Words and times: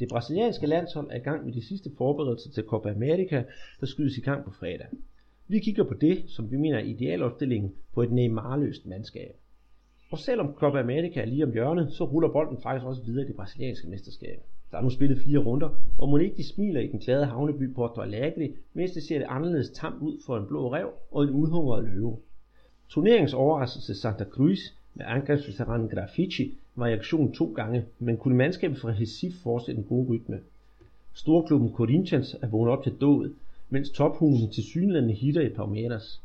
Det 0.00 0.08
brasilianske 0.08 0.66
landshold 0.66 1.10
er 1.10 1.16
i 1.16 1.18
gang 1.28 1.44
med 1.44 1.52
de 1.52 1.62
sidste 1.62 1.90
forberedelser 1.98 2.50
til 2.50 2.64
Copa 2.64 2.90
America, 2.90 3.44
der 3.80 3.86
skydes 3.86 4.18
i 4.18 4.20
gang 4.20 4.44
på 4.44 4.50
fredag. 4.50 4.86
Vi 5.48 5.58
kigger 5.58 5.84
på 5.84 5.94
det, 5.94 6.24
som 6.26 6.50
vi 6.50 6.56
mener 6.56 6.78
er 6.78 6.82
idealopstillingen 6.82 7.74
på 7.94 8.02
et 8.02 8.12
Neymar-løst 8.12 8.86
mandskab. 8.86 9.36
Og 10.10 10.18
selvom 10.18 10.54
Copa 10.54 10.78
America 10.78 11.20
er 11.20 11.26
lige 11.26 11.44
om 11.44 11.52
hjørnet, 11.52 11.92
så 11.92 12.04
ruller 12.04 12.28
bolden 12.28 12.58
faktisk 12.62 12.86
også 12.86 13.02
videre 13.02 13.24
i 13.24 13.28
det 13.28 13.36
brasilianske 13.36 13.88
mesterskab. 13.88 14.42
Der 14.70 14.78
er 14.78 14.82
nu 14.82 14.90
spillet 14.90 15.18
fire 15.18 15.38
runder, 15.38 15.68
og 15.98 16.08
må 16.08 16.16
ikke 16.16 16.36
de 16.36 16.48
smiler 16.48 16.80
i 16.80 16.86
den 16.86 16.98
glade 16.98 17.26
havneby 17.26 17.74
Porto 17.74 18.00
Alegre, 18.00 18.52
mens 18.72 18.90
det 18.90 19.02
ser 19.02 19.18
det 19.18 19.26
anderledes 19.28 19.70
tamt 19.70 20.02
ud 20.02 20.22
for 20.26 20.36
en 20.36 20.46
blå 20.46 20.74
rev 20.74 20.90
og 21.10 21.22
en 21.24 21.30
udhungret 21.30 21.84
løve. 21.84 22.16
Turneringens 22.88 23.34
overraskelse 23.34 23.94
Santa 23.94 24.24
Cruz 24.24 24.58
med 24.94 25.04
angrebsveteranen 25.08 25.88
Graffiti 25.88 26.58
var 26.78 26.86
i 26.86 26.92
aktion 26.92 27.32
to 27.32 27.52
gange, 27.52 27.84
men 27.98 28.16
kunne 28.16 28.36
mandskabet 28.36 28.78
fra 28.78 28.88
Recife 28.88 29.38
fortsætte 29.42 29.80
en 29.80 29.86
god 29.86 30.08
rytme. 30.08 30.40
Storklubben 31.12 31.72
Corinthians 31.72 32.36
er 32.42 32.48
vågnet 32.48 32.72
op 32.72 32.82
til 32.82 32.92
dødet, 33.00 33.34
mens 33.68 33.90
tophunden 33.90 34.52
til 34.52 34.62
synlande 34.62 35.14
hitter 35.14 35.40
i 35.40 35.48
Palmeiras. 35.48 36.22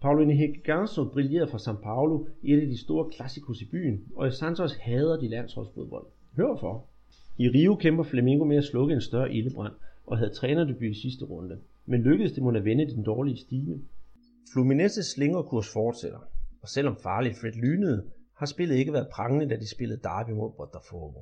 Paulo 0.00 0.24
Henrique 0.24 0.62
Ganso 0.62 1.04
brillerede 1.04 1.50
fra 1.50 1.58
São 1.58 1.82
Paulo 1.82 2.26
i 2.42 2.52
et 2.52 2.60
af 2.60 2.66
de 2.66 2.78
store 2.78 3.10
klassikos 3.10 3.62
i 3.62 3.64
byen, 3.64 4.04
og 4.16 4.28
i 4.28 4.30
Santos 4.30 4.74
hader 4.74 5.20
de 5.20 5.28
landsholdsfodbold. 5.28 6.06
Hør 6.36 6.56
for. 6.60 6.84
I 7.38 7.48
Rio 7.48 7.74
kæmper 7.74 8.04
Flamengo 8.04 8.44
med 8.44 8.56
at 8.56 8.64
slukke 8.64 8.94
en 8.94 9.00
større 9.00 9.34
ildebrand 9.34 9.72
og 10.06 10.18
havde 10.18 10.30
trænerdebut 10.30 10.82
i 10.82 11.00
sidste 11.00 11.24
runde. 11.24 11.58
Men 11.86 12.02
lykkedes 12.02 12.32
det 12.32 12.42
må 12.42 12.50
at 12.50 12.64
vende 12.64 12.90
den 12.94 13.02
dårlige 13.02 13.36
stime. 13.36 13.80
Fluminenses 14.52 15.06
slingerkurs 15.06 15.72
fortsætter, 15.72 16.18
og 16.62 16.68
selvom 16.68 16.96
farligt 17.02 17.36
Fred 17.40 17.52
lynede, 17.52 18.04
har 18.38 18.46
spillet 18.46 18.76
ikke 18.76 18.92
været 18.92 19.08
prangende, 19.12 19.48
da 19.48 19.56
de 19.56 19.68
spillede 19.68 20.00
derby 20.02 20.30
mod 20.30 20.50
Botafogo. 20.56 21.20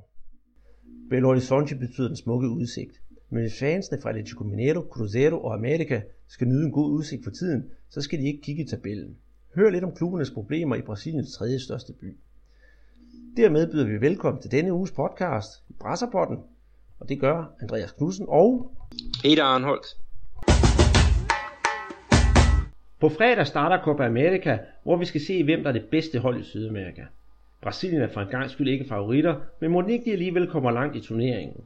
Belo 1.09 1.27
Horizonte 1.27 1.75
betyder 1.75 2.07
den 2.07 2.17
smukke 2.17 2.49
udsigt, 2.49 3.01
men 3.29 3.41
hvis 3.41 3.59
fansene 3.59 4.01
fra 4.01 4.09
Atletico 4.09 4.43
Mineiro, 4.43 4.81
Cruzeiro 4.81 5.43
og 5.43 5.53
America 5.53 6.01
skal 6.27 6.47
nyde 6.47 6.65
en 6.65 6.71
god 6.71 6.91
udsigt 6.91 7.23
for 7.23 7.31
tiden, 7.31 7.71
så 7.89 8.01
skal 8.01 8.19
de 8.19 8.25
ikke 8.25 8.41
kigge 8.41 8.63
i 8.63 8.67
tabellen. 8.67 9.17
Hør 9.55 9.69
lidt 9.69 9.83
om 9.83 9.95
klubbernes 9.95 10.31
problemer 10.31 10.75
i 10.75 10.81
Brasiliens 10.81 11.33
tredje 11.33 11.59
største 11.59 11.93
by. 11.93 12.17
Dermed 13.37 13.71
byder 13.71 13.85
vi 13.85 14.01
velkommen 14.01 14.41
til 14.41 14.51
denne 14.51 14.73
uges 14.73 14.91
podcast, 14.91 15.63
Brasserpotten, 15.79 16.37
og 16.99 17.09
det 17.09 17.19
gør 17.19 17.55
Andreas 17.61 17.91
Knudsen 17.91 18.25
og 18.29 18.71
Peter 19.23 19.43
Arnholdt. 19.43 19.87
På 22.99 23.09
fredag 23.09 23.47
starter 23.47 23.83
Copa 23.83 24.05
America, 24.05 24.57
hvor 24.83 24.97
vi 24.97 25.05
skal 25.05 25.21
se, 25.21 25.43
hvem 25.43 25.63
der 25.63 25.69
er 25.69 25.73
det 25.73 25.85
bedste 25.91 26.19
hold 26.19 26.39
i 26.39 26.43
Sydamerika. 26.43 27.03
Brasilien 27.61 28.01
er 28.01 28.13
for 28.13 28.21
en 28.21 28.27
gang 28.27 28.51
skyld 28.51 28.67
ikke 28.67 28.85
favoritter, 28.89 29.35
men 29.61 29.71
må 29.71 29.87
ikke 29.87 30.05
de 30.05 30.11
alligevel 30.11 30.47
kommer 30.47 30.71
langt 30.71 30.95
i 30.95 30.99
turneringen. 31.01 31.63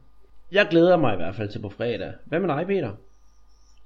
Jeg 0.52 0.66
glæder 0.70 0.96
mig 0.96 1.12
i 1.12 1.16
hvert 1.16 1.36
fald 1.36 1.48
til 1.48 1.58
på 1.58 1.68
fredag. 1.68 2.12
Hvad 2.24 2.40
med 2.40 2.48
dig, 2.48 2.66
Peter? 2.66 2.92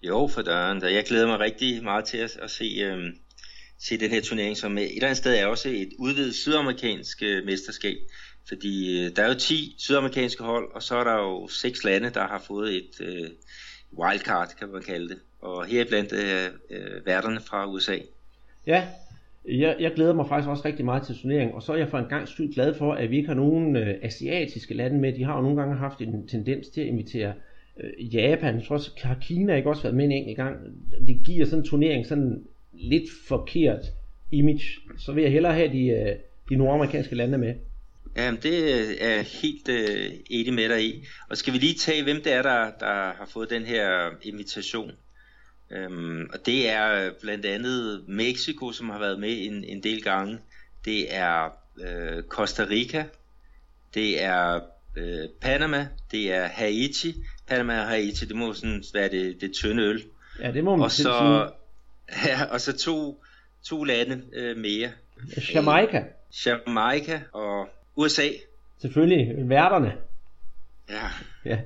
Jo, 0.03 0.27
for 0.27 0.43
døren. 0.43 0.83
Jeg 0.83 1.05
glæder 1.05 1.27
mig 1.27 1.41
rigtig 1.41 1.85
meget 1.85 2.05
til 2.05 2.19
at, 2.19 2.39
at 2.43 2.51
se, 2.51 2.65
øhm, 2.65 3.17
se 3.79 3.99
den 3.99 4.11
her 4.11 4.21
turnering, 4.21 4.57
som 4.57 4.79
et 4.79 4.95
eller 4.95 5.07
andet 5.07 5.17
sted 5.17 5.35
er 5.35 5.47
også 5.47 5.69
et 5.69 5.93
udvidet 5.99 6.35
sydamerikansk 6.35 7.23
øh, 7.23 7.45
mesterskab. 7.45 7.97
Fordi 8.49 9.05
øh, 9.05 9.17
der 9.17 9.23
er 9.23 9.29
jo 9.29 9.35
10 9.35 9.75
sydamerikanske 9.79 10.45
hold, 10.45 10.75
og 10.75 10.83
så 10.83 10.97
er 10.97 11.05
der 11.05 11.15
jo 11.15 11.49
seks 11.49 11.85
lande, 11.85 12.11
der 12.11 12.27
har 12.27 12.43
fået 12.47 12.77
et 12.77 13.01
øh, 13.01 13.31
wildcard, 13.99 14.49
kan 14.59 14.69
man 14.69 14.83
kalde 14.83 15.09
det. 15.09 15.19
Og 15.41 15.65
her 15.65 15.85
blandt 15.85 16.13
øh, 16.13 16.51
øh, 16.71 17.07
værterne 17.07 17.41
fra 17.41 17.67
USA. 17.67 17.99
Ja, 18.67 18.89
jeg, 19.49 19.77
jeg 19.81 19.93
glæder 19.95 20.15
mig 20.15 20.29
faktisk 20.29 20.49
også 20.49 20.63
rigtig 20.65 20.85
meget 20.85 21.03
til 21.03 21.15
turneringen, 21.15 21.55
og 21.55 21.63
så 21.63 21.73
er 21.73 21.77
jeg 21.77 21.89
for 21.89 21.99
en 21.99 22.09
gang 22.09 22.29
skyld 22.29 22.55
glad 22.55 22.75
for, 22.75 22.93
at 22.93 23.11
vi 23.11 23.17
ikke 23.17 23.29
har 23.29 23.35
nogen 23.35 23.77
øh, 23.77 23.95
asiatiske 24.03 24.75
lande 24.75 24.99
med. 24.99 25.13
De 25.13 25.25
har 25.25 25.37
jo 25.37 25.43
nogle 25.43 25.57
gange 25.57 25.77
haft 25.77 26.01
en 26.01 26.29
tendens 26.29 26.69
til 26.69 26.81
at 26.81 26.87
invitere 26.87 27.33
øh, 27.81 28.15
Japan, 28.15 28.55
jeg 28.55 28.65
tror 28.65 28.75
også, 28.75 28.91
har 29.03 29.19
Kina 29.23 29.57
ikke 29.57 29.69
også 29.69 29.83
været 29.83 29.97
med 29.97 30.05
en 30.05 30.13
enkelt 30.13 30.37
gang. 30.37 30.57
Det 31.07 31.21
giver 31.27 31.45
sådan 31.45 31.59
en 31.59 31.65
turnering 31.65 32.07
sådan 32.07 32.45
lidt 32.73 33.11
forkert 33.29 33.85
image. 34.31 34.65
Så 34.99 35.13
vil 35.13 35.23
jeg 35.23 35.33
hellere 35.33 35.55
have 35.55 35.73
de, 35.73 35.87
øh, 35.87 36.17
de 36.49 36.57
nordamerikanske 36.57 37.15
lande 37.15 37.39
med. 37.39 37.55
Jamen, 38.17 38.41
det 38.43 38.63
øh, 38.63 38.95
er 39.01 39.11
jeg 39.15 39.25
helt 39.43 39.69
øh, 39.69 40.11
enig 40.31 40.55
med 40.55 40.69
dig 40.69 40.85
i. 40.85 41.05
Og 41.31 41.37
skal 41.37 41.53
vi 41.53 41.59
lige 41.59 41.75
tage, 41.75 42.03
hvem 42.03 42.23
det 42.25 42.33
er, 42.33 42.43
der, 42.43 42.71
der 42.81 42.95
har 43.19 43.29
fået 43.33 43.51
den 43.51 43.63
her 43.63 44.11
invitation? 44.23 44.91
Øhm, 45.71 46.31
og 46.33 46.47
det 46.47 46.71
er 46.71 47.11
blandt 47.21 47.47
andet 47.47 48.05
Mexico, 48.09 48.73
som 48.73 48.91
har 48.91 48.99
været 48.99 49.21
med 49.21 49.47
en, 49.47 49.65
en 49.65 49.83
del 49.83 50.03
gange. 50.03 50.39
Det 50.85 51.15
er 51.15 51.51
øh, 51.81 52.23
Costa 52.23 52.67
Rica. 52.71 53.05
Det 53.95 54.23
er 54.23 54.61
øh, 54.97 55.29
Panama. 55.41 55.89
Det 56.11 56.33
er 56.33 56.47
Haiti. 56.47 57.15
Panama 57.47 57.81
og 57.81 57.89
Haiti, 57.89 58.25
det 58.25 58.37
må 58.37 58.53
sådan 58.53 58.85
være 58.95 59.09
det, 59.09 59.41
det 59.41 59.53
tynde 59.53 59.83
øl. 59.83 60.03
Ja, 60.41 60.53
det 60.53 60.65
må 60.65 60.77
man 60.77 60.85
og 60.85 60.91
så, 60.91 61.51
ja, 62.27 62.45
og 62.51 62.61
så 62.61 62.77
to, 62.77 63.25
to 63.63 63.85
lande 63.85 64.23
øh, 64.33 64.57
mere. 64.57 64.91
Jamaica. 65.55 66.05
Jamaica 66.47 67.21
og 67.33 67.69
USA. 67.97 68.29
Selvfølgelig, 68.79 69.49
værterne. 69.49 69.93
Ja. 70.91 71.09
ja. 71.45 71.59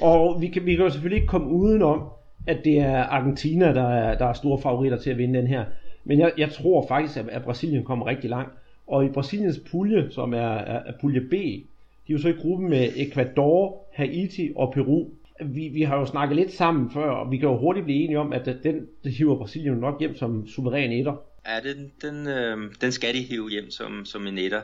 Og 0.00 0.40
vi 0.40 0.48
kan, 0.48 0.66
vi 0.66 0.74
kan 0.74 0.84
jo 0.84 0.90
selvfølgelig 0.90 1.22
ikke 1.22 1.30
komme 1.30 1.48
udenom, 1.48 2.12
at 2.46 2.64
det 2.64 2.78
er 2.78 3.02
Argentina, 3.02 3.74
der 3.74 3.88
er, 3.88 4.18
der 4.18 4.26
er 4.26 4.32
store 4.32 4.62
favoritter 4.62 4.98
til 4.98 5.10
at 5.10 5.18
vinde 5.18 5.38
den 5.38 5.46
her. 5.46 5.64
Men 6.04 6.18
jeg, 6.18 6.32
jeg 6.38 6.52
tror 6.52 6.86
faktisk, 6.88 7.16
at, 7.16 7.28
at 7.28 7.42
Brasilien 7.42 7.84
kommer 7.84 8.06
rigtig 8.06 8.30
langt. 8.30 8.52
Og 8.86 9.04
i 9.04 9.08
Brasiliens 9.08 9.60
pulje, 9.70 10.10
som 10.10 10.34
er, 10.34 10.38
er, 10.38 10.82
er 10.86 10.92
pulje 11.00 11.20
B, 11.20 11.32
de 11.32 12.12
er 12.12 12.12
jo 12.12 12.18
så 12.18 12.28
i 12.28 12.32
gruppen 12.32 12.70
med 12.70 12.88
Ecuador, 12.96 13.86
Haiti 13.92 14.52
og 14.56 14.72
Peru. 14.74 15.08
Vi, 15.44 15.68
vi 15.68 15.82
har 15.82 15.98
jo 15.98 16.06
snakket 16.06 16.36
lidt 16.36 16.52
sammen 16.52 16.90
før, 16.90 17.10
og 17.10 17.30
vi 17.30 17.36
kan 17.36 17.48
jo 17.48 17.56
hurtigt 17.56 17.84
blive 17.84 18.04
enige 18.04 18.18
om, 18.18 18.32
at 18.32 18.46
den 18.62 18.86
det 19.04 19.12
hiver 19.12 19.36
Brasilien 19.36 19.74
nok 19.74 20.00
hjem 20.00 20.16
som 20.16 20.46
suveræn 20.46 20.92
etter. 20.92 21.16
Ja, 21.46 21.70
den, 21.70 21.92
den, 22.02 22.28
øh, 22.28 22.58
den 22.80 22.92
skal 22.92 23.14
de 23.14 23.22
hive 23.22 23.50
hjem 23.50 23.70
som, 23.70 24.04
som 24.04 24.26
en 24.26 24.38
etter. 24.38 24.60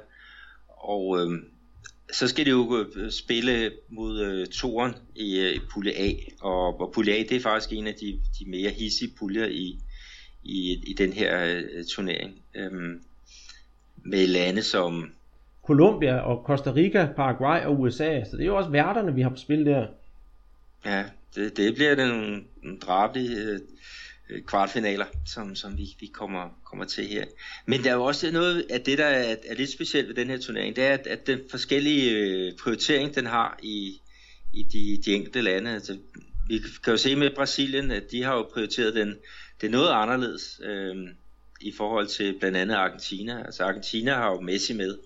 Og 0.69 1.19
øh, 1.19 1.39
så 2.13 2.29
skal 2.29 2.45
de 2.45 2.51
jo 2.51 2.87
øh, 2.97 3.11
spille 3.11 3.73
mod 3.89 4.21
øh, 4.21 4.47
toren 4.47 4.95
i, 5.15 5.39
øh, 5.41 5.53
i 5.53 5.61
pulje 5.71 5.93
A, 5.93 6.13
og, 6.41 6.81
og 6.81 6.93
pulje 6.95 7.13
A 7.13 7.19
det 7.19 7.33
er 7.33 7.41
faktisk 7.41 7.73
en 7.73 7.87
af 7.87 7.95
de, 7.95 8.21
de 8.39 8.51
mere 8.51 8.71
hissige 8.71 9.13
puljer 9.19 9.47
i, 9.47 9.79
i, 10.43 10.83
i 10.87 10.95
den 10.99 11.13
her 11.13 11.45
øh, 11.45 11.85
turnering. 11.85 12.35
Øhm, 12.55 13.03
med 14.05 14.27
lande 14.27 14.63
som 14.63 15.13
Colombia 15.63 16.19
og 16.19 16.43
Costa 16.47 16.73
Rica, 16.73 17.09
Paraguay 17.17 17.65
og 17.65 17.81
USA, 17.81 18.25
så 18.25 18.37
det 18.37 18.43
er 18.43 18.47
jo 18.47 18.57
også 18.57 18.71
værterne, 18.71 19.15
vi 19.15 19.23
har 19.23 19.29
på 19.31 19.37
spil 19.37 19.67
der. 19.67 19.87
Ja, 20.85 21.05
det, 21.35 21.57
det 21.57 21.75
bliver 21.75 21.95
den 21.95 22.47
drabelige 22.81 23.37
øh, 23.37 23.61
Øh, 24.31 24.43
kvartfinaler, 24.43 25.07
som, 25.27 25.55
som 25.55 25.79
vi, 25.79 25.97
vi 26.01 26.07
kommer, 26.07 26.59
kommer 26.65 26.85
til 26.85 27.07
her. 27.07 27.25
Men 27.67 27.85
der 27.85 27.91
er 27.91 27.95
jo 27.95 28.05
også 28.05 28.31
noget 28.31 28.67
af 28.71 28.81
det, 28.81 28.99
der 28.99 29.05
er, 29.05 29.37
er 29.49 29.55
lidt 29.55 29.71
specielt 29.71 30.09
ved 30.09 30.15
den 30.15 30.31
her 30.31 30.39
turnering, 30.39 30.77
det 30.77 30.85
er, 30.85 30.93
at, 30.93 31.07
at 31.07 31.27
den 31.27 31.41
forskellige 31.51 32.11
øh, 32.11 32.53
prioritering, 32.63 33.15
den 33.15 33.27
har 33.27 33.59
i, 33.63 34.01
i 34.55 34.63
de, 34.63 35.03
de 35.05 35.15
enkelte 35.15 35.41
lande. 35.41 35.71
Altså, 35.71 35.97
vi 36.49 36.59
kan 36.85 36.91
jo 36.93 36.97
se 36.97 37.17
med 37.17 37.31
Brasilien, 37.37 37.91
at 37.91 38.11
de 38.11 38.23
har 38.23 38.35
jo 38.35 38.43
prioriteret 38.53 38.95
den, 38.95 39.15
det 39.61 39.67
er 39.67 39.71
noget 39.71 39.91
anderledes 39.93 40.61
øh, 40.65 40.97
i 41.61 41.73
forhold 41.77 42.07
til 42.07 42.37
blandt 42.41 42.57
andet 42.57 42.75
Argentina. 42.75 43.43
Altså 43.45 43.65
Argentina 43.65 44.15
har 44.15 44.31
jo 44.31 44.41
Messi 44.41 44.75
med. 44.75 44.99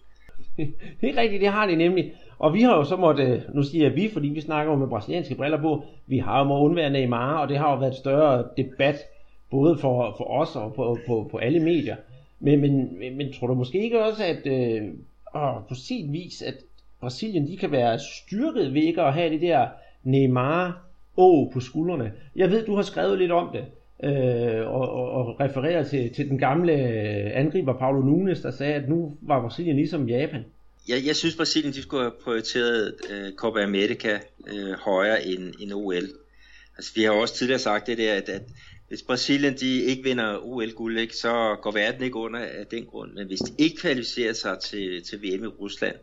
Det 1.01 1.09
er 1.11 1.17
rigtigt, 1.17 1.41
det 1.41 1.49
har 1.49 1.67
de 1.67 1.77
nemlig. 1.77 2.15
Og 2.39 2.55
vi 2.55 2.63
har 2.63 2.77
jo 2.77 2.85
så 2.85 2.97
måtte, 2.97 3.23
øh, 3.23 3.55
nu 3.55 3.63
siger 3.63 3.85
jeg 3.85 3.97
vi, 3.97 4.11
fordi 4.13 4.29
vi 4.29 4.41
snakker 4.41 4.73
jo 4.73 4.79
med 4.79 4.89
brasilianske 4.89 5.35
briller 5.35 5.61
på, 5.61 5.85
vi 6.07 6.19
har 6.19 6.39
jo 6.39 6.45
måttet 6.45 6.65
undvære 6.65 6.91
Neymar, 6.91 7.39
og 7.39 7.49
det 7.49 7.59
har 7.59 7.71
jo 7.71 7.79
været 7.79 7.91
et 7.91 7.99
større 7.99 8.45
debat, 8.57 8.97
både 9.53 9.79
for, 9.79 10.15
for 10.17 10.25
os 10.25 10.57
og 10.57 10.75
på, 10.75 10.99
på, 11.07 11.29
på 11.31 11.37
alle 11.39 11.61
medier. 11.61 11.97
Men, 12.41 12.61
men, 12.61 13.17
men, 13.17 13.33
tror 13.33 13.47
du 13.47 13.55
måske 13.55 13.83
ikke 13.83 14.05
også, 14.05 14.25
at 14.25 14.47
øh, 14.47 14.89
åh, 15.35 15.55
på 15.69 15.75
sin 15.75 16.13
vis, 16.13 16.43
at 16.43 16.55
Brasilien 17.01 17.49
de 17.49 17.57
kan 17.57 17.73
være 17.73 17.99
styrket 17.99 18.75
ved 18.75 18.83
ikke 18.83 19.03
at 19.03 19.15
have 19.15 19.31
det 19.31 19.41
der 19.41 19.69
Neymar 20.03 20.85
å 21.17 21.51
på 21.53 21.61
skuldrene? 21.61 22.13
Jeg 22.37 22.51
ved, 22.51 22.67
du 22.67 22.75
har 22.77 22.83
skrevet 22.83 23.19
lidt 23.19 23.33
om 23.33 23.49
det, 23.53 23.65
øh, 24.11 24.67
og, 24.67 24.89
og, 24.91 25.11
og 25.11 25.41
refererer 25.41 25.85
til, 25.85 26.15
til 26.15 26.29
den 26.29 26.39
gamle 26.39 26.73
angriber 27.35 27.79
Paulo 27.79 28.01
Nunes, 28.01 28.41
der 28.41 28.51
sagde, 28.51 28.75
at 28.75 28.89
nu 28.89 29.17
var 29.21 29.41
Brasilien 29.41 29.77
ligesom 29.77 30.09
Japan. 30.09 30.45
Jeg, 30.89 31.07
jeg 31.07 31.17
synes, 31.17 31.37
Brasilien 31.37 31.73
de 31.73 31.83
skulle 31.83 32.03
have 32.03 32.15
prioriteret 32.25 32.95
øh, 33.11 33.33
Copa 33.37 33.63
America 33.63 34.21
øh, 34.47 34.73
højere 34.73 35.27
end, 35.27 35.55
end 35.61 35.73
OL. 35.73 36.09
Altså, 36.77 36.93
vi 36.95 37.03
har 37.03 37.11
også 37.11 37.35
tidligere 37.35 37.59
sagt 37.59 37.87
det 37.87 37.99
der, 37.99 38.15
at, 38.15 38.29
at 38.29 38.43
hvis 38.93 39.03
Brasilien 39.03 39.55
de 39.55 39.83
ikke 39.83 40.03
vinder 40.03 40.39
OL-guld, 40.39 40.99
ikke, 40.99 41.17
så 41.17 41.57
går 41.63 41.71
verden 41.71 42.03
ikke 42.03 42.17
under 42.17 42.41
af 42.41 42.67
den 42.71 42.87
grund. 42.87 43.13
Men 43.13 43.27
hvis 43.27 43.39
de 43.39 43.53
ikke 43.59 43.77
kvalificerer 43.77 44.33
sig 44.33 44.59
til, 44.59 45.03
til 45.03 45.23
VM 45.23 45.45
i 45.45 45.47
Rusland, 45.47 45.97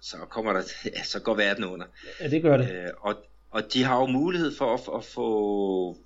så, 0.00 0.16
kommer 0.16 0.52
der, 0.52 0.62
ja, 0.96 1.02
så 1.02 1.20
går 1.20 1.34
verden 1.34 1.64
under. 1.64 1.86
Ja, 2.20 2.28
det 2.28 2.42
gør 2.42 2.56
det. 2.56 2.70
Øh, 2.72 2.90
og, 3.00 3.14
og 3.50 3.72
de 3.72 3.82
har 3.82 4.00
jo 4.00 4.06
mulighed 4.06 4.56
for 4.56 4.74
at, 4.74 4.98
at 4.98 5.04
få 5.04 5.96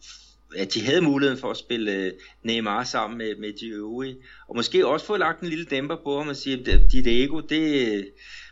at 0.56 0.74
de 0.74 0.84
havde 0.84 1.00
muligheden 1.00 1.40
for 1.40 1.50
at 1.50 1.56
spille 1.56 1.92
øh, 1.92 2.12
Neymar 2.42 2.84
sammen 2.84 3.18
med, 3.18 3.36
med 3.36 3.52
de 3.60 3.66
øvrige, 3.68 4.16
og 4.48 4.56
måske 4.56 4.86
også 4.86 5.06
få 5.06 5.16
lagt 5.16 5.40
en 5.40 5.48
lille 5.48 5.64
dæmper 5.64 5.96
på 5.96 6.18
ham 6.18 6.28
og 6.28 6.36
sige, 6.36 6.72
at 6.72 6.80
dit 6.92 7.06
ego, 7.06 7.40
det, 7.40 8.08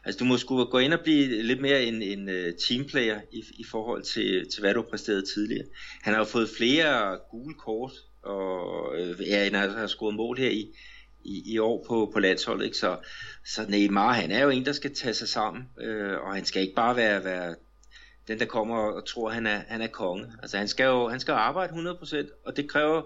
altså 0.06 0.18
du 0.18 0.24
må 0.24 0.36
skulle 0.36 0.66
gå 0.66 0.78
ind 0.78 0.92
og 0.92 1.00
blive 1.00 1.42
lidt 1.42 1.60
mere 1.60 1.84
en, 1.84 2.02
en 2.02 2.28
øh, 2.28 2.54
teamplayer 2.68 3.20
i, 3.32 3.44
i 3.58 3.64
forhold 3.64 4.02
til, 4.02 4.50
til, 4.50 4.60
hvad 4.60 4.74
du 4.74 4.82
præsterede 4.82 5.24
tidligere. 5.34 5.66
Han 6.02 6.12
har 6.14 6.20
jo 6.20 6.24
fået 6.24 6.48
flere 6.58 7.18
gule 7.30 7.54
kort, 7.54 7.92
og 8.22 8.98
øh, 8.98 9.28
ja, 9.28 9.44
han 9.44 9.54
har 9.54 9.86
scoret 9.86 10.14
mål 10.14 10.38
her 10.38 10.50
i, 10.50 10.74
i, 11.24 11.52
i 11.52 11.58
år 11.58 11.84
på, 11.88 12.10
på 12.12 12.20
landsholdet, 12.20 12.64
ikke? 12.64 12.76
Så, 12.76 12.98
så 13.44 13.66
Neymar, 13.68 14.12
han 14.12 14.30
er 14.30 14.42
jo 14.42 14.50
en, 14.50 14.64
der 14.64 14.72
skal 14.72 14.94
tage 14.94 15.14
sig 15.14 15.28
sammen, 15.28 15.64
øh, 15.80 16.18
og 16.20 16.34
han 16.34 16.44
skal 16.44 16.62
ikke 16.62 16.74
bare 16.74 16.96
være, 16.96 17.24
være 17.24 17.54
den, 18.28 18.38
der 18.38 18.44
kommer 18.44 18.76
og 18.76 19.06
tror, 19.06 19.30
han 19.30 19.46
er, 19.46 19.62
han 19.68 19.82
er 19.82 19.86
konge. 19.86 20.32
Altså 20.42 20.58
han 20.58 20.68
skal 20.68 20.84
jo 20.84 21.08
han 21.08 21.20
skal 21.20 21.32
arbejde 21.32 21.72
100%, 21.72 22.42
og 22.46 22.56
det 22.56 22.68
kræver 22.68 23.02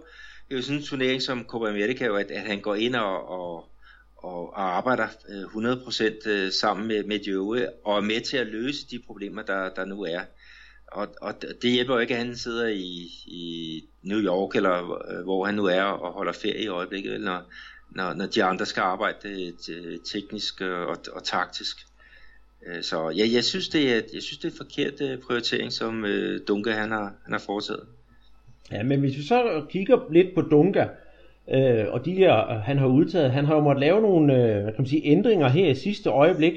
jo 0.50 0.62
sådan 0.62 0.78
en 0.78 0.84
turnering 0.84 1.22
som 1.22 1.44
Copa 1.44 1.68
America, 1.68 2.06
jo, 2.06 2.16
at, 2.16 2.30
at 2.30 2.42
han 2.42 2.60
går 2.60 2.74
ind 2.74 2.94
og, 2.94 3.28
og, 3.28 3.69
og, 4.22 4.54
og 4.54 4.76
arbejder 4.76 5.06
øh, 5.28 5.42
100% 5.42 6.28
øh, 6.28 6.52
sammen 6.52 6.88
med, 6.88 7.04
med 7.04 7.18
de 7.18 7.30
øvrige, 7.30 7.68
og 7.84 7.96
er 7.96 8.00
med 8.00 8.20
til 8.20 8.36
at 8.36 8.46
løse 8.46 8.86
de 8.90 8.98
problemer, 9.06 9.42
der, 9.42 9.68
der 9.68 9.84
nu 9.84 10.02
er. 10.02 10.20
Og, 10.86 11.08
og 11.20 11.34
det 11.62 11.70
hjælper 11.70 11.94
jo 11.94 12.00
ikke, 12.00 12.14
at 12.14 12.26
han 12.26 12.36
sidder 12.36 12.68
i, 12.68 13.08
i 13.26 13.84
New 14.02 14.20
York, 14.20 14.56
eller 14.56 15.02
øh, 15.10 15.24
hvor 15.24 15.44
han 15.44 15.54
nu 15.54 15.64
er, 15.64 15.82
og 15.82 16.12
holder 16.12 16.32
ferie 16.32 16.62
i 16.62 16.68
øjeblikket, 16.68 17.20
når, 17.20 17.42
når, 17.90 18.14
når 18.14 18.26
de 18.26 18.44
andre 18.44 18.66
skal 18.66 18.80
arbejde 18.80 19.52
teknisk 20.12 20.60
og, 20.60 20.96
og 21.12 21.24
taktisk. 21.24 21.76
Så 22.82 23.10
ja, 23.10 23.26
jeg 23.32 23.44
synes 23.44 23.68
det 23.68 23.92
er, 23.92 24.00
jeg 24.14 24.22
synes 24.22 24.38
det 24.38 24.52
er 24.52 24.56
forkert 24.56 25.20
prioritering 25.26 25.72
som 25.72 26.04
Dunga 26.48 26.72
han 26.72 26.90
har, 26.90 27.12
han 27.24 27.32
har 27.32 27.38
foretaget. 27.38 27.86
Ja, 28.72 28.82
men 28.82 29.00
hvis 29.00 29.16
vi 29.16 29.22
så 29.22 29.66
kigger 29.70 30.12
lidt 30.12 30.34
på 30.34 30.40
Dunga 30.42 30.86
øh, 31.50 31.84
og 31.90 32.04
de 32.04 32.16
der 32.16 32.58
han 32.58 32.78
har 32.78 32.86
udtaget, 32.86 33.30
han 33.30 33.44
har 33.44 33.54
jo 33.54 33.60
måttet 33.60 33.80
lave 33.80 34.00
nogle 34.00 34.34
øh, 34.34 34.64
kan 34.64 34.74
man 34.78 34.86
sige, 34.86 35.06
ændringer 35.06 35.48
her 35.48 35.70
i 35.70 35.74
sidste 35.74 36.10
øjeblik. 36.10 36.52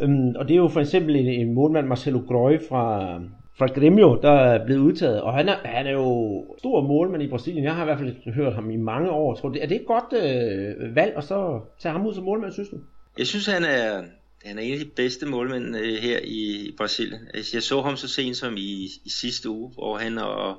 Øhm, 0.00 0.34
og 0.36 0.48
det 0.48 0.54
er 0.54 0.58
jo 0.58 0.68
for 0.68 0.80
eksempel 0.80 1.16
en, 1.16 1.26
en 1.26 1.54
målmand 1.54 1.86
Marcelo 1.86 2.18
Grøy 2.18 2.58
fra, 2.68 3.14
fra 3.58 3.66
Grêmio, 3.66 4.22
der 4.22 4.30
er 4.30 4.64
blevet 4.64 4.80
udtaget, 4.80 5.20
og 5.20 5.34
han 5.34 5.48
er, 5.48 5.56
han 5.64 5.86
er 5.86 5.92
jo 5.92 6.44
stor 6.58 6.80
målmand 6.80 7.22
i 7.22 7.28
Brasilien. 7.28 7.64
Jeg 7.64 7.74
har 7.74 7.82
i 7.82 7.84
hvert 7.84 7.98
fald 7.98 8.32
hørt 8.32 8.54
ham 8.54 8.70
i 8.70 8.76
mange 8.76 9.10
år. 9.10 9.34
Tror 9.34 9.48
du, 9.48 9.58
er 9.62 9.66
det 9.66 9.80
et 9.80 9.86
godt 9.86 10.12
øh, 10.12 10.96
valg 10.96 11.14
at 11.16 11.24
så 11.24 11.60
tage 11.78 11.92
ham 11.92 12.06
ud 12.06 12.14
som 12.14 12.24
målmand, 12.24 12.52
synes 12.52 12.68
du? 12.68 12.76
Jeg 13.18 13.26
synes, 13.26 13.46
han 13.46 13.64
er, 13.64 14.02
han 14.44 14.58
er 14.58 14.62
en 14.62 14.72
af 14.72 14.78
de 14.78 14.90
bedste 14.96 15.26
målmænd 15.26 15.76
øh, 15.76 15.94
her 16.02 16.18
i, 16.24 16.68
i 16.68 16.74
Brasilien. 16.76 17.20
Altså, 17.34 17.50
jeg 17.56 17.62
så 17.62 17.80
ham 17.80 17.96
så 17.96 18.08
sent 18.08 18.36
som 18.36 18.54
i, 18.56 18.88
i 19.04 19.10
sidste 19.20 19.50
uge, 19.50 19.70
hvor 19.74 19.96
han 19.96 20.18
og 20.18 20.56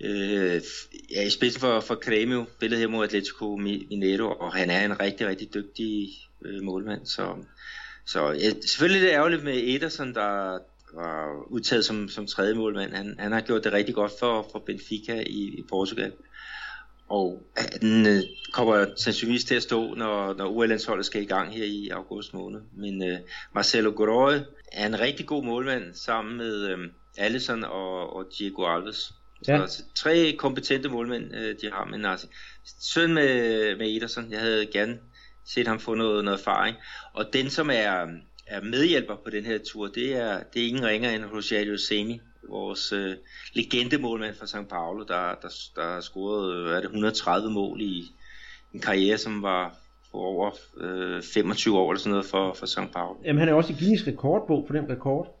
øh, 0.00 0.60
ja, 1.10 1.26
i 1.26 1.30
spidsen 1.30 1.60
for, 1.60 1.80
for 1.80 1.94
Cremio 1.94 2.46
spillede 2.56 2.80
her 2.80 2.88
mod 2.88 3.04
Atletico 3.04 3.56
Mineiro, 3.56 4.32
og 4.32 4.54
han 4.54 4.70
er 4.70 4.84
en 4.84 5.00
rigtig, 5.00 5.26
rigtig 5.26 5.54
dygtig 5.54 6.08
øh, 6.44 6.62
målmand. 6.62 7.06
Så, 7.06 7.34
så 8.06 8.30
ja, 8.32 8.50
selvfølgelig 8.66 9.00
er 9.00 9.06
det 9.06 9.14
ærgerligt 9.14 9.44
med 9.44 9.74
Ederson, 9.74 10.14
der 10.14 10.58
var 10.94 11.46
udtaget 11.50 11.84
som, 11.84 12.08
som 12.08 12.26
tredje 12.26 12.54
målmand. 12.54 12.92
Han, 12.92 13.14
han 13.18 13.32
har 13.32 13.40
gjort 13.40 13.64
det 13.64 13.72
rigtig 13.72 13.94
godt 13.94 14.12
for, 14.18 14.48
for 14.52 14.58
Benfica 14.58 15.22
i, 15.26 15.54
i 15.58 15.64
Portugal. 15.68 16.12
Og 17.08 17.42
den 17.80 18.06
øh, 18.06 18.22
kommer 18.52 18.86
sandsynligvis 18.96 19.44
til 19.44 19.54
at 19.54 19.62
stå, 19.62 19.94
når, 19.94 20.34
når 20.34 20.46
UL-landsholdet 20.46 21.06
skal 21.06 21.22
i 21.22 21.24
gang 21.24 21.52
her 21.52 21.64
i 21.64 21.88
august 21.88 22.34
måned. 22.34 22.60
Men 22.76 23.02
øh, 23.10 23.18
Marcelo 23.54 23.92
Godoy 23.96 24.34
er 24.72 24.86
en 24.86 25.00
rigtig 25.00 25.26
god 25.26 25.44
målmand 25.44 25.94
sammen 25.94 26.36
med 26.36 26.68
øh, 26.68 26.78
Allison 27.18 27.64
og, 27.64 28.16
og 28.16 28.26
Diego 28.38 28.64
Alves. 28.64 29.12
Ja. 29.46 29.66
Så 29.66 29.82
tre 29.94 30.34
kompetente 30.38 30.88
målmænd, 30.88 31.34
øh, 31.34 31.56
de 31.62 31.70
har. 31.72 31.84
Men 31.84 32.04
altså, 32.04 32.26
søn 32.80 33.14
med, 33.14 33.76
med 33.76 33.96
Ederson, 33.96 34.32
jeg 34.32 34.40
havde 34.40 34.66
gerne 34.66 34.98
set 35.44 35.66
ham 35.66 35.80
få 35.80 35.94
noget, 35.94 36.24
noget 36.24 36.38
erfaring. 36.38 36.76
Og 37.12 37.24
den, 37.32 37.50
som 37.50 37.70
er, 37.70 38.06
er 38.46 38.62
medhjælper 38.62 39.16
på 39.24 39.30
den 39.30 39.44
her 39.44 39.58
tur, 39.58 39.86
det 39.86 40.16
er, 40.16 40.42
det 40.54 40.62
er 40.62 40.68
ingen 40.68 40.86
ringer 40.86 41.10
end 41.10 41.24
Rosario 41.24 41.76
Semi, 41.76 42.20
vores 42.48 42.92
øh, 42.92 43.16
legendemålmand 43.52 44.34
fra 44.34 44.46
St. 44.46 44.68
Paulo, 44.68 45.04
der, 45.04 45.34
der, 45.42 45.48
der 45.76 45.82
har 45.82 46.00
scoret 46.00 46.56
øh, 46.56 46.70
er 46.70 46.76
det 46.76 46.84
130 46.84 47.50
mål 47.50 47.80
i 47.80 48.04
en 48.74 48.80
karriere, 48.80 49.18
som 49.18 49.42
var 49.42 49.74
for 50.10 50.18
over 50.18 50.50
øh, 50.80 51.22
25 51.22 51.78
år 51.78 51.90
eller 51.90 52.00
sådan 52.00 52.10
noget 52.10 52.26
for, 52.26 52.52
for 52.52 52.66
St. 52.66 52.92
Paulo. 52.92 53.18
Jamen 53.24 53.40
han 53.40 53.48
er 53.48 53.52
også 53.52 53.72
i 53.72 53.76
Guinness 53.78 54.06
rekordbog 54.06 54.64
for 54.66 54.74
den 54.74 54.90
rekord. 54.90 55.37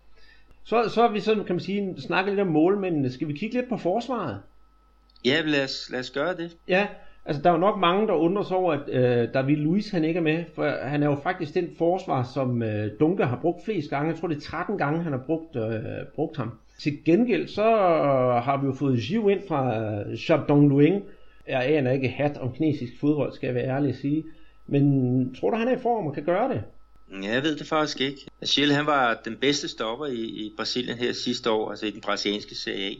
Så, 0.68 0.88
så 0.88 1.02
er 1.02 1.12
vi 1.12 1.20
sådan, 1.20 1.44
kan 1.44 1.54
man 1.54 1.60
sige, 1.60 2.00
snakket 2.00 2.32
lidt 2.32 2.40
om 2.40 2.46
målmændene. 2.46 3.10
Skal 3.10 3.28
vi 3.28 3.32
kigge 3.32 3.56
lidt 3.56 3.68
på 3.68 3.76
forsvaret? 3.76 4.40
Ja, 5.24 5.40
lad 5.44 5.64
os, 5.64 5.88
lad 5.90 6.00
os 6.00 6.10
gøre 6.10 6.36
det. 6.36 6.56
Ja, 6.68 6.86
altså 7.24 7.42
der 7.42 7.50
er 7.50 7.54
jo 7.54 7.60
nok 7.60 7.78
mange, 7.78 8.06
der 8.06 8.12
undrer 8.12 8.42
sig 8.42 8.56
over, 8.56 8.72
at 8.72 8.88
øh, 8.88 9.34
David 9.34 9.56
Luiz 9.56 9.90
han 9.90 10.04
ikke 10.04 10.18
er 10.18 10.22
med, 10.22 10.44
for 10.54 10.86
han 10.88 11.02
er 11.02 11.06
jo 11.06 11.14
faktisk 11.14 11.54
den 11.54 11.68
forsvar, 11.78 12.22
som 12.34 12.62
øh, 12.62 12.90
Dunker 13.00 13.26
har 13.26 13.38
brugt 13.42 13.64
flest 13.64 13.90
gange. 13.90 14.10
Jeg 14.10 14.20
tror, 14.20 14.28
det 14.28 14.36
er 14.36 14.40
13 14.40 14.78
gange, 14.78 15.02
han 15.02 15.12
har 15.12 15.22
brugt, 15.26 15.56
øh, 15.56 15.72
brugt 16.14 16.36
ham. 16.36 16.52
Til 16.80 17.04
gengæld 17.04 17.48
så 17.48 17.64
har 18.44 18.60
vi 18.60 18.66
jo 18.66 18.72
fået 18.72 19.10
Jiu 19.10 19.28
ind 19.28 19.40
fra 19.48 19.82
Shabdong 20.16 20.68
Luing. 20.68 21.02
Jeg 21.48 21.64
aner 21.66 21.90
ikke 21.90 22.08
hat 22.08 22.38
om 22.38 22.52
kinesisk 22.52 23.00
fodbold, 23.00 23.32
skal 23.32 23.46
jeg 23.46 23.54
være 23.54 23.76
ærlig 23.76 23.88
at 23.88 23.96
sige. 23.96 24.24
Men 24.66 25.34
tror 25.34 25.50
du, 25.50 25.56
han 25.56 25.68
er 25.68 25.76
i 25.76 25.80
form 25.82 26.06
og 26.06 26.14
kan 26.14 26.24
gøre 26.24 26.48
det? 26.48 26.62
Ja, 27.12 27.32
jeg 27.32 27.42
ved 27.42 27.56
det 27.56 27.66
faktisk 27.66 28.00
ikke. 28.00 28.26
Achille, 28.42 28.74
han 28.74 28.86
var 28.86 29.20
den 29.24 29.36
bedste 29.36 29.68
stopper 29.68 30.06
i, 30.06 30.20
i 30.20 30.52
Brasilien 30.56 30.98
her 30.98 31.12
sidste 31.12 31.50
år, 31.50 31.70
altså 31.70 31.86
i 31.86 31.90
den 31.90 32.00
brasilianske 32.00 32.54
Serie 32.54 32.90
A. 32.90 32.94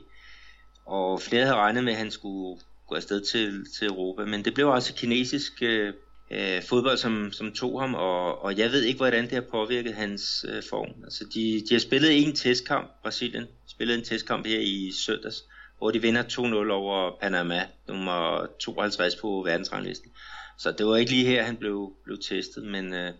Og 0.87 1.23
flere 1.23 1.45
havde 1.45 1.57
regnet 1.57 1.85
med, 1.85 1.93
at 1.93 1.99
han 1.99 2.11
skulle 2.11 2.61
gå 2.89 2.95
afsted 2.95 3.21
til, 3.21 3.67
til 3.79 3.87
Europa, 3.87 4.25
men 4.25 4.45
det 4.45 4.55
blev 4.55 4.69
altså 4.69 4.95
kinesisk 4.95 5.63
øh, 5.63 5.93
øh, 6.31 6.63
fodbold, 6.63 6.97
som, 6.97 7.33
som 7.33 7.53
tog 7.53 7.81
ham, 7.81 7.95
og, 7.95 8.43
og 8.43 8.59
jeg 8.59 8.73
ved 8.73 8.83
ikke, 8.83 8.97
hvordan 8.97 9.25
det 9.25 9.33
har 9.33 9.41
påvirket 9.41 9.95
hans 9.95 10.45
øh, 10.49 10.63
form. 10.71 11.05
Altså, 11.05 11.25
de, 11.35 11.63
de 11.69 11.75
har 11.75 11.81
spillet 11.81 12.27
en 12.27 12.35
testkamp, 12.35 12.91
Brasilien 13.03 13.45
spillede 13.67 13.99
en 13.99 14.05
testkamp 14.05 14.47
her 14.47 14.61
i 14.61 14.93
søndags, 14.93 15.45
hvor 15.79 15.91
de 15.91 16.03
vinder 16.03 16.23
2-0 16.23 16.73
over 16.73 17.19
Panama, 17.21 17.67
nummer 17.89 18.47
52 18.61 19.17
på 19.17 19.43
verdensranglisten. 19.47 20.11
Så 20.59 20.73
det 20.73 20.87
var 20.87 20.97
ikke 20.97 21.11
lige 21.11 21.27
her, 21.27 21.43
han 21.43 21.57
blev, 21.57 21.93
blev 22.05 22.19
testet, 22.19 22.65
men 22.65 22.95
øh 22.95 23.13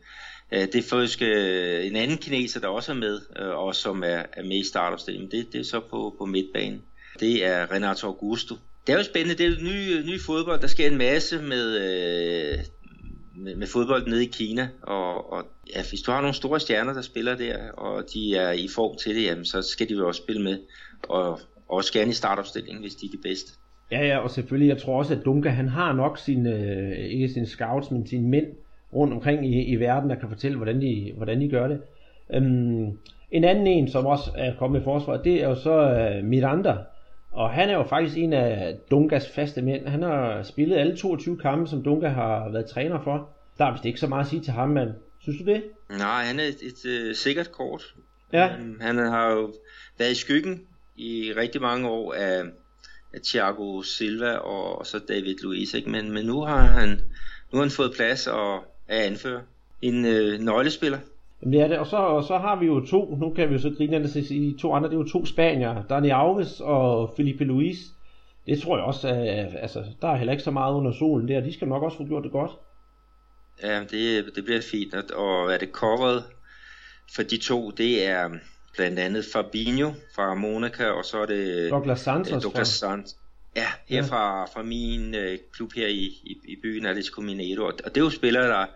Øh, 0.53 0.61
det 0.61 0.75
er 0.75 0.83
faktisk 0.83 1.23
øh, 1.23 1.87
en 1.87 1.97
anden 1.97 2.19
kineser, 2.19 2.61
der 2.61 2.69
også 2.69 2.93
er 2.93 2.97
med, 2.97 3.21
øh, 3.41 3.49
og 3.49 3.75
som 3.75 4.03
er, 4.03 4.23
er 4.33 4.43
med 4.43 4.57
i 4.57 4.65
startopstillingen. 4.65 5.31
Det, 5.31 5.53
det 5.53 5.61
er 5.61 5.65
så 5.65 5.81
på, 5.81 6.15
på 6.19 6.25
midtbanen. 6.25 6.83
Det 7.21 7.47
er 7.47 7.73
Renato 7.73 8.07
Augusto. 8.07 8.55
Det 8.87 8.93
er 8.93 8.97
jo 8.97 9.05
spændende, 9.05 9.35
det 9.35 9.47
er 9.47 9.51
jo 9.51 9.63
ny, 9.63 10.11
ny 10.11 10.21
fodbold. 10.21 10.61
Der 10.61 10.67
sker 10.67 10.87
en 10.87 10.99
masse 10.99 11.43
med, 11.43 11.79
med, 13.37 13.55
med 13.55 13.67
fodbold 13.67 14.07
nede 14.07 14.25
i 14.25 14.31
Kina, 14.33 14.69
og, 14.83 15.33
og 15.33 15.45
ja, 15.75 15.83
hvis 15.89 16.01
du 16.01 16.11
har 16.11 16.21
nogle 16.21 16.35
store 16.35 16.61
stjerner, 16.61 16.93
der 16.93 17.03
spiller 17.03 17.37
der, 17.37 17.71
og 17.71 18.05
de 18.15 18.37
er 18.37 18.53
i 18.53 18.69
form 18.75 18.97
til 18.97 19.17
det, 19.17 19.23
jamen, 19.23 19.45
så 19.45 19.63
skal 19.63 19.89
de 19.89 19.95
jo 19.95 20.07
også 20.07 20.23
spille 20.23 20.43
med, 20.43 20.59
og 21.03 21.41
også 21.69 21.93
gerne 21.93 22.11
i 22.11 22.15
startopstillingen, 22.15 22.83
hvis 22.83 22.95
de 22.95 23.07
er 23.07 23.11
de 23.11 23.23
bedste. 23.23 23.53
Ja, 23.91 24.07
ja, 24.07 24.19
og 24.19 24.31
selvfølgelig, 24.31 24.69
jeg 24.69 24.83
tror 24.83 24.99
også, 24.99 25.15
at 25.15 25.25
Dunga, 25.25 25.49
han 25.49 25.69
har 25.69 25.93
nok 25.93 26.19
sine, 26.19 26.97
ikke 27.11 27.29
sine 27.29 27.47
scouts, 27.47 27.91
men 27.91 28.07
sine 28.07 28.29
mænd 28.29 28.47
rundt 28.93 29.15
omkring 29.15 29.47
i, 29.47 29.65
i 29.65 29.77
verden, 29.77 30.11
der 30.11 30.17
kan 30.17 30.29
fortælle, 30.29 30.57
hvordan 30.57 30.81
de, 30.81 31.13
hvordan 31.17 31.41
de 31.41 31.49
gør 31.49 31.69
det. 31.69 31.81
Um, 32.37 32.99
en 33.31 33.45
anden 33.45 33.67
en, 33.67 33.91
som 33.91 34.07
også 34.07 34.31
er 34.37 34.55
kommet 34.59 34.81
i 34.81 34.85
forsvaret, 34.85 35.25
det 35.25 35.43
er 35.43 35.49
jo 35.49 35.55
så 35.55 36.09
uh, 36.21 36.25
Miranda, 36.25 36.77
og 37.33 37.51
han 37.51 37.69
er 37.69 37.75
jo 37.75 37.83
faktisk 37.83 38.19
en 38.19 38.33
af 38.33 38.77
Dungas 38.91 39.29
faste 39.29 39.63
mænd. 39.63 39.87
Han 39.87 40.03
har 40.03 40.43
spillet 40.43 40.77
alle 40.77 40.97
22 40.97 41.39
kampe, 41.39 41.71
som 41.71 41.83
Dunga 41.83 42.09
har 42.09 42.49
været 42.53 42.67
træner 42.67 43.01
for. 43.05 43.29
Der 43.59 43.65
er 43.65 43.73
vist 43.73 43.85
ikke 43.85 44.01
så 44.01 44.07
meget 44.07 44.25
at 44.25 44.31
sige 44.31 44.43
til 44.43 44.53
ham, 44.53 44.69
men 44.69 44.89
synes 45.21 45.39
du 45.39 45.45
det? 45.45 45.63
Nej, 45.99 46.25
han 46.25 46.41
er 46.41 46.45
et, 46.45 46.63
et, 46.63 47.09
uh, 47.09 47.15
sikkert 47.15 47.53
kort. 47.53 47.95
Ja. 48.33 48.55
Um, 48.55 48.81
han 48.81 48.97
har 48.97 49.31
jo 49.31 49.53
været 49.99 50.11
i 50.11 50.15
skyggen 50.15 50.61
i 50.97 51.33
rigtig 51.37 51.61
mange 51.61 51.89
år 51.89 52.15
af, 52.15 52.43
af 53.15 53.21
Thiago 53.25 53.83
Silva 53.83 54.33
og, 54.33 54.79
og 54.79 54.87
så 54.87 54.99
David 55.09 55.37
Luiz, 55.43 55.75
ikke? 55.75 55.91
Men, 55.91 56.13
men 56.13 56.27
nu 56.27 56.41
har 56.41 56.61
han 56.61 57.01
nu 57.53 57.59
har 57.59 57.65
han 57.65 57.71
fået 57.71 57.93
plads 57.97 58.27
og 58.27 58.65
er 58.89 59.03
anfører. 59.03 59.41
En 59.83 60.05
øh, 60.05 60.41
nøglespiller. 60.41 60.99
Jamen 61.43 61.53
det 61.53 61.63
er 61.63 61.69
det, 61.69 61.79
og 61.79 61.87
så, 61.87 61.97
og 61.97 62.25
så 62.25 62.39
har 62.39 62.57
vi 62.61 62.67
jo 62.67 62.87
to, 62.87 63.17
nu 63.21 63.31
kan 63.31 63.49
vi 63.49 63.55
jo 63.55 63.61
så 63.61 63.75
grine 63.77 63.97
af 63.97 64.03
det, 64.03 64.31
i 64.31 64.57
to 64.61 64.73
andre, 64.73 64.89
det 64.89 64.95
er 64.95 64.99
jo 64.99 65.09
to 65.09 65.27
spanier, 65.27 65.83
Dani 65.83 66.11
Alves 66.11 66.61
og 66.61 67.15
Felipe 67.17 67.45
Luis. 67.45 67.77
Det 68.47 68.63
tror 68.63 68.77
jeg 68.77 68.85
også, 68.85 69.09
at, 69.09 69.57
altså, 69.63 69.85
der 70.03 70.09
er 70.09 70.17
heller 70.17 70.33
ikke 70.33 70.45
så 70.45 70.51
meget 70.51 70.75
under 70.75 70.93
solen 70.93 71.29
der, 71.29 71.41
de 71.41 71.53
skal 71.53 71.69
nok 71.69 71.83
også 71.83 71.97
få 71.97 72.05
gjort 72.05 72.25
det 72.25 72.33
godt. 72.33 72.51
Ja, 73.63 73.81
det, 73.81 74.25
det 74.37 74.45
bliver 74.45 74.61
fint, 74.61 74.95
og 74.95 75.53
er 75.53 75.59
det 75.59 75.69
coveret 75.73 76.25
for 77.15 77.23
de 77.23 77.37
to, 77.37 77.71
det 77.71 78.07
er 78.07 78.31
blandt 78.77 78.99
andet 78.99 79.25
Fabinho 79.33 79.93
fra 80.15 80.35
Monaca, 80.35 80.87
og 80.91 81.05
så 81.05 81.19
er 81.19 81.27
det 81.27 81.71
Douglas 81.71 82.01
Santos. 82.01 82.33
Øh, 82.33 82.43
Douglas 82.43 82.69
Santos. 82.69 83.17
Ja, 83.59 83.97
her. 83.97 84.03
Fra, 84.03 84.45
fra 84.45 84.63
min 84.63 85.15
øh, 85.15 85.39
klub 85.53 85.73
her 85.77 85.87
i, 85.87 86.05
i, 86.25 86.41
i 86.45 86.57
byen, 86.63 86.87
Atletico 86.87 87.21
Mineiro. 87.21 87.65
Og 87.65 87.75
det 87.85 87.97
er 87.97 88.01
jo 88.01 88.11
spillere, 88.11 88.49
der, 88.49 88.67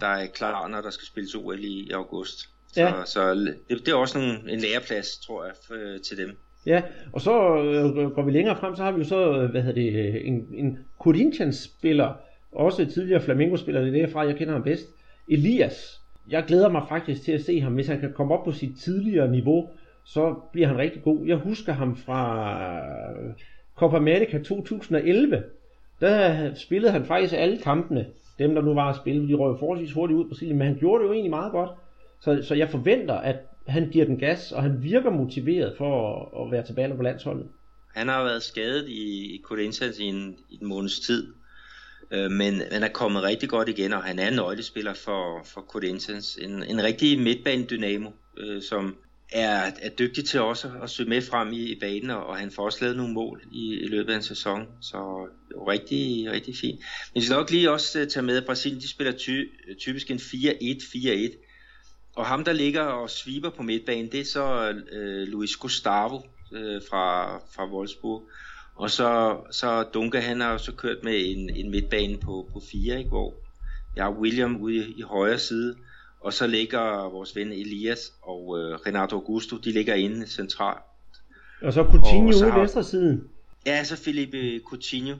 der 0.00 0.06
er 0.06 0.26
klar, 0.26 0.68
når 0.68 0.80
der 0.80 0.90
skal 0.90 1.06
spilles 1.06 1.34
OL 1.34 1.64
i, 1.64 1.88
i 1.88 1.90
august. 1.90 2.48
Så, 2.72 2.80
ja. 2.80 2.92
så 3.04 3.34
det, 3.34 3.56
det 3.68 3.88
er 3.88 3.94
også 3.94 4.18
nogle, 4.18 4.52
en 4.52 4.60
læreplads, 4.60 5.18
tror 5.18 5.44
jeg, 5.44 5.54
for, 5.66 5.98
til 6.04 6.16
dem. 6.18 6.36
Ja, 6.66 6.82
og 7.12 7.20
så 7.20 7.62
øh, 7.62 8.10
går 8.10 8.22
vi 8.22 8.30
længere 8.30 8.56
frem, 8.56 8.76
så 8.76 8.82
har 8.82 8.92
vi 8.92 8.98
jo 8.98 9.04
så, 9.04 9.32
øh, 9.32 9.50
hvad 9.50 9.62
hedder 9.62 9.82
det, 9.82 10.26
en, 10.26 10.46
en 10.54 10.78
Corinthians-spiller, 10.98 12.14
også 12.52 12.84
tidligere 12.84 13.22
Flamengo-spiller, 13.22 13.80
det 13.80 13.88
er 13.88 14.06
derfra, 14.06 14.26
jeg 14.26 14.36
kender 14.36 14.52
ham 14.52 14.62
bedst, 14.62 14.86
Elias. 15.28 16.00
Jeg 16.28 16.44
glæder 16.46 16.68
mig 16.68 16.82
faktisk 16.88 17.22
til 17.22 17.32
at 17.32 17.44
se 17.44 17.60
ham, 17.60 17.74
hvis 17.74 17.86
han 17.86 18.00
kan 18.00 18.12
komme 18.12 18.34
op 18.34 18.44
på 18.44 18.52
sit 18.52 18.78
tidligere 18.80 19.30
niveau, 19.30 19.70
så 20.04 20.34
bliver 20.52 20.68
han 20.68 20.78
rigtig 20.78 21.02
god. 21.02 21.26
Jeg 21.26 21.36
husker 21.36 21.72
ham 21.72 21.96
fra 21.96 22.48
øh, 23.10 23.32
Copa 23.76 23.96
America 23.96 24.38
2011. 24.38 25.42
Der 26.00 26.54
spillede 26.54 26.92
han 26.92 27.06
faktisk 27.06 27.34
alle 27.36 27.58
kampene, 27.58 28.06
dem 28.38 28.54
der 28.54 28.62
nu 28.62 28.74
var 28.74 28.90
at 28.90 28.96
spille, 28.96 29.28
de 29.28 29.34
røg 29.34 29.58
forholdsvis 29.58 29.92
hurtigt 29.92 30.18
ud 30.18 30.24
på 30.24 30.28
Brasilien, 30.28 30.58
men 30.58 30.66
han 30.66 30.78
gjorde 30.78 31.02
det 31.02 31.08
jo 31.08 31.12
egentlig 31.12 31.30
meget 31.30 31.52
godt. 31.52 31.70
Så, 32.20 32.42
så 32.42 32.54
jeg 32.54 32.70
forventer, 32.70 33.14
at 33.14 33.36
han 33.66 33.88
giver 33.90 34.04
den 34.04 34.18
gas, 34.18 34.52
og 34.52 34.62
han 34.62 34.82
virker 34.82 35.10
motiveret 35.10 35.74
for 35.78 36.20
at, 36.20 36.46
at 36.46 36.52
være 36.52 36.66
tilbage 36.66 36.96
på 36.96 37.02
landsholdet. 37.02 37.46
Han 37.94 38.08
har 38.08 38.24
været 38.24 38.42
skadet 38.42 38.88
i, 38.88 39.40
Corinthians 39.44 39.98
i 39.98 40.04
en, 40.04 40.36
i 40.50 40.58
en 40.62 40.68
måneds 40.68 41.00
tid, 41.00 41.34
øh, 42.10 42.30
men 42.30 42.62
han 42.72 42.82
er 42.82 42.88
kommet 42.88 43.22
rigtig 43.22 43.48
godt 43.48 43.68
igen, 43.68 43.92
og 43.92 44.02
han 44.02 44.18
er 44.18 44.28
en 44.28 44.34
nøglespiller 44.34 44.94
for, 44.94 45.40
for 45.44 45.60
Corinthians. 45.60 46.38
En, 46.42 46.62
en 46.62 46.82
rigtig 46.82 47.20
midtbanedynamo, 47.20 48.10
øh, 48.38 48.62
som 48.62 48.96
er, 49.32 49.70
er 49.82 49.88
dygtig 49.98 50.24
til 50.24 50.40
også 50.40 50.70
at 50.82 50.90
søge 50.90 51.08
med 51.08 51.22
frem 51.22 51.52
i, 51.52 51.72
i 51.72 51.78
banen, 51.80 52.10
og, 52.10 52.26
og 52.26 52.36
han 52.36 52.50
får 52.50 52.64
også 52.64 52.78
lavet 52.80 52.96
nogle 52.96 53.14
mål 53.14 53.42
i, 53.52 53.74
i 53.74 53.86
løbet 53.86 54.12
af 54.12 54.16
en 54.16 54.22
sæson, 54.22 54.66
så 54.80 55.28
rigtig, 55.68 56.30
rigtig 56.30 56.56
fint. 56.56 56.80
Men 57.14 57.20
vi 57.20 57.24
skal 57.26 57.36
nok 57.36 57.50
lige 57.50 57.70
også 57.70 58.00
øh, 58.00 58.08
tage 58.08 58.26
med, 58.26 58.36
at 58.36 58.44
Brasilien 58.46 58.80
de 58.80 58.88
spiller 58.88 59.12
ty, 59.12 59.44
typisk 59.78 60.10
en 60.10 60.16
4-1-4-1, 60.16 61.48
og 62.16 62.26
ham, 62.26 62.44
der 62.44 62.52
ligger 62.52 62.82
og 62.82 63.10
sviber 63.10 63.50
på 63.50 63.62
midtbanen, 63.62 64.12
det 64.12 64.20
er 64.20 64.24
så 64.24 64.74
øh, 64.92 65.28
Luis 65.28 65.56
Gustavo 65.56 66.20
øh, 66.52 66.82
fra, 66.90 67.36
fra 67.38 67.72
Wolfsburg. 67.72 68.28
Og 68.74 68.90
så, 68.90 69.36
så 69.50 69.82
Dunke, 69.82 70.20
han 70.20 70.40
har 70.40 70.58
så 70.58 70.72
kørt 70.72 71.04
med 71.04 71.20
en, 71.24 71.50
en 71.50 71.70
midtbane 71.70 72.18
på, 72.18 72.48
på 72.52 72.62
4, 72.72 72.98
ikke? 72.98 73.08
hvor 73.08 73.34
jeg 73.96 74.04
har 74.04 74.10
William 74.10 74.56
ude 74.56 74.76
i, 74.76 74.94
i 74.96 75.02
højre 75.02 75.38
side, 75.38 75.76
og 76.22 76.32
så 76.32 76.46
ligger 76.46 77.10
vores 77.10 77.36
ven 77.36 77.52
Elias 77.52 78.12
og 78.22 78.58
øh, 78.58 78.74
Renato 78.86 79.16
Augusto, 79.16 79.56
de 79.56 79.72
ligger 79.72 79.94
inde 79.94 80.26
centralt. 80.26 80.82
Og 81.62 81.72
så 81.72 81.84
Coutinho 81.84 82.28
ude 82.28 82.48
i 82.48 82.60
venstre 82.60 82.84
siden. 82.84 83.28
Ja, 83.66 83.84
så 83.84 83.96
Felipe 83.96 84.60
Coutinho. 84.68 85.16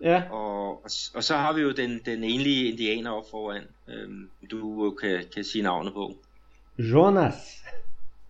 Ja. 0.00 0.22
Og, 0.30 0.68
og, 0.68 0.90
og 1.14 1.24
så 1.24 1.36
har 1.36 1.52
vi 1.52 1.60
jo 1.60 1.72
den, 1.72 2.00
den 2.06 2.24
enlige 2.24 2.72
indianer 2.72 3.10
op 3.10 3.24
foran, 3.30 3.62
øhm, 3.88 4.30
du 4.50 4.90
kan, 5.00 5.24
kan 5.34 5.44
sige 5.44 5.62
navnet 5.62 5.92
på. 5.92 6.16
Jonas. 6.78 7.34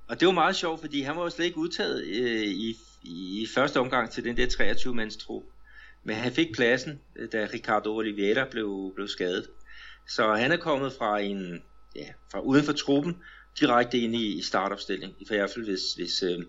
Og 0.08 0.20
det 0.20 0.26
var 0.26 0.34
meget 0.34 0.56
sjovt, 0.56 0.80
fordi 0.80 1.02
han 1.02 1.16
var 1.16 1.22
jo 1.22 1.30
slet 1.30 1.44
ikke 1.46 1.58
udtaget 1.58 2.04
øh, 2.04 2.42
i, 2.42 2.76
i 3.02 3.46
første 3.54 3.80
omgang 3.80 4.10
til 4.10 4.24
den 4.24 4.36
der 4.36 4.46
23-mands 4.46 5.16
tro. 5.16 5.44
Men 6.04 6.16
han 6.16 6.32
fik 6.32 6.54
pladsen, 6.54 7.00
øh, 7.16 7.28
da 7.32 7.48
Ricardo 7.54 7.96
Oliveira 7.96 8.44
blev, 8.50 8.92
blev 8.94 9.08
skadet. 9.08 9.46
Så 10.08 10.34
han 10.34 10.52
er 10.52 10.56
kommet 10.56 10.92
fra 10.92 11.20
en 11.20 11.62
ja, 11.96 12.06
fra 12.32 12.40
uden 12.40 12.64
for 12.64 12.72
truppen 12.72 13.16
direkte 13.60 13.98
ind 13.98 14.14
i, 14.14 14.38
i 14.38 14.42
startopstilling. 14.42 15.12
I 15.20 15.24
hvert 15.28 15.50
fald 15.50 15.64
hvis, 15.64 15.94
hvis, 15.96 16.22
øh, 16.22 16.44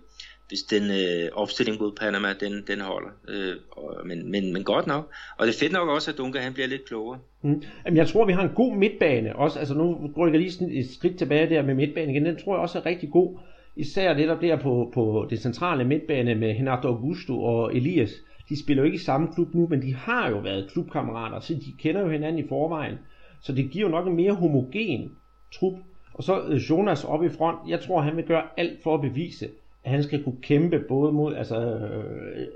hvis 0.47 0.63
den 0.63 0.83
øh, 0.83 1.29
opstilling 1.33 1.81
mod 1.81 1.91
Panama, 1.99 2.33
den, 2.39 2.63
den 2.67 2.81
holder. 2.81 3.09
Øh, 3.27 3.55
og, 3.71 4.07
men, 4.07 4.31
men, 4.31 4.53
men 4.53 4.63
godt 4.63 4.87
nok. 4.87 5.11
Og 5.37 5.47
det 5.47 5.53
er 5.53 5.59
fedt 5.59 5.71
nok 5.71 5.89
også, 5.89 6.11
at 6.11 6.17
Dunker 6.17 6.39
han 6.39 6.53
bliver 6.53 6.67
lidt 6.67 6.85
klogere. 6.85 7.19
Mm. 7.41 7.63
Jamen, 7.85 7.97
jeg 7.97 8.07
tror, 8.07 8.25
vi 8.25 8.33
har 8.33 8.43
en 8.43 8.55
god 8.55 8.75
midtbane 8.75 9.35
også. 9.35 9.59
Altså 9.59 9.73
nu 9.73 10.11
går 10.15 10.27
jeg 10.27 10.39
lige 10.39 10.51
sådan 10.51 10.71
et 10.71 10.89
skridt 10.93 11.17
tilbage 11.17 11.49
der 11.49 11.61
med 11.61 11.73
midtbanen 11.73 12.09
igen. 12.09 12.25
Den 12.25 12.43
tror 12.43 12.55
jeg 12.55 12.61
også 12.61 12.79
er 12.79 12.85
rigtig 12.85 13.09
god. 13.11 13.39
Især 13.75 14.13
det, 14.13 14.27
der 14.27 14.57
på, 14.57 14.91
på 14.93 15.27
det 15.29 15.41
centrale 15.41 15.83
midtbane 15.85 16.35
med 16.35 16.49
Renato 16.49 16.87
Augusto 16.87 17.43
og 17.43 17.75
Elias. 17.75 18.11
De 18.49 18.63
spiller 18.63 18.83
jo 18.83 18.85
ikke 18.85 18.95
i 18.95 19.05
samme 19.05 19.27
klub 19.35 19.53
nu, 19.53 19.67
men 19.67 19.81
de 19.81 19.95
har 19.95 20.29
jo 20.29 20.37
været 20.37 20.69
klubkammerater, 20.71 21.39
så 21.39 21.53
de 21.53 21.73
kender 21.79 22.01
jo 22.01 22.09
hinanden 22.09 22.45
i 22.45 22.47
forvejen. 22.47 22.95
Så 23.41 23.53
det 23.53 23.71
giver 23.71 23.85
jo 23.85 23.91
nok 23.91 24.07
en 24.07 24.15
mere 24.15 24.33
homogen 24.33 25.11
trup. 25.59 25.73
Og 26.13 26.23
så 26.23 26.41
øh, 26.47 26.57
Jonas 26.57 27.03
op 27.03 27.23
i 27.23 27.29
front. 27.29 27.59
Jeg 27.67 27.81
tror, 27.81 28.01
han 28.01 28.17
vil 28.17 28.25
gøre 28.25 28.43
alt 28.57 28.83
for 28.83 28.95
at 28.95 29.01
bevise, 29.01 29.49
at 29.83 29.91
han 29.91 30.03
skal 30.03 30.23
kunne 30.23 30.41
kæmpe 30.41 30.79
både 30.79 31.11
mod 31.11 31.35
altså, 31.35 31.55
øh, 31.55 32.47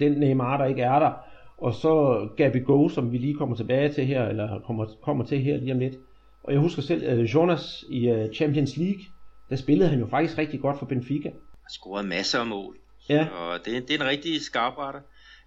den 0.00 0.12
Neymar, 0.12 0.56
der 0.56 0.64
ikke 0.64 0.82
er 0.82 0.98
der, 0.98 1.12
og 1.60 1.74
så 1.74 2.28
Gabi 2.36 2.58
Go, 2.58 2.88
som 2.88 3.12
vi 3.12 3.18
lige 3.18 3.34
kommer 3.34 3.56
tilbage 3.56 3.92
til 3.92 4.06
her, 4.06 4.28
eller 4.28 4.60
kommer, 4.60 4.86
kommer 5.02 5.24
til 5.24 5.40
her 5.40 5.56
lige 5.56 5.72
om 5.72 5.78
lidt. 5.78 5.94
Og 6.42 6.52
jeg 6.52 6.60
husker 6.60 6.82
selv, 6.82 7.20
uh, 7.20 7.34
Jonas 7.34 7.84
i 7.90 8.10
uh, 8.12 8.32
Champions 8.34 8.76
League, 8.76 9.02
der 9.50 9.56
spillede 9.56 9.90
han 9.90 9.98
jo 9.98 10.06
faktisk 10.06 10.38
rigtig 10.38 10.60
godt 10.60 10.78
for 10.78 10.86
Benfica. 10.86 11.28
Han 11.28 11.70
scorede 11.70 12.06
masser 12.06 12.38
af 12.38 12.46
mål. 12.46 12.76
Ja. 13.08 13.28
Og 13.28 13.58
det, 13.64 13.88
det 13.88 13.94
er 13.94 14.04
en 14.04 14.10
rigtig 14.10 14.40
skarpretter. 14.40 15.00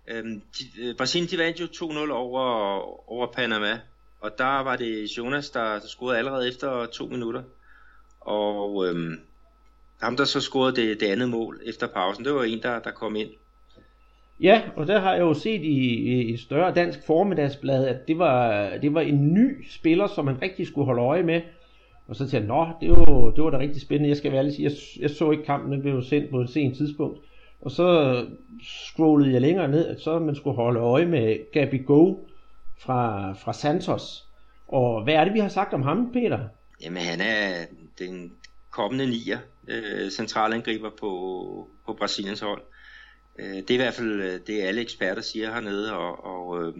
Øhm, 0.07 0.41
de, 0.41 0.95
Brasilien 0.97 1.29
de 1.31 1.37
vandt 1.37 1.59
jo 1.59 1.65
2-0 1.65 2.11
over, 2.11 2.41
over 3.11 3.27
Panama, 3.35 3.79
og 4.23 4.31
der 4.37 4.63
var 4.63 4.75
det 4.75 5.17
Jonas, 5.17 5.49
der, 5.49 5.63
der 5.63 5.87
scorede 5.87 6.17
allerede 6.17 6.47
efter 6.47 6.85
to 6.85 7.05
minutter. 7.05 7.41
Og 8.21 8.87
øhm, 8.87 9.19
ham, 10.01 10.17
der 10.17 10.25
så 10.25 10.41
scorede 10.41 10.75
det, 10.75 10.99
det 10.99 11.05
andet 11.05 11.29
mål 11.29 11.61
efter 11.65 11.87
pausen, 11.87 12.25
det 12.25 12.33
var 12.33 12.43
en, 12.43 12.61
der, 12.61 12.79
der 12.79 12.91
kom 12.91 13.15
ind. 13.15 13.29
Ja, 14.39 14.61
og 14.75 14.87
der 14.87 14.99
har 14.99 15.13
jeg 15.13 15.21
jo 15.21 15.33
set 15.33 15.61
i, 15.61 15.95
i 16.11 16.33
et 16.33 16.39
større 16.39 16.73
dansk 16.73 16.99
formiddagsblad, 17.05 17.87
at 17.87 18.07
det 18.07 18.19
var, 18.19 18.69
det 18.81 18.93
var 18.93 19.01
en 19.01 19.33
ny 19.33 19.67
spiller, 19.69 20.07
som 20.07 20.25
man 20.25 20.41
rigtig 20.41 20.67
skulle 20.67 20.85
holde 20.85 21.01
øje 21.01 21.23
med. 21.23 21.41
Og 22.07 22.15
så 22.15 22.29
tænkte 22.29 22.37
jeg, 22.37 22.45
nå, 22.45 22.67
det 22.81 22.89
var, 22.89 23.31
det 23.31 23.43
var 23.43 23.49
da 23.49 23.57
rigtig 23.57 23.81
spændende. 23.81 24.09
Jeg 24.09 24.17
skal 24.17 24.31
være 24.31 24.39
ærlig 24.39 24.53
sige, 24.53 24.69
jeg, 24.69 25.01
jeg 25.01 25.09
så 25.09 25.31
ikke 25.31 25.43
kampen, 25.43 25.71
den 25.71 25.81
blev 25.81 26.01
sendt 26.01 26.29
på 26.29 26.41
et 26.41 26.49
sent 26.49 26.77
tidspunkt. 26.77 27.19
Og 27.61 27.71
så 27.71 28.17
scrollede 28.63 29.33
jeg 29.33 29.41
længere 29.41 29.67
ned, 29.67 29.87
at 29.87 30.01
så 30.01 30.19
man 30.19 30.35
skulle 30.35 30.55
holde 30.55 30.79
øje 30.79 31.05
med 31.05 31.51
Gabi 31.51 31.77
Go, 31.77 32.15
fra, 32.85 33.33
fra 33.33 33.53
Santos. 33.53 34.23
Og 34.67 35.03
hvad 35.03 35.13
er 35.13 35.23
det, 35.23 35.33
vi 35.33 35.39
har 35.39 35.49
sagt 35.49 35.73
om 35.73 35.81
ham, 35.81 36.11
Peter? 36.13 36.39
Jamen, 36.81 37.03
han 37.03 37.21
er 37.21 37.65
den 37.99 38.33
kommende 38.71 39.05
nier, 39.05 39.39
øh, 39.67 40.11
centralangriber 40.11 40.89
på, 40.89 41.09
på 41.85 41.93
Brasiliens 41.93 42.39
hold. 42.39 42.61
Øh, 43.39 43.55
det 43.55 43.69
er 43.69 43.73
i 43.73 43.77
hvert 43.77 43.93
fald 43.93 44.21
øh, 44.21 44.39
det, 44.47 44.61
alle 44.61 44.81
eksperter 44.81 45.21
siger 45.21 45.53
hernede, 45.53 45.93
og, 45.93 46.25
og, 46.25 46.63
øh, 46.63 46.73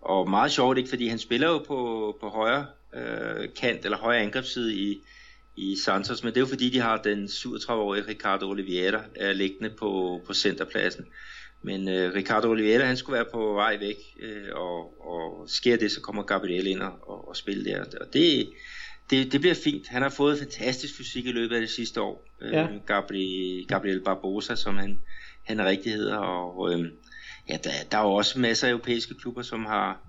og 0.00 0.30
meget 0.30 0.52
sjovt, 0.52 0.78
ikke, 0.78 0.90
fordi 0.90 1.08
han 1.08 1.18
spiller 1.18 1.48
jo 1.48 1.58
på, 1.58 2.16
på 2.20 2.28
højre 2.28 2.66
øh, 2.94 3.48
kant, 3.56 3.84
eller 3.84 3.98
højre 3.98 4.20
angrebsside 4.20 4.74
i, 4.74 5.02
i 5.56 5.76
Santos, 5.76 6.24
men 6.24 6.34
det 6.34 6.36
er 6.36 6.40
jo 6.40 6.46
fordi, 6.46 6.70
de 6.70 6.80
har 6.80 6.96
den 6.96 7.24
37-årige 7.24 8.08
Ricardo 8.08 8.50
Oliveira 8.50 9.02
øh, 9.20 9.30
liggende 9.30 9.70
på, 9.70 10.20
på 10.26 10.34
centerpladsen. 10.34 11.06
Men 11.62 11.88
øh, 11.88 12.14
Ricardo 12.14 12.48
Oliveira, 12.48 12.84
han 12.84 12.96
skulle 12.96 13.16
være 13.16 13.30
på 13.32 13.52
vej 13.52 13.76
væk, 13.78 13.96
øh, 14.20 14.48
og, 14.52 14.94
og 15.00 15.44
sker 15.48 15.76
det, 15.76 15.92
så 15.92 16.00
kommer 16.00 16.22
Gabriel 16.22 16.66
ind 16.66 16.80
og, 16.80 17.28
og 17.28 17.36
spiller 17.36 17.84
der. 17.84 17.98
Og 18.00 18.12
det, 18.12 18.50
det, 19.10 19.32
det 19.32 19.40
bliver 19.40 19.54
fint. 19.54 19.88
Han 19.88 20.02
har 20.02 20.08
fået 20.08 20.38
fantastisk 20.38 20.96
fysik 20.96 21.26
i 21.26 21.32
løbet 21.32 21.54
af 21.54 21.60
det 21.60 21.70
sidste 21.70 22.00
år. 22.00 22.24
Øh, 22.40 22.52
ja. 22.52 22.66
Gabriel, 22.86 23.66
Gabriel 23.66 24.00
Barbosa, 24.00 24.54
som 24.54 24.76
han, 24.76 24.98
han 25.42 25.64
rigtig 25.64 25.92
hedder. 25.92 26.16
Og 26.16 26.72
øh, 26.72 26.90
ja, 27.48 27.58
der, 27.64 27.70
der 27.90 27.98
er 27.98 28.02
jo 28.02 28.12
også 28.12 28.38
masser 28.38 28.66
af 28.66 28.70
europæiske 28.70 29.14
klubber, 29.14 29.42
som 29.42 29.64
har, 29.66 30.00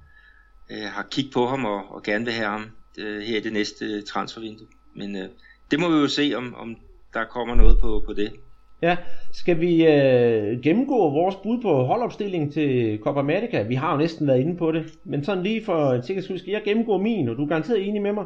øh, 0.69 0.83
har 0.83 1.07
kigget 1.11 1.33
på 1.33 1.47
ham 1.47 1.65
og, 1.65 1.91
og 1.91 2.03
gerne 2.03 2.25
vil 2.25 2.33
have 2.33 2.49
ham 2.49 2.71
øh, 2.97 3.21
her 3.21 3.37
i 3.37 3.41
det 3.41 3.53
næste 3.53 4.01
transfervindue. 4.01 4.67
Men 4.95 5.15
øh, 5.15 5.29
det 5.71 5.79
må 5.79 5.89
vi 5.89 5.97
jo 5.97 6.07
se, 6.07 6.33
om, 6.35 6.55
om 6.55 6.75
der 7.13 7.25
kommer 7.25 7.55
noget 7.55 7.79
på, 7.79 8.03
på 8.05 8.13
det. 8.13 8.33
Ja, 8.81 8.97
skal 9.33 9.59
vi 9.59 9.85
øh, 9.87 10.61
gennemgå 10.61 11.09
vores 11.09 11.35
bud 11.35 11.61
på 11.61 11.83
holdopstillingen 11.83 12.51
til 12.51 12.99
Copa 13.03 13.19
America? 13.19 13.61
Vi 13.61 13.75
har 13.75 13.91
jo 13.91 13.97
næsten 13.97 14.27
været 14.27 14.39
inde 14.39 14.57
på 14.57 14.71
det, 14.71 14.83
men 15.03 15.23
sådan 15.23 15.43
lige 15.43 15.65
for 15.65 15.91
en 15.91 16.03
sikkerheds 16.03 16.25
skyld, 16.25 16.39
skal 16.39 16.51
jeg 16.51 16.61
gennemgå 16.65 16.97
min, 16.97 17.29
og 17.29 17.37
du 17.37 17.43
er 17.43 17.47
garanteret 17.47 17.87
enig 17.87 18.01
med 18.01 18.13
mig? 18.13 18.25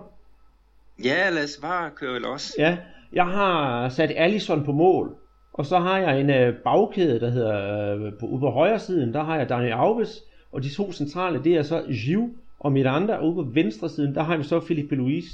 Ja, 1.03 1.29
lad 1.29 1.43
os 1.43 1.59
bare 1.61 1.91
køre 1.95 2.31
også. 2.31 2.55
Ja, 2.57 2.77
jeg 3.13 3.25
har 3.25 3.89
sat 3.89 4.11
Allison 4.15 4.65
på 4.65 4.71
mål, 4.71 5.15
og 5.53 5.65
så 5.65 5.79
har 5.79 5.97
jeg 5.99 6.19
en 6.19 6.29
øh, 6.29 6.53
bagkæde, 6.63 7.19
der 7.19 7.29
hedder, 7.29 7.95
øh, 7.95 8.13
på, 8.19 8.25
ude 8.25 8.39
på 8.39 8.49
højre 8.49 8.79
siden, 8.79 9.13
der 9.13 9.23
har 9.23 9.37
jeg 9.37 9.49
Daniel 9.49 9.73
Alves, 9.73 10.23
og 10.51 10.63
de 10.63 10.75
to 10.75 10.91
centrale, 10.91 11.43
det 11.43 11.55
er 11.55 11.63
så 11.63 11.83
Giv 12.05 12.29
og 12.59 12.71
Miranda, 12.71 13.13
og 13.13 13.27
ude 13.27 13.35
på 13.35 13.51
venstre 13.53 13.89
siden, 13.89 14.15
der 14.15 14.23
har 14.23 14.37
vi 14.37 14.43
så 14.43 14.59
Felipe 14.59 14.95
Luis. 14.95 15.25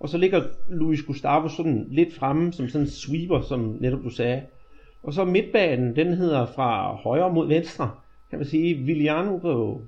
Og 0.00 0.08
så 0.08 0.18
ligger 0.18 0.42
Luis 0.68 1.02
Gustavo 1.02 1.48
sådan 1.48 1.86
lidt 1.90 2.14
fremme, 2.14 2.52
som 2.52 2.68
sådan 2.68 2.86
en 2.86 2.90
sweeper, 2.90 3.40
som 3.40 3.76
netop 3.80 4.04
du 4.04 4.10
sagde. 4.10 4.42
Og 5.06 5.12
så 5.12 5.24
midtbanen, 5.24 5.96
den 5.96 6.14
hedder 6.14 6.46
fra 6.46 6.94
højre 6.94 7.32
mod 7.32 7.48
venstre, 7.48 7.90
kan 8.30 8.38
man 8.38 8.46
sige, 8.46 8.74
Viliano 8.74 9.36
på 9.36 9.80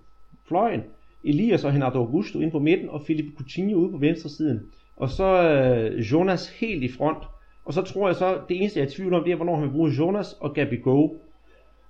fløjen, 0.48 0.82
Elias 1.24 1.64
og 1.64 1.72
Renato 1.72 1.98
Augusto 1.98 2.40
ind 2.40 2.50
på 2.50 2.58
midten, 2.58 2.88
og 2.88 3.02
Felipe 3.06 3.28
Coutinho 3.36 3.78
ude 3.78 3.90
på 3.90 3.98
venstre 3.98 4.28
siden. 4.28 4.60
Og 4.96 5.08
så 5.08 5.42
øh, 5.42 6.00
Jonas 6.00 6.48
helt 6.48 6.82
i 6.82 6.92
front. 6.92 7.18
Og 7.64 7.74
så 7.74 7.82
tror 7.82 8.08
jeg 8.08 8.16
så, 8.16 8.38
det 8.48 8.56
eneste 8.56 8.78
jeg 8.78 8.86
er 8.86 8.90
i 8.90 8.92
tvivl 8.92 9.14
om, 9.14 9.24
det 9.24 9.32
er, 9.32 9.36
hvornår 9.36 9.56
han 9.56 9.70
bruger 9.70 9.90
Jonas 9.90 10.32
og 10.32 10.54
Gabi 10.54 10.76
Go. 10.76 11.08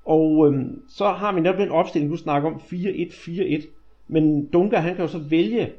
Og 0.05 0.47
øhm, 0.47 0.83
så 0.89 1.09
har 1.09 1.33
vi 1.35 1.41
netop 1.41 1.59
den 1.59 1.71
opstilling, 1.71 2.13
du 2.13 2.17
snakker 2.17 2.51
om, 2.51 2.57
4-1-4-1. 2.57 3.67
Men 4.09 4.47
Dunker, 4.47 4.79
han 4.79 4.95
kan 4.95 5.05
jo 5.05 5.11
så 5.11 5.19
vælge 5.19 5.73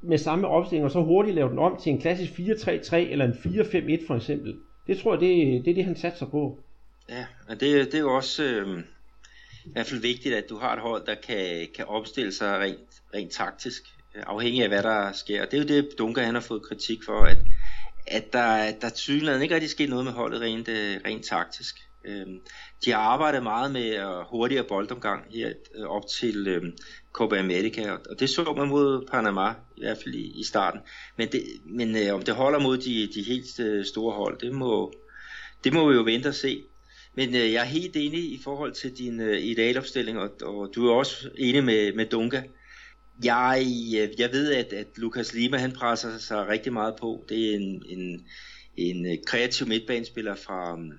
med 0.00 0.18
samme 0.18 0.48
opstilling, 0.48 0.84
og 0.84 0.90
så 0.90 1.02
hurtigt 1.02 1.34
lave 1.34 1.50
den 1.50 1.58
om 1.58 1.76
til 1.80 1.92
en 1.92 1.98
klassisk 1.98 2.32
4-3-3 2.32 2.96
eller 2.96 3.24
en 3.24 3.32
4-5-1 3.32 4.06
for 4.06 4.14
eksempel. 4.14 4.56
Det 4.86 4.98
tror 4.98 5.12
jeg, 5.12 5.20
det, 5.20 5.64
det 5.64 5.70
er 5.70 5.74
det, 5.74 5.84
han 5.84 5.96
satser 5.96 6.26
på. 6.26 6.58
Ja, 7.08 7.26
og 7.48 7.60
det, 7.60 7.86
det 7.86 7.94
er 7.94 7.98
jo 7.98 8.14
også 8.14 8.42
øh, 8.44 8.78
i 9.64 9.70
hvert 9.72 9.86
fald 9.86 10.00
vigtigt, 10.00 10.34
at 10.34 10.48
du 10.48 10.58
har 10.58 10.72
et 10.72 10.82
hold, 10.82 11.06
der 11.06 11.14
kan, 11.14 11.68
kan 11.74 11.84
opstille 11.84 12.32
sig 12.32 12.60
rent, 12.60 13.02
rent 13.14 13.32
taktisk, 13.32 13.82
øh, 14.14 14.22
afhængig 14.26 14.62
af 14.62 14.68
hvad 14.68 14.82
der 14.82 15.12
sker. 15.12 15.44
Det 15.44 15.54
er 15.54 15.62
jo 15.62 15.68
det, 15.68 15.98
Dunker 15.98 16.22
han 16.22 16.34
har 16.34 16.42
fået 16.42 16.62
kritik 16.62 16.98
for, 17.04 17.20
at, 17.24 17.38
at 18.06 18.32
der, 18.32 18.72
der 18.80 18.90
tydeligvis 18.90 19.42
ikke 19.42 19.54
rigtig 19.54 19.70
sket 19.70 19.88
noget 19.88 20.04
med 20.04 20.12
holdet 20.12 20.40
rent, 20.40 20.68
øh, 20.68 21.00
rent 21.06 21.24
taktisk. 21.24 21.76
Øhm, 22.04 22.40
de 22.84 22.90
har 22.90 22.98
arbejdet 22.98 23.42
meget 23.42 23.72
med 23.72 23.98
hurtigere 24.30 24.64
boldomgang 24.64 25.24
her 25.30 25.52
øh, 25.74 25.86
op 25.86 26.02
til 26.06 26.48
øhm, 26.48 26.76
Copa 27.12 27.38
America, 27.38 27.90
og 27.90 28.20
det 28.20 28.30
så 28.30 28.54
man 28.56 28.68
mod 28.68 29.06
Panama, 29.10 29.50
i 29.76 29.80
hvert 29.80 29.98
fald 30.04 30.14
i, 30.14 30.40
i 30.40 30.44
starten. 30.44 30.80
Men, 31.16 31.28
det, 31.32 31.42
men 31.64 32.10
om 32.10 32.22
det 32.22 32.34
holder 32.34 32.58
mod 32.58 32.78
de, 32.78 33.08
de 33.14 33.22
helt 33.22 33.86
store 33.86 34.14
hold, 34.14 34.38
det 34.38 34.52
må, 34.52 34.92
det 35.64 35.72
må 35.72 35.88
vi 35.88 35.94
jo 35.94 36.02
vente 36.02 36.26
og 36.26 36.34
se. 36.34 36.64
Men 37.14 37.28
uh, 37.28 37.34
jeg 37.34 37.54
er 37.60 37.64
helt 37.64 37.96
enig 37.96 38.32
i 38.32 38.40
forhold 38.44 38.72
til 38.72 38.98
din 38.98 39.20
uh, 39.20 39.36
idealopstilling, 39.36 40.18
og, 40.18 40.30
og 40.42 40.72
du 40.74 40.88
er 40.88 40.94
også 40.94 41.30
enig 41.38 41.64
med, 41.64 41.92
med 41.92 42.06
Dunga. 42.06 42.42
Jeg, 43.24 43.66
jeg 44.18 44.32
ved, 44.32 44.52
at, 44.52 44.72
at 44.72 44.86
Lukas 44.96 45.34
Lima 45.34 45.56
han 45.56 45.72
presser 45.72 46.18
sig 46.18 46.48
rigtig 46.48 46.72
meget 46.72 46.94
på. 47.00 47.24
Det 47.28 47.50
er 47.50 47.56
en, 47.56 47.82
en, 47.88 48.26
en 48.76 49.18
kreativ 49.26 49.66
midtbanespiller 49.68 50.34
fra 50.34 50.72
um, 50.72 50.92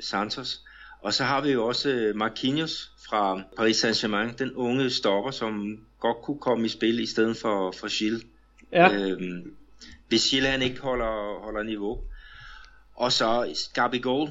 Santos. 0.00 0.60
Og 1.02 1.14
så 1.14 1.24
har 1.24 1.40
vi 1.40 1.50
jo 1.50 1.66
også 1.66 2.12
Marquinhos 2.14 2.90
fra 3.08 3.42
Paris 3.56 3.84
Saint-Germain, 3.84 4.36
den 4.38 4.54
unge 4.54 4.90
stopper, 4.90 5.30
som 5.30 5.78
godt 6.00 6.16
kunne 6.22 6.38
komme 6.38 6.66
i 6.66 6.68
spil 6.68 7.00
i 7.00 7.06
stedet 7.06 7.36
for, 7.36 7.72
for 7.72 7.98
Gilles. 7.98 8.22
Ja. 8.72 8.92
Øhm, 8.94 9.56
hvis 10.08 10.30
Gilles 10.30 10.50
han 10.50 10.62
ikke 10.62 10.80
holder, 10.80 11.40
holder 11.44 11.62
niveau. 11.62 12.00
Og 12.94 13.12
så 13.12 13.56
Gabigol, 13.74 14.28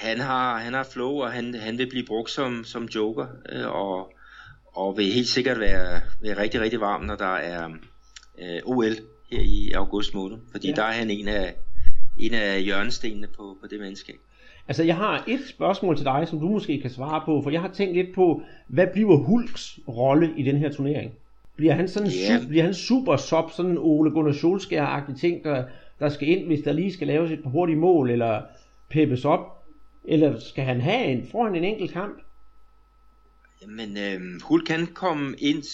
han 0.00 0.20
har, 0.20 0.58
han 0.58 0.74
har 0.74 0.88
flow, 0.92 1.10
og 1.10 1.32
han, 1.32 1.54
han 1.54 1.78
vil 1.78 1.88
blive 1.90 2.06
brugt 2.06 2.30
som, 2.30 2.64
som 2.64 2.84
joker, 2.84 3.26
øh, 3.52 3.68
og, 3.68 4.12
og 4.72 4.96
vil 4.96 5.04
helt 5.04 5.28
sikkert 5.28 5.60
være, 5.60 6.00
være 6.22 6.38
rigtig, 6.42 6.60
rigtig 6.60 6.80
varm, 6.80 7.02
når 7.02 7.16
der 7.16 7.34
er 7.34 7.68
øh, 8.38 8.60
OL 8.64 8.94
her 9.32 9.40
i 9.40 9.72
august 9.72 10.14
måned. 10.14 10.38
Fordi 10.50 10.68
ja. 10.68 10.74
der 10.74 10.82
er 10.82 10.92
han 10.92 11.10
en 11.10 11.28
af, 11.28 11.54
en 12.20 12.34
af 12.34 12.62
hjørnestenene 12.62 13.26
på, 13.26 13.56
på 13.60 13.66
det 13.70 13.80
menneske. 13.80 14.12
Altså, 14.68 14.82
jeg 14.82 14.96
har 14.96 15.24
et 15.28 15.40
spørgsmål 15.48 15.96
til 15.96 16.04
dig, 16.04 16.24
som 16.28 16.40
du 16.40 16.48
måske 16.48 16.80
kan 16.80 16.90
svare 16.90 17.22
på, 17.24 17.42
for 17.42 17.50
jeg 17.50 17.60
har 17.60 17.68
tænkt 17.68 17.94
lidt 17.94 18.14
på, 18.14 18.42
hvad 18.68 18.86
bliver 18.92 19.16
Hulks 19.16 19.78
rolle 19.88 20.30
i 20.36 20.42
den 20.42 20.56
her 20.56 20.72
turnering? 20.72 21.12
Bliver 21.56 21.74
han 21.74 21.88
sådan 21.88 22.10
yeah. 22.30 22.48
bliver 22.48 22.64
han 22.64 22.74
super 22.74 23.16
sop, 23.16 23.50
sådan 23.50 23.70
en 23.70 23.78
Ole 23.78 24.10
Gunnar 24.10 24.32
Solskjaer-agtig 24.32 25.20
ting, 25.20 25.44
der, 25.44 25.64
der 25.98 26.08
skal 26.08 26.28
ind, 26.28 26.46
hvis 26.46 26.60
der 26.60 26.72
lige 26.72 26.92
skal 26.92 27.06
laves 27.06 27.30
et 27.30 27.42
par 27.42 27.50
hurtige 27.50 27.78
mål, 27.78 28.10
eller 28.10 28.42
peppes 28.90 29.24
op? 29.24 29.59
Eller 30.04 30.40
skal 30.40 30.64
han 30.64 30.80
have 30.80 31.04
en, 31.04 31.28
får 31.30 31.44
han 31.44 31.54
en 31.54 31.64
enkelt 31.64 31.92
kamp? 31.92 32.18
Jamen, 33.62 33.96
øh, 33.96 34.42
Hulk 34.42 34.66
kan 34.66 34.86
komme 34.86 35.36
ind 35.38 35.64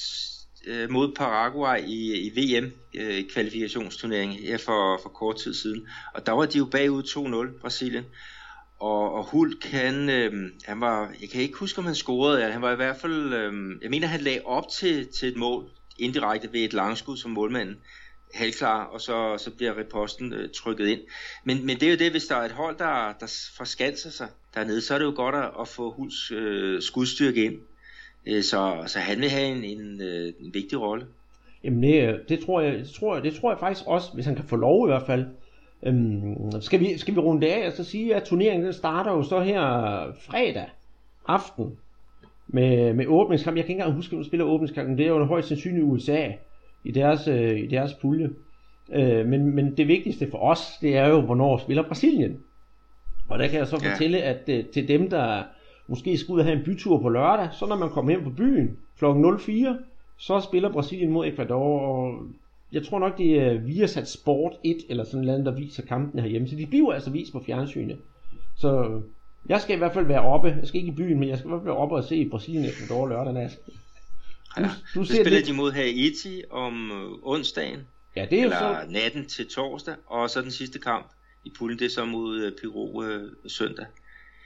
øh, 0.66 0.90
mod 0.90 1.14
Paraguay 1.14 1.78
i, 1.86 2.12
i 2.26 2.30
VM 2.36 2.72
øh, 2.94 3.24
kvalifikationsturnering 3.32 4.32
her 4.32 4.58
for, 4.58 5.00
for 5.02 5.08
kort 5.08 5.36
tid 5.36 5.54
siden. 5.54 5.86
Og 6.14 6.26
der 6.26 6.32
var 6.32 6.46
de 6.46 6.58
jo 6.58 6.64
bagud 6.64 7.52
2-0 7.56 7.60
Brasilien. 7.60 8.04
Og, 8.80 9.14
og 9.14 9.24
Hulk, 9.24 9.64
han, 9.64 10.08
øh, 10.08 10.50
han 10.64 10.80
var, 10.80 11.12
jeg 11.20 11.28
kan 11.30 11.40
ikke 11.40 11.58
huske, 11.58 11.78
om 11.78 11.84
han 11.84 11.94
scorede, 11.94 12.52
han 12.52 12.62
var 12.62 12.72
i 12.72 12.76
hvert 12.76 12.96
fald, 12.96 13.34
øh, 13.34 13.82
jeg 13.82 13.90
mener, 13.90 14.06
han 14.06 14.20
lagde 14.20 14.40
op 14.44 14.64
til, 14.68 15.06
til 15.06 15.28
et 15.28 15.36
mål, 15.36 15.64
indirekte 15.98 16.52
ved 16.52 16.60
et 16.60 16.72
langskud 16.72 17.16
som 17.16 17.30
målmanden, 17.30 17.76
halvklar, 18.34 18.84
og 18.84 19.00
så, 19.00 19.38
så 19.38 19.50
bliver 19.50 19.78
reposten 19.78 20.32
øh, 20.32 20.50
trykket 20.50 20.86
ind. 20.86 21.00
Men, 21.44 21.66
men 21.66 21.76
det 21.76 21.82
er 21.82 21.90
jo 21.90 21.96
det, 21.96 22.10
hvis 22.10 22.26
der 22.26 22.36
er 22.36 22.44
et 22.44 22.52
hold, 22.52 22.78
der, 22.78 23.12
der 23.20 23.50
forskanser 23.56 24.10
sig 24.10 24.28
dernede, 24.54 24.80
så 24.80 24.94
er 24.94 24.98
det 24.98 25.04
jo 25.04 25.12
godt 25.16 25.34
at, 25.34 25.50
at 25.60 25.68
få 25.68 25.90
Huls 25.90 26.30
øh, 26.30 26.82
skudstyrke 26.82 27.44
ind. 27.44 27.58
Øh, 28.26 28.42
så, 28.42 28.82
så 28.86 28.98
han 28.98 29.20
vil 29.20 29.30
have 29.30 29.46
en, 29.46 29.64
en, 29.64 30.02
øh, 30.02 30.32
en 30.40 30.54
vigtig 30.54 30.80
rolle. 30.80 31.06
Jamen 31.64 31.82
det, 31.82 32.08
øh, 32.08 32.18
det, 32.28 32.44
tror 32.44 32.60
jeg, 32.60 32.78
det, 32.78 32.88
tror 32.88 33.14
jeg, 33.14 33.24
det 33.24 33.34
tror 33.34 33.50
jeg 33.50 33.60
faktisk 33.60 33.86
også, 33.86 34.08
hvis 34.14 34.26
han 34.26 34.36
kan 34.36 34.44
få 34.44 34.56
lov 34.56 34.88
i 34.88 34.90
hvert 34.90 35.06
fald. 35.06 35.26
Øhm, 35.82 36.60
skal, 36.60 36.80
vi, 36.80 36.98
skal 36.98 37.14
vi 37.14 37.20
runde 37.20 37.54
af 37.54 37.66
og 37.66 37.72
så 37.72 37.84
sige, 37.84 38.14
at 38.14 38.22
turneringen 38.22 38.64
den 38.64 38.72
starter 38.72 39.12
jo 39.12 39.22
så 39.22 39.40
her 39.40 39.60
fredag 40.20 40.68
aften 41.28 41.78
med, 42.46 42.94
med 42.94 43.06
åbningskamp. 43.06 43.56
Jeg 43.56 43.64
kan 43.64 43.70
ikke 43.70 43.80
engang 43.80 43.96
huske, 43.96 44.10
hvem 44.10 44.22
der 44.22 44.28
spiller 44.28 44.46
åbningskampen. 44.46 44.98
Det 44.98 45.04
er 45.04 45.10
jo 45.10 45.24
højst 45.24 45.48
sandsynligt 45.48 45.84
USA 45.84 46.28
i 46.86 46.90
deres, 46.90 47.28
øh, 47.28 47.58
i 47.58 47.66
deres 47.66 47.94
pulje. 47.94 48.30
Øh, 48.92 49.26
men, 49.26 49.54
men 49.54 49.76
det 49.76 49.88
vigtigste 49.88 50.30
for 50.30 50.38
os, 50.38 50.60
det 50.80 50.96
er 50.96 51.08
jo, 51.08 51.20
hvornår 51.20 51.58
spiller 51.58 51.82
Brasilien. 51.82 52.40
Og 53.28 53.38
der 53.38 53.48
kan 53.48 53.58
jeg 53.58 53.66
så 53.66 53.80
ja. 53.82 53.92
fortælle, 53.92 54.22
at 54.22 54.48
øh, 54.48 54.64
til 54.64 54.88
dem, 54.88 55.10
der 55.10 55.42
måske 55.88 56.18
skal 56.18 56.32
ud 56.32 56.38
og 56.38 56.44
have 56.44 56.58
en 56.58 56.64
bytur 56.64 57.00
på 57.00 57.08
lørdag, 57.08 57.48
så 57.52 57.66
når 57.66 57.76
man 57.76 57.90
kommer 57.90 58.10
hjem 58.10 58.24
på 58.24 58.30
byen 58.30 58.76
kl. 58.98 59.04
04, 59.38 59.78
så 60.18 60.40
spiller 60.40 60.72
Brasilien 60.72 61.12
mod 61.12 61.26
Ecuador, 61.26 61.80
og 61.80 62.22
jeg 62.72 62.82
tror 62.84 62.98
nok, 62.98 63.18
det 63.18 63.42
er 63.42 63.58
Viasat 63.58 64.08
Sport 64.08 64.52
1 64.64 64.76
eller 64.88 65.04
sådan 65.04 65.26
noget, 65.26 65.46
der 65.46 65.52
viser 65.54 65.82
kampen 65.82 66.20
herhjemme. 66.20 66.48
Så 66.48 66.56
de 66.56 66.66
bliver 66.66 66.92
altså 66.92 67.10
vist 67.10 67.32
på 67.32 67.42
fjernsynet. 67.46 67.98
Så 68.56 69.00
jeg 69.48 69.60
skal 69.60 69.74
i 69.74 69.78
hvert 69.78 69.92
fald 69.92 70.06
være 70.06 70.20
oppe. 70.20 70.48
Jeg 70.48 70.66
skal 70.66 70.80
ikke 70.80 70.92
i 70.92 70.96
byen, 70.96 71.20
men 71.20 71.28
jeg 71.28 71.38
skal 71.38 71.48
i 71.48 71.50
hvert 71.50 71.60
fald 71.60 71.68
være 71.68 71.76
oppe 71.76 71.94
og 71.94 72.04
se 72.04 72.28
Brasilien 72.28 72.64
Ecuador 72.64 73.08
lørdag 73.08 73.32
nat. 73.32 73.58
Du, 74.56 74.68
du 74.94 75.04
ser 75.04 75.14
spiller 75.14 75.30
lidt... 75.30 75.46
de 75.46 75.52
mod 75.52 75.72
Haiti 75.72 76.42
om 76.50 76.90
øh, 76.90 77.18
onsdagen. 77.22 77.80
Ja, 78.16 78.26
det 78.30 78.38
er 78.38 78.42
eller 78.42 78.58
så... 78.58 78.90
natten 78.90 79.26
til 79.26 79.48
torsdag. 79.48 79.96
Og 80.06 80.30
så 80.30 80.42
den 80.42 80.50
sidste 80.50 80.78
kamp 80.78 81.12
i 81.44 81.52
puljen, 81.58 81.78
det 81.78 81.84
er 81.84 81.90
så 81.90 82.04
mod 82.04 82.40
øh, 82.40 82.52
Peru 82.52 83.04
øh, 83.04 83.32
søndag. 83.46 83.86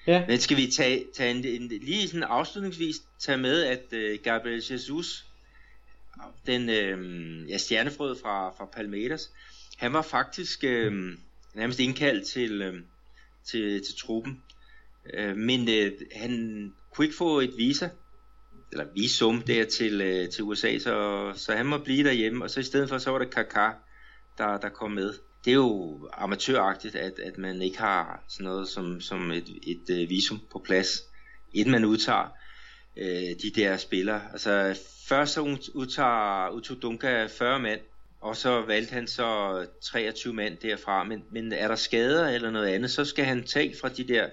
Ja. 0.07 0.25
Men 0.29 0.39
skal 0.39 0.57
vi 0.57 0.71
tage, 0.71 1.05
tage 1.15 1.31
en, 1.31 1.45
en, 1.45 1.69
lige 1.69 2.09
sådan 2.09 2.23
afslutningsvis 2.23 2.97
tage 3.19 3.39
med, 3.39 3.63
at 3.63 3.93
øh, 3.93 4.19
Gabriel 4.23 4.63
Jesus 4.71 5.25
den 6.47 6.69
øh, 6.69 7.51
ja, 7.51 7.59
stjernefrød 7.59 8.17
fra, 8.23 8.51
fra 8.51 8.65
Palmeiras, 8.65 9.31
han 9.77 9.93
var 9.93 10.03
faktisk 10.03 10.65
øh, 10.65 11.17
nærmest 11.55 11.81
indkaldt 11.81 12.27
til, 12.27 12.63
øh, 12.63 12.75
til, 13.45 13.85
til 13.85 13.95
truppen. 13.99 14.43
Øh, 15.15 15.37
men 15.37 15.69
øh, 15.69 15.93
han 16.13 16.73
kunne 16.91 17.05
ikke 17.05 17.17
få 17.17 17.41
et 17.41 17.53
visa, 17.57 17.89
eller 18.73 18.85
visum 18.95 19.43
der 19.43 19.65
til, 19.65 20.01
øh, 20.01 20.29
til 20.29 20.45
USA, 20.45 20.79
så, 20.79 21.33
så 21.37 21.53
han 21.53 21.67
må 21.67 21.79
blive 21.79 22.05
derhjemme, 22.05 22.45
og 22.45 22.51
så 22.51 22.61
i 22.61 22.63
stedet 22.63 22.89
for, 22.89 22.99
så 22.99 23.11
var 23.11 23.19
det 23.19 23.39
Kaká, 23.39 23.71
der, 24.39 24.59
der 24.59 24.69
kom 24.69 24.91
med. 24.91 25.15
Det 25.45 25.51
er 25.51 25.55
jo 25.55 26.09
amatøragtigt, 26.13 26.95
at, 26.97 27.19
at 27.19 27.39
man 27.39 27.63
ikke 27.63 27.79
har 27.79 28.25
sådan 28.29 28.45
noget 28.45 28.69
som, 28.69 29.01
som 29.01 29.31
et, 29.31 29.49
et, 29.63 29.91
øh, 29.91 30.11
visum 30.11 30.41
på 30.53 30.59
plads, 30.59 31.03
inden 31.53 31.73
man 31.73 31.85
udtager 31.85 32.29
øh, 32.97 33.37
de 33.43 33.51
der 33.55 33.77
spillere. 33.77 34.23
Altså 34.33 34.81
først 35.09 35.33
så 35.33 35.41
udtager, 35.75 36.49
udtog 36.49 36.83
Dunka 36.83 37.27
40 37.27 37.59
mand, 37.59 37.81
og 38.21 38.37
så 38.37 38.61
valgte 38.61 38.93
han 38.93 39.07
så 39.07 39.67
23 39.83 40.35
mand 40.35 40.57
derfra. 40.57 41.05
Men, 41.05 41.25
men 41.31 41.53
er 41.53 41.69
der 41.69 41.77
skader 41.77 42.29
eller 42.29 42.51
noget 42.51 42.67
andet, 42.67 42.91
så 42.91 43.05
skal 43.05 43.25
han 43.25 43.45
tage 43.45 43.75
fra 43.81 43.89
de 43.89 44.05
der 44.09 44.29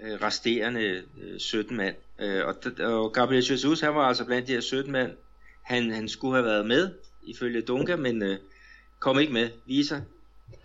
øh, 0.00 0.22
resterende 0.22 1.02
øh, 1.22 1.40
17 1.40 1.76
mand. 1.76 1.96
Øh, 2.20 2.42
og, 2.46 2.54
og 2.92 3.12
Gabriel 3.12 3.44
Jesus, 3.50 3.80
han 3.80 3.94
var 3.94 4.00
altså 4.00 4.26
blandt 4.26 4.48
de 4.48 4.52
her 4.52 4.60
17 4.60 4.92
mand. 4.92 5.10
Han, 5.62 5.90
han 5.90 6.08
skulle 6.08 6.34
have 6.34 6.44
været 6.44 6.66
med, 6.66 6.90
ifølge 7.22 7.60
Dunga, 7.60 7.96
men 7.96 8.22
øh, 8.22 8.36
kom 8.98 9.18
ikke 9.18 9.32
med. 9.32 9.48
Viser, 9.66 10.00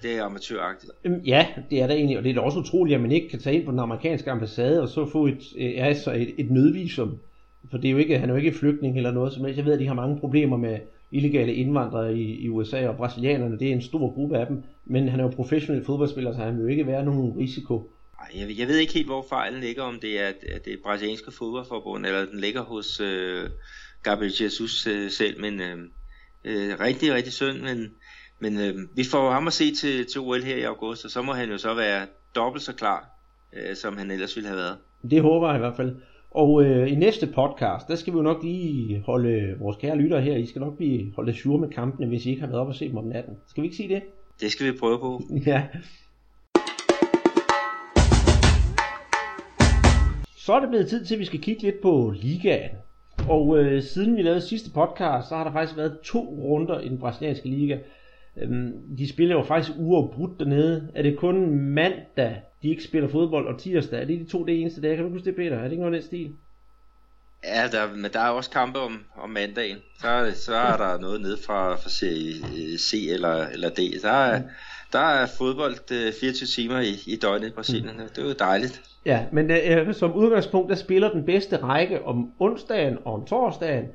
det 0.01 0.17
er 0.17 0.23
amatøragtigt. 0.23 0.91
Øhm, 1.03 1.21
ja, 1.25 1.47
det 1.69 1.81
er 1.81 1.87
det 1.87 1.95
egentlig, 1.95 2.17
og 2.17 2.23
det 2.23 2.29
er 2.29 2.33
da 2.33 2.41
også 2.41 2.59
utroligt, 2.59 2.95
at 2.95 3.01
man 3.01 3.11
ikke 3.11 3.29
kan 3.29 3.39
tage 3.39 3.55
ind 3.55 3.65
på 3.65 3.71
den 3.71 3.79
amerikanske 3.79 4.31
ambassade 4.31 4.81
og 4.81 4.89
så 4.89 5.09
få 5.11 5.27
et, 5.27 5.43
øh, 5.57 5.73
altså 5.77 6.11
et, 6.11 6.33
et 6.37 6.51
nødvisum. 6.51 7.17
For 7.71 7.77
det 7.77 7.87
er 7.87 7.91
jo 7.91 7.97
ikke, 7.97 8.19
han 8.19 8.29
er 8.29 8.33
jo 8.33 8.39
ikke 8.39 8.57
flygtning 8.57 8.97
eller 8.97 9.11
noget 9.11 9.33
som 9.33 9.45
helst. 9.45 9.57
Jeg 9.57 9.65
ved, 9.65 9.73
at 9.73 9.79
de 9.79 9.87
har 9.87 9.93
mange 9.93 10.19
problemer 10.19 10.57
med 10.57 10.79
illegale 11.11 11.53
indvandrere 11.53 12.17
i, 12.17 12.43
i 12.43 12.49
USA, 12.49 12.87
og 12.87 12.97
brasilianerne, 12.97 13.59
det 13.59 13.67
er 13.67 13.73
en 13.73 13.81
stor 13.81 14.13
gruppe 14.13 14.37
af 14.37 14.47
dem. 14.47 14.63
Men 14.85 15.07
han 15.07 15.19
er 15.19 15.23
jo 15.23 15.29
professionel 15.29 15.85
fodboldspiller, 15.85 16.33
så 16.33 16.39
han 16.39 16.55
vil 16.55 16.61
jo 16.61 16.67
ikke 16.67 16.87
være 16.87 17.05
nogen 17.05 17.37
risiko. 17.37 17.89
Jeg, 18.35 18.57
jeg 18.57 18.67
ved 18.67 18.77
ikke 18.77 18.93
helt, 18.93 19.07
hvor 19.07 19.25
fejlen 19.29 19.61
ligger, 19.61 19.83
om 19.83 19.99
det 19.99 20.19
er 20.19 20.27
at 20.27 20.65
det 20.65 20.79
brasilianske 20.83 21.31
fodboldforbund, 21.31 22.05
eller 22.05 22.25
den 22.25 22.39
ligger 22.39 22.61
hos 22.61 22.99
øh, 22.99 23.49
Gabriel 24.03 24.33
Jesus 24.41 24.87
øh, 24.87 25.11
selv, 25.11 25.41
men 25.41 25.61
øh, 25.61 25.77
øh, 26.43 26.79
rigtig, 26.79 27.13
rigtig 27.13 27.33
synd, 27.33 27.61
men 27.61 27.91
men 28.39 28.59
øh, 28.59 28.75
vi 28.95 29.03
får 29.11 29.31
ham 29.31 29.47
at 29.47 29.53
se 29.53 29.75
til, 29.75 30.05
til 30.05 30.21
OL 30.21 30.43
her 30.43 30.55
i 30.55 30.61
august, 30.63 31.05
og 31.05 31.11
så 31.11 31.21
må 31.21 31.33
han 31.33 31.49
jo 31.49 31.57
så 31.57 31.73
være 31.73 32.07
dobbelt 32.35 32.63
så 32.63 32.73
klar, 32.73 33.09
øh, 33.53 33.75
som 33.75 33.97
han 33.97 34.11
ellers 34.11 34.35
ville 34.35 34.47
have 34.47 34.57
været. 34.57 34.77
Det 35.11 35.21
håber 35.21 35.47
jeg 35.47 35.55
i 35.55 35.59
hvert 35.59 35.75
fald. 35.75 35.95
Og 36.31 36.63
øh, 36.63 36.91
i 36.91 36.95
næste 36.95 37.27
podcast, 37.27 37.87
der 37.87 37.95
skal 37.95 38.13
vi 38.13 38.17
jo 38.17 38.23
nok 38.23 38.43
lige 38.43 39.03
holde 39.05 39.55
vores 39.59 39.77
kære 39.77 39.97
lyttere 39.97 40.21
her, 40.21 40.35
I 40.35 40.45
skal 40.45 40.59
nok 40.59 40.77
blive 40.77 41.13
holdt 41.15 41.37
sure 41.37 41.59
med 41.59 41.69
kampene, 41.69 42.07
hvis 42.07 42.25
I 42.25 42.29
ikke 42.29 42.41
har 42.41 42.47
været 42.47 42.61
op 42.61 42.67
og 42.67 42.75
se 42.75 42.89
dem 42.89 42.97
om 42.97 43.03
natten. 43.05 43.33
Skal 43.47 43.63
vi 43.63 43.67
ikke 43.67 43.77
sige 43.77 43.95
det? 43.95 44.01
Det 44.41 44.51
skal 44.51 44.73
vi 44.73 44.77
prøve 44.77 44.99
på. 44.99 45.21
ja. 45.45 45.63
Så 50.49 50.55
er 50.55 50.59
det 50.59 50.69
blevet 50.69 50.89
tid 50.89 51.05
til, 51.05 51.15
at 51.15 51.19
vi 51.19 51.25
skal 51.25 51.41
kigge 51.41 51.61
lidt 51.61 51.81
på 51.81 52.13
ligaen. 52.15 52.69
Og 53.29 53.59
øh, 53.59 53.83
siden 53.83 54.17
vi 54.17 54.21
lavede 54.21 54.41
sidste 54.41 54.69
podcast, 54.71 55.29
så 55.29 55.35
har 55.35 55.43
der 55.43 55.51
faktisk 55.51 55.77
været 55.77 55.99
to 56.03 56.19
runder 56.19 56.79
i 56.79 56.89
den 56.89 56.99
brasilianske 56.99 57.49
liga. 57.49 57.77
Øhm, 58.37 58.73
de 58.97 59.09
spiller 59.09 59.35
jo 59.35 59.43
faktisk 59.43 59.71
uafbrudt 59.77 60.39
dernede. 60.39 60.91
Er 60.95 61.01
det 61.01 61.17
kun 61.17 61.49
mandag 61.49 62.41
de 62.61 62.69
ikke 62.69 62.83
spiller 62.83 63.09
fodbold, 63.09 63.47
og 63.47 63.59
tirsdag, 63.59 64.01
er 64.01 64.05
det 64.05 64.19
de 64.19 64.25
to 64.25 64.45
det 64.45 64.61
eneste 64.61 64.81
dage? 64.81 64.95
Kan 64.95 65.05
du 65.05 65.11
huske 65.11 65.25
det, 65.25 65.35
Peter? 65.35 65.57
Er 65.57 65.63
det 65.63 65.71
ikke 65.71 65.83
noget 65.83 65.95
af 65.95 66.01
den 66.01 66.07
stil? 66.07 66.35
Ja, 67.43 67.67
der, 67.71 67.95
men 67.95 68.11
der 68.13 68.19
er 68.19 68.29
også 68.29 68.49
kampe 68.49 68.79
om, 68.79 69.03
om 69.15 69.29
mandagen. 69.29 69.77
Så, 69.99 70.31
så 70.35 70.55
er 70.55 70.77
der 70.77 70.99
noget 70.99 71.21
ned 71.21 71.37
fra, 71.45 71.75
fra 71.75 71.89
serie 71.89 72.77
C 72.77 73.07
eller, 73.09 73.47
eller 73.47 73.69
D. 73.69 74.01
Der 74.01 74.11
er, 74.11 74.41
der 74.93 74.99
er 74.99 75.27
fodbold 75.37 76.13
24 76.19 76.47
timer 76.47 76.79
i, 76.79 77.13
i 77.13 77.15
døgnet 77.15 77.47
i 77.47 77.51
Brasilien. 77.51 77.97
Mm. 77.97 78.09
Det 78.15 78.17
er 78.17 78.27
jo 78.27 78.33
dejligt. 78.39 78.81
Ja, 79.05 79.25
men 79.31 79.51
øh, 79.51 79.93
som 79.93 80.13
udgangspunkt, 80.13 80.69
der 80.69 80.75
spiller 80.75 81.11
den 81.11 81.25
bedste 81.25 81.57
række 81.57 82.05
om 82.05 82.31
onsdagen 82.39 82.97
og 83.05 83.13
om 83.13 83.25
torsdagen, 83.25 83.85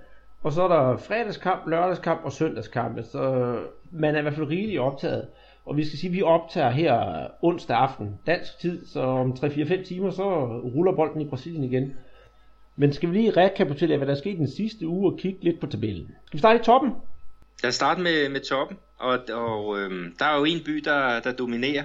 og 0.43 0.53
så 0.53 0.63
er 0.63 0.69
der 0.69 0.97
fredagskamp, 0.97 1.67
lørdagskamp 1.67 2.21
og 2.25 2.33
søndagskamp. 2.33 2.99
Så 3.13 3.55
man 3.91 4.15
er 4.15 4.19
i 4.19 4.23
hvert 4.23 4.35
fald 4.35 4.49
rigeligt 4.49 4.81
optaget. 4.81 5.27
Og 5.67 5.77
vi 5.77 5.85
skal 5.85 5.99
sige, 5.99 6.11
at 6.11 6.15
vi 6.17 6.23
optager 6.23 6.71
her 6.71 7.27
onsdag 7.43 7.77
aften 7.77 8.19
dansk 8.27 8.59
tid, 8.59 8.87
så 8.87 9.01
om 9.01 9.31
3-4-5 9.33 9.85
timer, 9.85 10.11
så 10.11 10.47
ruller 10.47 10.93
bolden 10.93 11.21
i 11.21 11.29
Brasilien 11.29 11.65
igen. 11.65 11.93
Men 12.77 12.93
skal 12.93 13.11
vi 13.11 13.15
lige 13.15 13.31
rekapitulere, 13.31 13.97
hvad 13.97 14.07
der 14.07 14.13
er 14.13 14.19
sket 14.19 14.39
den 14.39 14.51
sidste 14.51 14.89
uge 14.89 15.13
og 15.13 15.19
kigge 15.19 15.45
lidt 15.45 15.61
på 15.61 15.67
tabellen. 15.67 16.09
Skal 16.27 16.37
vi 16.37 16.39
starte 16.39 16.61
i 16.61 16.63
toppen? 16.63 16.93
Lad 17.64 17.68
os 17.68 17.74
starte 17.74 18.00
med, 18.00 18.29
med 18.29 18.40
toppen, 18.40 18.79
og, 18.98 19.18
og 19.33 19.79
øhm, 19.79 20.14
der 20.18 20.24
er 20.24 20.38
jo 20.38 20.44
en 20.44 20.61
by, 20.64 20.72
der, 20.72 21.20
der 21.20 21.33
dominerer. 21.33 21.85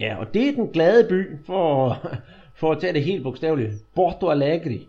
Ja, 0.00 0.16
og 0.16 0.34
det 0.34 0.48
er 0.48 0.52
den 0.52 0.68
glade 0.72 1.08
by, 1.08 1.46
for, 1.46 1.98
for 2.60 2.72
at 2.72 2.80
tage 2.80 2.92
det 2.92 3.04
helt 3.04 3.22
bogstaveligt. 3.22 3.72
Porto 3.94 4.30
Alegre. 4.30 4.80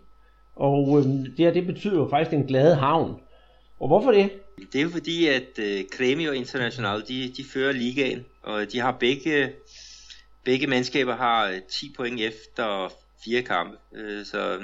Og 0.56 0.98
øhm, 0.98 1.22
det 1.36 1.38
her, 1.38 1.52
det 1.52 1.66
betyder 1.66 1.96
jo 1.96 2.08
faktisk 2.10 2.34
en 2.34 2.46
glade 2.46 2.74
havn. 2.74 3.20
Og 3.80 3.88
hvorfor 3.88 4.12
det? 4.12 4.30
Det 4.72 4.78
er 4.78 4.82
jo 4.82 4.88
fordi, 4.88 5.26
at 5.26 5.58
øh, 5.58 5.80
Grêmio 5.94 6.30
International, 6.30 7.02
de, 7.08 7.32
de 7.36 7.44
fører 7.52 7.72
ligaen, 7.72 8.24
og 8.42 8.72
de 8.72 8.80
har 8.80 8.96
begge, 9.00 9.52
begge 10.44 10.66
mandskaber 10.66 11.16
har 11.16 11.60
10 11.68 11.86
øh, 11.86 11.94
point 11.96 12.20
efter 12.20 12.92
fire 13.24 13.42
kampe. 13.42 13.76
Øh, 13.94 14.24
så 14.24 14.58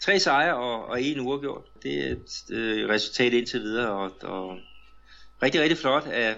tre 0.00 0.18
sejre 0.18 0.56
og, 0.56 0.86
og 0.86 1.02
en 1.02 1.20
uafgjort. 1.20 1.64
Det 1.82 2.06
er 2.06 2.10
et 2.12 2.50
øh, 2.50 2.88
resultat 2.88 3.32
indtil 3.32 3.60
videre, 3.60 3.90
og, 3.90 4.12
og 4.22 4.58
rigtig, 5.42 5.60
rigtig 5.60 5.78
flot 5.78 6.06
af, 6.06 6.34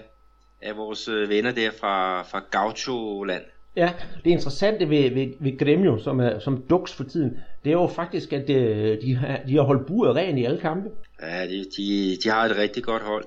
af 0.61 0.77
vores 0.77 1.07
øh, 1.07 1.29
venner 1.29 1.51
der 1.51 1.71
fra, 1.79 2.21
fra 2.21 2.43
Gaucho-land. 2.51 3.43
Ja, 3.75 3.93
det 4.23 4.29
interessante 4.29 4.89
ved, 4.89 5.11
ved, 5.11 5.33
ved 5.39 5.57
Gremio, 5.59 5.99
som 6.03 6.19
er 6.19 6.39
som 6.39 6.63
duks 6.69 6.93
for 6.93 7.03
tiden, 7.03 7.37
det 7.63 7.69
er 7.69 7.73
jo 7.73 7.87
faktisk, 7.87 8.33
at 8.33 8.49
øh, 8.49 9.01
de, 9.01 9.15
har, 9.15 9.39
de 9.47 9.55
har 9.55 9.61
holdt 9.61 9.87
buret 9.87 10.15
ren 10.15 10.37
i 10.37 10.45
alle 10.45 10.59
kampe. 10.59 10.89
Ja, 11.21 11.47
de, 11.47 11.65
de, 11.77 12.17
de 12.23 12.29
har 12.29 12.45
et 12.45 12.57
rigtig 12.57 12.83
godt 12.83 13.03
hold. 13.03 13.25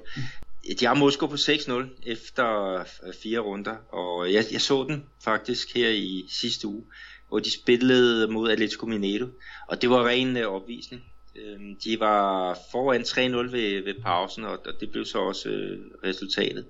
De 0.81 0.87
har 0.87 0.95
måske 0.95 1.29
på 1.29 1.35
6-0 1.35 1.73
efter 2.07 2.79
fire 3.23 3.39
runder, 3.39 3.77
og 3.89 4.33
jeg, 4.33 4.45
jeg 4.53 4.61
så 4.61 4.87
den 4.89 5.05
faktisk 5.25 5.75
her 5.75 5.89
i 5.89 6.25
sidste 6.29 6.69
uge, 6.69 6.85
hvor 7.29 7.39
de 7.39 7.53
spillede 7.53 8.33
mod 8.33 8.51
Atletico 8.51 8.87
Mineiro, 8.87 9.27
og 9.69 9.83
det 9.83 9.91
var 9.91 10.07
ren 10.07 10.37
øh, 10.37 10.47
opvisning. 10.47 11.03
Øhm, 11.37 11.77
de 11.85 12.01
var 12.01 12.59
foran 12.71 13.01
3-0 13.01 13.53
ved, 13.53 13.85
ved 13.85 13.95
pausen, 14.03 14.45
og 14.45 14.59
det 14.81 14.91
blev 14.91 15.05
så 15.05 15.19
også 15.19 15.49
øh, 15.49 15.79
resultatet. 16.05 16.67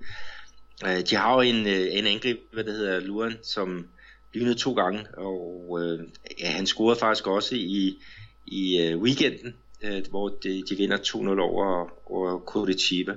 Øh, 0.85 1.01
de 1.09 1.15
har 1.15 1.33
jo 1.33 1.41
en, 1.41 1.67
øh, 1.67 1.87
en 1.91 2.07
angreb, 2.07 2.39
hvad 2.53 2.63
det 2.63 2.73
hedder, 2.73 2.99
Luren, 2.99 3.37
som 3.43 3.87
lynede 4.33 4.55
to 4.55 4.73
gange, 4.73 5.07
og 5.17 5.79
øh, 5.81 5.99
ja, 6.39 6.47
han 6.47 6.65
scorede 6.65 6.99
faktisk 6.99 7.27
også 7.27 7.55
i, 7.55 7.97
i 8.47 8.81
øh, 8.81 8.97
weekenden, 8.97 9.55
øh, 9.81 10.03
hvor 10.09 10.29
de, 10.29 10.63
de 10.69 10.75
vinder 10.77 10.97
2-0 10.97 11.39
over, 11.39 11.89
over 12.05 12.39
Curitiba. 12.39 13.15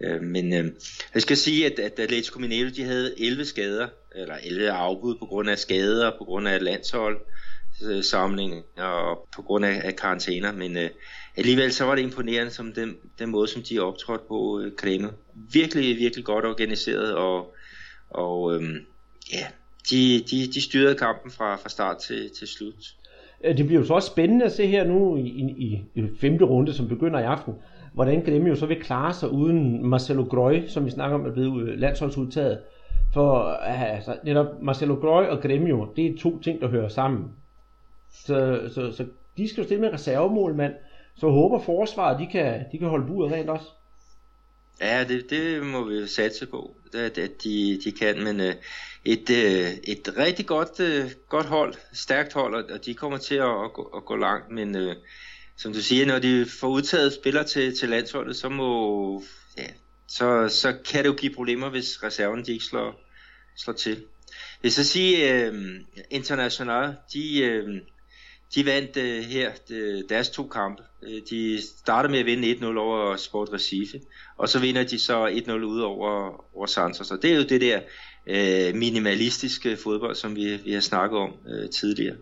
Øh, 0.00 0.22
men 0.22 0.52
øh, 0.52 0.72
jeg 1.14 1.22
skal 1.22 1.36
sige, 1.36 1.66
at, 1.66 1.78
at 1.78 1.98
Atletico 1.98 2.38
Mineiro 2.38 2.70
de 2.76 2.84
havde 2.84 3.20
11 3.20 3.44
skader, 3.44 3.88
eller 4.14 4.34
11 4.44 4.70
afbud 4.70 5.14
på 5.18 5.26
grund 5.26 5.50
af 5.50 5.58
skader, 5.58 6.10
på 6.18 6.24
grund 6.24 6.48
af 6.48 6.62
landshold, 6.62 7.16
øh, 7.16 7.43
Øh, 7.82 8.02
samling 8.02 8.64
og 8.78 9.28
på 9.36 9.42
grund 9.42 9.64
af, 9.64 9.80
af 9.84 9.96
karantæner, 9.96 10.52
men 10.52 10.76
øh, 10.76 10.90
alligevel 11.36 11.72
så 11.72 11.84
var 11.84 11.94
det 11.94 12.02
imponerende 12.02 12.50
som 12.50 12.72
den, 12.72 12.96
den 13.18 13.30
måde, 13.30 13.48
som 13.48 13.62
de 13.62 13.78
optrådte 13.78 14.24
på 14.28 14.60
øh, 14.60 14.72
Kreme. 14.76 15.10
Virkelig, 15.52 15.96
virkelig 15.96 16.24
godt 16.24 16.44
organiseret, 16.44 17.14
og, 17.14 17.54
og 18.10 18.54
øh, 18.54 18.62
ja, 19.32 19.46
de, 19.90 20.20
de, 20.30 20.46
de 20.54 20.62
styrede 20.62 20.94
kampen 20.94 21.30
fra, 21.30 21.56
fra 21.56 21.68
start 21.68 21.98
til, 21.98 22.30
til 22.38 22.48
slut. 22.48 22.94
Øh, 23.44 23.56
det 23.56 23.66
bliver 23.66 23.80
jo 23.80 23.86
så 23.86 23.94
også 23.94 24.06
spændende 24.06 24.44
at 24.44 24.52
se 24.52 24.66
her 24.66 24.84
nu 24.84 25.16
i, 25.16 25.28
i, 25.58 25.84
i 25.94 26.02
femte 26.20 26.44
runde, 26.44 26.74
som 26.74 26.88
begynder 26.88 27.20
i 27.20 27.24
aften, 27.24 27.54
hvordan 27.94 28.22
Grêmio 28.22 28.48
jo 28.48 28.56
så 28.56 28.66
vil 28.66 28.82
klare 28.82 29.14
sig 29.14 29.30
uden 29.30 29.86
Marcelo 29.86 30.24
Grøy, 30.24 30.66
som 30.66 30.84
vi 30.84 30.90
snakker 30.90 31.18
om 31.18 31.26
er 31.26 31.32
blevet 31.32 31.68
øh, 31.68 31.78
landsholdsudtaget. 31.78 32.58
For 33.12 33.38
altså, 33.48 34.16
netop 34.24 34.46
Marcelo 34.62 34.94
Grøy 34.94 35.24
og 35.26 35.38
Grêmio, 35.38 35.94
det 35.96 36.06
er 36.06 36.18
to 36.18 36.38
ting, 36.38 36.60
der 36.60 36.68
hører 36.68 36.88
sammen. 36.88 37.24
Så, 38.14 38.70
så, 38.74 38.92
så 38.96 39.06
de 39.36 39.48
skal 39.48 39.60
jo 39.60 39.64
stille 39.64 39.80
med 39.80 39.92
reservemålmand, 39.92 40.74
så 41.16 41.30
håber 41.30 41.60
forsvaret, 41.60 42.20
de 42.20 42.26
kan, 42.32 42.64
de 42.72 42.78
kan 42.78 42.88
holde 42.88 43.06
buret 43.06 43.32
rent 43.32 43.50
også. 43.50 43.66
Ja, 44.80 45.04
det, 45.08 45.30
det 45.30 45.66
må 45.66 45.84
vi 45.84 45.94
jo 45.94 46.06
satse 46.06 46.46
på, 46.46 46.76
at, 46.94 47.18
at 47.18 47.44
de, 47.44 47.80
de 47.84 47.92
kan, 47.92 48.24
men 48.24 48.40
uh, 48.40 48.54
et, 49.04 49.30
uh, 49.30 49.70
et 49.84 50.14
rigtig 50.18 50.46
godt, 50.46 50.80
uh, 50.80 51.10
godt 51.28 51.46
hold, 51.46 51.74
stærkt 51.92 52.32
hold, 52.32 52.70
og 52.70 52.86
de 52.86 52.94
kommer 52.94 53.18
til 53.18 53.34
at, 53.34 53.64
at, 53.64 53.72
gå, 53.72 53.82
at 53.82 54.04
gå 54.04 54.16
langt, 54.16 54.50
men 54.50 54.76
uh, 54.76 54.92
som 55.56 55.72
du 55.72 55.82
siger, 55.82 56.06
når 56.06 56.18
de 56.18 56.46
får 56.60 56.68
udtaget 56.68 57.12
spillere 57.12 57.44
til, 57.44 57.78
til 57.78 57.88
landsholdet, 57.88 58.36
så 58.36 58.48
må 58.48 59.22
ja, 59.58 59.66
så, 60.08 60.48
så 60.48 60.74
kan 60.84 61.04
det 61.04 61.08
jo 61.08 61.14
give 61.14 61.34
problemer, 61.34 61.70
hvis 61.70 62.02
reserven 62.02 62.44
de 62.44 62.52
ikke 62.52 62.64
slår, 62.64 63.00
slår 63.56 63.74
til. 63.74 64.04
Jeg 64.62 64.72
så 64.72 64.84
sige, 64.84 65.48
uh, 65.50 65.54
International, 66.10 66.94
de, 67.12 67.62
uh, 67.64 67.93
de 68.54 68.66
vandt 68.66 68.96
uh, 68.96 69.30
her 69.30 69.50
uh, 69.70 70.08
deres 70.08 70.30
to 70.30 70.42
kampe. 70.42 70.82
Øh, 71.02 71.20
de 71.30 71.58
starter 71.78 72.10
med 72.10 72.18
at 72.18 72.26
vinde 72.26 72.52
1-0 72.52 72.78
over 72.78 73.16
Sport 73.16 73.48
Recife, 73.52 74.00
og 74.36 74.48
så 74.48 74.60
vinder 74.60 74.84
de 74.84 74.98
så 74.98 75.26
1-0 75.26 75.52
ud 75.52 75.80
over, 75.80 76.44
over 76.56 76.66
Santos. 76.66 77.10
Og 77.10 77.22
det 77.22 77.32
er 77.32 77.36
jo 77.36 77.42
det 77.42 77.60
der 77.60 77.80
uh, 78.26 78.76
minimalistiske 78.78 79.76
fodbold, 79.76 80.14
som 80.14 80.36
vi, 80.36 80.56
vi 80.64 80.72
har 80.72 80.80
snakket 80.80 81.18
om 81.18 81.32
uh, 81.46 81.70
tidligere. 81.70 82.16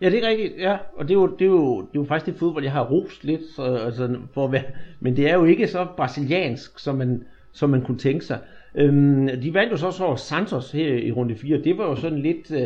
Ja, 0.00 0.10
det 0.10 0.24
er 0.24 0.28
rigtigt, 0.28 0.54
ja. 0.58 0.76
Og 0.96 1.08
det 1.08 1.10
er 1.10 1.18
jo, 1.18 1.26
det 1.26 1.44
er 1.44 1.48
jo, 1.48 1.80
det 1.80 1.86
er 1.86 2.00
jo 2.00 2.04
faktisk 2.08 2.26
det 2.26 2.38
fodbold, 2.38 2.64
jeg 2.64 2.72
har 2.72 2.84
rost 2.84 3.24
lidt, 3.24 3.40
så, 3.56 3.62
altså, 3.62 4.16
for 4.34 4.44
at 4.44 4.52
være, 4.52 4.64
men 5.00 5.16
det 5.16 5.30
er 5.30 5.34
jo 5.34 5.44
ikke 5.44 5.68
så 5.68 5.86
brasiliansk, 5.96 6.78
som 6.78 6.96
man, 6.96 7.24
som 7.52 7.70
man 7.70 7.84
kunne 7.84 7.98
tænke 7.98 8.24
sig. 8.24 8.38
Øhm, 8.74 9.40
de 9.42 9.54
vandt 9.54 9.72
jo 9.72 9.76
så 9.76 9.90
så 9.90 10.16
Santos 10.16 10.72
her 10.72 10.94
i 10.94 11.12
runde 11.12 11.36
4. 11.36 11.58
Det 11.58 11.78
var 11.78 11.84
jo 11.84 11.96
sådan 11.96 12.18
lidt, 12.18 12.50
øh, 12.50 12.58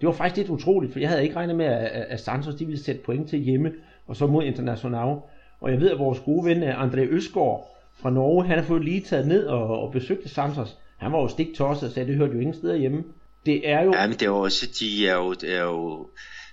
det 0.00 0.06
var 0.06 0.12
faktisk 0.12 0.36
lidt 0.36 0.48
utroligt, 0.48 0.92
for 0.92 1.00
jeg 1.00 1.08
havde 1.08 1.22
ikke 1.22 1.36
regnet 1.36 1.56
med, 1.56 1.66
at, 1.66 2.06
at 2.08 2.20
Santos 2.20 2.54
de 2.54 2.66
ville 2.66 2.82
sætte 2.82 3.00
point 3.00 3.28
til 3.28 3.38
hjemme, 3.38 3.72
og 4.06 4.16
så 4.16 4.26
mod 4.26 4.44
International. 4.44 5.16
Og 5.60 5.70
jeg 5.70 5.80
ved, 5.80 5.90
at 5.90 5.98
vores 5.98 6.20
gode 6.20 6.46
ven 6.46 6.62
øh, 6.62 6.82
André 6.82 7.00
Øsgaard 7.00 7.68
fra 8.00 8.10
Norge, 8.10 8.44
han 8.44 8.58
har 8.58 8.64
fået 8.64 8.84
lige 8.84 9.00
taget 9.00 9.28
ned 9.28 9.46
og, 9.46 9.80
og 9.80 9.92
besøgt 9.92 10.30
Santos. 10.30 10.78
Han 10.98 11.12
var 11.12 11.18
jo 11.18 11.28
stik 11.28 11.54
tosset 11.54 11.88
og 11.88 11.94
sagde, 11.94 12.08
det 12.08 12.16
hørte 12.16 12.32
jo 12.32 12.40
ingen 12.40 12.54
steder 12.54 12.76
hjemme. 12.76 13.04
Det 13.46 13.68
er 13.68 13.82
jo... 13.82 13.92
Ja, 13.94 14.06
men 14.06 14.16
det 14.16 14.26
er 14.26 14.30
også, 14.30 14.66
de 14.80 15.08
er 15.08 15.14
jo, 15.14 15.32
det 15.32 15.56
er 15.56 15.62
jo 15.62 16.06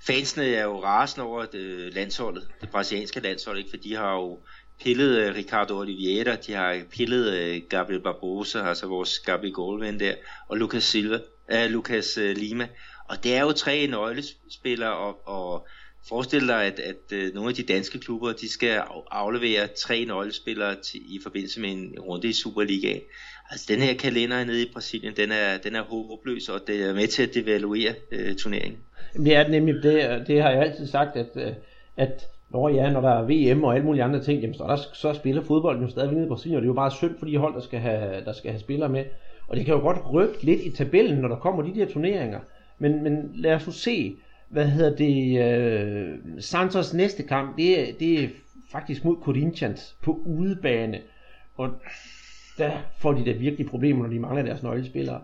fansene 0.08 0.46
er 0.46 0.64
jo 0.64 0.84
rasende 0.84 1.28
over 1.28 1.46
det 1.46 1.94
landsholdet, 1.94 2.48
det 2.62 2.70
brasilianske 2.70 3.20
landshold, 3.20 3.58
ikke? 3.58 3.70
for 3.70 3.78
de 3.78 3.96
har 3.96 4.14
jo 4.16 4.38
pillet 4.84 5.18
øh, 5.18 5.36
Ricardo 5.36 5.80
Oliveira, 5.80 6.36
de 6.36 6.54
har 6.54 6.82
pillet 6.92 7.34
øh, 7.34 7.62
Gabriel 7.70 8.02
Barbosa, 8.02 8.60
altså 8.60 8.88
vores 8.88 9.20
Gabriel 9.20 9.54
Goldman 9.54 10.00
der, 10.00 10.14
og 10.48 10.58
Lucas 10.58 10.84
Silva, 10.84 11.20
uh, 11.54 11.72
Lucas 11.72 12.20
Lima. 12.36 12.68
Og 13.08 13.24
det 13.24 13.36
er 13.36 13.42
jo 13.42 13.52
tre 13.52 13.88
nøglespillere, 13.88 14.94
og, 14.94 15.28
og 15.28 15.68
forestil 16.10 16.48
dig, 16.48 16.64
at, 16.64 16.80
at 16.80 17.34
nogle 17.34 17.50
af 17.50 17.56
de 17.56 17.64
danske 17.64 18.00
klubber, 18.00 18.32
de 18.32 18.52
skal 18.52 18.82
aflevere 19.12 19.68
tre 19.68 20.06
nøglespillere 20.06 20.76
til, 20.76 21.16
i 21.16 21.20
forbindelse 21.24 21.62
med 21.62 21.70
en 21.70 21.96
runde 22.00 22.28
i 22.28 22.34
Superligaen. 22.34 23.02
Altså 23.52 23.66
den 23.70 23.82
her 23.82 23.94
kalender 23.94 24.44
nede 24.44 24.62
i 24.62 24.72
Brasilien, 24.74 25.14
den 25.18 25.32
er, 25.32 25.58
den 25.58 25.76
er 25.76 25.82
håbløs, 25.82 26.50
og 26.50 26.62
det 26.68 26.84
er 26.84 26.94
med 26.94 27.08
til 27.08 27.24
at 27.24 27.34
devaluere 27.34 27.94
øh, 28.12 28.36
turneringen. 28.36 28.80
Det 29.14 29.36
er 29.36 29.48
nemlig, 29.48 29.84
det, 29.84 30.28
det 30.28 30.42
har 30.42 30.50
jeg 30.50 30.62
altid 30.62 30.88
sagt, 30.88 31.16
at, 31.16 31.56
at 31.98 32.26
Nå 32.50 32.70
ja, 32.70 32.92
når 32.92 33.02
der 33.02 33.10
er 33.10 33.54
VM 33.54 33.64
og 33.64 33.74
alle 33.76 33.86
mulige 33.86 34.04
andre 34.04 34.24
ting, 34.24 34.42
jamen, 34.42 34.54
så, 34.54 34.64
der, 34.64 34.76
så 34.94 35.14
spiller 35.14 35.42
fodbolden 35.42 35.84
jo 35.84 35.90
stadig 35.90 36.14
nede 36.14 36.26
i 36.26 36.28
Brasilien, 36.28 36.56
og 36.56 36.62
det 36.62 36.66
er 36.66 36.72
jo 36.72 36.74
bare 36.74 36.92
synd 36.92 37.20
for 37.20 37.26
de 37.26 37.38
hold, 37.38 37.54
der 37.54 37.60
skal, 37.60 37.80
have, 37.80 38.26
der 38.26 38.34
skal 38.34 38.52
have 38.52 38.60
spillere 38.60 38.90
med. 38.90 39.06
Og 39.48 39.58
det 39.58 39.66
kan 39.66 39.74
jo 39.74 39.80
godt 39.80 40.14
rykke 40.14 40.44
lidt 40.44 40.62
i 40.62 40.72
tabellen, 40.72 41.18
når 41.18 41.28
der 41.28 41.36
kommer 41.36 41.64
de 41.64 41.76
der 41.76 41.86
turneringer. 41.86 42.40
Men, 42.80 43.04
men 43.04 43.32
lad 43.34 43.56
os 43.56 43.68
nu 43.68 43.74
se, 43.74 44.16
hvad 44.50 44.66
hedder 44.66 44.96
det, 44.96 46.16
uh, 46.36 46.40
Santos 46.40 46.94
næste 46.94 47.24
kamp, 47.24 47.58
det 47.58 47.80
er, 47.80 47.94
det 48.00 48.24
er 48.24 48.28
faktisk 48.72 49.06
mod 49.06 49.18
Corinthians 49.22 49.96
på 50.04 50.22
udebane. 50.26 51.02
Og 51.58 51.70
der 52.58 52.72
får 53.00 53.14
de 53.14 53.26
da 53.26 53.32
virkelig 53.32 53.70
problemer, 53.70 54.04
når 54.04 54.10
de 54.10 54.20
mangler 54.20 54.44
deres 54.44 54.64
nøglespillere. 54.64 55.22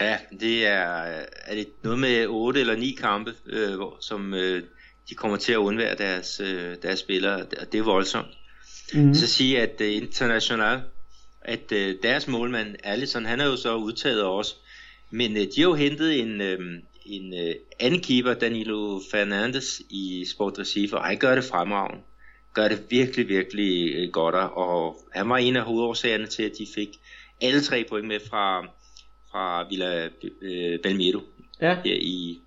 Ja, 0.00 0.16
det 0.40 0.66
er, 0.66 1.02
er 1.46 1.54
det 1.54 1.66
noget 1.84 1.98
med 1.98 2.26
8 2.28 2.60
eller 2.60 2.76
9 2.76 2.96
kampe, 3.00 3.30
øh, 3.46 3.78
som 4.00 4.34
øh, 4.34 4.62
de 5.10 5.14
kommer 5.14 5.36
til 5.36 5.52
at 5.52 5.56
undvære 5.56 5.94
deres, 5.94 6.40
øh, 6.40 6.76
deres 6.82 6.98
spillere, 6.98 7.40
og 7.60 7.72
det 7.72 7.78
er 7.78 7.82
voldsomt. 7.82 8.28
Mm. 8.94 9.14
Så 9.14 9.26
sige, 9.26 9.60
at 9.60 9.80
øh, 9.80 9.96
international, 9.96 10.80
at 11.42 11.72
øh, 11.72 11.96
deres 12.02 12.28
målmand, 12.28 12.76
Allison, 12.84 13.24
han 13.24 13.40
er 13.40 13.46
jo 13.46 13.56
så 13.56 13.74
udtaget 13.74 14.22
også 14.22 14.54
Men 15.10 15.36
øh, 15.36 15.42
de 15.42 15.50
har 15.56 15.62
jo 15.62 15.74
hentet 15.74 16.20
en, 16.20 16.40
øh, 16.40 16.58
en 17.06 17.34
øh, 17.34 17.54
anden 17.80 18.00
keeper, 18.00 18.34
Danilo 18.34 19.00
Fernandes 19.10 19.82
i 19.90 20.26
Sport 20.34 20.58
Recife, 20.58 20.96
og 20.96 21.04
han 21.04 21.18
gør 21.18 21.34
det 21.34 21.44
fremragende. 21.44 22.02
Gør 22.54 22.68
det 22.68 22.84
virkelig, 22.90 23.28
virkelig 23.28 23.94
øh, 23.94 24.10
godt, 24.10 24.34
og 24.34 24.96
han 25.14 25.28
var 25.28 25.36
en 25.36 25.56
af 25.56 25.62
hovedårsagerne 25.62 26.26
til, 26.26 26.42
at 26.42 26.52
de 26.58 26.66
fik 26.74 26.88
alle 27.40 27.60
tre 27.60 27.84
point 27.88 28.08
med 28.08 28.20
fra, 28.30 28.66
fra 29.30 29.68
Villa 29.68 30.08
øh, 30.42 30.78
Belmiro 30.78 31.20
ja. 31.60 31.74
her, 31.84 31.94
i, 31.94 32.40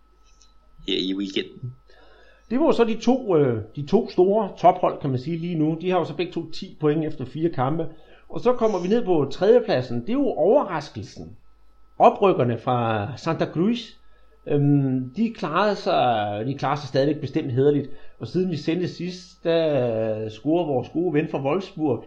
her 0.87 0.97
i 0.97 1.13
weekenden. 1.13 1.73
Det 2.51 2.59
var 2.59 2.71
så 2.71 2.83
de 2.83 2.95
to, 2.95 3.37
øh, 3.37 3.61
de 3.75 3.85
to 3.85 4.09
store 4.09 4.49
tophold, 4.57 5.01
kan 5.01 5.09
man 5.09 5.19
sige 5.19 5.37
lige 5.37 5.59
nu. 5.59 5.77
De 5.81 5.89
har 5.89 5.99
jo 5.99 6.05
så 6.05 6.15
begge 6.15 6.31
to 6.31 6.51
10 6.51 6.77
point 6.79 7.05
efter 7.05 7.25
fire 7.25 7.49
kampe. 7.49 7.87
Og 8.29 8.39
så 8.39 8.53
kommer 8.53 8.79
vi 8.79 8.87
ned 8.87 9.05
på 9.05 9.27
tredjepladsen. 9.31 10.01
Det 10.01 10.09
er 10.09 10.13
jo 10.13 10.27
overraskelsen. 10.27 11.37
Oprykkerne 11.99 12.57
fra 12.57 13.07
Santa 13.17 13.45
Cruz, 13.45 13.79
øhm, 14.47 15.13
de 15.15 15.33
klarede 15.37 15.75
sig, 15.75 16.43
de 16.47 16.57
klarede 16.57 16.79
sig 16.79 16.87
stadigvæk 16.87 17.21
bestemt 17.21 17.51
hederligt. 17.51 17.89
Og 18.19 18.27
siden 18.27 18.51
vi 18.51 18.57
sendte 18.57 18.87
sidst, 18.87 19.43
der 19.43 20.29
scorede 20.29 20.67
vores 20.67 20.89
gode 20.89 21.13
ven 21.13 21.27
fra 21.27 21.43
Wolfsburg 21.43 22.05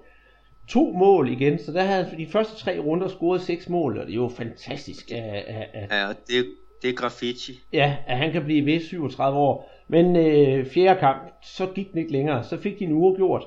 to 0.68 0.92
mål 0.92 1.28
igen. 1.28 1.58
Så 1.58 1.72
der 1.72 1.82
havde 1.82 2.10
de 2.18 2.26
første 2.26 2.64
tre 2.64 2.78
runder 2.78 3.08
scoret 3.08 3.40
seks 3.40 3.68
mål, 3.68 3.98
og 3.98 4.06
det 4.06 4.12
er 4.12 4.16
jo 4.16 4.28
fantastisk. 4.28 5.10
At, 5.10 5.44
at, 5.46 5.66
at, 5.72 5.88
ja, 5.90 6.08
det, 6.08 6.46
det 6.82 6.90
er 6.90 6.94
graffiti. 6.94 7.52
Ja, 7.72 7.96
at 8.06 8.18
han 8.18 8.32
kan 8.32 8.44
blive 8.44 8.66
ved 8.66 8.80
37 8.80 9.38
år. 9.38 9.73
Men 9.88 10.16
øh, 10.16 10.66
fjerde 10.70 11.00
kamp, 11.00 11.22
så 11.42 11.66
gik 11.74 11.90
den 11.90 11.98
ikke 11.98 12.12
længere. 12.12 12.44
Så 12.44 12.60
fik 12.60 12.78
de 12.78 12.84
en 12.84 12.92
uafgjort. 12.92 13.44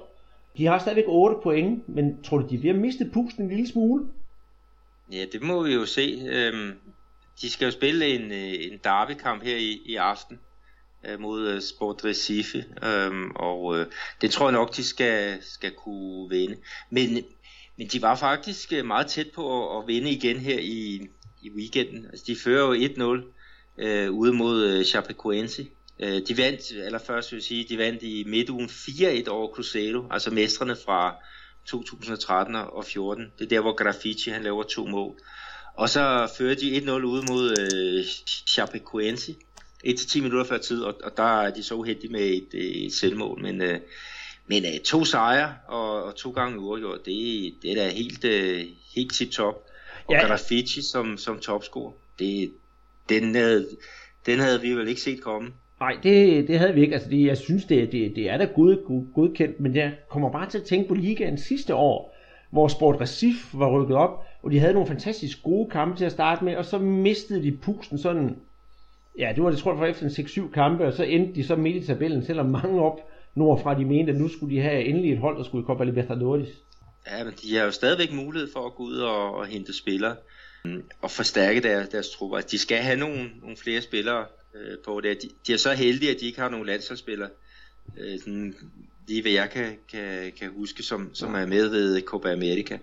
De 0.57 0.65
har 0.65 0.79
stadigvæk 0.79 1.05
8 1.07 1.35
point, 1.43 1.89
men 1.89 2.23
tror 2.23 2.37
du, 2.37 2.47
de 2.47 2.57
bliver 2.57 2.73
mistet 2.73 3.11
pusten 3.13 3.43
en 3.43 3.49
lille 3.49 3.67
smule? 3.67 4.05
Ja, 5.11 5.25
det 5.31 5.41
må 5.41 5.63
vi 5.63 5.73
jo 5.73 5.85
se. 5.85 6.21
Øhm, 6.29 6.73
de 7.41 7.49
skal 7.49 7.65
jo 7.65 7.71
spille 7.71 8.07
en, 8.07 8.31
øh, 8.31 8.71
en 8.71 8.79
derbykamp 8.83 9.43
her 9.43 9.55
i, 9.55 9.81
i 9.85 9.95
aften 9.95 10.39
øh, 11.05 11.19
mod 11.19 11.53
uh, 11.55 11.61
Sport 11.61 12.05
Recife, 12.05 12.65
øhm, 12.83 13.31
og 13.35 13.79
øh, 13.79 13.85
det 14.21 14.31
tror 14.31 14.45
jeg 14.45 14.53
nok, 14.53 14.75
de 14.75 14.83
skal, 14.83 15.37
skal 15.41 15.71
kunne 15.71 16.29
vinde. 16.29 16.57
Men, 16.89 17.23
men 17.77 17.87
de 17.87 18.01
var 18.01 18.15
faktisk 18.15 18.73
øh, 18.73 18.85
meget 18.85 19.07
tæt 19.07 19.27
på 19.35 19.77
at, 19.77 19.83
at 19.83 19.87
vinde 19.87 20.11
igen 20.11 20.37
her 20.37 20.59
i, 20.59 21.07
i 21.41 21.51
weekenden. 21.55 22.05
Altså, 22.05 22.25
de 22.27 22.35
fører 22.35 22.75
jo 22.75 23.17
1-0 23.17 23.23
øh, 23.77 24.11
ude 24.11 24.33
mod 24.33 24.65
øh, 24.65 24.85
Chapecoense. 24.85 25.67
Øh, 25.99 26.21
de 26.27 26.37
vandt, 26.37 26.71
eller 26.71 26.99
først 26.99 27.31
vil 27.31 27.37
jeg 27.37 27.43
sige, 27.43 27.65
de 27.69 27.77
vandt 27.77 28.03
i 28.03 28.23
midtugen 28.27 28.69
4-1 28.69 29.29
over 29.29 29.53
Cruzeiro, 29.53 30.05
altså 30.11 30.31
mestrene 30.31 30.75
fra 30.85 31.15
2013 31.65 32.55
og 32.55 32.85
14. 32.85 33.31
Det 33.39 33.45
er 33.45 33.49
der, 33.49 33.59
hvor 33.59 33.75
Graffiti 33.75 34.29
han 34.29 34.43
laver 34.43 34.63
to 34.63 34.85
mål. 34.85 35.19
Og 35.73 35.89
så 35.89 36.33
fører 36.37 36.55
de 36.55 36.77
1-0 36.77 36.91
ude 36.91 37.25
mod 37.29 37.57
øh, 37.59 38.05
Chapecoense, 38.47 39.35
1-10 39.85 40.21
minutter 40.21 40.43
før 40.43 40.57
tid, 40.57 40.81
og, 40.81 40.95
og 41.03 41.17
der 41.17 41.41
er 41.41 41.53
de 41.53 41.63
så 41.63 41.75
uheldige 41.75 42.11
med 42.11 42.21
et, 42.21 42.47
et 42.85 42.93
selvmål. 42.93 43.41
Men, 43.41 43.61
øh, 43.61 43.79
men 44.47 44.65
øh, 44.65 44.79
to 44.79 45.05
sejre 45.05 45.55
og, 45.67 46.03
og 46.03 46.15
to 46.15 46.31
gange 46.31 46.59
uafgjort, 46.59 47.05
det, 47.05 47.53
det 47.61 47.71
er 47.71 47.75
da 47.75 47.89
helt, 47.89 48.23
øh, 48.23 48.65
helt 48.95 49.13
tip 49.13 49.31
top. 49.31 49.67
Og 50.07 50.13
ja. 50.13 50.27
Graffiti 50.27 50.81
som, 50.81 51.17
som 51.17 51.39
topscorer, 51.39 51.91
det, 52.19 52.51
den, 53.09 53.35
øh, 53.35 53.63
den 54.25 54.39
havde 54.39 54.61
vi 54.61 54.73
vel 54.73 54.87
ikke 54.87 55.01
set 55.01 55.21
komme. 55.21 55.53
Nej, 55.79 55.97
det, 56.03 56.47
det 56.47 56.59
havde 56.59 56.73
vi 56.73 56.81
ikke. 56.81 56.93
Altså, 56.93 57.09
det, 57.09 57.25
jeg 57.25 57.37
synes, 57.37 57.65
det, 57.65 57.91
det, 57.91 58.15
det 58.15 58.29
er 58.29 58.37
da 58.37 58.45
god, 58.45 58.85
god, 58.85 59.03
godkendt, 59.15 59.59
men 59.59 59.75
jeg 59.75 59.93
kommer 60.09 60.31
bare 60.31 60.49
til 60.49 60.57
at 60.57 60.63
tænke 60.63 60.87
på 60.87 60.93
ligaen 60.93 61.37
sidste 61.37 61.75
år, 61.75 62.15
hvor 62.49 62.67
Sport 62.67 63.01
Recif 63.01 63.53
var 63.53 63.69
rykket 63.69 63.97
op, 63.97 64.25
og 64.43 64.51
de 64.51 64.59
havde 64.59 64.73
nogle 64.73 64.87
fantastisk 64.87 65.43
gode 65.43 65.69
kampe 65.69 65.97
til 65.97 66.05
at 66.05 66.11
starte 66.11 66.45
med, 66.45 66.55
og 66.55 66.65
så 66.65 66.77
mistede 66.77 67.43
de 67.43 67.51
pusten 67.51 67.97
sådan, 67.97 68.37
ja, 69.19 69.31
det 69.35 69.43
var 69.43 69.49
det, 69.49 69.59
tror 69.59 69.71
jeg, 69.71 69.77
for 69.77 69.85
efter 69.85 70.05
en 70.05 70.47
6-7 70.49 70.51
kampe, 70.51 70.85
og 70.85 70.93
så 70.93 71.03
endte 71.03 71.35
de 71.35 71.43
så 71.43 71.55
midt 71.55 71.83
i 71.83 71.87
tabellen, 71.87 72.25
selvom 72.25 72.45
mange 72.45 72.81
op 72.81 72.99
nordfra, 73.35 73.79
de 73.79 73.85
mente, 73.85 74.11
at 74.11 74.17
nu 74.17 74.27
skulle 74.27 74.55
de 74.55 74.61
have 74.61 74.83
endelig 74.83 75.11
et 75.13 75.17
hold, 75.17 75.37
der 75.37 75.43
skulle 75.43 75.63
i 75.63 75.65
Copa 75.65 75.83
Libertadores. 75.83 76.47
Ja, 77.07 77.23
men 77.23 77.33
de 77.43 77.55
har 77.55 77.65
jo 77.65 77.71
stadigvæk 77.71 78.13
mulighed 78.13 78.49
for 78.53 78.65
at 78.65 78.75
gå 78.75 78.83
ud 78.83 78.97
og, 78.97 79.35
og 79.35 79.45
hente 79.45 79.77
spillere 79.77 80.15
mm, 80.65 80.83
og 81.01 81.11
forstærke 81.11 81.61
deres, 81.61 81.89
deres 81.89 82.09
trupper. 82.09 82.37
Altså, 82.37 82.51
de 82.51 82.59
skal 82.59 82.77
have 82.77 82.99
nogle, 82.99 83.29
nogle 83.41 83.57
flere 83.57 83.81
spillere 83.81 84.25
øh, 84.61 84.77
på 84.85 85.01
det. 85.01 85.21
De, 85.21 85.29
de 85.47 85.53
er 85.53 85.57
så 85.57 85.73
heldige, 85.73 86.11
at 86.11 86.19
de 86.19 86.25
ikke 86.25 86.39
har 86.39 86.49
nogen 86.49 86.65
landsholdsspillere. 86.65 87.29
Øh, 87.97 88.19
sådan, 88.19 88.55
lige 89.07 89.21
hvad 89.21 89.31
jeg 89.31 89.49
kan, 89.49 89.77
kan, 89.91 90.31
kan 90.39 90.51
huske, 90.51 90.83
som, 90.83 91.09
som 91.13 91.35
er 91.35 91.45
med 91.45 91.67
ved 91.67 92.01
Copa 92.01 92.31
America. 92.31 92.79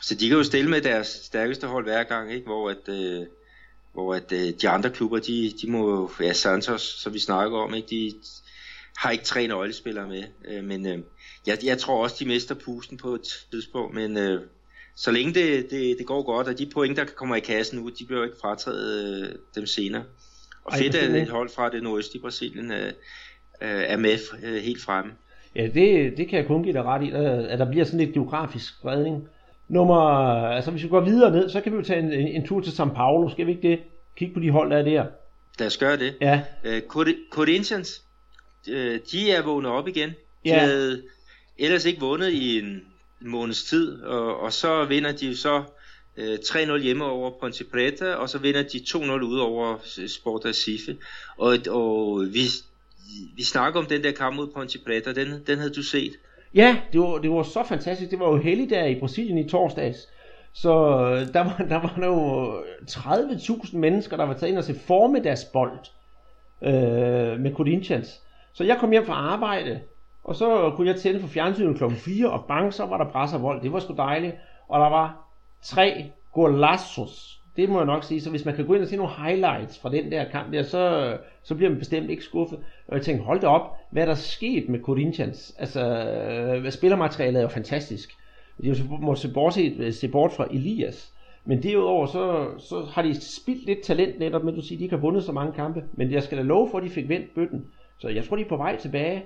Så 0.00 0.14
de 0.14 0.28
kan 0.28 0.36
jo 0.36 0.44
stille 0.44 0.70
med 0.70 0.80
deres 0.80 1.06
stærkeste 1.06 1.66
hold 1.66 1.84
hver 1.84 2.04
gang, 2.04 2.32
ikke? 2.32 2.46
hvor 2.46 2.70
at, 2.70 2.88
øh, 2.88 3.26
hvor 3.92 4.14
at 4.14 4.32
øh, 4.32 4.52
de 4.60 4.68
andre 4.68 4.90
klubber, 4.90 5.18
de, 5.18 5.52
de 5.62 5.70
må, 5.70 6.10
ja, 6.20 6.32
Santos, 6.32 6.82
som 6.82 7.14
vi 7.14 7.18
snakker 7.18 7.58
om, 7.58 7.74
ikke? 7.74 7.88
de 7.90 8.14
har 8.96 9.10
ikke 9.10 9.24
tre 9.24 9.46
nøglespillere 9.46 10.08
med. 10.08 10.24
Øh, 10.44 10.64
men 10.64 10.86
øh, 10.86 10.98
jeg, 11.46 11.58
jeg 11.64 11.78
tror 11.78 12.02
også, 12.02 12.16
de 12.18 12.26
mister 12.26 12.54
pusten 12.54 12.96
på 12.96 13.14
et 13.14 13.44
tidspunkt, 13.50 13.94
men 13.94 14.16
øh, 14.16 14.40
så 14.96 15.10
længe 15.10 15.34
det, 15.34 15.70
det, 15.70 15.98
det 15.98 16.06
går 16.06 16.22
godt, 16.22 16.48
og 16.48 16.58
de 16.58 16.66
point, 16.66 16.96
der 16.96 17.04
kommer 17.04 17.36
i 17.36 17.40
kassen 17.40 17.78
nu, 17.78 17.88
de 17.98 18.04
bliver 18.04 18.18
jo 18.18 18.24
ikke 18.24 18.38
frataget 18.40 19.22
øh, 19.22 19.34
dem 19.54 19.66
senere. 19.66 20.04
Og 20.72 20.78
fedt, 20.78 20.94
at 20.94 21.22
et 21.22 21.28
hold 21.28 21.48
fra 21.48 21.70
det 21.70 21.82
nordøstlige 21.82 22.22
Brasilien 22.22 22.70
øh, 22.72 22.86
øh, 22.86 22.92
er 23.60 23.96
med 23.96 24.18
øh, 24.44 24.62
helt 24.62 24.82
fremme. 24.82 25.12
Ja, 25.56 25.66
det, 25.66 26.16
det 26.16 26.28
kan 26.28 26.38
jeg 26.38 26.46
kun 26.46 26.62
give 26.62 26.72
dig 26.72 26.84
ret 26.84 27.02
i, 27.02 27.10
at 27.48 27.58
der 27.58 27.70
bliver 27.70 27.84
sådan 27.84 28.00
lidt 28.00 28.12
geografisk 28.12 28.78
spredning. 28.78 29.28
Nummer, 29.68 30.00
altså 30.46 30.70
hvis 30.70 30.82
vi 30.82 30.88
går 30.88 31.00
videre 31.00 31.30
ned, 31.30 31.48
så 31.50 31.60
kan 31.60 31.72
vi 31.72 31.76
jo 31.76 31.82
tage 31.82 32.00
en, 32.00 32.12
en, 32.12 32.28
en 32.28 32.46
tur 32.46 32.60
til 32.60 32.70
São 32.70 32.94
Paulo, 32.94 33.30
skal 33.30 33.46
vi 33.46 33.50
ikke 33.50 33.68
det? 33.68 33.80
Kig 34.16 34.34
på 34.34 34.40
de 34.40 34.50
hold, 34.50 34.70
der 34.70 34.76
er 34.76 34.82
der. 34.82 35.04
Lad 35.58 35.66
os 35.66 35.76
gøre 35.76 35.96
det. 35.96 36.14
Ja. 36.20 36.40
Uh, 36.64 37.08
Corinthians, 37.30 38.02
de 39.12 39.30
er 39.30 39.42
vågnet 39.42 39.70
op 39.70 39.88
igen. 39.88 40.08
De 40.08 40.14
ja. 40.44 40.58
havde 40.58 41.02
ellers 41.58 41.84
ikke 41.84 42.00
vundet 42.00 42.28
i 42.28 42.58
en 42.58 42.82
måneds 43.20 43.64
tid, 43.64 44.02
og, 44.02 44.40
og 44.40 44.52
så 44.52 44.84
vinder 44.84 45.12
de 45.12 45.36
så 45.36 45.62
Øh, 46.18 46.38
3-0 46.44 46.78
hjemme 46.78 47.04
over 47.04 47.30
Ponte 47.40 47.64
Preta, 47.64 48.14
og 48.14 48.28
så 48.28 48.38
vinder 48.38 48.62
de 48.62 48.78
2-0 48.78 49.24
ud 49.24 49.38
over 49.38 49.72
øh, 50.00 50.08
Sport 50.08 50.44
Recife. 50.44 50.96
Og, 51.36 51.56
og 51.70 52.20
vi, 52.32 52.40
vi 53.36 53.44
snakker 53.44 53.80
om 53.80 53.86
den 53.86 54.04
der 54.04 54.12
kamp 54.12 54.36
mod 54.36 54.46
Ponte 54.46 54.78
Preta, 54.86 55.12
den, 55.12 55.42
den 55.46 55.58
havde 55.58 55.74
du 55.74 55.82
set. 55.82 56.12
Ja, 56.54 56.76
det 56.92 57.00
var, 57.00 57.18
det 57.18 57.30
var 57.30 57.42
så 57.42 57.64
fantastisk. 57.68 58.10
Det 58.10 58.18
var 58.18 58.28
jo 58.28 58.36
heldig 58.36 58.70
der 58.70 58.84
i 58.84 59.00
Brasilien 59.00 59.38
i 59.38 59.48
torsdags. 59.48 60.08
Så 60.52 60.70
øh, 60.70 61.32
der 61.32 61.44
var 61.44 61.66
der 61.68 61.80
var 61.80 62.06
jo 62.06 62.52
30.000 62.90 63.76
mennesker, 63.76 64.16
der 64.16 64.24
var 64.24 64.34
taget 64.34 64.50
ind 64.50 64.58
og 64.58 64.64
se 64.64 64.74
formiddagsbold 64.86 65.78
øh, 66.62 67.40
med 67.40 67.54
Corinthians. 67.54 68.20
Så 68.52 68.64
jeg 68.64 68.76
kom 68.80 68.90
hjem 68.90 69.06
fra 69.06 69.14
arbejde, 69.14 69.80
og 70.24 70.36
så 70.36 70.72
kunne 70.76 70.88
jeg 70.88 70.96
tænde 70.96 71.20
for 71.20 71.28
fjernsynet 71.28 71.76
klokken 71.76 71.98
4, 71.98 72.30
og 72.30 72.44
bang, 72.48 72.74
så 72.74 72.86
var 72.86 72.98
der 72.98 73.10
bræs 73.12 73.32
og 73.32 73.42
vold. 73.42 73.62
Det 73.62 73.72
var 73.72 73.80
sgu 73.80 73.94
dejligt. 73.96 74.34
Og 74.68 74.80
der 74.80 74.88
var 74.88 75.27
tre 75.62 76.10
golazos. 76.32 77.40
Det 77.56 77.68
må 77.68 77.78
jeg 77.78 77.86
nok 77.86 78.04
sige. 78.04 78.20
Så 78.20 78.30
hvis 78.30 78.44
man 78.44 78.56
kan 78.56 78.66
gå 78.66 78.74
ind 78.74 78.82
og 78.82 78.88
se 78.88 78.96
nogle 78.96 79.12
highlights 79.12 79.78
fra 79.78 79.90
den 79.90 80.12
der 80.12 80.30
kamp 80.30 80.52
der, 80.52 80.62
så, 80.62 81.16
så 81.42 81.54
bliver 81.54 81.70
man 81.70 81.78
bestemt 81.78 82.10
ikke 82.10 82.24
skuffet. 82.24 82.58
Og 82.88 82.96
jeg 82.96 83.04
tænkte, 83.04 83.24
hold 83.24 83.40
da 83.40 83.46
op, 83.46 83.76
hvad 83.90 84.02
er 84.02 84.06
der 84.06 84.14
sket 84.14 84.68
med 84.68 84.80
Corinthians? 84.80 85.54
Altså, 85.58 85.80
øh, 85.84 86.72
spillermaterialet 86.72 87.38
er 87.38 87.42
jo 87.42 87.48
fantastisk. 87.48 88.10
De 88.62 88.88
må 89.00 89.14
se 89.14 89.32
bort, 89.32 89.54
se, 89.54 89.92
se 89.92 90.08
bort 90.08 90.32
fra 90.32 90.46
Elias. 90.50 91.12
Men 91.44 91.62
derudover, 91.62 92.06
så, 92.06 92.50
så 92.58 92.80
har 92.92 93.02
de 93.02 93.20
spildt 93.20 93.66
lidt 93.66 93.82
talent 93.82 94.18
netop, 94.18 94.44
men 94.44 94.54
du 94.54 94.62
siger, 94.62 94.78
de 94.78 94.84
ikke 94.84 94.96
har 94.96 95.00
vundet 95.00 95.24
så 95.24 95.32
mange 95.32 95.52
kampe. 95.52 95.84
Men 95.92 96.12
jeg 96.12 96.22
skal 96.22 96.38
da 96.38 96.42
love 96.42 96.70
for, 96.70 96.78
at 96.78 96.84
de 96.84 96.90
fik 96.90 97.08
vendt 97.08 97.34
bøtten. 97.34 97.66
Så 97.98 98.08
jeg 98.08 98.24
tror, 98.24 98.36
de 98.36 98.42
er 98.42 98.48
på 98.48 98.56
vej 98.56 98.76
tilbage. 98.76 99.24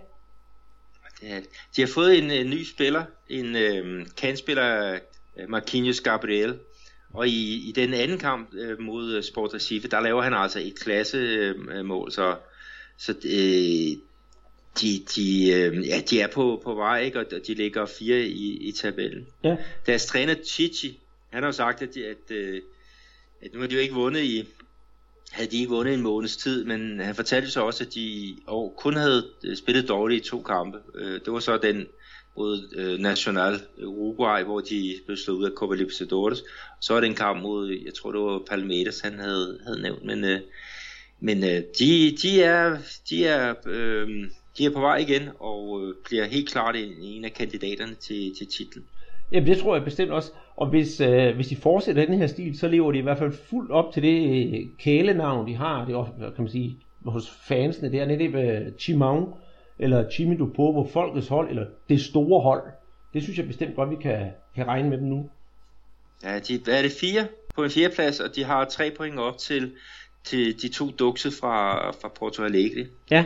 De 1.76 1.80
har 1.82 1.90
fået 1.94 2.18
en, 2.18 2.30
en 2.30 2.50
ny 2.50 2.64
spiller, 2.64 3.04
en 3.28 3.56
øh, 3.56 4.06
kandspiller, 4.20 4.98
Marquinhos 5.48 6.00
Gabriel. 6.00 6.58
Og 7.12 7.28
i, 7.28 7.68
i 7.68 7.72
den 7.72 7.94
anden 7.94 8.18
kamp 8.18 8.54
øh, 8.54 8.80
mod 8.80 9.12
øh, 9.12 9.22
Sport 9.22 9.54
Recife, 9.54 9.88
der 9.88 10.00
laver 10.00 10.22
han 10.22 10.34
altså 10.34 10.58
et 10.58 10.78
klasse 10.78 11.18
øh, 11.18 11.84
mål, 11.84 12.12
så, 12.12 12.36
så 12.98 13.12
øh, 13.24 13.98
de, 14.80 15.02
de, 15.16 15.50
øh, 15.52 15.88
ja, 15.88 16.00
de 16.10 16.20
er 16.20 16.26
på, 16.26 16.60
på 16.64 16.74
vej, 16.74 17.00
ikke? 17.00 17.18
og 17.18 17.26
de 17.46 17.54
ligger 17.54 17.86
fire 17.86 18.22
i, 18.22 18.68
i 18.68 18.72
tabellen. 18.72 19.26
Ja. 19.44 19.56
Deres 19.86 20.06
træner 20.06 20.34
Chichi, 20.44 21.00
han 21.30 21.42
har 21.42 21.48
jo 21.48 21.52
sagt, 21.52 21.82
at, 21.82 21.94
de, 21.94 22.06
at, 22.06 22.30
øh, 22.30 22.62
at 23.42 23.54
nu 23.54 23.60
har 23.60 23.66
de 23.66 23.74
jo 23.74 23.80
ikke 23.80 23.94
vundet 23.94 24.22
i, 24.22 24.48
havde 25.30 25.50
de 25.50 25.56
ikke 25.56 25.70
vundet 25.70 25.94
en 25.94 26.02
måneds 26.02 26.36
tid, 26.36 26.64
men 26.64 27.00
han 27.00 27.14
fortalte 27.14 27.50
så 27.50 27.60
også, 27.60 27.84
at 27.84 27.94
de 27.94 28.36
og 28.46 28.74
kun 28.76 28.96
havde 28.96 29.28
spillet 29.54 29.88
dårligt 29.88 30.26
i 30.26 30.28
to 30.28 30.42
kampe. 30.42 30.78
Øh, 30.94 31.20
det 31.24 31.32
var 31.32 31.38
så 31.38 31.58
den 31.58 31.86
mod 32.36 32.74
øh, 32.76 32.98
National 32.98 33.54
Uruguay, 33.86 34.42
hvor 34.42 34.60
de 34.60 34.94
blev 35.06 35.16
slået 35.16 35.38
ud 35.38 35.44
af 35.44 35.50
Copa 35.56 35.74
Libertadores. 35.74 36.44
Så 36.80 36.94
er 36.94 37.00
det 37.00 37.06
en 37.06 37.14
kamp 37.14 37.42
mod, 37.42 37.78
jeg 37.84 37.94
tror 37.94 38.12
det 38.12 38.20
var 38.20 38.42
Palmeiras, 38.50 39.00
han 39.00 39.18
havde, 39.18 39.58
havde 39.66 39.82
nævnt, 39.82 40.04
men, 40.04 40.24
øh, 40.24 40.40
men 41.20 41.44
øh, 41.44 41.62
de, 41.78 42.16
de, 42.22 42.42
er, 42.42 42.76
de, 43.10 43.26
er, 43.26 43.54
øh, 43.66 44.08
de 44.58 44.64
er 44.64 44.70
på 44.70 44.80
vej 44.80 44.96
igen, 44.96 45.22
og 45.38 45.82
øh, 45.82 45.94
bliver 46.04 46.24
helt 46.24 46.48
klart 46.50 46.76
en, 46.76 46.92
en 47.02 47.24
af 47.24 47.32
kandidaterne 47.32 47.94
til, 47.94 48.34
til 48.38 48.46
titlen. 48.46 48.84
Jamen 49.32 49.48
det 49.48 49.58
tror 49.58 49.74
jeg 49.74 49.84
bestemt 49.84 50.10
også. 50.10 50.32
Og 50.56 50.66
hvis, 50.70 51.00
øh, 51.00 51.34
hvis 51.34 51.48
de 51.48 51.56
fortsætter 51.56 52.06
den 52.06 52.18
her 52.18 52.26
stil, 52.26 52.58
så 52.58 52.68
lever 52.68 52.92
de 52.92 52.98
i 52.98 53.02
hvert 53.02 53.18
fald 53.18 53.32
fuldt 53.32 53.70
op 53.70 53.92
til 53.92 54.02
det 54.02 54.46
øh, 54.54 54.66
kælenavn, 54.78 55.48
de 55.48 55.54
har. 55.54 55.84
Det 55.84 55.92
er 55.92 55.96
også, 55.96 56.12
kan 56.18 56.44
man 56.44 56.50
sige, 56.50 56.78
hos 57.04 57.30
fansene 57.48 57.92
der 57.92 58.06
nede 58.06 58.32
ved 58.32 58.66
øh, 58.66 58.72
Chimang, 58.78 59.34
eller 59.78 60.10
Chimi 60.10 60.36
Dupovo, 60.36 60.86
folkets 60.86 61.28
hold, 61.28 61.48
eller 61.48 61.66
det 61.88 62.00
store 62.00 62.40
hold. 62.40 62.62
Det 63.14 63.22
synes 63.22 63.38
jeg 63.38 63.46
bestemt 63.46 63.76
godt, 63.76 63.90
vi 63.90 63.96
kan, 63.96 64.28
kan 64.54 64.66
regne 64.66 64.90
med 64.90 64.98
dem 64.98 65.06
nu. 65.06 65.28
Ja, 66.24 66.38
de, 66.38 66.58
hvad 66.64 66.78
er 66.78 66.82
det, 66.82 66.92
fire 67.00 67.26
på 67.54 67.64
en 67.64 67.70
fjerdeplads, 67.70 68.20
og 68.20 68.36
de 68.36 68.44
har 68.44 68.64
tre 68.64 68.90
point 68.96 69.18
op 69.18 69.38
til, 69.38 69.72
til 70.24 70.62
de 70.62 70.68
to 70.68 70.90
dukse 70.98 71.30
fra, 71.40 71.90
fra 71.90 72.08
Porto 72.18 72.44
Alegre. 72.44 72.86
Ja. 73.10 73.24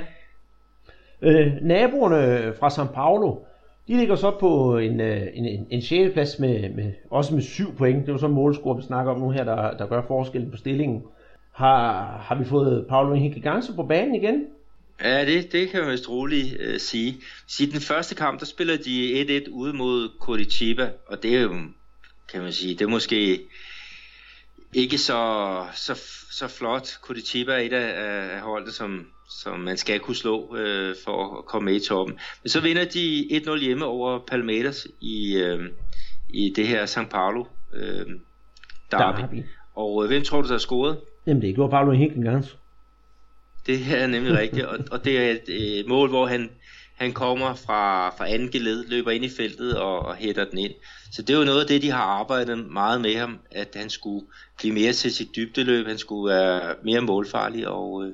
Øh, 1.23 1.53
naboerne 1.63 2.55
fra 2.59 2.69
São 2.69 2.93
Paulo, 2.93 3.37
de 3.89 3.97
ligger 3.97 4.15
så 4.15 4.31
på 4.41 4.79
en, 4.79 5.01
øh, 5.01 5.27
en, 5.35 5.45
en, 5.45 5.67
en 5.71 5.83
6. 5.83 6.13
plads 6.13 6.39
med, 6.39 6.75
med, 6.75 6.93
også 7.11 7.35
med 7.35 7.43
7 7.43 7.75
point. 7.77 8.01
Det 8.01 8.09
er 8.09 8.13
jo 8.13 8.19
så 8.19 8.29
målscore, 8.29 8.77
vi 8.77 8.83
snakker 8.83 9.13
om 9.13 9.21
nu 9.21 9.31
her, 9.31 9.45
der, 9.45 9.77
der 9.77 9.87
gør 9.87 10.03
forskellen 10.03 10.51
på 10.51 10.57
stillingen. 10.57 11.03
Har, 11.53 12.03
har 12.23 12.35
vi 12.35 12.45
fået 12.45 12.87
Paulo 12.89 13.15
Henrique 13.15 13.41
Ganso 13.41 13.73
på 13.73 13.83
banen 13.83 14.15
igen? 14.15 14.47
Ja, 15.01 15.27
det, 15.27 15.53
det 15.53 15.71
kan 15.71 15.81
man 15.81 15.93
vist 15.93 16.09
roligt 16.09 16.57
uh, 16.69 16.77
sige. 16.79 17.21
I 17.61 17.67
den 17.67 17.81
første 17.81 18.15
kamp, 18.15 18.41
der 18.41 18.47
spiller 18.47 18.77
de 18.77 19.43
1-1 19.47 19.51
ude 19.51 19.73
mod 19.73 20.11
Curitiba, 20.21 20.91
og 21.07 21.23
det 21.23 21.37
er 21.37 21.41
jo, 21.41 21.55
kan 22.33 22.43
man 22.43 22.53
sige, 22.53 22.75
det 22.75 22.85
er 22.85 22.89
måske 22.89 23.41
ikke 24.75 24.99
så, 24.99 25.65
så, 25.75 25.95
så 26.31 26.49
flot. 26.49 26.89
Curitiba 27.03 27.53
er 27.53 27.59
et 27.59 27.73
af, 27.73 27.93
af 28.35 28.41
holdene, 28.41 28.73
som, 28.73 29.07
som 29.43 29.61
man 29.61 29.77
skal 29.77 30.01
kunne 30.01 30.17
slå 30.17 30.47
uh, 30.47 30.95
for 31.05 31.39
at 31.39 31.45
komme 31.45 31.65
med 31.65 31.75
i 31.75 31.87
toppen. 31.87 32.19
Men 32.43 32.49
så 32.51 32.61
vinder 32.61 32.85
de 32.85 33.29
1-0 33.33 33.59
hjemme 33.59 33.85
over 33.85 34.19
Palmeiras 34.19 34.87
i, 35.01 35.43
uh, 35.43 35.65
i 36.29 36.53
det 36.57 36.67
her 36.67 36.87
São 36.87 37.09
Paulo 37.09 37.41
uh, 37.73 37.81
derby. 38.91 39.21
derby. 39.21 39.43
Og 39.75 39.95
uh, 39.95 40.07
hvem 40.07 40.23
tror 40.23 40.43
du, 40.43 40.49
der 40.49 40.55
har 40.55 40.59
scoret? 40.59 40.97
Jamen 41.27 41.43
det 41.43 41.55
gjorde 41.55 41.71
Paulo 41.71 41.93
Ganso. 42.23 42.57
Det 43.67 43.83
er 43.89 44.07
nemlig 44.07 44.39
rigtigt, 44.39 44.67
og, 44.67 44.79
og 44.91 45.05
det 45.05 45.19
er 45.19 45.31
et, 45.31 45.49
øh, 45.49 45.89
mål, 45.89 46.09
hvor 46.09 46.27
han, 46.27 46.51
han 46.95 47.13
kommer 47.13 47.55
fra, 47.55 48.11
fra 48.11 48.29
anden 48.29 48.51
geled, 48.51 48.85
løber 48.87 49.11
ind 49.11 49.25
i 49.25 49.31
feltet 49.37 49.79
og, 49.79 49.99
og 49.99 50.17
hætter 50.17 50.45
den 50.45 50.59
ind. 50.59 50.73
Så 51.13 51.23
det 51.23 51.35
er 51.35 51.39
jo 51.39 51.45
noget 51.45 51.61
af 51.61 51.67
det, 51.67 51.83
de 51.83 51.91
har 51.91 52.03
arbejdet 52.03 52.59
meget 52.59 53.01
med 53.01 53.17
ham, 53.17 53.39
at 53.51 53.69
han 53.75 53.91
skulle 53.91 54.27
blive 54.59 54.75
mere 54.75 54.93
til 54.93 55.15
sit 55.15 55.37
dybdeløb, 55.37 55.87
han 55.87 55.99
skulle 55.99 56.35
være 56.35 56.75
mere 56.85 57.01
målfarlig, 57.01 57.69
og 57.69 58.05
øh, 58.05 58.13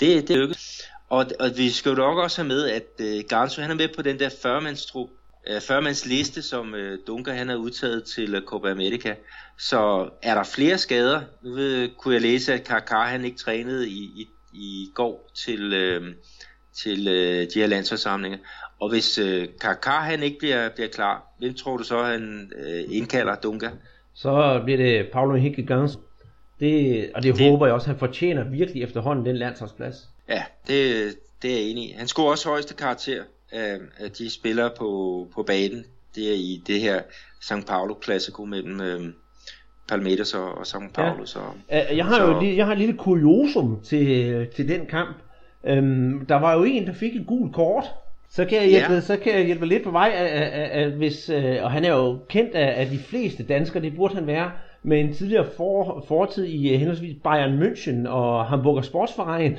det, 0.00 0.28
det 0.28 0.36
lykkedes. 0.36 0.82
Og, 1.08 1.26
og 1.40 1.50
vi 1.56 1.70
skal 1.70 1.88
jo 1.88 1.94
nok 1.94 2.18
også 2.18 2.42
have 2.42 2.48
med, 2.48 2.68
at 2.68 2.88
øh, 3.00 3.24
Garnso 3.28 3.62
han 3.62 3.70
er 3.70 3.74
med 3.74 3.88
på 3.96 4.02
den 4.02 4.18
der 4.18 4.28
40-mandstrup, 4.28 5.10
øh, 5.46 5.56
40-mands 5.56 6.06
liste, 6.06 6.42
som 6.42 6.74
øh, 6.74 6.98
Dunker 7.06 7.32
han 7.32 7.48
har 7.48 7.56
udtaget 7.56 8.04
til 8.04 8.34
øh, 8.34 8.42
Copa 8.42 8.70
America. 8.70 9.14
Så 9.58 10.08
er 10.22 10.34
der 10.34 10.44
flere 10.44 10.78
skader, 10.78 11.20
nu 11.42 11.54
ved, 11.54 11.88
kunne 11.98 12.14
jeg 12.14 12.22
læse, 12.22 12.52
at 12.52 12.70
Kaká 12.70 13.04
han 13.04 13.24
ikke 13.24 13.38
trænede 13.38 13.88
i, 13.88 14.02
i 14.02 14.28
i 14.54 14.90
går 14.94 15.30
til, 15.34 15.72
øh, 15.72 16.14
til 16.72 17.08
øh, 17.08 17.46
de 17.54 17.60
her 17.60 17.66
landsholdssamlinger. 17.66 18.38
Og 18.80 18.88
hvis 18.88 19.18
øh, 19.18 19.48
Kaká 19.64 20.00
han 20.00 20.22
ikke 20.22 20.38
bliver, 20.38 20.68
bliver 20.68 20.88
klar, 20.88 21.22
hvem 21.38 21.54
tror 21.54 21.76
du 21.76 21.84
så, 21.84 22.02
han 22.02 22.52
øh, 22.56 22.84
indkalder 22.88 23.36
Dunga? 23.36 23.70
Så 24.14 24.60
bliver 24.64 24.76
det 24.76 25.08
Paulo 25.12 25.34
Henrique 25.34 25.66
Gans. 25.66 25.98
Det, 26.60 27.10
og 27.14 27.22
det, 27.22 27.36
det 27.36 27.50
håber 27.50 27.66
jeg 27.66 27.74
også, 27.74 27.86
han 27.86 27.98
fortjener 27.98 28.44
virkelig 28.44 28.82
efterhånden 28.82 29.26
den 29.26 29.36
landsholdsplads. 29.36 29.96
Ja, 30.28 30.44
det, 30.66 31.14
det 31.42 31.50
er 31.50 31.54
jeg 31.54 31.64
enig 31.64 31.90
i. 31.90 31.92
Han 31.92 32.08
skulle 32.08 32.28
også 32.28 32.48
højeste 32.48 32.74
karakter 32.74 33.22
af, 33.52 33.78
af 33.98 34.10
de 34.10 34.30
spillere 34.30 34.70
på, 34.78 35.28
på 35.34 35.42
banen. 35.42 35.84
Det 36.14 36.30
er 36.30 36.34
i 36.34 36.62
det 36.66 36.80
her 36.80 37.02
São 37.44 37.64
Paulo 37.64 37.94
Classico 38.04 38.44
mellem, 38.44 38.80
øh, 38.80 39.12
Palmeiras 39.88 40.34
og, 40.34 40.58
og 40.58 40.62
São 40.62 40.92
Paulo. 40.94 41.20
Ja. 41.20 41.26
Så, 41.26 41.38
jeg 41.70 42.04
har 42.04 42.16
så... 42.16 42.32
jo 42.32 42.40
lige, 42.40 42.56
jeg 42.56 42.66
har 42.66 42.72
et 42.72 42.78
lille 42.78 42.96
kuriosum 42.96 43.80
til, 43.84 44.46
til 44.56 44.68
den 44.68 44.86
kamp. 44.86 45.16
Øhm, 45.64 46.26
der 46.26 46.34
var 46.34 46.54
jo 46.54 46.64
en, 46.64 46.86
der 46.86 46.92
fik 46.92 47.16
et 47.16 47.26
gult 47.26 47.54
kort. 47.54 47.84
Så 48.30 48.44
kan 48.44 48.58
jeg 48.58 48.68
hjælpe, 48.68 48.92
ja. 48.92 49.00
så 49.00 49.16
kan 49.16 49.34
jeg 49.34 49.46
hjælpe 49.46 49.66
lidt 49.66 49.84
på 49.84 49.90
vej, 49.90 50.12
at, 50.14 50.26
at, 50.26 50.70
at 50.70 50.92
hvis, 50.92 51.30
øh, 51.30 51.56
og 51.62 51.70
han 51.70 51.84
er 51.84 51.94
jo 51.94 52.18
kendt 52.28 52.54
af, 52.54 52.80
af 52.80 52.86
de 52.86 52.98
fleste 52.98 53.42
danskere, 53.42 53.82
det 53.82 53.96
burde 53.96 54.14
han 54.14 54.26
være, 54.26 54.50
med 54.82 55.00
en 55.00 55.14
tidligere 55.14 55.46
for, 55.56 56.04
fortid 56.08 56.44
i 56.44 56.72
øh, 56.72 56.78
henholdsvis 56.78 57.16
Bayern 57.24 57.62
München 57.62 58.08
og 58.08 58.46
Hamburger 58.46 58.82
Sportsverein. 58.82 59.58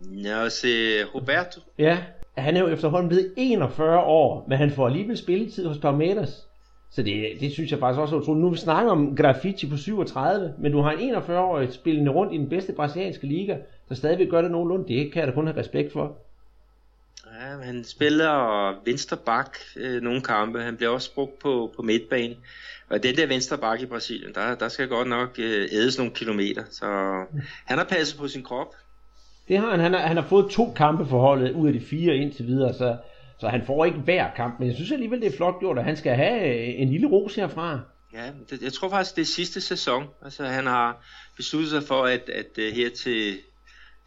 Ja, 0.00 0.48
se 0.48 0.68
Roberto. 1.14 1.60
Ja, 1.78 1.98
han 2.36 2.56
er 2.56 2.60
jo 2.60 2.68
efterhånden 2.68 3.08
blevet 3.08 3.32
41 3.36 4.00
år, 4.00 4.44
men 4.48 4.58
han 4.58 4.70
får 4.70 4.86
alligevel 4.86 5.16
spilletid 5.16 5.66
hos 5.66 5.78
Palmeiras. 5.78 6.46
Så 6.90 7.02
det, 7.02 7.40
det 7.40 7.52
synes 7.52 7.70
jeg 7.70 7.78
faktisk 7.78 8.00
også 8.00 8.16
er 8.16 8.20
utroligt. 8.20 8.42
Nu 8.42 8.50
vi 8.50 8.56
snakker 8.56 8.92
om 8.92 9.16
Graffiti 9.16 9.68
på 9.68 9.76
37, 9.76 10.54
men 10.58 10.72
du 10.72 10.80
har 10.80 10.90
en 10.90 11.14
41-årig 11.14 11.72
spillende 11.72 12.10
rundt 12.10 12.34
i 12.34 12.36
den 12.36 12.48
bedste 12.48 12.72
brasilianske 12.72 13.26
liga, 13.26 13.56
der 13.88 13.94
stadigvæk 13.94 14.28
gør 14.28 14.42
det 14.42 14.50
nogenlunde. 14.50 14.88
Det 14.88 15.12
kan 15.12 15.20
jeg 15.20 15.28
da 15.28 15.32
kun 15.32 15.46
have 15.46 15.58
respekt 15.58 15.92
for. 15.92 16.16
Ja, 17.40 17.64
han 17.64 17.84
spiller 17.84 18.74
venstre 18.84 19.16
bak 19.16 19.58
øh, 19.76 20.02
nogle 20.02 20.20
kampe. 20.20 20.60
Han 20.60 20.76
bliver 20.76 20.90
også 20.90 21.14
brugt 21.14 21.38
på, 21.38 21.72
på 21.76 21.82
midtbane. 21.82 22.36
Og 22.88 23.02
den 23.02 23.16
der 23.16 23.26
venstre 23.26 23.58
bak 23.58 23.80
i 23.80 23.86
Brasilien, 23.86 24.34
der, 24.34 24.54
der 24.54 24.68
skal 24.68 24.88
godt 24.88 25.08
nok 25.08 25.38
øh, 25.38 25.68
ædes 25.72 25.98
nogle 25.98 26.12
kilometer. 26.12 26.62
Så 26.70 26.86
han 27.64 27.78
har 27.78 27.84
passet 27.84 28.18
på 28.18 28.28
sin 28.28 28.42
krop. 28.42 28.74
Det 29.48 29.58
har 29.58 29.70
han. 29.70 29.80
Han 29.80 29.92
har, 29.92 30.00
han 30.00 30.16
har 30.16 30.24
fået 30.24 30.50
to 30.50 30.72
kampe 30.76 31.06
for 31.06 31.20
holdet 31.20 31.52
ud 31.52 31.66
af 31.66 31.72
de 31.72 31.80
fire 31.80 32.16
indtil 32.16 32.46
videre, 32.46 32.74
så 32.74 32.96
så 33.38 33.48
han 33.48 33.62
får 33.66 33.84
ikke 33.84 33.98
hver 33.98 34.30
kamp, 34.36 34.58
men 34.58 34.68
jeg 34.68 34.74
synes 34.74 34.92
alligevel, 34.92 35.20
det 35.20 35.32
er 35.32 35.36
flot 35.36 35.60
gjort, 35.60 35.78
at 35.78 35.84
han 35.84 35.96
skal 35.96 36.14
have 36.14 36.56
øh, 36.56 36.80
en 36.80 36.88
lille 36.88 37.06
ros 37.06 37.34
herfra. 37.34 37.80
Ja, 38.14 38.30
det, 38.50 38.62
jeg 38.62 38.72
tror 38.72 38.88
faktisk, 38.88 39.16
det 39.16 39.22
er 39.22 39.26
sidste 39.26 39.60
sæson. 39.60 40.04
Altså, 40.24 40.44
han 40.44 40.66
har 40.66 41.04
besluttet 41.36 41.70
sig 41.70 41.82
for, 41.82 42.02
at, 42.02 42.28
at, 42.28 42.58
at 42.58 42.72
her 42.72 42.90
til 42.90 43.32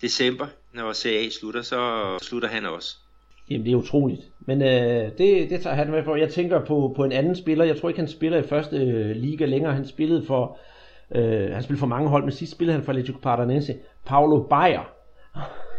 december, 0.01 0.47
når 0.73 0.93
CA 0.93 1.29
slutter, 1.29 1.61
så 1.61 2.17
slutter 2.21 2.49
han 2.49 2.65
også. 2.65 2.95
Jamen, 3.49 3.65
det 3.65 3.71
er 3.71 3.75
utroligt. 3.75 4.21
Men 4.39 4.61
øh, 4.61 5.11
det, 5.17 5.49
det 5.49 5.61
tager 5.61 5.75
han 5.75 5.91
med 5.91 6.03
for. 6.03 6.15
Jeg 6.15 6.29
tænker 6.29 6.65
på, 6.65 6.93
på 6.95 7.03
en 7.03 7.11
anden 7.11 7.35
spiller. 7.35 7.65
Jeg 7.65 7.77
tror 7.77 7.89
ikke, 7.89 7.99
han 7.99 8.09
spiller 8.09 8.37
i 8.37 8.47
første 8.47 8.77
øh, 8.77 9.15
liga 9.15 9.45
længere. 9.45 9.73
Han 9.73 9.85
spillede 9.85 10.25
for, 10.25 10.59
øh, 11.15 11.53
han 11.53 11.63
spillede 11.63 11.79
for 11.79 11.87
mange 11.87 12.09
hold, 12.09 12.23
men 12.23 12.31
sidst 12.31 12.51
spillede 12.51 12.75
han 12.77 12.85
for 12.85 12.93
Atlético 12.93 13.19
Paranaense. 13.19 13.75
Paulo 14.05 14.43
Bayer. 14.43 14.91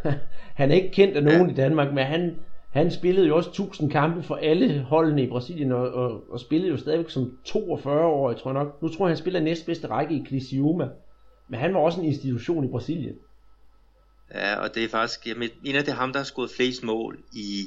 han 0.60 0.70
er 0.70 0.74
ikke 0.74 0.90
kendt 0.90 1.16
af 1.16 1.22
nogen 1.22 1.46
ja. 1.46 1.52
i 1.52 1.54
Danmark, 1.54 1.94
men 1.94 2.04
han, 2.04 2.36
han 2.70 2.90
spillede 2.90 3.26
jo 3.26 3.36
også 3.36 3.50
1000 3.50 3.90
kampe 3.90 4.22
for 4.22 4.34
alle 4.34 4.82
holdene 4.82 5.22
i 5.22 5.28
Brasilien, 5.28 5.72
og, 5.72 5.92
og, 5.92 6.32
og 6.32 6.40
spillede 6.40 6.70
jo 6.70 6.76
stadigvæk 6.76 7.10
som 7.10 7.38
42 7.44 8.06
år, 8.06 8.30
jeg 8.30 8.38
tror 8.38 8.52
nok. 8.52 8.82
Nu 8.82 8.88
tror 8.88 9.06
jeg, 9.06 9.10
han 9.10 9.16
spiller 9.16 9.40
næstbedste 9.40 9.86
række 9.86 10.14
i 10.14 10.24
Criciúma. 10.28 10.84
Men 11.48 11.60
han 11.60 11.74
var 11.74 11.80
også 11.80 12.00
en 12.00 12.06
institution 12.06 12.64
i 12.64 12.68
Brasilien. 12.68 13.16
Ja, 14.34 14.54
og 14.54 14.74
det 14.74 14.84
er 14.84 14.88
faktisk 14.88 15.26
jeg 15.26 15.50
en 15.64 15.76
af 15.76 15.88
er 15.88 15.92
ham, 15.92 16.12
der 16.12 16.18
har 16.18 16.24
skudt 16.24 16.50
flest 16.56 16.82
mål 16.82 17.18
i, 17.32 17.66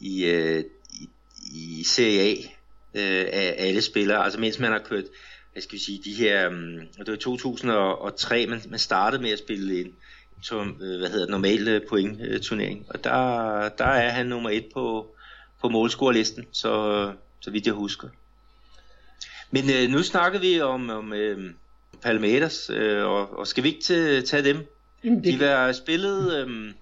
i, 0.00 0.24
øh, 0.24 0.64
i, 0.90 1.08
i 1.52 1.84
Serie 1.84 2.20
A 2.20 2.34
øh, 2.94 3.28
af 3.32 3.54
alle 3.58 3.82
spillere. 3.82 4.24
Altså 4.24 4.40
mens 4.40 4.58
man 4.58 4.72
har 4.72 4.78
kørt, 4.78 5.04
hvad 5.52 5.62
skal 5.62 5.74
vi 5.74 5.82
sige, 5.82 6.00
de 6.04 6.14
her, 6.14 6.48
um, 6.48 6.80
det 6.98 7.08
var 7.08 7.16
2003, 7.16 8.46
man, 8.46 8.60
man 8.68 8.78
startede 8.78 9.22
med 9.22 9.30
at 9.30 9.38
spille 9.38 9.80
ind, 9.80 9.92
som, 10.42 10.76
øh, 10.82 10.98
hvad 10.98 11.08
hedder 11.08 11.24
det, 11.24 11.30
normal 11.30 11.68
øh, 11.68 11.82
point 11.88 12.20
øh. 12.20 12.76
Og 12.88 13.04
der, 13.04 13.68
der 13.68 13.84
er 13.84 14.10
han 14.10 14.26
nummer 14.26 14.50
et 14.50 14.66
på, 14.74 15.06
på 15.60 15.68
målscorelisten, 15.68 16.46
så, 16.52 17.12
så 17.40 17.50
vidt 17.50 17.66
jeg 17.66 17.74
husker. 17.74 18.08
Men 19.50 19.64
øh, 19.70 19.90
nu 19.90 20.02
snakker 20.02 20.38
vi 20.38 20.60
om, 20.60 20.90
om 20.90 21.12
øh, 21.12 21.54
Palmeiras, 22.02 22.70
øh, 22.70 23.04
og, 23.04 23.38
og 23.38 23.46
skal 23.46 23.64
vi 23.64 23.68
ikke 23.68 23.80
til, 23.80 24.24
tage 24.24 24.44
dem? 24.44 24.66
Jamen, 25.04 25.24
det... 25.24 25.32
De 25.32 25.40
var 25.40 25.72
spillet 25.72 26.46
øh, 26.46 26.72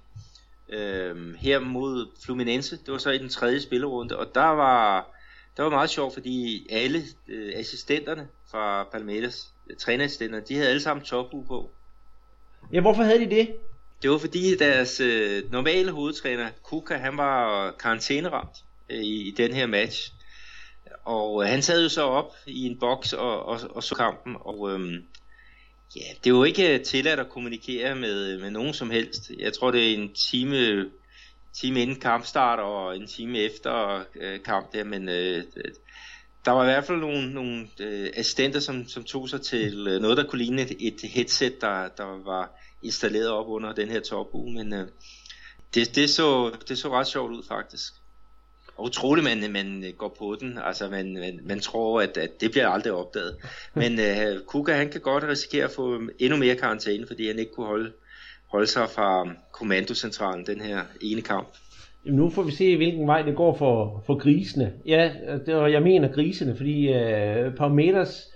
øh, 0.69 1.35
her 1.35 1.59
mod 1.59 2.07
Fluminense, 2.25 2.77
det 2.77 2.93
var 2.93 2.99
så 2.99 3.11
i 3.11 3.19
den 3.19 3.29
tredje 3.29 3.61
spillerunde, 3.61 4.19
og 4.19 4.35
der 4.35 4.41
var, 4.47 5.09
der 5.57 5.63
var 5.63 5.71
meget 5.71 5.91
sjovt, 5.91 6.15
fordi 6.15 6.67
alle 6.71 7.03
øh, 7.29 7.53
assistenterne 7.55 8.29
fra 8.51 8.85
Palmeiras, 8.93 9.49
trænerassistenterne, 9.79 10.45
de 10.49 10.55
havde 10.55 10.69
alle 10.69 10.83
sammen 10.83 11.05
topu 11.05 11.43
på. 11.43 11.71
Ja, 12.73 12.81
hvorfor 12.81 13.03
havde 13.03 13.21
de 13.21 13.31
det? 13.31 13.57
Det 14.03 14.11
var 14.11 14.19
fordi 14.19 14.57
deres 14.57 15.01
øh, 15.01 15.53
normale 15.53 15.91
hovedtræner, 15.91 16.49
Kuka, 16.63 16.95
han 16.95 17.17
var 17.17 17.71
karantæneramt 17.71 18.57
øh, 18.91 18.99
i, 18.99 19.29
i 19.29 19.31
den 19.31 19.55
her 19.55 19.67
match. 19.67 20.13
Og 21.05 21.43
øh, 21.43 21.49
han 21.49 21.63
sad 21.63 21.83
jo 21.83 21.89
så 21.89 22.03
op 22.03 22.33
i 22.47 22.67
en 22.67 22.79
boks 22.79 23.13
og, 23.13 23.47
og, 23.47 23.61
og 23.71 23.83
så 23.83 23.95
kampen, 23.95 24.37
og 24.41 24.71
øh, 24.71 24.95
ja, 25.97 26.01
det 26.25 26.35
var 26.35 26.45
ikke 26.45 26.75
øh, 26.75 26.85
tilladt 26.85 27.21
at 27.21 27.29
kommunikere 27.29 27.95
med, 27.95 28.33
øh, 28.33 28.41
med 28.41 28.51
nogen 28.51 28.75
som 28.75 28.91
helst. 28.91 29.31
Jeg 29.39 29.53
tror, 29.53 29.71
det 29.71 29.91
er 29.91 29.95
en 29.95 30.15
time, 30.15 30.85
time 31.61 31.83
inden 31.83 32.01
kampstart 32.01 32.59
og 32.59 32.97
en 32.97 33.07
time 33.07 33.39
efter 33.39 34.05
øh, 34.15 34.43
kamp 34.43 34.73
der, 34.73 34.85
men 34.85 35.09
øh, 35.09 35.45
der 36.47 36.53
var 36.53 36.63
i 36.63 36.67
hvert 36.67 36.85
fald 36.85 36.99
nogle, 36.99 37.35
nogle 37.35 37.69
øh, 37.81 38.11
assistenter, 38.15 38.61
som, 38.61 38.89
som 38.89 39.05
tog 39.05 39.29
sig 39.29 39.41
til 39.41 39.89
øh, 39.89 40.01
noget, 40.01 40.17
der 40.17 40.25
kunne 40.27 40.39
ligne 40.39 40.63
et, 40.63 40.77
et 40.81 41.11
headset, 41.11 41.61
der, 41.61 41.89
der 41.89 42.25
var 42.25 42.51
installeret 42.83 43.29
op 43.29 43.49
under 43.49 43.73
den 43.73 43.89
her 43.89 44.01
topuge, 44.01 44.53
men 44.53 44.73
øh, 44.73 44.89
det, 45.75 45.95
det, 45.95 46.11
så, 46.11 46.57
det 46.69 46.79
så 46.79 46.89
ret 46.89 47.07
sjovt 47.07 47.33
ud 47.33 47.43
faktisk. 47.49 47.93
utroligt, 48.79 49.25
man, 49.25 49.53
man 49.53 49.95
går 49.99 50.17
på 50.19 50.37
den. 50.41 50.59
Altså, 50.59 50.89
man, 50.89 51.13
man, 51.13 51.41
man 51.43 51.61
tror, 51.61 52.01
at, 52.01 52.17
at 52.17 52.41
det 52.41 52.51
bliver 52.51 52.69
aldrig 52.69 52.93
opdaget. 52.93 53.37
Men 53.75 54.01
øh, 54.01 54.41
Kuka, 54.47 54.73
han 54.73 54.91
kan 54.91 55.01
godt 55.01 55.25
risikere 55.25 55.65
at 55.65 55.71
få 55.71 56.01
øh, 56.01 56.09
endnu 56.19 56.39
mere 56.39 56.55
karantæne, 56.55 57.07
fordi 57.07 57.27
han 57.27 57.39
ikke 57.39 57.53
kunne 57.53 57.67
holde, 57.67 57.93
holde 58.47 58.67
sig 58.67 58.91
fra 58.91 59.29
kommandocentralen 59.53 60.47
den 60.47 60.61
her 60.61 60.85
ene 61.01 61.23
kamp. 61.23 61.49
Jamen, 62.07 62.21
nu 62.21 62.31
får 62.31 62.43
vi 62.43 62.53
se, 62.53 62.77
hvilken 62.77 63.07
vej 63.07 63.23
det 63.23 63.37
går 63.37 63.57
for, 63.57 64.03
for 64.07 64.19
grisene. 64.19 64.73
Ja, 64.87 65.13
det 65.47 65.57
var, 65.57 65.67
jeg 65.67 65.83
mener 65.83 66.13
grisene, 66.13 66.57
fordi 66.57 66.89
uh, 66.89 67.55
Palmeters, 67.55 68.33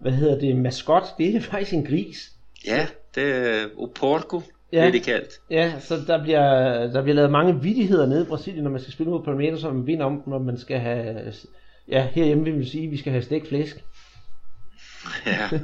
hvad 0.00 0.12
hedder 0.12 0.38
det, 0.38 0.56
maskot, 0.56 1.02
det 1.18 1.36
er 1.36 1.40
faktisk 1.50 1.72
en 1.72 1.84
gris. 1.84 2.32
Ja, 2.66 2.86
det 3.14 3.22
er 3.22 3.66
Oporco, 3.78 4.42
ja. 4.72 4.80
bliver 4.80 4.92
det 4.92 5.02
kaldt. 5.02 5.40
Ja, 5.50 5.80
så 5.80 5.96
der 6.06 6.22
bliver, 6.22 6.42
der 6.92 7.02
bliver 7.02 7.14
lavet 7.14 7.30
mange 7.30 7.62
vidigheder 7.62 8.06
nede 8.06 8.22
i 8.22 8.28
Brasilien, 8.28 8.64
når 8.64 8.70
man 8.70 8.80
skal 8.80 8.92
spille 8.92 9.10
mod 9.10 9.24
Palmeiras, 9.24 9.60
som 9.60 9.74
man 9.74 9.86
vinder 9.86 10.06
om, 10.06 10.22
når 10.26 10.38
man 10.38 10.58
skal 10.58 10.78
have, 10.78 11.32
ja, 11.88 12.08
herhjemme 12.12 12.44
vil 12.44 12.54
man 12.54 12.66
sige, 12.66 12.84
at 12.84 12.90
vi 12.90 12.96
skal 12.96 13.12
have 13.12 13.22
stegt 13.22 13.48
flæsk. 13.48 13.84
Ja. 15.26 15.48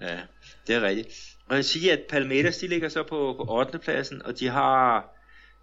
ja, 0.00 0.18
det 0.66 0.74
er 0.74 0.82
rigtigt. 0.82 1.30
Og 1.48 1.56
jeg 1.56 1.64
siger, 1.64 1.92
at 1.92 2.00
Palmeiras, 2.08 2.58
de 2.58 2.66
ligger 2.66 2.88
så 2.88 3.02
på, 3.02 3.34
på 3.36 3.46
8. 3.48 3.78
pladsen, 3.78 4.22
og 4.24 4.40
de 4.40 4.48
har, 4.48 5.10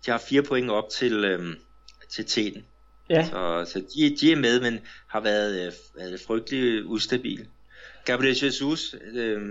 de 0.06 0.12
har 0.12 0.18
fire 0.30 0.42
point 0.42 0.70
op 0.70 0.90
til, 0.90 1.26
øhm, 1.26 1.56
til 2.10 2.26
teten. 2.26 2.64
Ja. 3.10 3.26
Så, 3.26 3.66
så 3.66 3.80
de, 3.80 4.16
de 4.22 4.32
er 4.32 4.36
med, 4.36 4.62
men 4.62 4.80
har 5.08 5.20
været, 5.20 5.74
øh, 5.98 6.20
frygtelig 6.28 6.86
ustabil. 6.86 7.48
Gabriel 8.06 8.38
Jesus, 8.44 8.96
øh, 9.14 9.42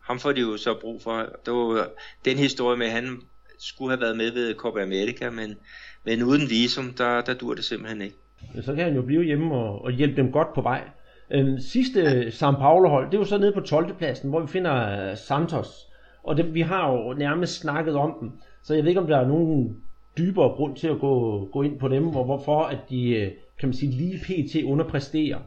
ham 0.00 0.18
får 0.18 0.32
de 0.32 0.40
jo 0.40 0.56
så 0.56 0.74
brug 0.80 1.02
for. 1.02 1.16
Det 1.46 1.52
var 1.52 1.88
den 2.24 2.36
historie 2.36 2.76
med, 2.76 2.86
at 2.86 2.92
han 2.92 3.20
skulle 3.58 3.90
have 3.90 4.00
været 4.00 4.16
med 4.16 4.32
ved 4.32 4.54
Copa 4.54 4.82
America, 4.82 5.30
men, 5.30 5.56
men 6.04 6.22
uden 6.22 6.50
visum, 6.50 6.92
der, 6.92 7.20
der 7.20 7.34
dur 7.34 7.54
det 7.54 7.64
simpelthen 7.64 8.02
ikke. 8.02 8.16
Så 8.62 8.74
kan 8.74 8.84
han 8.84 8.94
jo 8.94 9.02
blive 9.02 9.24
hjemme 9.24 9.54
og, 9.54 9.84
og 9.84 9.92
hjælpe 9.92 10.16
dem 10.16 10.32
godt 10.32 10.54
på 10.54 10.62
vej. 10.62 10.82
Øhm, 11.30 11.58
sidste 11.60 12.00
ja. 12.00 12.30
San 12.30 12.54
Paulo 12.54 12.88
hold, 12.88 13.06
det 13.06 13.14
er 13.14 13.18
jo 13.18 13.24
så 13.24 13.38
nede 13.38 13.52
på 13.52 13.60
12. 13.60 13.94
pladsen, 13.94 14.30
hvor 14.30 14.40
vi 14.40 14.46
finder 14.46 15.10
øh, 15.10 15.16
Santos. 15.16 15.68
Og 16.22 16.36
det, 16.36 16.54
vi 16.54 16.60
har 16.60 16.92
jo 16.92 17.12
nærmest 17.12 17.60
snakket 17.60 17.94
om 17.94 18.16
dem, 18.20 18.30
så 18.62 18.74
jeg 18.74 18.82
ved 18.82 18.88
ikke, 18.88 19.00
om 19.00 19.06
der 19.06 19.18
er 19.18 19.28
nogen 19.28 19.76
dybere 20.18 20.48
grund 20.48 20.76
til 20.76 20.86
at 20.86 21.00
gå, 21.00 21.44
gå 21.52 21.62
ind 21.62 21.78
på 21.78 21.88
dem, 21.88 22.08
og 22.08 22.24
hvorfor 22.24 22.62
at 22.62 22.78
de, 22.90 23.08
øh, 23.08 23.32
kan 23.58 23.68
man 23.68 23.74
sige, 23.74 23.92
lige 23.92 24.20
pt. 24.24 24.64
underpræsterer. 24.64 25.40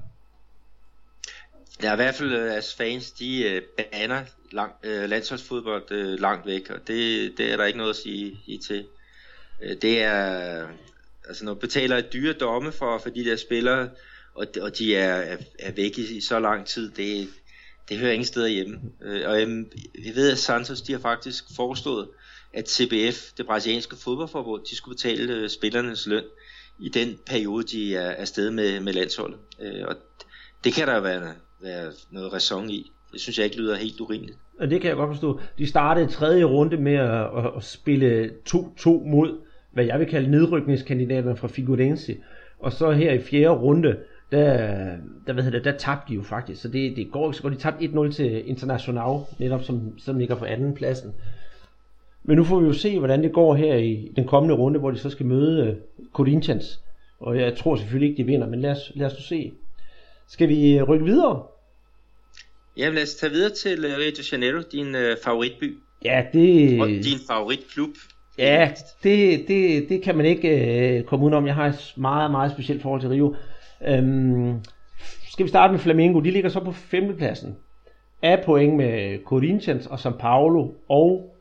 Ja, 1.83 1.93
i 1.93 1.95
hvert 1.95 2.15
fald 2.15 2.33
as 2.33 2.75
fans, 2.75 3.11
de 3.11 3.43
øh, 3.43 3.61
banner 3.77 3.91
baner 3.91 4.23
lang, 4.51 4.73
landsholdsfodbold 4.83 6.17
langt 6.19 6.45
væk, 6.45 6.69
og 6.69 6.79
det, 6.87 7.33
det 7.37 7.51
er 7.51 7.57
der 7.57 7.65
ikke 7.65 7.77
noget 7.77 7.89
at 7.89 7.95
sige 7.95 8.39
i 8.45 8.57
til. 8.57 8.85
Det 9.81 10.03
er, 10.03 10.67
altså 11.27 11.45
når 11.45 11.53
betaler 11.53 11.97
et 11.97 12.13
dyre 12.13 12.33
domme 12.33 12.71
for, 12.71 12.97
for 12.97 13.09
de 13.09 13.25
der 13.25 13.35
spillere, 13.35 13.89
og, 14.33 14.47
og 14.61 14.77
de 14.77 14.95
er, 14.95 15.15
er, 15.15 15.37
er 15.59 15.71
væk 15.71 15.97
i, 15.97 16.17
i 16.17 16.21
så 16.21 16.39
lang 16.39 16.65
tid, 16.65 16.91
det, 16.91 17.27
det 17.89 17.97
hører 17.97 18.11
ingen 18.11 18.25
steder 18.25 18.47
hjemme. 18.47 18.79
Og 19.25 19.41
øhm, 19.41 19.71
vi 20.03 20.15
ved, 20.15 20.31
at 20.31 20.37
Santos, 20.37 20.81
de 20.81 20.91
har 20.91 20.99
faktisk 20.99 21.43
forestået, 21.55 22.07
at 22.57 22.69
CBF, 22.69 23.31
det 23.37 23.45
brasilianske 23.45 23.95
fodboldforbund, 23.95 24.61
de 24.69 24.75
skulle 24.75 24.95
betale 24.95 25.33
øh, 25.33 25.49
spillernes 25.49 26.07
løn 26.07 26.23
i 26.79 26.89
den 26.89 27.19
periode, 27.25 27.63
de 27.63 27.95
er 27.95 28.11
afsted 28.11 28.51
med, 28.51 28.79
med 28.79 28.93
landsholdet. 28.93 29.37
Uh, 29.59 29.87
og 29.87 29.95
det 30.63 30.73
kan 30.73 30.87
der 30.87 30.99
være 30.99 31.33
være 31.61 31.91
noget 32.11 32.33
ræson 32.33 32.69
i. 32.69 32.91
Det 33.13 33.21
synes 33.21 33.37
jeg 33.37 33.45
ikke 33.45 33.57
lyder 33.57 33.75
helt 33.75 33.99
urimeligt. 33.99 34.37
Og 34.59 34.69
det 34.69 34.81
kan 34.81 34.87
jeg 34.87 34.97
godt 34.97 35.09
forstå. 35.09 35.39
De 35.57 35.67
startede 35.67 36.07
tredje 36.07 36.43
runde 36.43 36.77
med 36.77 36.93
at, 36.93 37.55
at, 37.57 37.63
spille 37.63 38.31
2-2 38.49 38.89
mod, 38.89 39.39
hvad 39.73 39.85
jeg 39.85 39.99
vil 39.99 40.07
kalde 40.07 40.31
nedrykningskandidaterne 40.31 41.37
fra 41.37 41.47
Figurense. 41.47 42.17
Og 42.59 42.73
så 42.73 42.91
her 42.91 43.13
i 43.13 43.21
fjerde 43.21 43.49
runde, 43.49 43.97
der, 44.31 44.57
der, 45.27 45.33
hvad 45.33 45.43
hedder 45.43 45.59
det, 45.59 45.65
der 45.65 45.77
tabte 45.77 46.09
de 46.09 46.15
jo 46.15 46.23
faktisk. 46.23 46.61
Så 46.61 46.67
det, 46.67 46.95
det 46.95 47.11
går 47.11 47.27
ikke 47.27 47.37
så 47.37 47.43
godt. 47.43 47.53
De 47.53 47.59
tabte 47.59 47.85
1-0 47.85 48.11
til 48.11 48.49
International, 48.49 49.19
netop 49.39 49.63
som, 49.63 49.99
som 49.99 50.19
ligger 50.19 50.35
på 50.35 50.45
anden 50.45 50.73
pladsen. 50.73 51.13
Men 52.27 52.37
nu 52.37 52.43
får 52.43 52.59
vi 52.59 52.65
jo 52.65 52.73
se, 52.73 52.99
hvordan 52.99 53.23
det 53.23 53.33
går 53.33 53.55
her 53.55 53.75
i 53.75 54.11
den 54.15 54.27
kommende 54.27 54.55
runde, 54.55 54.79
hvor 54.79 54.91
de 54.91 54.97
så 54.97 55.09
skal 55.09 55.25
møde 55.25 55.69
uh, 55.69 56.05
Corinthians. 56.13 56.81
Og 57.19 57.39
jeg 57.39 57.57
tror 57.57 57.75
selvfølgelig 57.75 58.09
ikke, 58.09 58.23
de 58.23 58.27
vinder, 58.27 58.47
men 58.47 58.61
lad 58.61 58.71
os, 58.71 58.91
lad 58.95 59.07
os 59.07 59.13
nu 59.13 59.21
se. 59.21 59.51
Skal 60.27 60.49
vi 60.49 60.81
rykke 60.81 61.05
videre? 61.05 61.43
Jamen 62.77 62.95
lad 62.95 63.03
os 63.03 63.15
tage 63.15 63.31
videre 63.31 63.49
til 63.49 63.85
øh, 63.85 63.97
Rio 63.97 64.09
de 64.09 64.23
Janeiro, 64.31 64.61
din 64.71 64.95
øh, 64.95 65.17
favoritby. 65.23 65.77
Ja, 66.05 66.25
det... 66.33 66.81
Og 66.81 66.87
din 66.87 67.19
favoritklub. 67.27 67.89
Ja, 68.37 68.71
det, 69.03 69.47
det, 69.47 69.89
det 69.89 70.01
kan 70.01 70.17
man 70.17 70.25
ikke 70.25 70.49
øh, 70.97 71.03
komme 71.03 71.25
udenom. 71.25 71.47
Jeg 71.47 71.55
har 71.55 71.65
et 71.65 71.93
meget, 71.97 72.31
meget 72.31 72.51
specielt 72.51 72.81
forhold 72.81 73.01
til 73.01 73.09
Rio. 73.09 73.35
Øhm, 73.87 74.55
skal 75.31 75.45
vi 75.45 75.49
starte 75.49 75.71
med 75.71 75.79
Flamengo? 75.79 76.19
De 76.19 76.31
ligger 76.31 76.49
så 76.49 76.59
på 76.59 76.71
femtepladsen. 76.71 77.55
Af 78.21 78.43
point 78.45 78.75
med 78.75 79.19
Corinthians 79.25 79.87
og 79.87 79.95
São 79.95 80.17
Paulo 80.17 80.71
og 80.89 81.36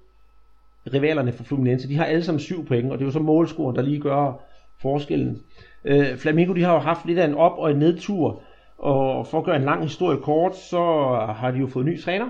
rivalerne 0.95 1.33
for 1.33 1.45
Fluminense. 1.45 1.89
De 1.89 1.97
har 1.97 2.05
alle 2.05 2.25
sammen 2.25 2.41
syv 2.41 2.67
point, 2.67 2.93
og 2.93 2.99
det 2.99 3.05
er 3.05 3.07
jo 3.07 3.13
så 3.13 3.19
målscoren, 3.19 3.77
der 3.77 3.83
lige 3.83 4.01
gør 4.01 4.43
forskellen. 4.83 5.43
Øh, 5.85 6.17
Flamengo 6.17 6.55
de 6.55 6.63
har 6.63 6.73
jo 6.73 6.79
haft 6.79 7.07
lidt 7.07 7.19
af 7.19 7.25
en 7.25 7.35
op- 7.35 7.59
og 7.59 7.71
en 7.71 7.77
nedtur. 7.77 8.43
Og 8.79 9.27
for 9.27 9.39
at 9.39 9.45
gøre 9.45 9.57
en 9.57 9.65
lang 9.65 9.83
historie 9.83 10.19
kort, 10.19 10.57
så 10.57 10.79
har 11.37 11.51
de 11.51 11.59
jo 11.59 11.67
fået 11.67 11.87
ny 11.87 12.01
træner. 12.01 12.27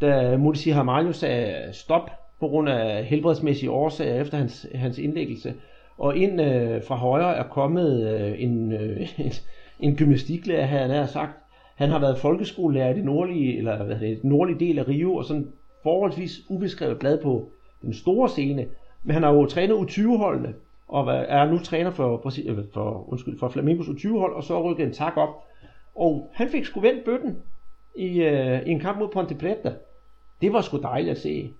Da 0.00 0.36
Mudisi 0.36 0.70
Hamaljo 0.70 1.12
sagde 1.12 1.72
stop 1.72 2.10
på 2.40 2.48
grund 2.48 2.68
af 2.68 3.04
helbredsmæssige 3.04 3.70
årsager 3.70 4.20
efter 4.20 4.38
hans, 4.38 4.66
hans 4.74 4.98
indlæggelse. 4.98 5.54
Og 5.98 6.16
ind 6.16 6.40
øh, 6.40 6.82
fra 6.82 6.94
højre 6.94 7.36
er 7.36 7.42
kommet 7.42 8.20
øh, 8.20 8.42
en, 8.42 8.72
øh, 8.72 9.08
en 9.80 9.96
gymnastiklærer, 9.96 10.66
han 10.66 10.90
har 10.90 11.06
sagt. 11.06 11.32
Han 11.76 11.90
har 11.90 11.98
været 11.98 12.18
folkeskolelærer 12.18 12.90
i 12.90 12.96
det 12.96 13.04
nordlige, 13.04 13.58
eller 13.58 13.84
hvad 13.84 13.96
det, 13.96 14.22
den 14.22 14.30
nordlige 14.30 14.58
del 14.58 14.78
af 14.78 14.88
Rio, 14.88 15.14
og 15.14 15.24
sådan 15.24 15.46
forholdsvis 15.88 16.40
ubeskrevet 16.48 16.98
blad 16.98 17.22
på 17.22 17.48
den 17.82 17.94
store 17.94 18.28
scene. 18.28 18.66
Men 19.04 19.14
han 19.14 19.22
har 19.22 19.32
jo 19.32 19.46
trænet 19.46 19.74
U20-holdene, 19.74 20.54
og 20.88 21.14
er 21.14 21.50
nu 21.50 21.58
træner 21.58 21.90
for, 21.90 22.26
øh, 22.26 22.64
for, 22.72 23.04
undskyld, 23.08 23.38
for 23.38 23.48
Flamingos 23.48 23.86
U20-hold, 23.86 24.34
og 24.34 24.44
så 24.44 24.62
rykket 24.62 24.86
en 24.86 24.92
tak 24.92 25.16
op. 25.16 25.44
Og 25.94 26.30
han 26.34 26.50
fik 26.50 26.64
sgu 26.64 26.80
vendt 26.80 27.04
bøtten 27.04 27.36
i, 27.96 28.22
øh, 28.22 28.66
i 28.66 28.70
en 28.70 28.80
kamp 28.80 28.98
mod 28.98 29.08
Ponte 29.08 29.34
Preta. 29.34 29.72
Det 30.40 30.52
var 30.52 30.60
sgu 30.60 30.76
dejligt 30.76 31.10
at 31.10 31.22
se. 31.22 31.52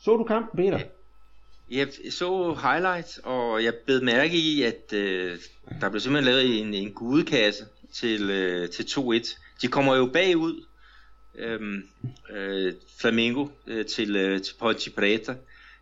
Så 0.00 0.16
du 0.16 0.24
kampen, 0.24 0.64
Peter? 0.64 0.80
Jeg 1.70 1.88
så 2.10 2.56
highlights, 2.62 3.20
og 3.24 3.64
jeg 3.64 3.74
bed 3.86 4.00
mærke 4.00 4.36
i, 4.36 4.62
at 4.62 4.92
øh, 4.92 5.38
der 5.80 5.90
blev 5.90 6.00
simpelthen 6.00 6.34
lavet 6.34 6.60
en, 6.60 6.74
en 6.74 6.92
gudekasse 6.92 7.64
til, 7.92 8.30
øh, 8.30 8.68
til 8.68 8.82
2-1. 8.82 9.38
De 9.62 9.68
kommer 9.68 9.96
jo 9.96 10.06
bagud, 10.12 10.64
øhm, 11.38 11.82
øh, 12.30 12.72
Flamingo, 13.00 13.46
øh, 13.66 13.86
til, 13.86 14.16
øh, 14.16 14.40
til 14.42 14.54
Ponte 14.60 14.90
Preta. 14.90 15.34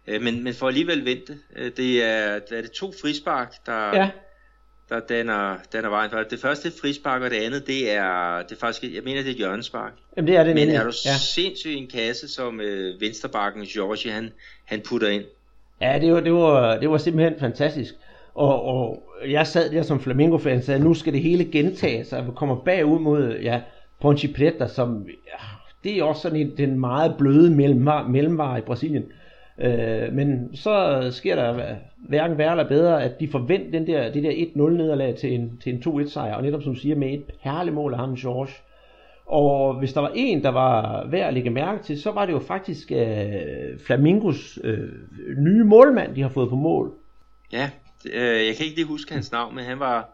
Øh, 0.06 0.22
men, 0.22 0.44
men 0.44 0.54
for 0.54 0.68
alligevel 0.68 1.04
vente. 1.04 1.38
Øh, 1.56 1.70
det 1.76 2.04
er, 2.04 2.38
det 2.38 2.58
er 2.58 2.62
det 2.62 2.70
to 2.70 2.92
frispark, 3.02 3.66
der, 3.66 3.96
ja. 3.96 4.10
der 4.88 5.00
danner, 5.00 5.56
danner 5.72 5.88
vejen. 5.88 6.10
Det 6.30 6.40
første 6.40 6.72
frispark, 6.80 7.22
og 7.22 7.30
det 7.30 7.36
andet, 7.36 7.66
det 7.66 7.90
er, 7.90 8.42
det 8.42 8.52
er 8.52 8.60
faktisk, 8.60 8.94
jeg 8.94 9.02
mener, 9.04 9.22
det 9.22 9.30
er 9.30 9.36
hjørnespark. 9.36 9.92
Jamen 10.16 10.28
det 10.28 10.36
er 10.36 10.44
det 10.44 10.54
Men 10.54 10.68
er 10.68 10.84
du 10.84 10.92
ja. 11.04 11.16
sindssygt 11.34 11.76
en 11.76 11.86
kasse, 11.86 12.28
som 12.28 12.60
øh, 12.60 13.00
venstrebakken 13.00 13.64
George, 13.64 14.10
han, 14.10 14.32
han 14.64 14.80
putter 14.80 15.08
ind? 15.08 15.24
Ja, 15.80 15.98
det 16.00 16.12
var, 16.12 16.20
det 16.20 16.32
var, 16.32 16.78
det 16.78 16.90
var 16.90 16.98
simpelthen 16.98 17.40
fantastisk. 17.40 17.94
Og, 18.34 18.62
og 18.62 19.02
jeg 19.28 19.46
sad 19.46 19.70
der 19.70 19.82
som 19.82 20.00
Flamingo-fan 20.00 20.58
og 20.58 20.64
sagde, 20.64 20.84
nu 20.84 20.94
skal 20.94 21.12
det 21.12 21.22
hele 21.22 21.44
gentage 21.44 22.04
sig, 22.04 22.26
vi 22.26 22.30
kommer 22.36 22.56
bagud 22.56 22.98
mod 23.00 23.38
ja, 23.42 23.60
Ponte 24.00 24.28
Preta, 24.28 24.66
som 24.66 25.06
ja, 25.08 25.44
det 25.84 25.98
er 25.98 26.04
også 26.04 26.22
sådan 26.22 26.40
en, 26.40 26.56
den 26.56 26.80
meget 26.80 27.14
bløde 27.18 27.50
mellem, 27.50 27.88
mellemvare 28.08 28.58
i 28.58 28.62
Brasilien. 28.62 29.04
Øh, 29.58 30.12
men 30.12 30.56
så 30.56 31.08
sker 31.10 31.34
der 31.34 31.76
hverken 32.08 32.38
værre 32.38 32.50
eller 32.50 32.68
bedre, 32.68 33.02
at 33.02 33.20
de 33.20 33.28
forventer 33.28 33.70
den 33.70 33.86
der, 33.86 34.12
det 34.12 34.22
der 34.22 34.30
1-0 34.30 34.70
nederlag 34.70 35.16
til 35.16 35.34
en, 35.34 35.58
til 35.62 35.72
en 35.74 35.82
2-1 36.00 36.08
sejr, 36.08 36.34
og 36.34 36.42
netop 36.42 36.62
som 36.62 36.74
du 36.74 36.80
siger, 36.80 36.96
med 36.96 37.14
et 37.14 37.24
perlemål 37.42 37.92
af 37.92 37.98
ham, 37.98 38.16
George. 38.16 38.52
Og 39.26 39.78
hvis 39.78 39.92
der 39.92 40.00
var 40.00 40.12
en, 40.14 40.42
der 40.42 40.48
var 40.48 41.06
værd 41.06 41.28
at 41.28 41.34
lægge 41.34 41.50
mærke 41.50 41.82
til, 41.82 42.02
så 42.02 42.10
var 42.10 42.26
det 42.26 42.32
jo 42.32 42.38
faktisk 42.38 42.92
øh, 42.92 43.78
Flamingos 43.86 44.58
øh, 44.64 44.88
nye 45.38 45.64
målmand, 45.64 46.14
de 46.14 46.22
har 46.22 46.28
fået 46.28 46.48
på 46.48 46.56
mål. 46.56 46.92
Ja, 47.52 47.70
øh, 48.12 48.46
jeg 48.46 48.56
kan 48.56 48.64
ikke 48.64 48.76
lige 48.76 48.86
huske 48.86 49.12
hans 49.12 49.32
navn, 49.32 49.54
men 49.54 49.64
han 49.64 49.78
var 49.80 50.08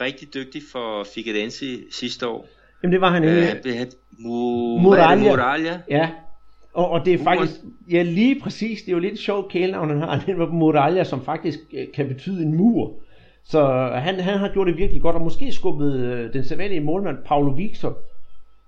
rigtig 0.00 0.34
dygtig 0.34 0.62
for 0.72 1.04
Figueirense 1.14 1.64
sidste 1.90 2.28
år. 2.28 2.46
Jamen 2.82 2.92
det 2.92 3.00
var 3.00 3.10
han 3.10 3.24
ikke. 3.24 3.58
Øh, 3.66 3.86
Muralja. 4.82 5.30
Muralja. 5.30 5.80
Ja, 5.90 6.10
og, 6.74 6.90
og 6.90 7.04
det 7.04 7.14
er 7.14 7.18
faktisk, 7.18 7.52
ja 7.90 8.02
lige 8.02 8.40
præcis, 8.40 8.82
det 8.82 8.88
er 8.88 8.92
jo 8.92 8.98
lidt 8.98 9.18
sjovt 9.18 9.52
kælenavn, 9.52 9.90
han 9.90 10.00
har, 10.00 10.22
den 10.26 10.38
var 10.38 10.46
Muralja, 10.46 11.04
som 11.04 11.24
faktisk 11.24 11.58
øh, 11.72 11.86
kan 11.94 12.08
betyde 12.08 12.42
en 12.42 12.56
mur. 12.56 12.92
Så 13.44 13.90
han, 13.94 14.20
han 14.20 14.38
har 14.38 14.48
gjort 14.52 14.66
det 14.66 14.76
virkelig 14.76 15.02
godt, 15.02 15.16
og 15.16 15.22
måske 15.22 15.52
skubbet 15.52 15.94
øh, 15.94 16.32
den 16.32 16.44
sædvanlige 16.44 16.80
målmand, 16.80 17.16
Paulo 17.24 17.50
Victor, 17.50 17.98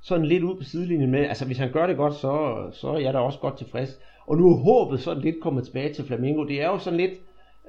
sådan 0.02 0.26
lidt 0.26 0.42
ud 0.42 0.56
på 0.56 0.64
sidelinjen 0.64 1.10
med, 1.10 1.20
altså 1.20 1.44
hvis 1.44 1.58
han 1.58 1.72
gør 1.72 1.86
det 1.86 1.96
godt, 1.96 2.14
så, 2.14 2.56
så 2.72 2.88
er 2.88 2.98
jeg 2.98 3.14
da 3.14 3.18
også 3.18 3.38
godt 3.38 3.58
tilfreds. 3.58 3.98
Og 4.26 4.36
nu 4.36 4.50
er 4.50 4.56
håbet 4.56 5.00
sådan 5.00 5.22
lidt 5.22 5.40
kommet 5.42 5.64
tilbage 5.64 5.94
til 5.94 6.04
Flamingo. 6.04 6.44
Det 6.44 6.62
er 6.62 6.66
jo 6.66 6.78
sådan 6.78 7.00
lidt, 7.00 7.12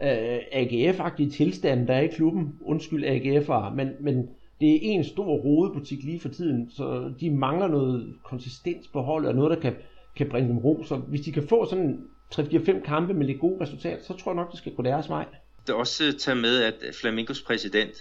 øh, 0.02 0.38
AGF-agtige 0.52 1.32
tilstand, 1.32 1.88
der 1.88 1.94
er 1.94 2.02
i 2.02 2.08
klubben. 2.08 2.56
Undskyld 2.62 3.06
AGF'ere, 3.06 3.76
men, 3.76 3.90
men 4.00 4.30
det 4.60 4.76
er 4.76 4.80
en 4.82 5.04
stor 5.04 5.36
rodebutik 5.36 6.04
lige 6.04 6.20
for 6.20 6.30
tiden, 6.30 6.72
så 6.72 7.14
de 7.20 7.32
mangler 7.32 7.68
noget 7.68 8.16
konsistens 8.24 8.88
på 8.88 9.02
holdet, 9.02 9.30
og 9.30 9.36
noget, 9.36 9.52
der 9.52 9.62
kan, 9.62 9.76
kan 10.16 10.30
bringe 10.30 10.50
dem 10.50 10.58
ro. 10.58 10.84
Så 10.84 10.96
hvis 10.96 11.22
de 11.22 11.32
kan 11.32 11.48
få 11.48 11.70
sådan 11.70 12.08
3-4-5 12.36 12.86
kampe 12.86 13.14
med 13.14 13.26
lidt 13.26 13.40
gode 13.40 13.62
resultater, 13.62 14.04
så 14.04 14.14
tror 14.14 14.32
jeg 14.32 14.36
nok, 14.36 14.52
det 14.52 14.58
skal 14.60 14.76
gå 14.76 14.84
deres 14.84 15.10
vej. 15.10 15.26
Det 15.68 15.74
er 15.74 15.78
også 15.78 16.04
øh, 16.04 16.14
tage 16.14 16.36
med, 16.36 16.64
at 16.64 16.76
øh, 16.88 16.94
Flamingos 16.94 17.42
præsident, 17.42 17.94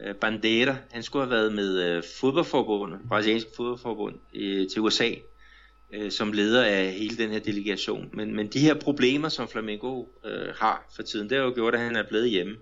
øh, 0.00 0.14
Bandera, 0.14 0.76
han 0.90 1.02
skulle 1.02 1.24
have 1.24 1.30
været 1.30 1.54
med 1.54 2.02
fodboldforbundet, 2.20 2.98
brasiliansk 3.08 3.46
fodboldforbund, 3.56 4.14
til 4.68 4.82
USA, 4.82 5.10
som 6.10 6.32
leder 6.32 6.64
af 6.64 6.92
hele 6.92 7.16
den 7.16 7.30
her 7.30 7.38
delegation. 7.38 8.10
Men, 8.12 8.36
men 8.36 8.46
de 8.46 8.58
her 8.58 8.74
problemer, 8.74 9.28
som 9.28 9.48
Flamengo 9.48 10.04
øh, 10.24 10.54
har 10.56 10.86
for 10.96 11.02
tiden, 11.02 11.30
det 11.30 11.38
har 11.38 11.44
jo 11.44 11.52
gjort, 11.54 11.74
at 11.74 11.80
han 11.80 11.96
er 11.96 12.08
blevet 12.08 12.30
hjemme. 12.30 12.56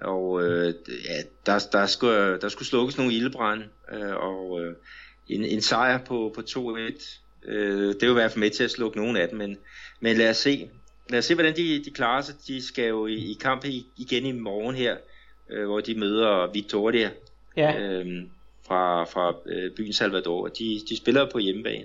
Og 0.00 0.44
øh, 0.44 0.74
ja, 0.88 1.22
der, 1.46 1.68
der, 1.72 1.86
skulle, 1.86 2.40
der 2.40 2.48
skulle 2.48 2.68
slukkes 2.68 2.98
nogle 2.98 3.12
ildebrænde, 3.12 3.64
øh, 3.92 4.16
og 4.16 4.60
øh, 4.60 4.74
en, 5.28 5.44
en 5.44 5.60
sejr 5.60 5.98
på, 6.04 6.32
på 6.34 6.40
2-1, 6.40 7.20
øh, 7.44 7.94
det 7.94 8.02
er 8.02 8.06
jo 8.06 8.12
i 8.12 8.14
hvert 8.14 8.32
fald 8.32 8.40
med 8.40 8.50
til 8.50 8.64
at 8.64 8.70
slukke 8.70 8.96
nogle 8.98 9.20
af 9.20 9.28
dem, 9.28 9.38
men, 9.38 9.56
men 10.00 10.16
lad 10.16 10.30
os 10.30 10.36
se. 10.36 10.70
Lad 11.10 11.18
os 11.18 11.24
se, 11.24 11.34
hvordan 11.34 11.56
de, 11.56 11.84
de 11.84 11.90
klarer 11.90 12.22
sig. 12.22 12.34
De 12.46 12.66
skal 12.66 12.88
jo 12.88 13.06
i, 13.06 13.14
i 13.14 13.38
kamp 13.40 13.64
igen 13.96 14.26
i 14.26 14.32
morgen 14.32 14.76
her, 14.76 14.96
øh, 15.50 15.66
hvor 15.66 15.80
de 15.80 15.94
møder 15.94 16.52
Victoria 16.52 17.10
ja. 17.56 17.80
øh, 17.80 18.06
fra, 18.66 19.04
fra 19.04 19.34
øh, 19.46 19.70
byen 19.76 19.92
Salvador. 19.92 20.48
De, 20.48 20.80
de 20.88 20.96
spiller 20.96 21.30
på 21.30 21.38
hjemmebane. 21.38 21.84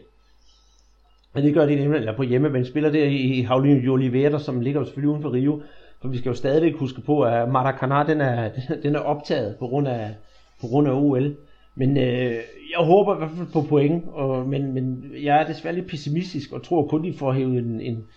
Ja, 1.36 1.42
det 1.42 1.54
gør 1.54 1.66
de 1.66 1.76
nemlig, 1.76 2.00
eller 2.00 2.16
på 2.16 2.24
hjemmebane. 2.24 2.66
Spiller 2.66 2.90
der 2.90 3.06
i 3.06 3.42
Havlin 3.42 3.90
Oliveira, 3.90 4.40
som 4.40 4.62
ligger 4.62 4.84
selvfølgelig 4.84 5.10
uden 5.10 5.22
for 5.22 5.34
Rio. 5.34 5.64
For 6.04 6.10
vi 6.10 6.18
skal 6.18 6.30
jo 6.30 6.36
stadigvæk 6.36 6.76
huske 6.76 7.02
på, 7.02 7.22
at 7.22 7.48
Maracanã, 7.48 8.08
den 8.08 8.22
er, 8.22 8.52
den 8.84 8.96
er 8.96 9.00
optaget 9.00 9.56
på 9.60 9.68
grund 9.68 9.88
af, 9.88 10.16
på 10.62 10.68
grund 10.68 10.88
af 10.88 10.92
OL. 10.92 11.36
Men 11.76 11.98
øh, 11.98 12.34
jeg 12.70 12.80
håber 12.80 13.16
i 13.16 13.18
hvert 13.18 13.32
fald 13.38 13.48
på 13.54 13.62
point, 13.62 14.04
og, 14.08 14.48
men, 14.48 14.74
men 14.74 15.12
jeg 15.24 15.42
er 15.42 15.48
desværre 15.48 15.76
lidt 15.76 15.88
pessimistisk 15.88 16.52
og 16.52 16.64
tror 16.64 16.88
kun, 16.88 17.04
de 17.04 17.18
får 17.18 17.34
hævet 17.34 17.58
en, 17.58 17.82
en, 17.82 18.08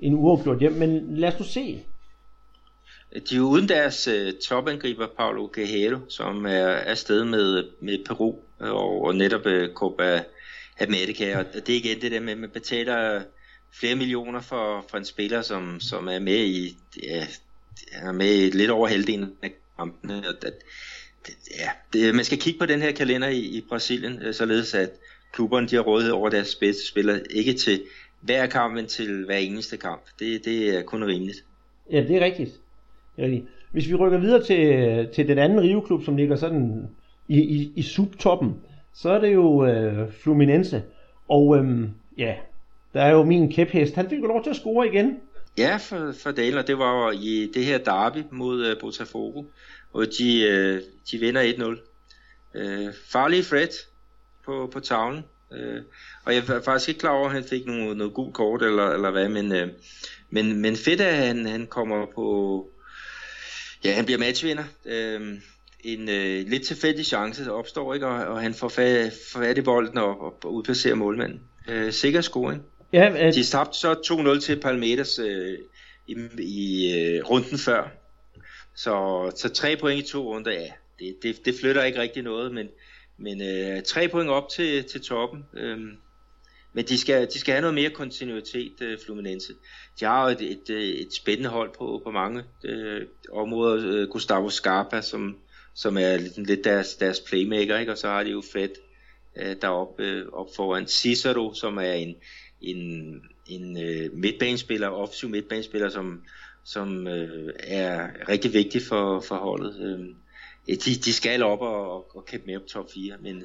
en 0.00 0.14
uafgjort 0.14 0.60
hjem. 0.60 0.72
Men 0.72 1.16
lad 1.16 1.32
os 1.32 1.38
nu 1.38 1.44
se. 1.44 1.80
De 3.30 3.36
er 3.36 3.40
uden 3.40 3.68
deres 3.68 4.08
øh, 4.08 4.32
topangriber, 4.48 5.06
Paulo 5.18 5.50
Guerrero, 5.54 5.98
som 6.08 6.46
er 6.46 6.66
afsted 6.66 7.24
med, 7.24 7.64
med 7.80 7.98
Peru 8.06 8.34
øh, 8.60 8.72
og, 8.72 9.04
og 9.04 9.14
netop 9.14 9.46
øh, 9.46 9.74
Copa 9.74 10.22
America. 10.80 11.38
Og 11.38 11.44
det 11.54 11.68
er 11.68 11.76
igen 11.76 12.00
det 12.00 12.12
der 12.12 12.20
med, 12.20 12.32
at 12.32 12.38
man 12.38 12.50
betaler 12.50 13.22
flere 13.72 13.96
millioner 13.96 14.40
for, 14.40 14.84
for 14.90 14.98
en 14.98 15.04
spiller, 15.04 15.42
som, 15.42 15.80
som 15.80 16.08
er 16.08 16.18
med 16.18 16.44
i, 16.46 16.76
ja, 17.02 17.26
er 17.92 18.12
med 18.12 18.34
i 18.34 18.50
lidt 18.50 18.70
over 18.70 18.88
halvdelen 18.88 19.32
af 19.42 19.52
kampene. 19.78 20.14
Og 20.14 20.34
det, 20.42 20.52
det, 21.26 21.34
ja, 21.58 21.70
det, 21.92 22.14
man 22.14 22.24
skal 22.24 22.38
kigge 22.38 22.58
på 22.58 22.66
den 22.66 22.82
her 22.82 22.92
kalender 22.92 23.28
i, 23.28 23.40
i 23.40 23.64
Brasilien, 23.68 24.22
øh, 24.22 24.34
således 24.34 24.74
at 24.74 24.90
klubberne 25.32 25.68
de 25.68 25.76
har 25.76 25.82
rådighed 25.82 26.12
over 26.12 26.28
deres 26.28 26.54
bedste 26.54 26.88
spillere, 26.88 27.20
ikke 27.30 27.52
til 27.52 27.82
hver 28.20 28.46
kamp, 28.46 28.74
men 28.74 28.86
til 28.86 29.24
hver 29.24 29.36
eneste 29.36 29.76
kamp. 29.76 30.02
Det, 30.18 30.44
det 30.44 30.76
er 30.76 30.82
kun 30.82 31.04
rimeligt. 31.04 31.44
Ja, 31.92 32.00
det 32.00 32.16
er 32.16 32.20
rigtigt. 32.20 32.50
Det 33.16 33.22
er 33.22 33.26
rigtigt. 33.26 33.46
Hvis 33.72 33.88
vi 33.88 33.94
rykker 33.94 34.18
videre 34.18 34.44
til, 34.44 35.08
til 35.14 35.28
den 35.28 35.38
anden 35.38 35.60
Rio-klub, 35.60 36.04
som 36.04 36.16
ligger 36.16 36.36
sådan 36.36 36.88
i, 37.28 37.40
i, 37.40 37.72
i 37.76 37.82
subtoppen, 37.82 38.54
så 38.94 39.10
er 39.10 39.20
det 39.20 39.34
jo 39.34 39.66
øh, 39.66 40.12
Fluminense. 40.12 40.82
Og 41.28 41.56
øhm, 41.56 41.90
ja, 42.18 42.34
der 42.92 43.02
er 43.02 43.10
jo 43.10 43.22
min 43.22 43.52
kæphest. 43.52 43.94
Han 43.94 44.10
fik 44.10 44.18
jo 44.18 44.26
lov 44.26 44.42
til 44.42 44.50
at 44.50 44.56
score 44.56 44.88
igen. 44.88 45.20
Ja, 45.58 45.76
for, 45.76 46.12
for 46.12 46.30
Dale, 46.30 46.58
og 46.58 46.66
det 46.66 46.78
var 46.78 47.04
jo 47.04 47.10
i 47.10 47.50
det 47.54 47.64
her 47.64 47.78
derby 47.78 48.18
mod 48.30 48.70
uh, 48.70 48.80
Botafogo, 48.80 49.44
og 49.92 50.06
de, 50.18 50.48
uh, 50.48 50.82
de 51.10 51.18
vinder 51.18 51.52
1-0. 51.52 51.64
Uh, 51.64 51.74
øh, 52.54 52.92
farlig 53.06 53.44
Fred 53.44 53.68
på, 54.44 54.70
på 54.72 54.80
tavlen. 54.80 55.24
Uh, 55.50 55.82
og 56.24 56.34
jeg 56.34 56.44
er 56.48 56.60
faktisk 56.62 56.88
ikke 56.88 57.00
klar 57.00 57.10
over, 57.10 57.26
at 57.26 57.32
han 57.32 57.44
fik 57.44 57.66
noget, 57.66 57.96
noget 57.96 58.14
gul 58.14 58.32
kort 58.32 58.62
eller, 58.62 58.90
eller 58.90 59.10
hvad, 59.10 59.28
men, 59.28 59.52
uh, 59.52 59.68
men, 60.30 60.60
men 60.60 60.76
fedt, 60.76 61.00
at 61.00 61.14
han, 61.14 61.46
han 61.46 61.66
kommer 61.66 62.06
på... 62.14 62.66
Ja, 63.84 63.92
han 63.92 64.04
bliver 64.04 64.18
matchvinder. 64.18 64.64
Uh, 64.84 65.26
en 65.80 66.00
uh, 66.00 66.50
lidt 66.50 66.66
tilfældig 66.66 67.06
chance 67.06 67.44
der 67.44 67.50
opstår, 67.50 67.94
ikke? 67.94 68.06
Og, 68.06 68.26
og 68.26 68.40
han 68.40 68.54
får 68.54 68.68
fat, 68.68 69.12
fat 69.32 69.58
i 69.58 69.62
bolden 69.62 69.98
og, 69.98 70.20
og, 70.20 70.38
og 70.44 70.54
udplacerer 70.54 70.94
målmanden. 70.94 71.40
Uh, 71.68 71.90
sikker 71.90 72.20
scoring. 72.20 72.62
Ja, 72.92 73.26
øh... 73.26 73.34
De 73.34 73.44
tabte 73.44 73.78
så 73.78 73.92
2-0 74.36 74.40
til 74.40 74.60
Palmeiras 74.60 75.18
øh, 75.18 75.58
i, 76.06 76.16
i 76.38 76.92
øh, 76.98 77.30
runden 77.30 77.58
før. 77.58 77.88
Så, 78.74 79.30
så 79.36 79.48
tre 79.48 79.76
point 79.76 80.04
i 80.04 80.12
to 80.12 80.34
runder, 80.34 80.52
ja, 80.52 80.70
det, 80.98 81.16
det, 81.22 81.44
det 81.44 81.54
flytter 81.60 81.84
ikke 81.84 82.00
rigtig 82.00 82.22
noget, 82.22 82.54
men, 82.54 82.68
men 83.18 83.42
øh, 83.42 83.82
tre 83.82 84.08
point 84.08 84.30
op 84.30 84.48
til, 84.48 84.84
til 84.84 85.00
toppen. 85.00 85.44
Øh, 85.54 85.78
men 86.72 86.84
de 86.84 86.98
skal, 86.98 87.28
de 87.34 87.38
skal 87.38 87.52
have 87.52 87.60
noget 87.60 87.74
mere 87.74 87.90
kontinuitet, 87.90 88.72
øh, 88.80 88.98
Fluminense. 89.04 89.52
De 90.00 90.04
har 90.04 90.24
jo 90.24 90.36
et, 90.36 90.40
et, 90.40 91.00
et 91.00 91.14
spændende 91.14 91.50
hold 91.50 91.70
på, 91.78 92.00
på 92.04 92.10
mange 92.10 92.44
øh, 92.64 93.06
områder. 93.32 94.02
Øh, 94.02 94.08
Gustavo 94.08 94.50
Scarpa, 94.50 95.00
som, 95.00 95.36
som 95.74 95.96
er 95.96 96.16
lidt, 96.16 96.46
lidt 96.46 96.64
deres, 96.64 96.94
deres 96.94 97.20
playmaker, 97.20 97.78
ikke? 97.78 97.92
og 97.92 97.98
så 97.98 98.08
har 98.08 98.22
de 98.22 98.30
jo 98.30 98.42
Fred 98.52 98.68
øh, 99.36 99.56
deroppe 99.62 100.04
øh, 100.04 100.26
op 100.32 100.46
foran 100.56 100.86
Cicero, 100.86 101.54
som 101.54 101.78
er 101.78 101.92
en, 101.92 102.16
en, 102.62 103.22
en 103.46 103.82
øh, 103.82 104.12
midtbanespiller, 104.12 104.88
offensiv 104.88 105.28
midtbanespiller, 105.28 105.88
som, 105.88 106.22
som 106.64 107.06
øh, 107.06 107.52
er 107.58 108.08
rigtig 108.28 108.52
vigtig 108.52 108.82
for, 108.82 109.20
for 109.20 109.34
holdet. 109.34 109.76
Øh, 109.80 110.06
de, 110.74 110.94
de 111.04 111.12
skal 111.12 111.42
op 111.42 111.60
og, 111.60 112.16
og, 112.16 112.24
kæmpe 112.24 112.46
med 112.46 112.56
op 112.56 112.66
top 112.66 112.86
4, 112.94 113.14
men 113.20 113.42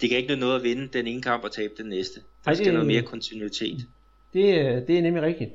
det 0.00 0.08
kan 0.10 0.18
ikke 0.18 0.36
noget 0.36 0.56
at 0.56 0.62
vinde 0.62 0.88
den 0.98 1.06
ene 1.06 1.22
kamp 1.22 1.44
og 1.44 1.52
tabe 1.52 1.72
den 1.78 1.86
næste. 1.86 2.20
Der 2.44 2.50
Ej, 2.50 2.54
skal 2.54 2.66
det, 2.66 2.74
noget 2.74 2.86
mere 2.86 3.02
kontinuitet. 3.02 3.86
Det, 4.32 4.44
det 4.88 4.98
er 4.98 5.02
nemlig 5.02 5.22
rigtigt. 5.22 5.50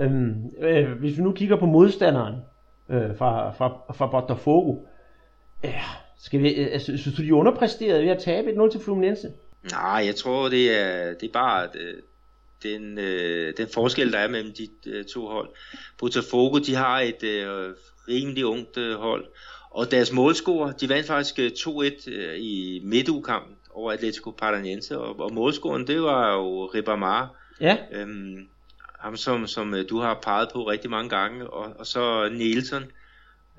Øhm, 0.00 0.50
øh, 0.58 0.92
hvis 0.92 1.18
vi 1.18 1.22
nu 1.22 1.32
kigger 1.32 1.56
på 1.56 1.66
modstanderen 1.66 2.34
øh, 2.90 3.16
fra, 3.16 3.50
fra, 3.50 3.92
fra 3.94 4.06
Botafogo, 4.06 4.76
øh, 5.64 5.70
skal 6.18 6.42
vi, 6.42 6.54
altså, 6.54 6.96
synes 6.96 7.16
du, 7.16 7.22
de 7.22 7.34
underpræsterede 7.34 8.02
ved 8.02 8.08
at 8.08 8.22
tabe 8.22 8.50
1-0 8.50 8.70
til 8.70 8.80
Fluminense? 8.80 9.32
Nej, 9.72 10.02
jeg 10.06 10.14
tror, 10.14 10.48
det 10.48 10.80
er, 10.80 11.14
det 11.14 11.28
er 11.28 11.32
bare, 11.32 11.64
at, 11.64 11.76
øh, 11.80 11.94
den, 12.62 12.98
øh, 12.98 13.56
den 13.56 13.68
forskel, 13.74 14.12
der 14.12 14.18
er 14.18 14.28
mellem 14.28 14.52
de 14.52 14.68
øh, 14.86 15.04
to 15.04 15.26
hold. 15.26 15.48
Botafogo, 15.98 16.58
de 16.58 16.74
har 16.74 17.00
et 17.00 17.22
øh, 17.22 17.74
rimelig 18.08 18.46
ungt 18.46 18.76
øh, 18.76 18.94
hold, 18.94 19.26
og 19.70 19.90
deres 19.90 20.12
målscorer, 20.12 20.72
de 20.72 20.88
vandt 20.88 21.06
faktisk 21.06 21.38
2-1 21.38 21.70
øh, 21.80 21.92
øh, 22.06 22.38
i 22.38 22.80
midtugekampen 22.84 23.56
over 23.70 23.92
Atletico 23.92 24.30
Paranaense, 24.30 24.98
og, 24.98 25.20
og 25.20 25.34
målscoren, 25.34 25.86
det 25.86 26.02
var 26.02 26.32
jo 26.32 26.66
Ribamar. 26.66 27.34
Ja. 27.60 27.76
Øhm, 27.92 28.48
ham 29.00 29.16
som, 29.16 29.46
som 29.46 29.74
øh, 29.74 29.88
du 29.88 29.98
har 29.98 30.18
peget 30.22 30.48
på 30.52 30.68
rigtig 30.68 30.90
mange 30.90 31.10
gange, 31.10 31.50
og, 31.50 31.72
og 31.78 31.86
så 31.86 32.28
Nielsen, 32.32 32.82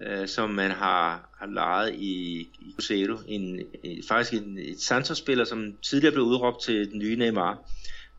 øh, 0.01 0.28
som 0.28 0.49
man 0.49 0.72
har, 0.72 1.30
har 1.39 1.45
lejet 1.45 1.95
i, 1.95 2.39
i 2.60 2.74
Cruzeiro, 2.76 3.18
en, 3.28 3.60
en, 3.84 4.04
faktisk 4.08 4.41
en, 4.43 4.58
et 4.58 4.82
Santos-spiller, 4.82 5.45
som 5.45 5.74
tidligere 5.82 6.14
blev 6.14 6.26
udråbt 6.26 6.64
til 6.64 6.91
den 6.91 6.99
nye 6.99 7.16
Neymar. 7.16 7.58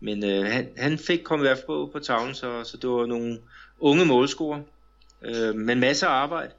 Men 0.05 0.25
øh, 0.25 0.45
han, 0.45 0.69
han 0.77 0.99
fik 0.99 1.21
kommet 1.25 1.45
i 1.45 1.49
hvert 1.49 1.57
fald 1.57 1.67
på, 1.67 1.91
på 1.93 1.99
tavlen, 1.99 2.35
så, 2.35 2.65
så 2.65 2.77
det 2.77 2.91
var 2.91 3.07
nogle 3.07 3.39
unge 3.81 4.05
målscorer, 4.05 4.61
øh, 5.23 5.55
men 5.55 5.81
masser 5.81 6.07
af 6.07 6.13
arbejde 6.13 6.53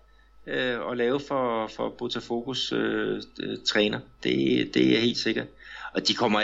øh, 0.48 0.92
at 0.92 0.98
lave 0.98 1.20
for, 1.20 1.68
for 1.68 1.90
Botafogus 1.90 2.72
øh, 2.72 3.22
øh, 3.40 3.58
træner. 3.66 4.00
Det, 4.24 4.34
det 4.74 4.96
er 4.96 5.00
helt 5.00 5.18
sikkert. 5.18 5.48
Og 5.94 6.08
de 6.08 6.14
kommer, 6.14 6.42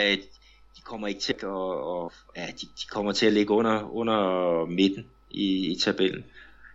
de 0.76 0.82
kommer 0.84 1.08
ikke 1.08 1.20
til 1.20 1.32
at, 1.32 1.44
og, 1.44 2.12
ja, 2.36 2.46
de, 2.46 2.66
de 2.66 2.86
kommer 2.90 3.12
til 3.12 3.26
at 3.26 3.32
ligge 3.32 3.52
under, 3.52 3.94
under 3.94 4.64
midten 4.66 5.06
i, 5.30 5.72
i 5.72 5.78
tabellen. 5.78 6.24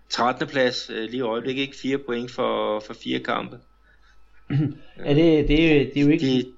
13. 0.10 0.48
plads 0.48 0.90
øh, 0.90 1.04
lige 1.04 1.18
i 1.18 1.22
øjeblikket, 1.22 1.62
ikke 1.62 1.78
4 1.78 1.98
point 1.98 2.32
for, 2.32 2.80
for 2.80 2.94
fire 2.94 3.20
kampe. 3.20 3.60
ja, 5.06 5.14
det, 5.14 5.48
det, 5.48 5.50
det 5.94 5.98
er 5.98 6.02
jo 6.02 6.10
ikke, 6.10 6.26
det, 6.26 6.54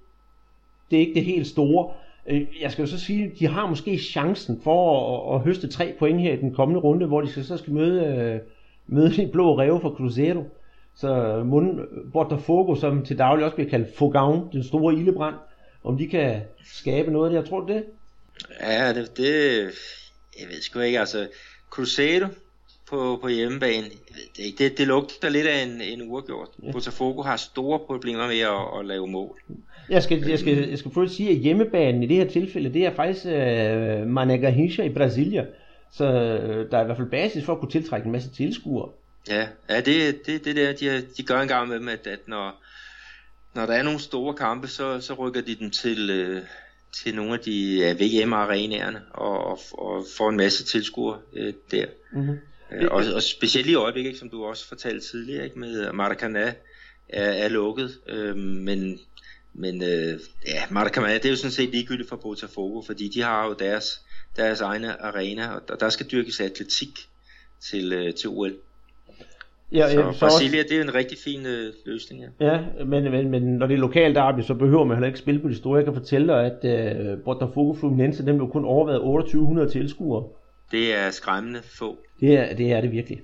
det 0.91 0.97
er 0.97 1.01
ikke 1.01 1.13
det 1.13 1.26
helt 1.26 1.47
store. 1.47 1.93
Øh, 2.30 2.41
jeg 2.61 2.71
skal 2.71 2.84
jo 2.84 2.88
så 2.88 2.99
sige, 2.99 3.32
de 3.39 3.47
har 3.47 3.67
måske 3.67 3.97
chancen 3.97 4.61
for 4.63 5.36
at, 5.36 5.36
at 5.36 5.45
høste 5.45 5.67
tre 5.67 5.95
point 5.99 6.21
her 6.21 6.34
i 6.34 6.38
den 6.38 6.53
kommende 6.53 6.82
runde, 6.82 7.05
hvor 7.05 7.21
de 7.21 7.32
skal, 7.32 7.45
så 7.45 7.57
skal 7.57 7.73
møde, 7.73 8.05
øh, 8.05 8.39
møde 8.88 9.15
de 9.15 9.30
blå 9.32 9.57
ræve 9.57 9.82
fra 9.82 9.89
Cruzeiro. 9.89 10.43
Så 10.95 11.41
Mund 11.45 11.80
Botafogo, 12.13 12.75
som 12.75 13.05
til 13.05 13.17
daglig 13.17 13.45
også 13.45 13.55
bliver 13.55 13.69
kaldt 13.69 13.88
Fogão, 13.88 14.51
den 14.51 14.63
store 14.63 14.93
ildebrand, 14.93 15.36
om 15.84 15.97
de 15.97 16.07
kan 16.07 16.41
skabe 16.63 17.11
noget 17.11 17.25
af 17.25 17.32
det, 17.32 17.41
jeg 17.41 17.49
tror 17.49 17.65
det? 17.65 17.84
Ja, 18.61 18.93
det, 18.93 19.17
det 19.17 19.63
jeg 20.39 20.47
ved 20.47 20.61
sgu 20.61 20.80
ikke, 20.80 20.99
altså 20.99 21.27
Cruzeiro 21.69 22.27
på, 22.89 23.19
på 23.21 23.27
hjemmebane, 23.27 23.88
det, 24.38 24.59
det, 24.59 24.77
det 24.77 24.88
lugter 24.88 25.30
lidt 25.30 25.47
af 25.47 25.63
en, 25.63 25.82
en 25.82 26.11
uafgjort. 26.11 26.49
Ja. 26.63 26.71
Botafogo 26.71 27.21
har 27.21 27.38
store 27.38 27.80
problemer 27.80 28.27
med 28.27 28.39
at, 28.39 28.80
at 28.80 28.86
lave 28.86 29.07
mål. 29.07 29.39
Jeg 29.90 30.04
skal, 30.04 30.28
jeg 30.28 30.40
skal, 30.40 30.70
jeg 30.70 30.80
skal 30.80 30.92
prøve 30.92 31.06
at 31.06 31.12
sige, 31.12 31.30
at 31.30 31.36
hjemmebanen 31.36 32.04
i 32.04 32.08
det 32.08 32.18
her 32.18 32.28
tilfælde, 32.28 32.74
det 32.74 32.86
er 32.86 32.96
faktisk 32.96 33.26
Mané 34.06 34.34
Garrincha 34.34 34.84
i 34.84 34.90
Brasilia. 34.90 35.46
Så 35.92 36.06
uh, 36.06 36.72
der 36.72 36.78
er 36.78 36.82
i 36.82 36.86
hvert 36.86 36.98
fald 36.98 37.10
basis 37.10 37.46
for 37.46 37.54
at 37.54 37.60
kunne 37.60 37.72
tiltrække 37.72 38.06
en 38.06 38.12
masse 38.12 38.30
tilskuere. 38.30 38.90
Ja, 39.30 39.48
ja 39.70 39.82
det, 39.82 40.26
det, 40.26 40.46
det 40.46 40.56
der, 40.56 40.74
de, 40.74 41.06
de 41.18 41.24
gør 41.24 41.42
en 41.42 41.48
gang 41.48 41.68
med 41.68 41.80
dem, 41.80 41.88
at, 41.88 42.08
at 42.08 42.20
når, 42.28 42.64
når 43.56 43.66
der 43.66 43.74
er 43.74 43.84
nogle 43.84 44.00
store 44.00 44.34
kampe, 44.34 44.68
så, 44.68 45.02
så 45.02 45.14
rykker 45.14 45.42
de 45.42 45.56
dem 45.56 45.72
til, 45.72 46.10
øh, 46.10 46.42
til 47.04 47.16
nogle 47.16 47.34
af 47.34 47.40
de 47.40 47.78
ja, 47.78 47.94
VM-arenaerne 47.94 49.02
og, 49.14 49.46
og, 49.46 49.60
og 49.72 50.06
får 50.18 50.30
en 50.30 50.38
masse 50.38 50.64
tilskuere 50.64 51.20
øh, 51.34 51.54
der. 51.72 51.86
Mm-hmm. 52.12 52.38
Øh, 52.72 52.88
og, 52.92 53.04
og 53.16 53.24
specielt 53.24 53.68
i 53.68 53.76
øjeblikket, 53.76 54.18
som 54.18 54.30
du 54.30 54.46
også 54.46 54.68
fortalte 54.68 55.08
tidligere, 55.08 55.46
ikke, 55.46 55.60
med 55.60 55.90
Maracanã 55.90 56.54
er, 57.10 57.32
er 57.32 57.48
lukket, 57.48 58.00
øh, 58.08 58.36
men, 58.38 59.00
men 59.54 59.84
øh, 59.84 60.20
ja, 60.47 60.62
Maracanã, 60.70 61.14
det 61.14 61.26
er 61.26 61.30
jo 61.30 61.36
sådan 61.36 61.52
set 61.52 61.70
ligegyldigt 61.70 62.10
for 62.10 62.16
Botafogo, 62.16 62.82
fordi 62.82 63.08
de 63.08 63.22
har 63.22 63.47
jo 63.47 63.56
deres, 63.60 64.02
deres 64.36 64.62
egne 64.62 65.02
arena, 65.02 65.47
og 65.70 65.80
der 65.80 65.89
skal 65.89 66.06
dyrkes 66.12 66.39
atletik 66.39 66.89
til, 67.60 67.93
øh, 67.93 68.14
til 68.14 68.30
OL. 68.30 68.54
Ja, 69.72 69.89
så, 69.89 70.12
så 70.14 70.20
Brasilia, 70.20 70.60
også... 70.60 70.70
det 70.70 70.78
er 70.78 70.84
en 70.84 70.95
rigtig 70.95 71.18
fin 71.18 71.45
øh, 71.45 71.74
løsning. 71.86 72.24
Ja, 72.39 72.54
ja 72.54 72.84
men, 72.86 73.12
men, 73.12 73.30
men 73.30 73.43
når 73.43 73.68
det 73.68 73.74
er 73.74 73.80
lokalt 73.80 74.16
derby, 74.16 74.41
så 74.41 74.54
behøver 74.54 74.84
man 74.84 74.97
heller 74.97 75.08
ikke 75.08 75.20
spille 75.20 75.41
på 75.41 75.50
de 75.50 75.56
store. 75.56 75.78
Jeg 75.78 75.86
kan 75.86 75.93
fortælle 75.93 76.28
dig, 76.28 76.45
at 76.45 76.66
øh, 76.66 77.24
Botafogo 77.24 77.74
Fluminense, 77.74 78.26
dem 78.26 78.38
blev 78.38 78.50
kun 78.50 78.66
overvejet 78.66 79.00
2800 79.00 79.70
tilskuere. 79.70 80.24
Det 80.72 80.95
er 80.95 81.12
skræmmende 81.12 81.60
få. 81.64 81.97
Det 82.20 82.38
er 82.38 82.56
det, 82.56 82.72
er 82.72 82.82
det 82.82 82.91
virkelig. 82.91 83.22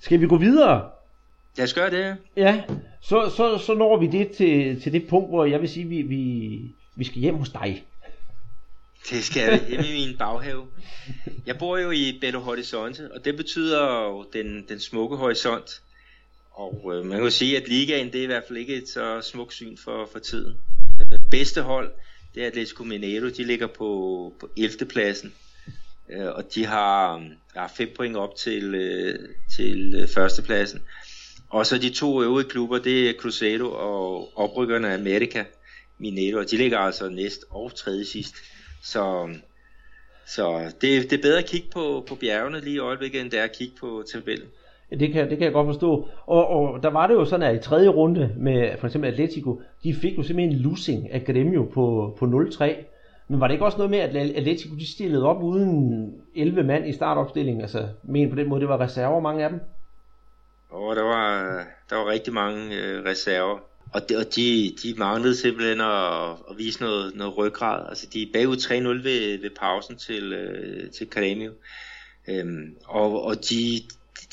Skal 0.00 0.20
vi 0.20 0.26
gå 0.26 0.36
videre? 0.36 0.90
Jeg 1.58 1.68
skal 1.68 1.90
gøre 1.90 2.02
det. 2.02 2.16
Ja, 2.36 2.62
så, 3.00 3.32
så, 3.36 3.58
så 3.66 3.74
når 3.74 3.96
vi 3.96 4.06
det 4.06 4.30
til, 4.30 4.82
til 4.82 4.92
det 4.92 5.08
punkt, 5.08 5.28
hvor 5.28 5.44
jeg 5.44 5.60
vil 5.60 5.68
sige, 5.68 5.86
vi, 5.86 6.02
vi, 6.02 6.60
vi 6.96 7.04
skal 7.04 7.18
hjem 7.20 7.36
hos 7.36 7.48
dig. 7.48 7.84
Det 9.10 9.24
skal 9.24 9.52
vi 9.52 9.66
hjemme 9.68 9.86
i 9.86 10.06
min 10.06 10.16
baghave. 10.18 10.66
Jeg 11.46 11.58
bor 11.58 11.78
jo 11.78 11.90
i 11.90 12.18
Belo 12.20 12.40
Horizonte, 12.40 13.12
og 13.14 13.24
det 13.24 13.36
betyder 13.36 14.04
jo 14.04 14.26
den, 14.32 14.64
den 14.68 14.80
smukke 14.80 15.16
horisont. 15.16 15.82
Og 16.50 16.92
øh, 16.94 17.06
man 17.06 17.22
kan 17.22 17.30
sige, 17.30 17.56
at 17.56 17.68
ligaen 17.68 18.12
det 18.12 18.18
er 18.18 18.22
i 18.22 18.26
hvert 18.26 18.44
fald 18.48 18.58
ikke 18.58 18.74
et 18.74 18.88
så 18.88 19.20
smukt 19.20 19.54
syn 19.54 19.76
for, 19.76 20.08
for 20.12 20.18
tiden. 20.18 20.56
Bedste 21.30 21.62
hold, 21.62 21.90
det 22.34 22.42
er 22.42 22.46
Atletico 22.46 22.84
Mineiro. 22.84 23.28
De 23.28 23.44
ligger 23.44 23.66
på, 23.66 24.32
på 24.40 24.50
11. 24.56 24.86
pladsen. 24.88 25.34
Øh, 26.10 26.26
og 26.26 26.54
de 26.54 26.66
har, 26.66 27.24
har 27.56 27.72
5 27.76 27.88
point 27.96 28.16
op 28.16 28.36
til, 28.36 28.74
øh, 28.74 29.18
til 29.56 29.94
øh, 29.94 30.08
førstepladsen. 30.08 30.82
Og 31.50 31.66
så 31.66 31.78
de 31.78 31.90
to 31.90 32.22
øvrige 32.22 32.48
klubber, 32.48 32.78
det 32.78 33.08
er 33.08 33.12
Cruzeiro 33.12 33.68
og 33.70 34.28
oprykkerne 34.36 34.94
America 34.94 35.44
Mineiro. 35.98 36.38
Og 36.38 36.50
de 36.50 36.56
ligger 36.56 36.78
altså 36.78 37.08
næst 37.08 37.44
og 37.50 37.74
tredje 37.74 38.04
sidst. 38.04 38.34
Så, 38.82 39.28
så 40.26 40.74
det, 40.80 41.10
det 41.10 41.12
er 41.12 41.22
bedre 41.22 41.38
at 41.38 41.46
kigge 41.46 41.68
på, 41.72 42.04
på 42.08 42.14
bjergene 42.14 42.60
lige 42.60 42.76
i 42.76 42.78
øjeblikket, 42.78 43.20
end 43.20 43.30
det 43.30 43.38
er 43.38 43.44
at 43.44 43.56
kigge 43.58 43.74
på 43.80 44.02
tabellen. 44.12 44.48
Ja, 44.90 44.96
det 44.96 45.12
kan, 45.12 45.30
det 45.30 45.38
kan 45.38 45.44
jeg 45.44 45.52
godt 45.52 45.66
forstå. 45.66 46.08
Og, 46.26 46.48
og 46.48 46.82
der 46.82 46.90
var 46.90 47.06
det 47.06 47.14
jo 47.14 47.24
sådan, 47.24 47.50
at 47.50 47.56
i 47.56 47.68
tredje 47.68 47.88
runde 47.88 48.34
med 48.36 48.70
for 48.78 48.86
eksempel 48.86 49.10
Atletico, 49.10 49.60
de 49.84 49.94
fik 49.94 50.18
jo 50.18 50.22
simpelthen 50.22 50.56
en 50.56 50.62
losing 50.62 51.12
af 51.12 51.24
Gremio 51.24 51.64
på, 51.64 52.16
på 52.18 52.24
0-3. 52.24 52.64
Men 53.28 53.40
var 53.40 53.46
det 53.46 53.54
ikke 53.54 53.64
også 53.64 53.78
noget 53.78 53.90
med, 53.90 53.98
at 53.98 54.16
Atletico 54.16 54.74
de 54.74 54.92
stillede 54.92 55.24
op 55.24 55.42
uden 55.42 56.14
11 56.36 56.62
mand 56.62 56.88
i 56.88 56.92
startopstillingen? 56.92 57.60
Altså, 57.60 57.88
men 58.02 58.30
på 58.30 58.36
den 58.36 58.48
måde, 58.48 58.60
det 58.60 58.68
var 58.68 58.80
reserver, 58.80 59.20
mange 59.20 59.44
af 59.44 59.50
dem? 59.50 59.60
Og 60.68 60.96
der 60.96 61.02
var, 61.02 61.64
der 61.90 61.96
var 61.96 62.06
rigtig 62.06 62.32
mange 62.32 62.76
øh, 62.76 63.04
reserver. 63.04 63.58
Og, 63.92 64.08
de, 64.08 64.16
og 64.16 64.36
de, 64.36 64.76
de 64.82 64.94
manglede 64.96 65.36
simpelthen 65.36 65.80
at, 65.80 66.30
at 66.50 66.58
vise 66.58 66.80
noget, 66.80 67.14
noget 67.14 67.36
ryggrad. 67.36 67.88
Altså, 67.88 68.06
de 68.12 68.22
er 68.22 68.32
bagud 68.32 68.56
3-0 68.56 68.72
ved, 69.02 69.38
ved 69.38 69.50
pausen 69.50 69.96
til, 69.96 70.32
øh, 70.32 70.90
til 70.90 71.10
Gremio. 71.10 71.52
Øhm, 72.28 72.76
og, 72.84 73.22
og 73.22 73.50
de, 73.50 73.82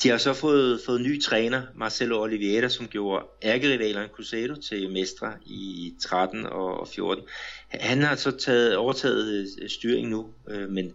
de 0.02 0.08
har 0.08 0.18
så 0.18 0.32
fået, 0.32 0.80
fået 0.86 1.00
ny 1.00 1.22
træner, 1.22 1.62
Marcelo 1.74 2.22
Oliveira, 2.22 2.68
som 2.68 2.88
gjorde 2.88 3.26
ærkerivaleren 3.42 4.08
Cruzeiro 4.08 4.54
til 4.54 4.90
mestre 4.90 5.32
i 5.46 5.94
13 6.02 6.46
og 6.46 6.88
14. 6.88 7.24
Han 7.68 8.02
har 8.02 8.16
så 8.16 8.30
taget, 8.30 8.76
overtaget 8.76 9.48
øh, 9.62 9.68
styringen 9.68 10.10
nu, 10.10 10.26
øh, 10.48 10.68
men, 10.70 10.92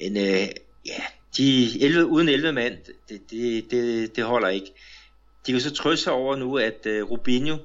men 0.00 0.16
øh, 0.16 0.48
ja, 0.86 1.02
de 1.36 1.84
11, 1.84 2.06
uden 2.06 2.28
11 2.28 2.52
mand, 2.52 2.76
det, 3.08 3.30
det, 3.30 3.70
det, 3.70 4.16
det 4.16 4.24
holder 4.24 4.48
ikke. 4.48 4.72
De 5.46 5.52
kan 5.52 5.60
så 5.60 5.74
trøste 5.74 6.04
sig 6.04 6.12
over 6.12 6.36
nu, 6.36 6.58
at 6.58 6.86
uh, 6.86 7.10
Rubinho, 7.10 7.56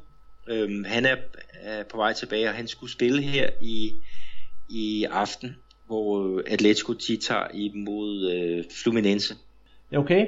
øh, 0.49 0.85
han 0.85 1.05
er, 1.05 1.15
er 1.53 1.83
på 1.83 1.97
vej 1.97 2.13
tilbage, 2.13 2.49
og 2.49 2.55
han 2.55 2.67
skulle 2.67 2.91
spille 2.91 3.21
her 3.21 3.49
i, 3.61 3.93
i 4.69 5.03
aften, 5.03 5.55
hvor 5.85 6.41
Atletico 6.47 6.93
de 6.93 7.17
tager 7.17 7.47
imod 7.53 8.31
øh, 8.31 8.63
Fluminense. 8.83 9.35
Okay. 9.95 10.27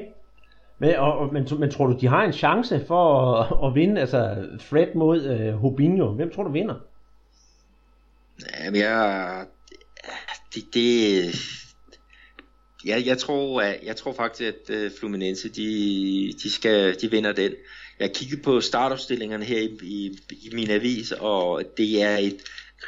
Men, 0.79 0.95
og, 0.95 1.17
og, 1.17 1.33
men, 1.33 1.47
men 1.59 1.71
tror 1.71 1.87
du, 1.87 1.97
de 2.01 2.07
har 2.07 2.23
en 2.23 2.33
chance 2.33 2.85
for 2.87 3.33
at, 3.33 3.67
at 3.67 3.75
vinde, 3.75 4.01
altså 4.01 4.47
Fred 4.59 4.95
mod 4.95 5.23
øh, 5.23 5.53
Hobinho? 5.53 6.11
Hvem 6.11 6.31
tror 6.31 6.43
du 6.43 6.51
vinder? 6.51 6.75
Jamen, 8.59 8.81
jeg, 8.81 9.45
det, 10.55 10.63
det, 10.73 11.31
jeg, 12.85 13.05
jeg, 13.05 13.17
tror, 13.17 13.61
at, 13.61 13.79
jeg 13.83 13.95
tror 13.95 14.13
faktisk, 14.13 14.47
at 14.69 14.85
uh, 14.85 14.91
Fluminense, 14.99 15.49
de, 15.49 16.33
de, 16.43 16.51
skal, 16.51 17.01
de 17.01 17.11
vinder 17.11 17.31
den. 17.31 17.51
Jeg 17.99 18.13
kiggede 18.13 18.41
på 18.41 18.61
startopstillingerne 18.61 19.45
her 19.45 19.59
i, 19.59 19.77
i, 19.81 20.19
i 20.31 20.49
min 20.53 20.69
avis, 20.69 21.11
og 21.11 21.63
det 21.77 22.01
er 22.01 22.17
et 22.17 22.37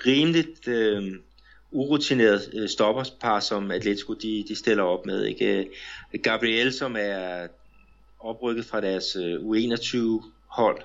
rimeligt 0.05 0.67
øh, 0.67 1.03
urutineret 1.71 2.49
uh, 2.53 2.67
stopperspar, 2.67 3.39
som 3.39 3.71
Atletico 3.71 4.13
de, 4.13 4.45
de 4.47 4.55
stiller 4.55 4.83
op 4.83 5.05
med. 5.05 5.25
Ikke? 5.25 5.67
Gabriel, 6.23 6.73
som 6.73 6.95
er 6.99 7.47
oprykket 8.19 8.65
fra 8.65 8.81
deres 8.81 9.15
øh, 9.15 9.33
U21-hold, 9.33 10.81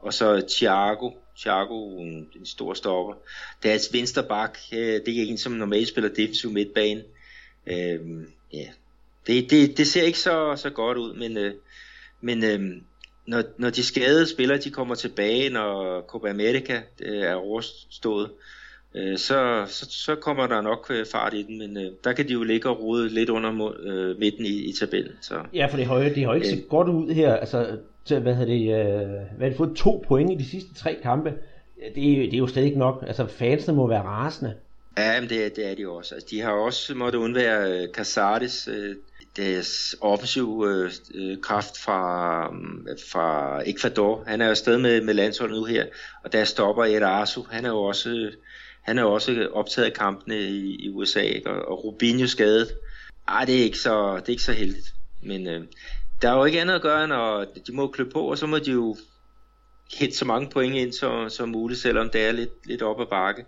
og 0.00 0.14
så 0.14 0.44
Thiago, 0.48 1.10
Thiago, 1.38 1.98
en, 1.98 2.28
en 2.36 2.46
stor 2.46 2.74
stopper. 2.74 3.14
Deres 3.62 3.92
venstre 3.92 4.22
bak, 4.22 4.58
øh, 4.72 4.78
det 4.78 5.08
er 5.08 5.22
en, 5.22 5.38
som 5.38 5.52
normalt 5.52 5.88
spiller 5.88 6.10
defensiv 6.10 6.50
midtbane. 6.50 7.02
Øh, 7.66 8.00
ja. 8.52 8.66
det, 9.26 9.50
det, 9.50 9.78
det 9.78 9.86
ser 9.86 10.02
ikke 10.02 10.18
så, 10.18 10.56
så 10.56 10.70
godt 10.70 10.98
ud, 10.98 11.14
men, 11.14 11.36
øh, 11.36 11.54
men 12.20 12.44
øh, 12.44 12.60
når, 13.26 13.42
når 13.58 13.70
de 13.70 13.82
skadede 13.82 14.26
spillere 14.26 14.58
de 14.58 14.70
kommer 14.70 14.94
tilbage, 14.94 15.50
når 15.50 16.00
Copa 16.00 16.28
America 16.28 16.80
øh, 17.00 17.22
er 17.22 17.34
overstået, 17.34 18.30
øh, 18.94 19.18
så, 19.18 19.64
så, 19.66 19.86
så 19.90 20.14
kommer 20.14 20.46
der 20.46 20.60
nok 20.60 20.86
øh, 20.90 21.06
fart 21.12 21.34
i 21.34 21.42
den, 21.42 21.58
men 21.58 21.76
øh, 21.76 21.92
der 22.04 22.12
kan 22.12 22.28
de 22.28 22.32
jo 22.32 22.42
ligge 22.42 22.68
og 22.68 22.80
rode 22.80 23.08
lidt 23.08 23.28
under 23.30 23.72
øh, 23.80 24.18
midten 24.18 24.44
i, 24.44 24.68
i 24.68 24.72
tabellen. 24.72 25.12
Så. 25.20 25.34
Ja, 25.54 25.66
for 25.66 25.76
det 25.76 25.86
har 25.86 25.96
det 25.96 26.24
har 26.24 26.34
ikke 26.34 26.48
set 26.48 26.68
godt 26.68 26.88
ud 26.88 27.10
her. 27.10 27.34
Altså, 27.34 27.78
til, 28.04 28.20
hvad 28.20 28.34
har 28.34 28.44
det, 28.44 28.60
øh, 28.60 29.10
hvad 29.38 29.50
det 29.50 29.56
fået 29.56 29.76
to 29.76 30.04
point 30.08 30.32
i 30.32 30.34
de 30.34 30.50
sidste 30.50 30.74
tre 30.74 30.98
kampe? 31.02 31.34
Det, 31.94 31.94
det 32.04 32.34
er 32.34 32.38
jo 32.38 32.46
stadig 32.46 32.66
ikke 32.66 32.78
nok. 32.78 33.04
Altså, 33.06 33.26
fansene 33.26 33.76
må 33.76 33.86
være 33.86 34.02
rasende. 34.02 34.54
Ja, 34.98 35.20
men 35.20 35.28
det, 35.28 35.56
det 35.56 35.70
er 35.70 35.74
de 35.74 35.88
også. 35.88 36.14
Altså, 36.14 36.28
de 36.30 36.40
har 36.40 36.50
også 36.50 36.94
måttet 36.94 37.18
undvære 37.18 37.82
uh, 37.82 37.94
Casares, 37.94 38.68
øh, 38.68 38.96
deres 39.36 39.96
offensiv 40.00 40.64
øh, 40.68 40.92
øh 41.14 41.38
kraft 41.42 41.78
fra, 41.78 42.50
mm, 42.50 42.88
fra 43.10 43.60
Ecuador. 43.66 44.24
Han 44.26 44.40
er 44.40 44.44
jo 44.44 44.50
afsted 44.50 44.78
med, 44.78 45.00
med 45.00 45.14
landsholdet 45.14 45.56
nu 45.56 45.64
her, 45.64 45.86
og 46.24 46.32
der 46.32 46.44
stopper 46.44 46.84
Erasu. 46.84 47.42
Han 47.50 47.64
er 47.64 47.70
jo 47.70 47.82
også 47.82 48.30
han 48.84 48.98
er 48.98 49.04
også 49.04 49.48
optaget 49.52 49.86
af 49.86 49.92
kampene 49.92 50.40
i, 50.40 50.76
i 50.84 50.88
USA, 50.88 51.20
ikke? 51.20 51.50
Og, 51.50 51.68
og 51.68 51.84
Rubinho 51.84 52.26
skadet. 52.26 52.68
Ej, 53.28 53.44
det 53.44 53.58
er 53.58 53.62
ikke 53.62 53.78
så, 53.78 54.16
det 54.16 54.26
er 54.26 54.30
ikke 54.30 54.42
så 54.42 54.52
heldigt. 54.52 54.94
Men 55.22 55.46
øh, 55.46 55.64
der 56.22 56.30
er 56.30 56.36
jo 56.36 56.44
ikke 56.44 56.60
andet 56.60 56.74
at 56.74 56.82
gøre, 56.82 57.08
når 57.08 57.44
de 57.66 57.72
må 57.72 57.88
klø 57.88 58.04
på, 58.12 58.20
og 58.20 58.38
så 58.38 58.46
må 58.46 58.58
de 58.58 58.70
jo 58.70 58.96
hente 59.98 60.16
så 60.16 60.24
mange 60.24 60.50
point 60.50 60.74
ind 60.74 60.92
som, 60.92 61.30
som 61.30 61.48
muligt, 61.48 61.80
selvom 61.80 62.10
det 62.10 62.26
er 62.26 62.32
lidt, 62.32 62.66
lidt 62.66 62.82
op 62.82 63.00
ad 63.00 63.06
bakke. 63.06 63.44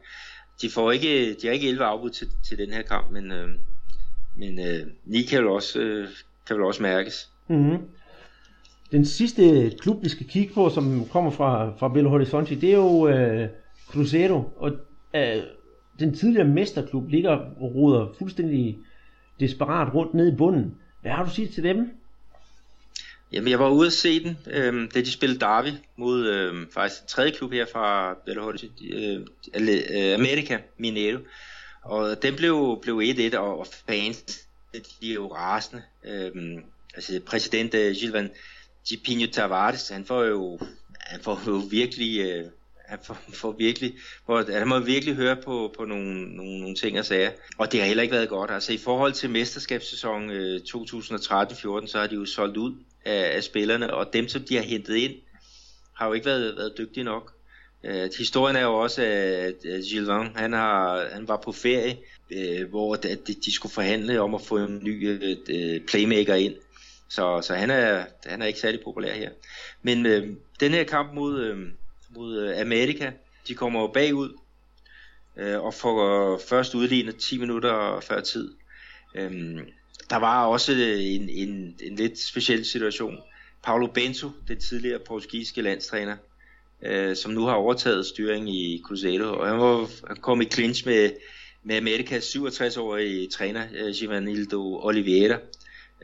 De, 0.63 0.71
får 0.71 0.93
ikke, 0.93 1.35
de 1.35 1.47
har 1.47 1.55
ikke 1.55 1.69
11 1.69 1.85
afbud 1.85 2.11
til, 2.11 2.29
til 2.49 2.59
den 2.59 2.71
her 2.71 2.83
kamp, 2.83 3.11
men, 3.11 3.33
øh, 3.33 3.49
men 4.37 4.59
øh, 4.59 4.87
9 5.05 5.23
kan 5.23 5.39
vel 5.39 5.49
også, 5.49 5.81
øh, 5.81 6.09
kan 6.47 6.57
vel 6.57 6.65
også 6.65 6.83
mærkes. 6.83 7.31
Mm-hmm. 7.49 7.79
Den 8.93 9.05
sidste 9.05 9.73
klub, 9.79 10.05
vi 10.05 10.09
skal 10.09 10.27
kigge 10.27 10.55
på, 10.55 10.71
som 10.71 11.09
kommer 11.09 11.31
fra, 11.31 11.71
fra 11.79 11.89
Belo 11.89 12.09
Horizonte, 12.09 12.61
det 12.61 12.71
er 12.71 12.77
jo 12.77 13.09
øh, 13.09 13.49
Cruzeiro, 13.89 14.45
og 14.57 14.73
øh, 15.15 15.43
den 15.99 16.15
tidligere 16.15 16.49
mesterklub 16.49 17.09
ligger 17.09 17.31
og 17.31 17.75
roder 17.75 18.15
fuldstændig 18.19 18.79
desperat 19.41 19.95
rundt 19.95 20.15
ned 20.15 20.33
i 20.33 20.37
bunden. 20.37 20.75
Hvad 21.03 21.11
har 21.11 21.25
du 21.25 21.31
sige 21.31 21.49
til 21.49 21.65
dem? 21.65 21.91
Jamen, 23.37 23.51
jeg 23.51 23.59
var 23.59 23.69
ude 23.69 23.87
at 23.87 23.93
se 23.93 24.25
den, 24.25 24.39
øh, 24.47 24.91
da 24.95 25.01
de 25.01 25.13
spillede 25.13 25.41
Derby 25.41 25.69
mod 25.97 26.27
øh, 26.27 26.67
faktisk 26.75 27.03
en 27.03 27.09
tredje 27.09 27.31
klub 27.31 27.53
her 27.53 27.67
fra 27.73 28.15
Belo 28.27 28.43
Horizonte, 28.43 28.85
øh, 28.85 29.27
Amerika, 29.55 30.09
øh, 30.09 30.15
America, 30.15 30.59
Mineiro. 30.79 31.19
Og 31.85 32.23
den 32.23 32.37
blev, 32.37 32.79
blev 32.83 33.03
1-1, 33.05 33.37
og 33.37 33.67
fans, 33.89 34.47
øh, 34.75 34.81
de 35.01 35.11
er 35.11 35.15
jo 35.15 35.35
rasende. 35.35 35.83
Øh, 36.05 36.33
altså, 36.95 37.21
præsident 37.27 37.75
øh, 37.75 37.95
Gilvan 37.95 38.31
Gipinho 38.89 39.27
Tavares, 39.33 39.89
han 39.89 40.05
får 40.05 40.25
jo, 40.25 40.59
han 41.01 41.21
får 41.23 41.43
jo 41.47 41.63
virkelig 41.71 42.21
øh, 42.21 42.45
han 42.87 42.99
får, 43.03 43.19
får 43.33 43.53
virkelig, 43.53 43.95
hvor, 44.27 44.59
han 44.59 44.69
må 44.69 44.79
virkelig 44.79 45.15
høre 45.15 45.37
på, 45.37 45.75
på 45.79 45.85
nogle, 45.85 46.37
nogle, 46.37 46.61
nogle 46.61 46.75
ting 46.75 46.99
og 46.99 47.05
sager. 47.05 47.31
Og 47.59 47.73
det 47.73 47.81
har 47.81 47.87
heller 47.87 48.03
ikke 48.03 48.15
været 48.15 48.29
godt. 48.29 48.51
Altså 48.51 48.73
i 48.73 48.79
forhold 48.79 49.13
til 49.13 49.31
mesterskabssæsonen 49.31 50.31
øh, 50.31 50.61
2013-14, 50.69 51.87
så 51.87 51.99
har 51.99 52.07
de 52.07 52.15
jo 52.15 52.25
solgt 52.25 52.57
ud 52.57 52.75
af, 53.07 53.37
af 53.37 53.43
spillerne, 53.45 53.95
og 53.95 54.13
dem, 54.13 54.29
som 54.29 54.43
de 54.43 54.57
har 54.57 54.63
hentet 54.63 54.97
ind, 54.97 55.15
har 55.95 56.07
jo 56.07 56.13
ikke 56.13 56.27
været, 56.27 56.57
været 56.57 56.79
dygtige 56.79 57.05
nok. 57.05 57.33
Øh, 57.85 58.11
historien 58.19 58.57
er 58.57 58.63
jo 58.63 58.75
også, 58.75 59.03
at 59.03 59.85
Gilvan, 59.91 60.37
han, 60.37 60.53
har, 60.53 61.09
han 61.13 61.29
var 61.29 61.37
på 61.37 61.53
ferie, 61.53 61.99
øh, 62.31 62.69
hvor 62.69 62.95
de, 62.95 63.17
de 63.45 63.55
skulle 63.55 63.73
forhandle 63.73 64.21
om 64.21 64.35
at 64.35 64.43
få 64.43 64.57
en 64.57 64.81
ny 64.83 65.09
øh, 65.09 65.37
øh, 65.49 65.81
playmaker 65.81 66.35
ind. 66.35 66.55
Så, 67.09 67.41
så 67.43 67.55
han, 67.55 67.71
er, 67.71 68.05
han 68.27 68.43
er 68.43 68.47
ikke 68.47 68.59
særlig 68.59 68.81
populær 68.85 69.13
her. 69.13 69.31
Men 69.83 70.07
øh, 70.07 70.29
den 70.61 70.73
her 70.73 70.85
kamp 70.85 71.15
mod, 71.15 71.41
øh, 71.41 71.59
mod 72.11 72.39
øh, 72.39 72.61
Amerika, 72.61 73.11
de 73.49 73.55
kommer 73.55 73.81
jo 73.81 73.87
bagud, 73.87 74.39
øh, 75.37 75.65
og 75.65 75.75
får 75.75 76.41
først 76.49 76.75
udlignet 76.75 77.17
10 77.17 77.39
minutter 77.39 78.01
før 78.01 78.21
tid. 78.21 78.55
Øh, 79.15 79.59
der 80.11 80.17
var 80.17 80.47
også 80.47 80.73
en, 80.73 81.29
en, 81.29 81.75
en 81.83 81.97
lidt 81.97 82.19
speciel 82.19 82.65
situation. 82.65 83.19
Paulo 83.63 83.87
Bento, 83.87 84.31
den 84.49 84.61
tidligere 84.61 84.99
portugisiske 84.99 85.63
landstræner, 85.63 86.17
øh, 86.83 87.17
som 87.17 87.33
nu 87.33 87.45
har 87.45 87.55
overtaget 87.55 88.07
styringen 88.07 88.49
i 88.49 88.83
Cruzeiro, 88.85 89.39
og 89.39 89.49
han 89.49 89.59
var 89.59 90.07
han 90.09 90.17
kom 90.17 90.41
i 90.41 90.45
clinch 90.45 90.87
med, 90.87 91.11
med 91.65 91.77
Amerikas 91.77 92.37
67-årige 92.37 93.29
træner, 93.29 93.67
øh, 93.75 93.95
Givanildo 93.95 94.81
Oliveira. 94.83 95.39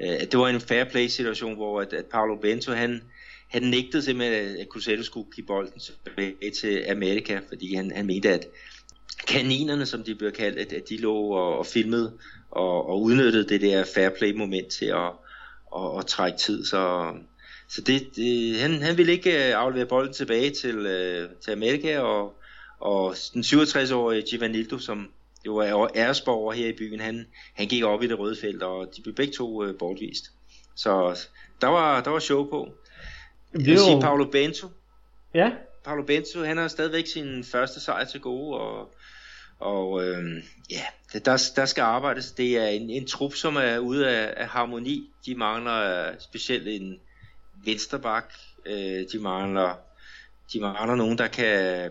Øh, 0.01 0.21
det 0.21 0.39
var 0.39 0.49
en 0.49 0.61
fair 0.61 0.85
play 0.85 1.07
situation, 1.07 1.55
hvor 1.55 1.81
at, 1.81 1.93
at 1.93 2.07
Paulo 2.07 2.37
Bento, 2.37 2.73
han, 2.73 3.03
han 3.49 3.63
nægtede 3.63 4.03
simpelthen, 4.03 4.57
at 4.57 4.67
Cruzeiro 4.67 5.03
skulle 5.03 5.31
give 5.35 5.47
bolden 5.47 5.81
tilbage 5.81 6.51
til 6.51 6.85
Amerika, 6.89 7.41
fordi 7.49 7.75
han, 7.75 7.93
han 7.97 8.07
mente, 8.07 8.29
at 8.29 8.47
kaninerne, 9.27 9.87
som 9.87 10.05
de 10.05 10.15
bliver 10.15 10.33
kaldt, 10.33 10.59
at, 10.59 10.73
at 10.73 10.89
de 10.89 10.97
lå 10.97 11.17
og, 11.17 11.59
og 11.59 11.67
filmede 11.67 12.13
og, 12.51 12.89
og 12.89 13.03
udnyttede 13.03 13.49
det 13.49 13.61
der 13.61 13.85
fair 13.95 14.09
play 14.09 14.35
moment 14.35 14.69
til 14.69 14.87
at, 14.87 15.11
at, 15.77 15.99
at 15.99 16.07
trække 16.07 16.39
tid. 16.39 16.65
Så, 16.65 17.13
så 17.69 17.81
det, 17.81 18.17
det, 18.17 18.59
han, 18.61 18.83
han 18.83 18.99
ville 18.99 19.13
ikke 19.13 19.49
øh, 19.49 19.55
aflevere 19.57 19.89
bolden 19.89 20.13
tilbage 20.15 20.51
til, 20.51 20.79
uh, 20.79 21.31
til 21.41 21.51
Amerika, 21.51 21.99
og, 21.99 22.35
og 22.81 23.15
den 23.35 23.43
67-årige 23.43 24.23
Givanildo, 24.23 24.79
som 24.79 25.09
jo 25.47 25.57
er 25.57 25.97
æresborger 25.97 26.53
her 26.53 26.69
i 26.69 26.73
byen, 26.73 27.01
han, 27.01 27.27
han 27.55 27.67
gik 27.67 27.85
op 27.85 28.03
i 28.03 28.07
det 28.07 28.19
røde 28.19 28.37
felt, 28.41 28.63
og 28.63 28.93
de 28.97 29.03
blev 29.03 29.15
begge 29.15 29.33
to 29.33 29.63
uh, 29.63 29.75
bortvist. 29.79 30.25
Så 30.75 31.19
der 31.61 31.67
var, 31.67 32.03
der 32.03 32.11
var 32.11 32.19
show 32.19 32.49
på. 32.51 32.69
Det 33.53 33.67
vil 33.67 33.79
sige, 33.79 34.01
Paolo 34.01 34.25
Bento. 34.25 34.69
Ja. 35.35 35.51
Paolo 35.85 36.03
Bento, 36.03 36.45
han 36.45 36.57
har 36.57 36.69
stadigvæk 36.69 37.07
sin 37.07 37.45
første 37.45 37.81
sejr 37.81 38.05
til 38.05 38.21
gode, 38.21 38.59
og 38.61 38.95
og 39.63 40.05
øh, 40.05 40.45
ja, 40.71 40.83
der, 41.13 41.53
der 41.57 41.67
skal 41.67 41.83
arbejdes. 41.83 42.33
Det 42.33 42.59
er 42.59 42.67
en, 42.67 42.91
en 42.91 43.07
trup, 43.07 43.35
som 43.35 43.57
er 43.57 43.79
ude 43.79 44.09
af, 44.09 44.35
af 44.37 44.49
harmoni. 44.49 45.11
De 45.27 45.35
mangler 45.35 46.09
øh, 46.09 46.15
specielt 46.21 46.69
en 46.69 47.01
vensterbak. 47.65 48.33
Øh, 48.67 49.05
de 49.13 49.19
mangler 49.19 49.75
de 50.53 50.61
mangler 50.61 50.95
nogen, 50.95 51.19
der 51.19 51.29
kan, 51.29 51.91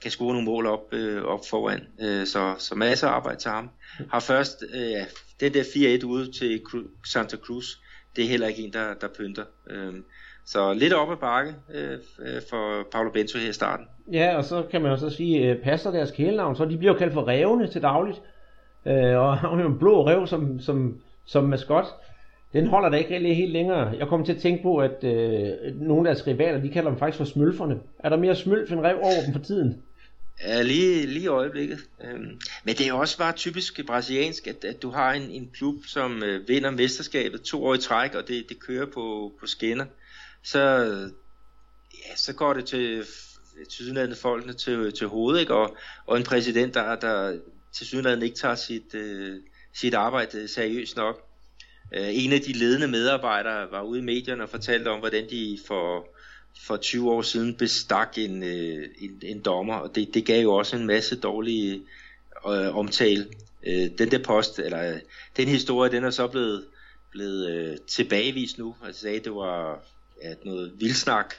kan 0.00 0.10
score 0.10 0.32
nogle 0.32 0.44
mål 0.44 0.66
op, 0.66 0.92
øh, 0.92 1.22
op 1.22 1.40
foran. 1.50 1.86
Øh, 2.00 2.26
så, 2.26 2.54
så 2.58 2.74
masser 2.74 3.08
af 3.08 3.12
arbejde 3.12 3.40
til 3.40 3.50
ham. 3.50 3.70
Har 4.10 4.20
først 4.20 4.64
øh, 4.74 5.06
den 5.40 5.54
der 5.54 5.98
4-1 6.02 6.04
ude 6.04 6.32
til 6.32 6.62
Santa 7.04 7.36
Cruz. 7.36 7.66
Det 8.16 8.24
er 8.24 8.28
heller 8.28 8.46
ikke 8.46 8.62
en, 8.62 8.72
der, 8.72 8.94
der 8.94 9.08
pynter. 9.08 9.44
Øh, 9.70 9.94
så 10.46 10.74
lidt 10.74 10.92
op 10.92 11.10
ad 11.10 11.16
bakke 11.16 11.54
øh, 11.74 11.98
for 12.50 12.82
Paolo 12.92 13.10
Bento 13.10 13.38
her 13.38 13.50
i 13.50 13.52
starten. 13.52 13.86
Ja, 14.12 14.36
og 14.36 14.44
så 14.44 14.62
kan 14.70 14.82
man 14.82 14.90
jo 14.90 14.96
så 14.96 15.10
sige, 15.10 15.38
øh, 15.38 15.62
passer 15.62 15.90
deres 15.90 16.10
kælenavn, 16.10 16.56
så 16.56 16.64
de 16.64 16.78
bliver 16.78 16.92
jo 16.92 16.98
kaldt 16.98 17.12
for 17.12 17.28
revne 17.28 17.66
til 17.66 17.82
dagligt. 17.82 18.22
Øh, 18.86 19.18
og 19.18 19.36
har 19.38 19.60
jo 19.60 19.66
en 19.66 19.78
blå 19.78 20.06
rev 20.06 20.26
som, 20.26 20.60
som, 20.60 21.00
som 21.24 21.44
maskot. 21.44 21.86
Den 22.52 22.66
holder 22.66 22.88
da 22.88 22.96
ikke 22.96 23.14
rigtig 23.14 23.36
helt 23.36 23.52
længere. 23.52 23.92
Jeg 23.98 24.08
kommer 24.08 24.26
til 24.26 24.32
at 24.32 24.40
tænke 24.40 24.62
på, 24.62 24.76
at 24.76 25.04
øh, 25.04 25.50
nogle 25.80 26.08
af 26.08 26.14
deres 26.14 26.26
rivaler, 26.26 26.60
de 26.60 26.68
kalder 26.68 26.90
dem 26.90 26.98
faktisk 26.98 27.18
for 27.18 27.24
smølferne. 27.24 27.78
Er 27.98 28.08
der 28.08 28.16
mere 28.16 28.36
smølf 28.36 28.72
end 28.72 28.80
rev 28.80 28.96
over 28.96 29.22
dem 29.26 29.32
for 29.32 29.40
tiden? 29.40 29.82
Ja, 30.46 30.62
lige, 30.62 31.06
lige 31.06 31.24
i 31.24 31.26
øjeblikket. 31.26 31.78
Øhm, 32.04 32.40
men 32.64 32.74
det 32.74 32.88
er 32.88 32.92
også 32.92 33.18
bare 33.18 33.32
typisk 33.32 33.86
brasiliansk, 33.86 34.46
at, 34.46 34.64
at 34.64 34.82
du 34.82 34.90
har 34.90 35.12
en, 35.12 35.30
en 35.30 35.50
klub, 35.54 35.74
som 35.86 36.22
øh, 36.22 36.48
vinder 36.48 36.70
mesterskabet 36.70 37.42
to 37.42 37.64
år 37.64 37.74
i 37.74 37.78
træk, 37.78 38.14
og 38.14 38.28
det, 38.28 38.44
det 38.48 38.60
kører 38.60 38.86
på, 38.86 39.32
på 39.40 39.46
skinner 39.46 39.84
så, 40.44 40.58
ja, 42.08 42.16
så 42.16 42.32
går 42.32 42.52
det 42.52 42.64
til 42.64 43.04
øh, 43.58 43.66
tilsyneladende 43.70 44.16
folkene 44.16 44.52
til, 44.52 44.92
til 44.92 45.06
hovedet, 45.06 45.40
ikke? 45.40 45.54
Og, 45.54 45.76
og 46.06 46.16
en 46.16 46.24
præsident, 46.24 46.74
der, 46.74 46.96
der 46.96 47.38
tilsyneladende 47.72 48.26
ikke 48.26 48.38
tager 48.38 48.54
sit, 48.54 48.94
øh, 48.94 49.40
sit 49.74 49.94
arbejde 49.94 50.48
seriøst 50.48 50.96
nok. 50.96 51.28
Øh, 51.94 52.08
en 52.10 52.32
af 52.32 52.40
de 52.40 52.52
ledende 52.52 52.88
medarbejdere 52.88 53.70
var 53.70 53.82
ude 53.82 53.98
i 53.98 54.02
medierne 54.02 54.42
og 54.42 54.48
fortalte 54.48 54.88
om, 54.88 54.98
hvordan 54.98 55.30
de 55.30 55.58
for, 55.66 56.06
for 56.66 56.76
20 56.76 57.10
år 57.10 57.22
siden 57.22 57.54
bestak 57.54 58.18
en, 58.18 58.42
øh, 58.42 58.88
en, 58.98 59.22
en 59.22 59.40
dommer, 59.40 59.74
og 59.74 59.94
det, 59.94 60.14
det 60.14 60.26
gav 60.26 60.42
jo 60.42 60.54
også 60.54 60.76
en 60.76 60.86
masse 60.86 61.20
dårlige 61.20 61.82
øh, 62.46 62.76
omtale. 62.76 63.26
Øh, 63.66 63.90
den 63.98 64.10
der 64.10 64.22
post, 64.22 64.58
eller 64.58 64.94
øh, 64.94 65.00
den 65.36 65.48
historie, 65.48 65.90
den 65.90 66.04
er 66.04 66.10
så 66.10 66.26
blevet, 66.26 66.64
blevet 67.10 67.50
øh, 67.50 67.76
tilbagevist 67.86 68.58
nu. 68.58 68.74
Altså 68.84 69.00
sagde, 69.00 69.20
det 69.20 69.34
var 69.34 69.80
at 70.24 70.44
noget 70.44 70.72
vildsnak 70.78 71.34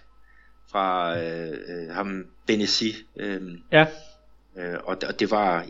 fra 0.71 1.17
øh, 1.19 1.51
øh, 1.67 1.89
ham 1.89 2.25
Benesi. 2.47 2.95
Øh, 3.15 3.41
ja. 3.71 3.85
Øh, 4.57 4.75
og, 4.83 4.97
og 5.07 5.19
det 5.19 5.31
var, 5.31 5.65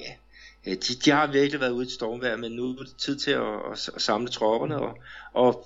ja, 0.66 0.72
de, 0.72 0.96
de 1.06 1.12
har 1.12 1.32
virkelig 1.32 1.62
været 1.62 1.72
ude 1.72 1.86
i 1.86 1.90
stormvejr, 1.90 2.38
men 2.38 2.52
nu 2.52 2.70
er 2.70 2.84
det 2.84 2.96
tid 2.98 3.16
til 3.16 3.32
at, 3.32 3.54
at, 3.72 3.90
at 3.96 4.02
samle 4.02 4.28
tropperne 4.28 4.80
og, 4.80 4.98
og 5.34 5.66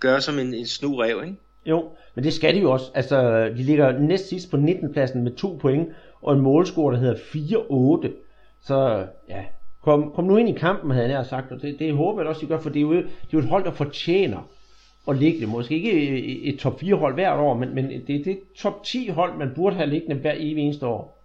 gøre 0.00 0.20
som 0.20 0.38
en, 0.38 0.54
en 0.54 0.66
snu 0.66 0.96
rev, 0.96 1.22
ikke? 1.24 1.36
Jo, 1.66 1.90
men 2.14 2.24
det 2.24 2.34
skal 2.34 2.54
de 2.54 2.60
jo 2.60 2.70
også. 2.70 2.90
Altså, 2.94 3.48
de 3.56 3.62
ligger 3.62 3.98
næst 3.98 4.28
sidst 4.28 4.50
på 4.50 4.56
19. 4.56 4.92
pladsen 4.92 5.24
med 5.24 5.36
to 5.36 5.58
point, 5.60 5.88
og 6.22 6.34
en 6.34 6.40
målscore, 6.40 6.94
der 6.94 7.00
hedder 7.00 7.14
4-8. 7.14 8.12
Så 8.62 9.06
ja, 9.28 9.44
kom, 9.82 10.12
kom 10.14 10.24
nu 10.24 10.36
ind 10.36 10.48
i 10.48 10.58
kampen, 10.58 10.90
havde 10.90 11.10
jeg 11.10 11.26
sagt, 11.26 11.52
og 11.52 11.62
det, 11.62 11.78
det 11.78 11.96
håber 11.96 12.20
jeg 12.20 12.28
også, 12.28 12.40
de 12.40 12.46
gør, 12.46 12.60
for 12.60 12.70
det 12.70 12.78
er 12.78 12.82
jo, 12.82 12.92
det 12.92 13.04
er 13.04 13.32
jo 13.32 13.38
et 13.38 13.48
hold, 13.48 13.64
der 13.64 13.70
fortjener 13.70 14.48
at 15.08 15.16
ligge 15.16 15.40
det. 15.40 15.48
Måske 15.48 15.74
ikke 15.74 16.24
et 16.44 16.58
top 16.58 16.80
4 16.80 16.94
hold 16.94 17.14
hvert 17.14 17.38
år, 17.38 17.54
men, 17.54 17.74
men 17.74 18.06
det 18.06 18.20
er 18.20 18.24
det 18.24 18.40
top 18.56 18.84
10 18.84 19.08
hold, 19.08 19.38
man 19.38 19.52
burde 19.54 19.76
have 19.76 19.90
liggende 19.90 20.16
hver 20.16 20.34
evig 20.36 20.64
eneste 20.64 20.86
år. 20.86 21.24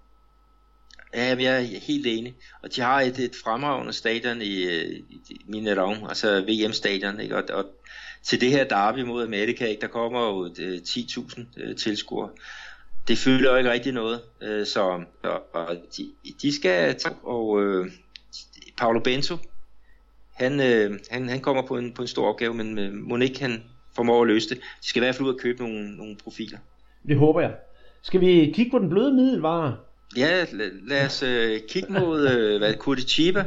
Ja, 1.14 1.36
jeg 1.40 1.56
er 1.56 1.80
helt 1.88 2.08
enig. 2.08 2.34
Og 2.62 2.76
de 2.76 2.82
har 2.82 3.02
et, 3.02 3.20
et 3.20 3.36
fremragende 3.44 3.94
stadion 3.94 4.42
i, 4.42 4.64
øh, 4.64 5.00
i 5.10 5.42
Mineron, 5.46 5.98
altså 6.10 6.42
VM-stadion, 6.42 7.20
ikke? 7.20 7.38
Og, 7.38 7.44
og 7.54 7.66
til 8.24 8.42
det 8.42 8.52
her 8.52 8.64
derby 8.64 9.00
mod 9.00 9.24
Amerika, 9.24 9.66
ikke? 9.66 9.82
der 9.82 9.88
kommer 9.88 10.28
jo 10.28 10.50
øh, 10.60 10.78
10.000 10.78 11.42
øh, 11.58 11.76
tilskuere. 11.76 12.30
Det 13.08 13.18
fylder 13.18 13.52
jo 13.52 13.58
ikke 13.58 13.72
rigtig 13.72 13.94
noget. 13.94 14.22
Så 14.68 15.04
og, 15.24 15.44
og 15.54 15.78
de, 15.98 16.12
de 16.42 16.56
skal, 16.56 16.96
og 17.24 17.64
øh, 17.64 17.92
Paolo 18.78 19.00
Bento, 19.00 19.38
han, 20.40 20.60
øh, 20.60 21.00
han, 21.12 21.30
han 21.30 21.40
kommer 21.40 21.64
på 21.68 21.78
en, 21.78 21.94
på 21.94 22.02
en 22.02 22.08
stor 22.08 22.28
opgave, 22.28 22.54
men 22.54 22.80
øh, 22.80 22.94
må 22.94 23.18
ikke 23.18 23.42
han 23.42 23.64
formår 23.96 24.22
at 24.22 24.28
løse 24.28 24.50
det. 24.50 24.58
De 24.58 24.88
skal 24.88 25.02
i 25.02 25.06
hvert 25.06 25.16
fald 25.16 25.28
ud 25.28 25.34
og 25.34 25.40
købe 25.40 25.64
nogle, 25.64 25.98
nogle 25.98 26.16
profiler. 26.24 26.58
Det 27.08 27.18
håber 27.18 27.42
jeg. 27.42 27.54
Skal 28.02 28.22
vi 28.22 28.52
kigge 28.56 28.72
på 28.72 28.80
den 28.80 28.90
bløde 28.90 29.14
middelvare? 29.14 29.78
Ja, 30.18 30.46
lad, 30.52 30.88
lad 30.88 31.06
os 31.06 31.24
øh, 31.24 31.60
kigge 31.70 31.94
mod 31.94 32.28
øh, 32.28 32.58
hvad, 32.58 32.74
Curitiba, 32.74 33.46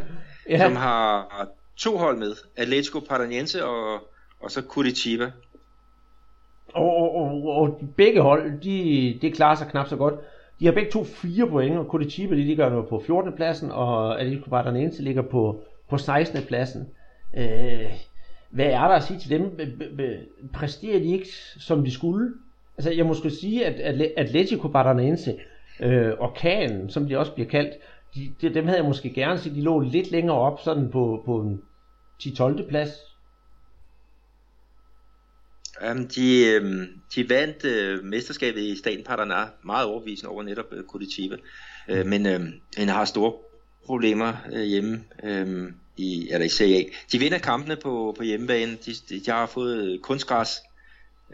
ja. 0.48 0.58
som 0.58 0.76
har 0.76 1.48
to 1.76 1.96
hold 1.96 2.18
med. 2.18 2.36
Atletico 2.56 3.00
Paranaense 3.00 3.64
og, 3.64 4.00
og 4.40 4.50
så 4.50 4.62
Curitiba. 4.62 5.32
Og, 6.74 6.96
og, 6.96 7.14
og, 7.14 7.42
og 7.44 7.80
begge 7.96 8.20
hold, 8.20 8.60
de, 8.60 9.18
de 9.22 9.30
klarer 9.30 9.54
sig 9.54 9.68
knap 9.70 9.88
så 9.88 9.96
godt. 9.96 10.14
De 10.60 10.64
har 10.64 10.72
begge 10.72 10.90
to 10.90 11.04
fire 11.04 11.48
point, 11.48 11.78
og 11.78 11.84
Curitiba 11.84 12.34
de 12.34 12.44
ligger 12.44 12.82
på 12.82 13.02
14. 13.06 13.32
pladsen, 13.32 13.70
og 13.70 14.20
Atletico 14.20 14.50
Paranaense 14.50 15.02
ligger 15.02 15.22
på 15.22 15.64
på 15.92 15.98
16. 15.98 16.42
pladsen. 16.42 16.88
Øh, 17.36 17.92
hvad 18.50 18.66
er 18.66 18.88
der 18.88 18.94
at 18.94 19.02
sige 19.02 19.20
til 19.20 19.30
dem? 19.30 19.60
Præsterer 20.52 20.98
de 20.98 21.12
ikke, 21.12 21.28
som 21.58 21.84
de 21.84 21.90
skulle? 21.90 22.30
Altså, 22.78 22.90
jeg 22.90 23.06
må 23.06 23.14
sige, 23.14 23.66
at 23.66 24.00
Atletico 24.16 24.68
Paranaense, 24.68 25.34
øh, 25.80 26.12
orkanen, 26.18 26.90
som 26.90 27.08
de 27.08 27.18
også 27.18 27.32
bliver 27.32 27.48
kaldt, 27.48 27.72
de, 28.14 28.34
de, 28.40 28.54
dem 28.54 28.64
havde 28.64 28.78
jeg 28.78 28.88
måske 28.88 29.10
gerne 29.10 29.38
set, 29.38 29.54
de 29.54 29.62
lå 29.62 29.80
lidt 29.80 30.10
længere 30.10 30.36
op, 30.36 30.60
sådan 30.64 30.90
på, 30.90 31.22
på 31.26 31.40
en 31.40 31.62
10-12. 32.22 32.68
plads. 32.68 32.90
Jamen, 35.82 36.06
de, 36.06 36.46
øh, 36.46 36.86
de 37.14 37.30
vandt 37.30 37.64
øh, 37.64 38.04
mesterskabet 38.04 38.60
i 38.60 38.76
staten 38.76 39.06
Paraná 39.08 39.66
meget 39.66 39.86
overvisende 39.86 40.30
over 40.30 40.42
netop 40.42 40.72
øh, 40.72 40.84
Curitiba, 40.84 41.36
øh, 41.88 42.06
men 42.06 42.26
øh, 42.26 42.40
han 42.76 42.88
har 42.88 43.04
store 43.04 43.32
problemer 43.86 44.32
øh, 44.52 44.62
hjemme. 44.62 45.04
Øh, 45.24 45.72
i, 45.96 46.28
eller 46.30 46.46
i 46.46 46.48
Serie 46.48 46.76
A. 46.76 46.84
De 47.12 47.18
vinder 47.18 47.38
kampene 47.38 47.76
på, 47.76 48.14
på 48.16 48.22
hjemmebane. 48.22 48.72
De, 48.86 48.94
de, 49.08 49.20
de 49.20 49.30
har 49.30 49.46
fået 49.46 50.02
kunstgræs 50.02 50.62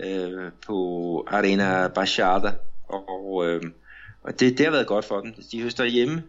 øh, 0.00 0.52
på 0.66 1.24
Arena 1.26 1.88
Bachata, 1.88 2.52
og, 2.88 3.46
øh, 3.48 3.62
og 4.22 4.40
det, 4.40 4.58
det 4.58 4.66
har 4.66 4.72
været 4.72 4.86
godt 4.86 5.04
for 5.04 5.20
dem. 5.20 5.34
De 5.52 5.62
høster 5.62 5.84
hjemme 5.84 6.22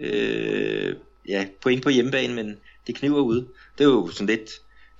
øh, 0.00 0.94
ja, 1.28 1.46
point 1.62 1.82
på 1.82 1.88
hjemmebane, 1.88 2.34
men 2.34 2.56
det 2.86 2.94
kniver 2.94 3.20
ud. 3.20 3.46
Det 3.78 3.84
er 3.84 3.88
jo 3.88 4.08
sådan 4.08 4.26
lidt 4.26 4.50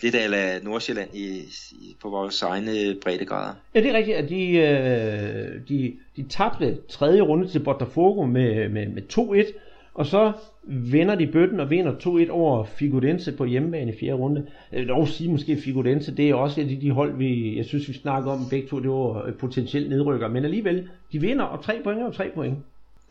lidt 0.02 0.14
af 0.14 0.64
Nordsjælland 0.64 1.14
i, 1.14 1.38
i, 1.72 1.96
på 2.02 2.10
vores 2.10 2.42
egne 2.42 2.96
breddegrader. 3.02 3.54
Ja, 3.74 3.80
det 3.80 3.90
er 3.90 3.94
rigtigt, 3.94 4.16
at 4.16 4.28
de, 4.28 4.52
øh, 4.52 5.68
de, 5.68 5.96
de 6.16 6.28
tabte 6.28 6.78
tredje 6.88 7.20
runde 7.20 7.48
til 7.48 7.58
Botafogo 7.58 8.26
med, 8.26 8.68
med, 8.68 8.86
med 8.86 9.02
2-1, 9.12 9.52
og 9.94 10.06
så 10.06 10.32
vender 10.64 11.14
de 11.14 11.26
bøtten 11.26 11.60
og 11.60 11.70
vinder 11.70 11.92
2-1 11.92 12.30
over 12.30 12.64
Figurense 12.64 13.32
på 13.32 13.44
hjemmebane 13.44 13.92
i 13.92 13.98
fjerde 14.00 14.14
runde. 14.14 14.46
Jeg 14.72 14.80
vil 14.80 14.88
dog 14.88 15.08
sige 15.08 15.30
måske 15.30 15.56
Figurense, 15.56 16.16
det 16.16 16.30
er 16.30 16.34
også 16.34 16.60
et 16.60 16.70
af 16.70 16.80
de 16.80 16.90
hold, 16.90 17.16
vi, 17.16 17.56
jeg 17.56 17.64
synes, 17.64 17.88
vi 17.88 17.92
snakker 17.92 18.32
om 18.32 18.48
begge 18.50 18.68
to, 18.68 18.78
det 18.80 18.90
var 18.90 19.32
potentielt 19.38 19.90
nedrykker. 19.90 20.28
Men 20.28 20.44
alligevel, 20.44 20.88
de 21.12 21.20
vinder, 21.20 21.44
og 21.44 21.64
tre 21.64 21.80
point 21.84 22.02
og 22.02 22.14
tre 22.14 22.30
point. 22.34 22.58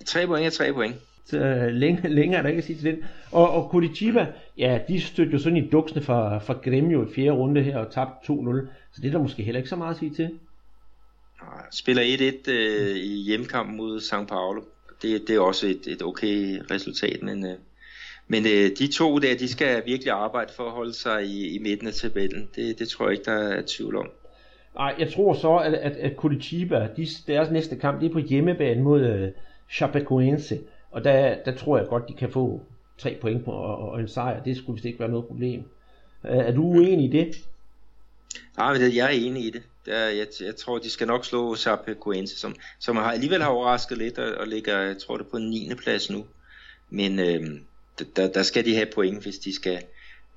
Tre 0.05 0.27
point 0.27 0.47
og 0.47 0.53
tre 0.53 0.73
point. 0.73 0.95
Så 1.25 1.39
øh, 1.39 1.73
længe, 1.73 2.09
længere 2.19 2.37
er 2.37 2.41
der 2.41 2.49
ikke 2.49 2.57
at 2.57 2.65
sige 2.65 2.79
til 2.79 2.85
den. 2.85 3.03
Og, 3.31 3.51
og 3.51 3.69
Curitiba, 3.71 4.27
ja, 4.57 4.79
de 4.87 5.01
stødte 5.01 5.31
jo 5.31 5.37
sådan 5.37 5.57
i 5.57 5.69
duksene 5.69 6.01
fra, 6.01 6.37
fra 6.37 6.53
Gremio 6.53 7.05
i 7.05 7.13
fjerde 7.15 7.31
runde 7.31 7.61
her 7.61 7.77
og 7.77 7.91
tabte 7.91 8.33
2-0. 8.33 8.67
Så 8.93 9.01
det 9.01 9.07
er 9.07 9.11
der 9.11 9.19
måske 9.19 9.43
heller 9.43 9.59
ikke 9.59 9.69
så 9.69 9.75
meget 9.75 9.93
at 9.93 9.99
sige 9.99 10.13
til. 10.13 10.29
Spiller 11.71 12.03
1-1 12.03 12.51
øh, 12.51 12.95
i 12.95 13.23
hjemmekampen 13.25 13.77
mod 13.77 13.99
São 13.99 14.25
Paulo 14.25 14.61
det, 15.01 15.27
det 15.27 15.35
er 15.35 15.39
også 15.39 15.67
et, 15.67 15.87
et 15.87 16.01
okay 16.01 16.61
resultat, 16.71 17.23
men, 17.23 17.45
øh, 17.45 17.55
men 18.27 18.45
øh, 18.45 18.69
de 18.79 18.87
to 18.87 19.17
der, 19.17 19.37
de 19.37 19.47
skal 19.47 19.85
virkelig 19.85 20.13
arbejde 20.13 20.53
for 20.55 20.63
at 20.63 20.71
holde 20.71 20.93
sig 20.93 21.25
i, 21.25 21.55
i 21.55 21.59
midten 21.59 21.87
af 21.87 21.93
tabellen. 21.93 22.49
Det, 22.55 22.79
det 22.79 22.89
tror 22.89 23.05
jeg 23.05 23.11
ikke, 23.11 23.25
der 23.25 23.37
er 23.37 23.63
tvivl 23.67 23.95
om. 23.95 24.09
Nej, 24.75 24.95
jeg 24.99 25.13
tror 25.13 25.33
så, 25.33 25.55
at, 25.57 25.73
at, 25.73 25.91
at 25.91 26.15
Curitiba, 26.15 26.87
de, 26.97 27.07
deres 27.27 27.51
næste 27.51 27.75
kamp, 27.75 28.01
det 28.01 28.09
er 28.09 28.13
på 28.13 28.19
hjemmebane 28.19 28.81
mod 28.83 29.01
øh, 29.01 29.29
Chapecoense, 29.71 30.59
og 30.91 31.03
der, 31.03 31.35
der 31.45 31.55
tror 31.55 31.77
jeg 31.77 31.87
godt, 31.87 32.07
de 32.07 32.13
kan 32.13 32.31
få 32.31 32.61
tre 32.97 33.17
point 33.21 33.45
på 33.45 33.51
og, 33.51 33.89
og 33.89 33.99
en 33.99 34.07
sejr. 34.07 34.43
Det 34.43 34.57
skulle 34.57 34.75
vist 34.75 34.85
ikke 34.85 34.99
være 34.99 35.09
noget 35.09 35.25
problem. 35.25 35.63
Er, 36.23 36.41
er 36.41 36.51
du 36.51 36.63
uenig 36.63 37.05
i 37.05 37.17
det? 37.17 37.35
Nej, 38.57 38.73
men 38.73 38.95
jeg 38.95 39.05
er 39.05 39.27
enig 39.27 39.45
i 39.45 39.49
det. 39.49 39.61
Der, 39.85 40.09
jeg, 40.09 40.27
jeg 40.41 40.55
tror, 40.55 40.77
de 40.77 40.89
skal 40.89 41.07
nok 41.07 41.25
slå 41.25 41.55
Chapecoense, 41.55 42.39
som, 42.39 42.55
som 42.79 42.95
har, 42.95 43.11
alligevel 43.11 43.41
har 43.41 43.49
overrasket 43.49 43.97
lidt 43.97 44.17
og, 44.17 44.37
og 44.37 44.47
ligger, 44.47 44.79
jeg 44.79 44.97
tror 44.97 45.17
det 45.17 45.27
på 45.27 45.37
en 45.37 45.49
9. 45.49 45.71
plads 45.83 46.09
nu. 46.09 46.25
Men 46.89 47.19
øh, 47.19 47.59
der, 48.15 48.31
der 48.31 48.43
skal 48.43 48.65
de 48.65 48.75
have 48.75 48.87
point, 48.95 49.23
hvis 49.23 49.37
de 49.37 49.55
skal, 49.55 49.83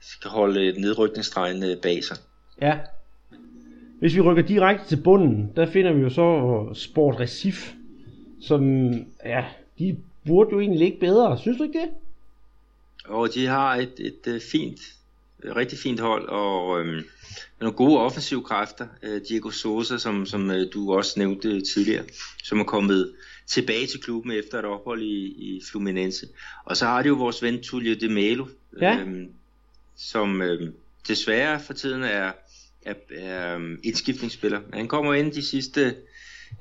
skal 0.01 0.31
holde 0.31 0.81
nedrykningsstregen 0.81 1.63
øh, 1.63 1.77
bag 1.77 2.05
sig. 2.05 2.17
Ja. 2.61 2.79
Hvis 3.99 4.15
vi 4.15 4.21
rykker 4.21 4.43
direkte 4.43 4.89
til 4.89 5.03
bunden, 5.03 5.53
der 5.57 5.67
finder 5.67 5.93
vi 5.93 6.01
jo 6.01 6.11
så 6.11 6.69
Sport 6.75 7.21
Recif, 7.21 7.73
som, 8.41 8.93
ja, 9.25 9.45
de 9.79 9.97
burde 10.27 10.51
jo 10.53 10.61
egentlig 10.61 10.79
ligge 10.79 11.01
bedre. 11.01 11.39
Synes 11.39 11.59
du 11.59 11.65
ikke 11.65 11.81
det? 11.81 11.91
Og 13.05 13.35
de 13.35 13.47
har 13.47 13.75
et, 13.75 13.93
et, 13.99 14.27
et 14.27 14.43
fint, 14.53 14.79
et 14.79 15.02
rigtig 15.45 15.79
fint 15.79 16.01
hold, 16.01 16.29
og 16.29 16.81
øhm, 16.81 17.05
nogle 17.61 17.77
gode 17.77 18.01
offensive 18.01 18.43
kræfter. 18.43 18.87
Øh, 19.03 19.21
Diego 19.29 19.51
Sosa, 19.51 19.99
som, 19.99 20.27
som 20.27 20.51
øh, 20.51 20.67
du 20.73 20.93
også 20.93 21.19
nævnte 21.19 21.61
tidligere, 21.61 22.05
som 22.43 22.61
er 22.61 22.65
kommet 22.65 23.13
tilbage 23.47 23.87
til 23.87 24.01
klubben 24.03 24.33
efter 24.33 24.59
et 24.59 24.65
ophold 24.65 25.03
i, 25.03 25.27
i 25.27 25.63
Fluminense. 25.71 26.27
Og 26.65 26.77
så 26.77 26.87
har 26.87 27.03
de 27.03 27.09
jo 27.09 27.15
vores 27.15 27.43
ven 27.43 27.63
Tullio 27.63 27.95
de 27.95 28.09
Melo, 28.09 28.47
ja. 28.81 28.99
øhm, 29.01 29.29
som 29.97 30.43
øhm, 30.43 30.75
desværre 31.09 31.61
for 31.61 31.73
tiden 31.73 32.03
er, 32.03 32.33
er, 32.83 32.95
er 33.11 33.57
um, 33.57 33.79
indskiftningsspiller. 33.83 34.61
Han 34.73 34.89
kommer 34.89 35.15
ind 35.15 35.33
de 35.33 35.43
sidste, 35.43 35.97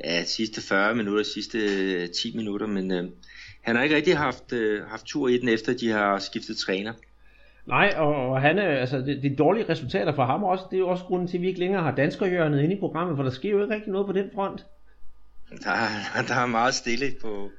ja, 0.04 0.26
sidste 0.26 0.62
40 0.62 0.96
minutter, 0.96 1.24
sidste 1.24 2.08
10 2.08 2.36
minutter, 2.36 2.68
men 2.68 2.92
øh, 2.92 3.10
han 3.62 3.76
har 3.76 3.84
ikke 3.84 3.96
rigtig 3.96 4.18
haft, 4.18 4.54
øh, 4.54 4.84
haft 4.84 5.06
tur 5.06 5.28
i 5.28 5.38
den, 5.38 5.50
efter 5.50 5.74
de 5.74 5.90
har 5.90 6.20
skiftet 6.20 6.58
træner. 6.58 6.94
Nej, 7.72 7.94
og, 7.98 8.16
og 8.16 8.42
han 8.42 8.60
altså, 8.60 8.98
det, 8.98 9.24
det 9.24 9.38
dårlige 9.38 9.70
resultater 9.70 10.16
for 10.16 10.26
ham 10.26 10.44
også, 10.44 10.64
det 10.72 10.78
er 10.78 10.80
jo 10.80 10.90
også 10.90 11.04
grunden 11.04 11.28
til, 11.28 11.38
at 11.38 11.42
vi 11.42 11.48
ikke 11.48 11.60
længere 11.60 11.84
har 11.84 11.96
danskerhjørnet 11.96 12.64
inde 12.64 12.76
i 12.76 12.80
programmet, 12.80 13.16
for 13.16 13.24
der 13.24 13.32
sker 13.32 13.50
jo 13.50 13.62
ikke 13.62 13.76
rigtig 13.76 13.92
noget 13.92 14.08
på 14.08 14.14
den 14.14 14.30
front. 14.34 14.66
Der, 15.50 15.74
der 16.28 16.36
er 16.36 16.46
meget 16.46 16.74
stille 16.74 17.16
på, 17.22 17.50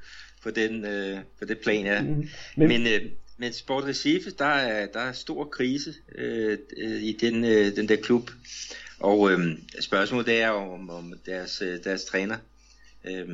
på, 0.43 0.51
den, 0.51 0.85
øh, 0.85 1.19
på 1.39 1.45
det 1.45 1.59
plan, 1.59 1.85
ja. 1.85 2.03
Mm, 2.03 2.29
men, 2.57 2.69
men, 2.69 2.87
øh, 2.87 3.11
men 3.37 3.53
Sport 3.53 3.85
Recife, 3.85 4.31
der 4.31 4.45
er, 4.45 4.87
der 4.87 5.01
er 5.01 5.13
stor 5.13 5.45
krise 5.45 5.95
øh, 6.15 6.59
øh, 6.77 7.03
i 7.03 7.17
den, 7.21 7.45
øh, 7.45 7.77
den 7.77 7.89
der 7.89 7.97
klub. 7.97 8.31
Og 9.01 9.33
øh, 9.33 9.39
spørgsmålet 9.81 10.43
er 10.43 10.49
om, 10.49 10.91
om 10.91 11.15
deres, 11.27 11.63
øh, 11.63 11.79
deres 11.85 12.05
træner, 12.05 12.37
øh, 13.05 13.29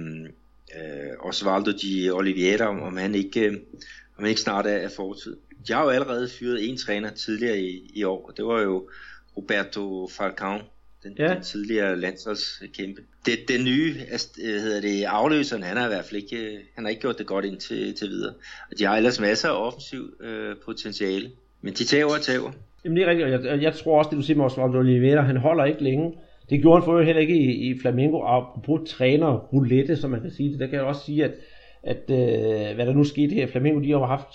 øh, 0.77 1.11
Osvaldo 1.21 1.71
Di 1.71 2.11
Oliveira, 2.11 2.67
om, 2.67 2.83
om 2.83 2.97
han 2.97 3.15
ikke, 3.15 3.41
øh, 3.41 3.53
om 4.17 4.25
han 4.25 4.27
ikke 4.27 4.41
snart 4.41 4.67
er, 4.67 4.77
er 4.77 4.89
fortid 4.97 5.37
de 5.67 5.73
har 5.73 5.83
jo 5.83 5.89
allerede 5.89 6.29
fyret 6.29 6.69
en 6.69 6.77
træner 6.77 7.11
tidligere 7.11 7.61
i, 7.61 7.91
i 7.95 8.05
år, 8.05 8.27
og 8.29 8.37
det 8.37 8.45
var 8.45 8.61
jo 8.63 8.89
Roberto 9.37 10.09
Falcao, 10.09 10.59
den, 11.03 11.15
ja. 11.19 11.35
den 11.35 11.43
tidligere 11.43 12.01
landsholdskæmpe. 12.01 13.03
Det, 13.27 13.39
den 13.49 13.65
nye, 13.65 13.95
øh, 14.45 14.61
hedder 14.61 14.81
det, 14.81 15.05
afløseren, 15.05 15.63
han 15.63 15.77
har 15.77 15.85
i 15.85 15.89
hvert 15.89 16.05
fald 16.05 16.23
ikke, 16.23 16.61
han 16.75 16.85
har 16.85 16.89
ikke 16.89 17.01
gjort 17.01 17.19
det 17.19 17.27
godt 17.27 17.45
indtil 17.45 17.95
til 17.95 18.09
videre. 18.09 18.35
Og 18.71 18.79
de 18.79 18.85
har 18.85 18.97
ellers 18.97 19.21
masser 19.21 19.49
af 19.49 19.67
offensiv 19.67 20.13
øh, 20.21 20.57
potentiale, 20.65 21.31
men 21.63 21.75
de 21.75 21.85
tager 21.85 22.05
og 22.05 22.21
tager. 22.23 22.53
Jamen 22.85 22.97
det 22.97 23.05
er 23.05 23.11
rigtigt, 23.11 23.29
jeg, 23.29 23.63
jeg 23.63 23.75
tror 23.75 23.99
også, 23.99 24.11
det 24.11 24.17
du 24.17 24.23
siger 24.23 24.37
med 24.37 24.45
Osvaldo 24.45 24.79
Oliveira, 24.79 25.23
han 25.23 25.37
holder 25.37 25.65
ikke 25.65 25.83
længe. 25.83 26.13
Det 26.51 26.61
gjorde 26.61 26.81
han 26.81 26.85
for 26.85 27.03
heller 27.03 27.21
ikke 27.21 27.35
i, 27.35 27.71
i 27.71 27.81
Flamengo, 27.81 28.23
apropos 28.23 28.91
træner 28.91 29.37
roulette, 29.37 29.97
som 29.97 30.11
man 30.11 30.21
kan 30.21 30.31
sige 30.31 30.51
det. 30.51 30.61
Der 30.61 30.67
kan 30.67 30.75
jeg 30.75 30.85
også 30.85 31.05
sige, 31.05 31.25
at, 31.25 31.35
at 31.83 32.03
øh, 32.11 32.75
hvad 32.75 32.87
der 32.87 32.93
nu 32.93 33.05
skete 33.05 33.35
her, 33.35 33.47
Flamengo, 33.47 33.81
de 33.81 33.91
har 33.91 34.07
haft 34.07 34.29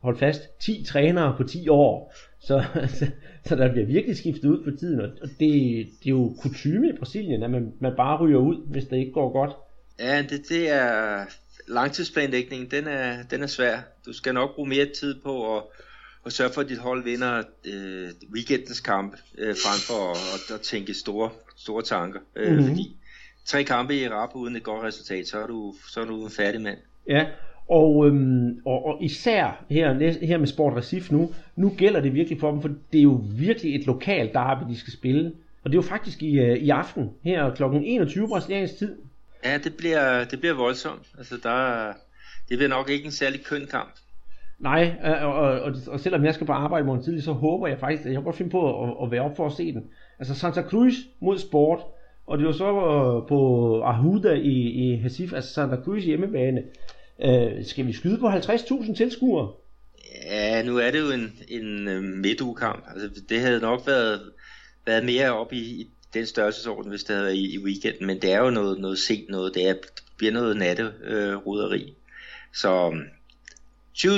hold 0.00 0.18
fast, 0.18 0.58
10 0.60 0.84
trænere 0.84 1.34
på 1.36 1.44
10 1.44 1.68
år. 1.68 2.14
Så, 2.40 2.64
så, 2.98 3.06
så 3.44 3.56
der 3.56 3.72
bliver 3.72 3.86
virkelig 3.86 4.16
skiftet 4.16 4.48
ud 4.48 4.64
på 4.64 4.70
tiden, 4.78 5.00
og 5.00 5.10
det, 5.22 5.40
det 5.40 6.06
er 6.06 6.10
jo 6.10 6.34
kutume 6.40 6.88
i 6.88 6.98
Brasilien, 6.98 7.42
at 7.42 7.50
man, 7.50 7.72
man 7.80 7.92
bare 7.96 8.18
ryger 8.18 8.38
ud, 8.38 8.66
hvis 8.66 8.84
det 8.84 8.96
ikke 8.96 9.12
går 9.12 9.32
godt. 9.32 9.52
Ja, 9.98 10.22
det, 10.22 10.48
det 10.48 10.70
er 10.70 11.24
langtidsplanlægningen, 11.68 12.70
den 12.70 12.86
er, 12.86 13.22
den 13.22 13.42
er 13.42 13.46
svær. 13.46 13.78
Du 14.06 14.12
skal 14.12 14.34
nok 14.34 14.54
bruge 14.54 14.68
mere 14.68 14.86
tid 15.00 15.20
på 15.22 15.56
at, 15.56 15.62
at 16.26 16.32
sørge 16.32 16.52
for, 16.52 16.60
at 16.60 16.68
dit 16.68 16.78
hold 16.78 17.04
vinder 17.04 17.42
øh, 17.64 18.08
weekendens 18.34 18.80
kamp, 18.80 19.16
øh, 19.38 19.54
frem 19.54 19.80
for 19.86 20.10
at, 20.10 20.18
at, 20.34 20.54
at 20.54 20.60
tænke 20.60 20.94
store, 20.94 21.30
store 21.56 21.82
tanker. 21.82 22.20
Øh, 22.36 22.52
mm-hmm. 22.52 22.68
Fordi 22.68 22.96
tre 23.44 23.64
kampe 23.64 23.96
i 23.96 24.08
rap 24.08 24.30
uden 24.34 24.56
et 24.56 24.62
godt 24.62 24.82
resultat, 24.82 25.28
så 25.28 25.38
er 25.38 25.46
du, 25.46 25.74
så 25.88 26.00
er 26.00 26.04
du 26.04 26.24
en 26.24 26.30
færdig 26.30 26.60
mand. 26.60 26.78
Ja, 27.08 27.26
og, 27.68 28.06
øhm, 28.06 28.60
og, 28.64 28.86
og 28.86 29.02
især 29.02 29.64
her, 29.70 30.12
her 30.26 30.38
med 30.38 30.46
Sport 30.46 30.76
Recif 30.76 31.10
nu, 31.10 31.30
nu 31.56 31.74
gælder 31.78 32.00
det 32.00 32.14
virkelig 32.14 32.40
for 32.40 32.50
dem, 32.50 32.60
for 32.60 32.70
det 32.92 32.98
er 32.98 33.02
jo 33.02 33.20
virkelig 33.38 33.74
et 33.74 33.86
lokalt 33.86 34.32
derby, 34.32 34.70
de 34.70 34.78
skal 34.78 34.92
spille. 34.92 35.32
Og 35.64 35.70
det 35.70 35.78
er 35.78 35.82
jo 35.82 35.88
faktisk 35.88 36.22
i, 36.22 36.38
øh, 36.38 36.56
i 36.56 36.70
aften, 36.70 37.10
her 37.24 37.54
kl. 37.54 37.62
21 37.62 38.28
brasiliansk 38.28 38.76
tid. 38.78 38.96
Ja, 39.44 39.58
det 39.58 39.74
bliver, 39.78 40.24
det 40.24 40.40
bliver 40.40 40.54
voldsomt. 40.54 41.06
Altså, 41.18 41.34
der, 41.42 41.86
det 42.48 42.58
bliver 42.58 42.68
nok 42.68 42.90
ikke 42.90 43.04
en 43.04 43.10
særlig 43.10 43.44
køn 43.44 43.66
kamp. 43.70 43.90
Nej, 44.58 44.94
og, 45.02 45.14
og, 45.14 45.60
og, 45.60 45.72
og 45.86 46.00
selvom 46.00 46.24
jeg 46.24 46.34
skal 46.34 46.46
på 46.46 46.52
arbejde 46.52 46.86
morgen 46.86 47.02
tidlig, 47.02 47.22
så 47.22 47.32
håber 47.32 47.66
jeg 47.66 47.78
faktisk, 47.78 48.00
at 48.00 48.06
jeg 48.06 48.14
kan 48.14 48.24
godt 48.24 48.36
finde 48.36 48.50
på 48.50 48.84
at, 48.84 48.96
at 49.02 49.10
være 49.10 49.22
op 49.22 49.36
for 49.36 49.46
at 49.46 49.52
se 49.52 49.72
den. 49.72 49.84
Altså 50.18 50.34
Santa 50.34 50.62
Cruz 50.62 50.94
mod 51.20 51.38
Sport, 51.38 51.80
og 52.26 52.38
det 52.38 52.46
var 52.46 52.52
så 52.52 52.68
øh, 52.68 53.28
på 53.28 53.82
Ahuda 53.82 54.32
i, 54.32 54.52
i 54.52 55.02
Recife, 55.04 55.36
altså 55.36 55.54
Santa 55.54 55.76
Cruz 55.76 56.04
hjemmebane. 56.04 56.62
Øh, 57.24 57.64
skal 57.64 57.86
vi 57.86 57.92
skyde 57.92 58.18
på 58.18 58.28
50.000 58.28 58.96
tilskuere? 58.96 59.52
Ja, 60.24 60.62
nu 60.62 60.78
er 60.78 60.90
det 60.90 61.00
jo 61.00 61.10
en, 61.10 61.38
en 61.48 61.88
uh, 61.88 62.02
midtugekamp. 62.02 62.84
Altså, 62.94 63.22
det 63.28 63.40
havde 63.40 63.60
nok 63.60 63.86
været, 63.86 64.32
været 64.86 65.04
mere 65.04 65.32
op 65.32 65.52
i, 65.52 65.58
i 65.58 65.90
den 66.14 66.26
størrelsesorden, 66.26 66.90
hvis 66.90 67.04
det 67.04 67.14
havde 67.16 67.26
været 67.26 67.36
i, 67.36 67.54
i 67.54 67.58
weekenden, 67.58 68.06
men 68.06 68.22
det 68.22 68.32
er 68.32 68.38
jo 68.38 68.50
noget, 68.50 68.80
noget 68.80 68.98
sent 68.98 69.28
noget. 69.28 69.54
Det, 69.54 69.68
er, 69.68 69.74
bliver 70.16 70.32
noget 70.32 70.56
natteruderi. 70.56 71.82
Øh, 71.82 71.94
Så 72.54 72.90
20.000, 73.98 74.08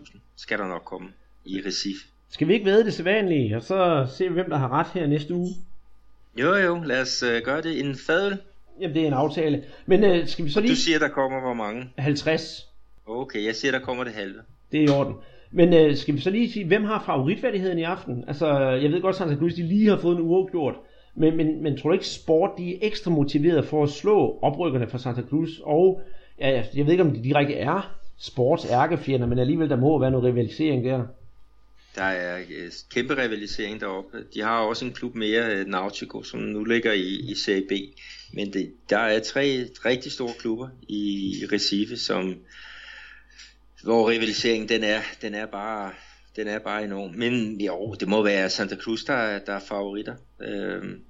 20-30.000 0.00 0.18
skal 0.36 0.58
der 0.58 0.68
nok 0.68 0.82
komme 0.84 1.08
i 1.44 1.62
Recif. 1.66 1.96
Skal 2.30 2.48
vi 2.48 2.52
ikke 2.52 2.64
vide 2.64 2.84
det 2.84 2.94
sædvanlige, 2.94 3.56
og 3.56 3.62
så 3.62 4.06
se 4.16 4.28
hvem 4.28 4.50
der 4.50 4.56
har 4.56 4.68
ret 4.68 4.86
her 4.94 5.06
næste 5.06 5.34
uge? 5.34 5.54
Jo 6.36 6.54
jo, 6.54 6.82
lad 6.82 7.00
os 7.00 7.22
uh, 7.22 7.42
gøre 7.44 7.62
det. 7.62 7.80
En 7.80 7.96
fadøl 8.06 8.38
Jamen, 8.80 8.94
det 8.94 9.02
er 9.02 9.06
en 9.06 9.12
aftale. 9.12 9.64
Men 9.86 10.04
øh, 10.04 10.28
skal 10.28 10.44
vi 10.44 10.50
så 10.50 10.60
lige... 10.60 10.70
Du 10.70 10.76
siger, 10.76 10.98
der 10.98 11.08
kommer 11.08 11.40
hvor 11.40 11.54
mange? 11.54 11.90
50. 11.98 12.66
Okay, 13.06 13.44
jeg 13.44 13.54
siger, 13.54 13.72
der 13.72 13.78
kommer 13.78 14.04
det 14.04 14.12
halve. 14.12 14.38
Det 14.72 14.80
er 14.80 14.84
i 14.84 14.88
orden. 14.88 15.14
Men 15.50 15.72
øh, 15.72 15.96
skal 15.96 16.14
vi 16.14 16.20
så 16.20 16.30
lige 16.30 16.52
sige, 16.52 16.66
hvem 16.66 16.84
har 16.84 17.02
favoritværdigheden 17.06 17.78
i 17.78 17.82
aften? 17.82 18.24
Altså, 18.28 18.58
jeg 18.58 18.92
ved 18.92 19.00
godt, 19.00 19.20
at 19.20 19.56
de 19.56 19.62
lige 19.62 19.88
har 19.88 19.98
fået 19.98 20.16
en 20.16 20.22
uafgjort. 20.22 20.74
Men, 21.14 21.36
men, 21.36 21.62
men 21.62 21.76
tror 21.76 21.90
du 21.90 21.94
ikke, 21.94 22.06
sport 22.06 22.50
de 22.58 22.74
er 22.74 22.78
ekstra 22.82 23.10
motiveret 23.10 23.66
for 23.66 23.82
at 23.82 23.90
slå 23.90 24.38
oprykkerne 24.42 24.88
fra 24.88 24.98
Santa 24.98 25.22
Cruz? 25.22 25.48
Og 25.62 26.00
ja, 26.40 26.62
jeg 26.74 26.86
ved 26.86 26.92
ikke, 26.92 27.04
om 27.04 27.14
de 27.14 27.22
direkte 27.22 27.54
er 27.54 27.96
sports 28.18 28.66
ærkefjender, 28.70 29.26
men 29.26 29.38
alligevel 29.38 29.70
der 29.70 29.76
må 29.76 29.98
være 29.98 30.10
noget 30.10 30.24
rivalisering 30.24 30.84
der. 30.84 31.06
Der 31.94 32.02
er 32.02 32.38
øh, 32.38 32.72
kæmpe 32.94 33.22
rivalisering 33.22 33.80
deroppe. 33.80 34.24
De 34.34 34.42
har 34.42 34.58
også 34.58 34.84
en 34.84 34.92
klub 34.92 35.14
mere, 35.14 35.54
øh, 35.54 35.66
Nautico, 35.66 36.22
som 36.22 36.40
nu 36.40 36.64
ligger 36.64 36.92
i, 36.92 37.30
i 37.30 37.34
Serie 37.34 37.62
B. 37.68 37.72
Men 38.32 38.52
det, 38.52 38.72
der 38.90 38.98
er 38.98 39.20
tre 39.20 39.68
rigtig 39.84 40.12
store 40.12 40.32
klubber 40.38 40.68
i 40.88 41.34
Recife, 41.52 41.96
som, 41.96 42.34
hvor 43.82 44.10
rivaliseringen 44.10 44.68
den 44.68 44.84
er, 44.84 45.00
den 45.22 45.34
er 45.34 45.46
bare 45.46 45.92
den 46.36 46.48
er 46.48 46.58
bare 46.58 46.84
enorm. 46.84 47.14
Men 47.14 47.60
jo, 47.60 47.94
det 48.00 48.08
må 48.08 48.22
være 48.22 48.50
Santa 48.50 48.76
Cruz, 48.76 49.04
der, 49.04 49.14
er, 49.14 49.38
der 49.38 49.52
er 49.52 49.60
favoritter. 49.60 50.14
Øhm, 50.40 51.00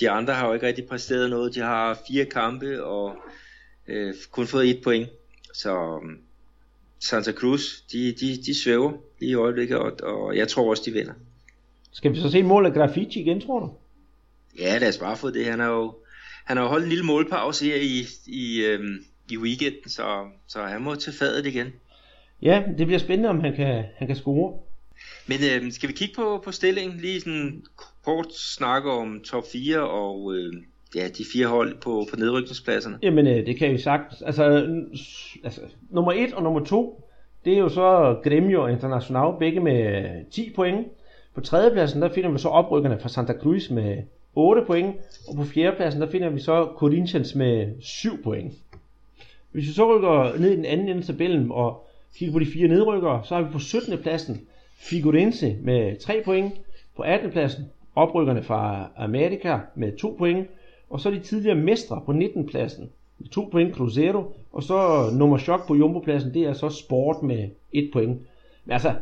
de 0.00 0.10
andre 0.10 0.34
har 0.34 0.46
jo 0.46 0.54
ikke 0.54 0.66
rigtig 0.66 0.86
præsteret 0.86 1.30
noget. 1.30 1.54
De 1.54 1.60
har 1.60 1.98
fire 2.08 2.24
kampe 2.24 2.84
og 2.84 3.16
øh, 3.88 4.14
kun 4.30 4.46
fået 4.46 4.70
et 4.70 4.82
point. 4.84 5.08
Så 5.54 5.78
um, 5.78 6.18
Santa 7.00 7.32
Cruz, 7.32 7.62
de, 7.92 8.12
de, 8.12 8.36
de 8.46 8.62
svæver 8.62 8.92
lige 9.20 9.30
i 9.30 9.34
øjeblikket, 9.34 9.78
og, 9.78 9.92
og 10.02 10.36
jeg 10.36 10.48
tror 10.48 10.70
også, 10.70 10.82
de 10.86 10.92
vinder. 10.92 11.12
Skal 11.92 12.12
vi 12.12 12.20
så 12.20 12.30
se 12.30 12.42
mål 12.42 12.66
af 12.66 12.72
Graffiti 12.72 13.20
igen, 13.20 13.40
tror 13.40 13.60
du? 13.60 13.72
Ja, 14.58 14.78
lad 14.78 14.88
os 14.88 14.98
bare 14.98 15.16
få 15.16 15.30
det. 15.30 15.46
Han 15.46 15.60
har 15.60 15.68
jo, 15.68 15.94
han 16.44 16.56
har 16.56 16.66
holdt 16.66 16.84
en 16.84 16.88
lille 16.88 17.04
målpause 17.04 17.64
her 17.64 17.76
i, 17.76 18.06
i, 18.26 18.64
øhm, 18.64 19.04
i 19.30 19.38
weekenden, 19.38 19.88
så, 19.88 20.26
så 20.48 20.62
han 20.62 20.82
må 20.82 20.94
til 20.94 21.12
fadet 21.12 21.46
igen. 21.46 21.66
Ja, 22.42 22.62
det 22.78 22.86
bliver 22.86 22.98
spændende, 22.98 23.28
om 23.28 23.40
han 23.40 23.56
kan, 23.56 23.84
han 23.96 24.06
kan 24.06 24.16
score. 24.16 24.58
Men 25.26 25.38
øh, 25.54 25.72
skal 25.72 25.88
vi 25.88 25.94
kigge 25.94 26.14
på, 26.14 26.42
på 26.44 26.52
stillingen? 26.52 26.98
Lige 26.98 27.20
sådan 27.20 27.62
kort 28.04 28.34
snakke 28.34 28.90
om 28.90 29.20
top 29.24 29.44
4 29.52 29.90
og 29.90 30.34
øh, 30.34 30.52
ja, 30.94 31.08
de 31.08 31.24
fire 31.32 31.46
hold 31.46 31.80
på, 31.80 32.06
på 32.10 32.16
nedrykningspladserne. 32.16 32.98
Jamen, 33.02 33.26
øh, 33.26 33.46
det 33.46 33.58
kan 33.58 33.72
vi 33.72 33.78
sagt. 33.78 34.22
Altså, 34.26 34.66
altså, 35.44 35.60
nummer 35.90 36.12
1 36.12 36.32
og 36.34 36.42
nummer 36.42 36.64
2, 36.64 37.08
det 37.44 37.52
er 37.52 37.58
jo 37.58 37.68
så 37.68 38.20
Gremio 38.24 38.66
International, 38.66 39.38
begge 39.38 39.60
med 39.60 40.30
10 40.30 40.52
point. 40.54 40.86
På 41.34 41.40
tredjepladsen, 41.40 42.02
der 42.02 42.12
finder 42.14 42.30
vi 42.30 42.38
så 42.38 42.48
oprykkerne 42.48 42.98
fra 43.00 43.08
Santa 43.08 43.32
Cruz 43.32 43.70
med 43.70 44.02
8 44.34 44.64
point. 44.66 44.96
Og 45.28 45.36
på 45.36 45.44
fjerdepladsen, 45.44 46.00
der 46.00 46.10
finder 46.10 46.28
vi 46.28 46.40
så 46.40 46.68
Corinthians 46.76 47.34
med 47.34 47.72
7 47.80 48.22
point. 48.22 48.52
Hvis 49.52 49.68
vi 49.68 49.72
så 49.72 49.96
rykker 49.96 50.38
ned 50.40 50.50
i 50.50 50.56
den 50.56 50.64
anden 50.64 50.88
ende 50.88 50.98
af 50.98 51.04
tabellen 51.04 51.50
og 51.50 51.86
kigger 52.16 52.32
på 52.32 52.38
de 52.38 52.46
fire 52.46 52.68
nedrykkere, 52.68 53.24
så 53.24 53.34
har 53.34 53.42
vi 53.42 53.52
på 53.52 53.58
17. 53.58 53.98
pladsen 53.98 54.40
Figurense 54.76 55.56
med 55.62 55.96
3 55.96 56.22
point. 56.24 56.52
På 56.96 57.02
18. 57.02 57.30
pladsen 57.30 57.64
oprykkerne 57.94 58.42
fra 58.42 58.90
Amerika 58.96 59.58
med 59.74 59.96
2 59.96 60.14
point. 60.18 60.46
Og 60.90 61.00
så 61.00 61.10
de 61.10 61.18
tidligere 61.18 61.56
mestre 61.56 62.02
på 62.06 62.12
19. 62.12 62.46
pladsen 62.46 62.90
med 63.18 63.28
2 63.28 63.48
point 63.52 63.74
Cruzeiro. 63.74 64.32
Og 64.52 64.62
så 64.62 65.10
nummer 65.12 65.38
chok 65.38 65.66
på 65.66 65.74
Jumbo-pladsen, 65.74 66.34
det 66.34 66.42
er 66.42 66.52
så 66.52 66.68
Sport 66.68 67.22
med 67.22 67.48
1 67.72 67.90
point. 67.92 68.20
Men 68.64 68.72
altså, 68.72 68.94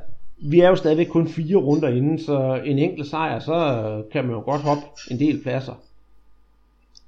vi 0.42 0.60
er 0.60 0.68
jo 0.68 0.76
stadigvæk 0.76 1.06
kun 1.06 1.28
fire 1.28 1.56
runder 1.56 1.88
inden, 1.88 2.18
så 2.18 2.62
en 2.64 2.78
enkelt 2.78 3.08
sejr, 3.08 3.38
så 3.38 4.02
kan 4.12 4.24
man 4.24 4.34
jo 4.34 4.40
godt 4.40 4.62
hoppe 4.62 4.82
en 5.10 5.18
del 5.18 5.42
pladser. 5.42 5.74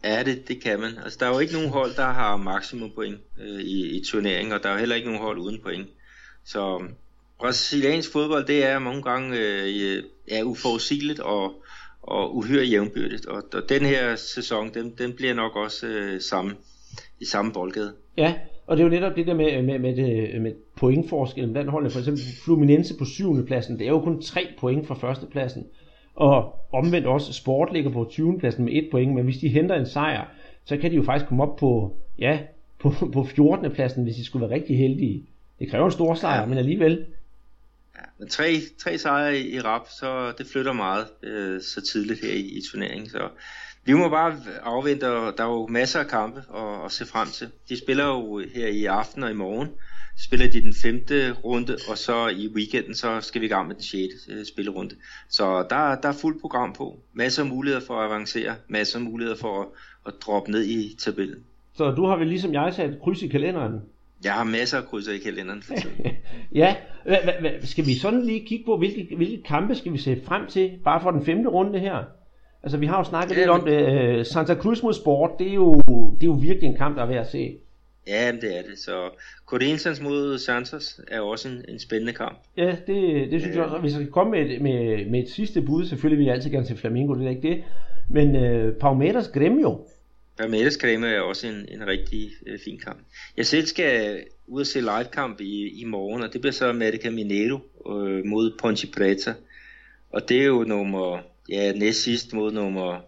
Ja, 0.04 0.22
det, 0.22 0.48
det 0.48 0.62
kan 0.62 0.80
man. 0.80 0.90
Altså, 1.04 1.18
der 1.20 1.26
er 1.26 1.34
jo 1.34 1.38
ikke 1.38 1.52
nogen 1.52 1.68
hold, 1.68 1.96
der 1.96 2.06
har 2.06 2.36
maksimum 2.36 2.90
point 2.90 3.18
øh, 3.40 3.60
i, 3.60 3.98
i 3.98 4.04
turneringen, 4.04 4.52
og 4.52 4.62
der 4.62 4.68
er 4.68 4.72
jo 4.72 4.78
heller 4.78 4.96
ikke 4.96 5.08
nogen 5.08 5.22
hold 5.22 5.38
uden 5.38 5.60
point. 5.62 5.86
Så 6.44 6.82
brasiliansk 7.38 8.12
fodbold, 8.12 8.46
det 8.46 8.64
er 8.66 8.78
mange 8.78 9.02
gange 9.02 9.38
øh, 9.38 10.02
ja, 10.30 10.42
uforudsigeligt 10.42 11.20
og, 11.20 11.52
og 12.02 12.36
uhyre 12.36 12.64
jævnbyrdigt. 12.64 13.26
Og, 13.26 13.42
og 13.54 13.68
den 13.68 13.82
her 13.82 14.16
sæson, 14.16 14.74
den, 14.74 14.94
den 14.98 15.12
bliver 15.12 15.34
nok 15.34 15.56
også 15.56 15.86
øh, 15.86 16.20
samme, 16.20 16.54
i 17.20 17.24
samme 17.24 17.52
boldgade. 17.52 17.92
Ja, 18.16 18.34
og 18.66 18.76
det 18.76 18.82
er 18.82 18.86
jo 18.86 18.90
netop 18.90 19.16
det 19.16 19.26
der 19.26 19.34
med, 19.34 19.62
med, 19.62 19.78
med, 19.78 19.96
det, 19.96 20.42
med 20.42 20.52
pointforskellen 20.76 21.52
blandt 21.52 21.70
holdene. 21.70 21.90
For 21.90 21.98
eksempel 21.98 22.22
Fluminense 22.44 22.98
på 22.98 23.04
7. 23.04 23.46
pladsen, 23.46 23.78
det 23.78 23.86
er 23.86 23.90
jo 23.90 24.00
kun 24.00 24.22
3 24.22 24.46
point 24.58 24.86
fra 24.86 24.94
førstepladsen. 24.94 25.66
Og 26.14 26.54
omvendt 26.72 27.06
også, 27.06 27.32
Sport 27.32 27.72
ligger 27.72 27.90
på 27.90 28.06
20. 28.10 28.38
pladsen 28.38 28.64
med 28.64 28.72
1 28.72 28.88
point, 28.90 29.14
men 29.14 29.24
hvis 29.24 29.38
de 29.38 29.48
henter 29.48 29.74
en 29.74 29.86
sejr, 29.86 30.24
så 30.64 30.76
kan 30.76 30.90
de 30.90 30.96
jo 30.96 31.02
faktisk 31.02 31.28
komme 31.28 31.42
op 31.42 31.56
på, 31.56 31.96
ja, 32.18 32.38
på, 32.78 32.94
på 33.12 33.24
14. 33.24 33.70
pladsen, 33.70 34.04
hvis 34.04 34.16
de 34.16 34.24
skulle 34.24 34.48
være 34.48 34.54
rigtig 34.54 34.78
heldige. 34.78 35.26
Det 35.58 35.70
kræver 35.70 35.84
en 35.84 35.92
stor 35.92 36.14
sejr, 36.14 36.40
ja. 36.40 36.46
men 36.46 36.58
alligevel. 36.58 37.06
Ja, 37.96 38.04
men 38.18 38.28
tre, 38.28 38.52
tre 38.78 38.98
sejre 38.98 39.38
i, 39.38 39.54
i 39.54 39.60
rap, 39.60 39.88
så 39.88 40.32
det 40.38 40.46
flytter 40.46 40.72
meget 40.72 41.06
øh, 41.22 41.60
så 41.60 41.80
tidligt 41.92 42.20
her 42.24 42.32
i, 42.32 42.40
i 42.40 42.60
turneringen. 42.70 43.08
Så 43.08 43.28
vi 43.84 43.92
må 43.92 44.08
bare 44.08 44.36
afvente, 44.62 45.10
og 45.10 45.34
der 45.38 45.44
er 45.44 45.48
jo 45.48 45.66
masser 45.66 46.00
af 46.00 46.06
kampe 46.06 46.42
at, 46.54 46.84
at 46.84 46.92
se 46.92 47.06
frem 47.06 47.28
til. 47.28 47.50
De 47.68 47.78
spiller 47.78 48.06
jo 48.06 48.42
her 48.54 48.66
i 48.66 48.84
aften 48.84 49.22
og 49.22 49.30
i 49.30 49.34
morgen. 49.34 49.68
Spiller 50.18 50.50
de 50.50 50.62
den 50.62 50.74
femte 50.82 51.32
runde, 51.32 51.76
og 51.88 51.98
så 51.98 52.28
i 52.28 52.48
weekenden, 52.54 52.94
så 52.94 53.20
skal 53.20 53.40
vi 53.40 53.46
i 53.46 53.48
gang 53.48 53.66
med 53.68 53.74
den 53.74 53.84
sjette 53.84 54.14
øh, 54.28 54.44
spillerunde. 54.44 54.94
Så 55.28 55.66
der, 55.70 55.96
der 56.00 56.08
er 56.08 56.18
fuldt 56.20 56.40
program 56.40 56.72
på. 56.72 56.98
Masser 57.12 57.42
af 57.42 57.48
muligheder 57.48 57.86
for 57.86 57.94
at 57.94 58.10
avancere, 58.10 58.54
masser 58.68 58.98
af 58.98 59.04
muligheder 59.04 59.38
for 59.38 59.60
at, 59.60 59.66
at 60.06 60.12
droppe 60.20 60.50
ned 60.50 60.64
i 60.64 60.96
tabellen. 60.98 61.44
Så 61.74 61.90
du 61.90 62.06
har 62.06 62.16
vel 62.16 62.28
ligesom 62.28 62.52
jeg 62.52 62.74
sat 62.74 62.98
kryds 63.02 63.22
i 63.22 63.28
kalenderen? 63.28 63.80
Jeg 64.24 64.32
har 64.32 64.44
masser 64.44 64.78
af 64.78 64.84
krydser 64.84 65.12
i 65.12 65.18
kalenderen 65.18 65.62
for 65.62 65.74
tiden. 65.74 66.06
ja, 66.62 66.76
skal 67.62 67.86
vi 67.86 67.94
sådan 67.94 68.22
lige 68.22 68.46
kigge 68.46 68.64
på, 68.64 68.76
hvilke, 68.76 69.16
hvilke 69.16 69.42
kampe 69.42 69.74
skal 69.74 69.92
vi 69.92 69.98
se 69.98 70.20
frem 70.24 70.46
til, 70.46 70.70
bare 70.84 71.02
for 71.02 71.10
den 71.10 71.24
femte 71.24 71.48
runde 71.48 71.78
her? 71.78 72.04
Altså, 72.62 72.78
vi 72.78 72.86
har 72.86 72.98
jo 72.98 73.04
snakket 73.04 73.34
ja, 73.34 73.38
lidt 73.38 73.50
om 73.50 73.64
det. 73.64 74.18
Uh, 74.18 74.26
Santa 74.26 74.54
Cruz 74.54 74.82
mod 74.82 74.92
Sport, 74.92 75.30
det 75.38 75.48
er, 75.48 75.54
jo, 75.54 75.74
det 76.20 76.22
er 76.22 76.26
jo 76.26 76.32
virkelig 76.32 76.68
en 76.68 76.76
kamp, 76.76 76.96
der 76.96 77.02
er 77.02 77.06
værd 77.06 77.20
at 77.20 77.30
se. 77.30 77.56
Ja, 78.06 78.32
det 78.40 78.58
er 78.58 78.62
det. 78.62 78.78
Så 78.78 79.10
Corinthians 79.46 80.00
mod 80.00 80.38
Santos 80.38 81.00
er 81.08 81.20
også 81.20 81.48
en, 81.48 81.64
en 81.68 81.78
spændende 81.78 82.12
kamp. 82.12 82.38
Ja, 82.56 82.76
det, 82.86 83.30
det 83.30 83.40
synes 83.40 83.46
øh. 83.46 83.56
jeg 83.56 83.64
også. 83.64 83.78
Hvis 83.78 83.92
jeg 83.92 84.00
kan 84.00 84.10
komme 84.10 84.30
med, 84.30 84.60
med, 84.60 85.06
med 85.10 85.22
et 85.22 85.30
sidste 85.30 85.62
bud, 85.62 85.86
selvfølgelig 85.86 86.18
vil 86.18 86.24
jeg 86.24 86.34
altid 86.34 86.50
gerne 86.50 86.66
se 86.66 86.76
Flamingo, 86.76 87.14
det 87.14 87.26
er 87.26 87.30
ikke 87.30 87.48
det. 87.48 87.64
Men 88.10 88.28
uh, 88.36 88.74
Palmeiras 88.74 89.28
Gremio. 89.28 89.86
Palmeiras 90.38 90.76
Gremio 90.76 91.08
er 91.08 91.20
også 91.20 91.46
en, 91.46 91.68
en 91.68 91.86
rigtig 91.86 92.30
uh, 92.52 92.58
fin 92.64 92.78
kamp. 92.78 92.98
Jeg 93.36 93.46
selv 93.46 93.66
skal 93.66 94.20
ud 94.46 94.60
og 94.60 94.66
se 94.66 94.80
live 94.80 95.08
kamp 95.12 95.40
i, 95.40 95.80
i 95.80 95.84
morgen, 95.84 96.22
og 96.22 96.32
det 96.32 96.40
bliver 96.40 96.52
så 96.52 96.68
America 96.68 97.10
Mineiro 97.10 97.58
uh, 97.86 98.24
mod 98.24 98.52
Ponte 98.58 98.86
Preta. 98.96 99.34
Og 100.10 100.28
det 100.28 100.40
er 100.40 100.46
jo 100.46 100.64
nummer 100.64 101.18
ja, 101.48 101.72
næst 101.72 102.02
sidst 102.02 102.32
mod 102.32 102.52
nummer 102.52 103.00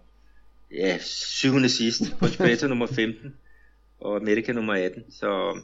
ja, 0.74 0.98
syvende 1.00 1.68
sidst, 1.68 2.02
Ponte 2.18 2.68
nummer 2.68 2.86
15 2.86 3.34
og 4.04 4.16
Amerika 4.16 4.52
nummer 4.52 4.74
18. 4.74 5.04
Så, 5.10 5.60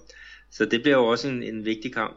så 0.50 0.64
det 0.64 0.82
bliver 0.82 0.96
jo 0.96 1.06
også 1.06 1.28
en, 1.28 1.42
en 1.42 1.64
vigtig 1.64 1.94
kamp. 1.94 2.16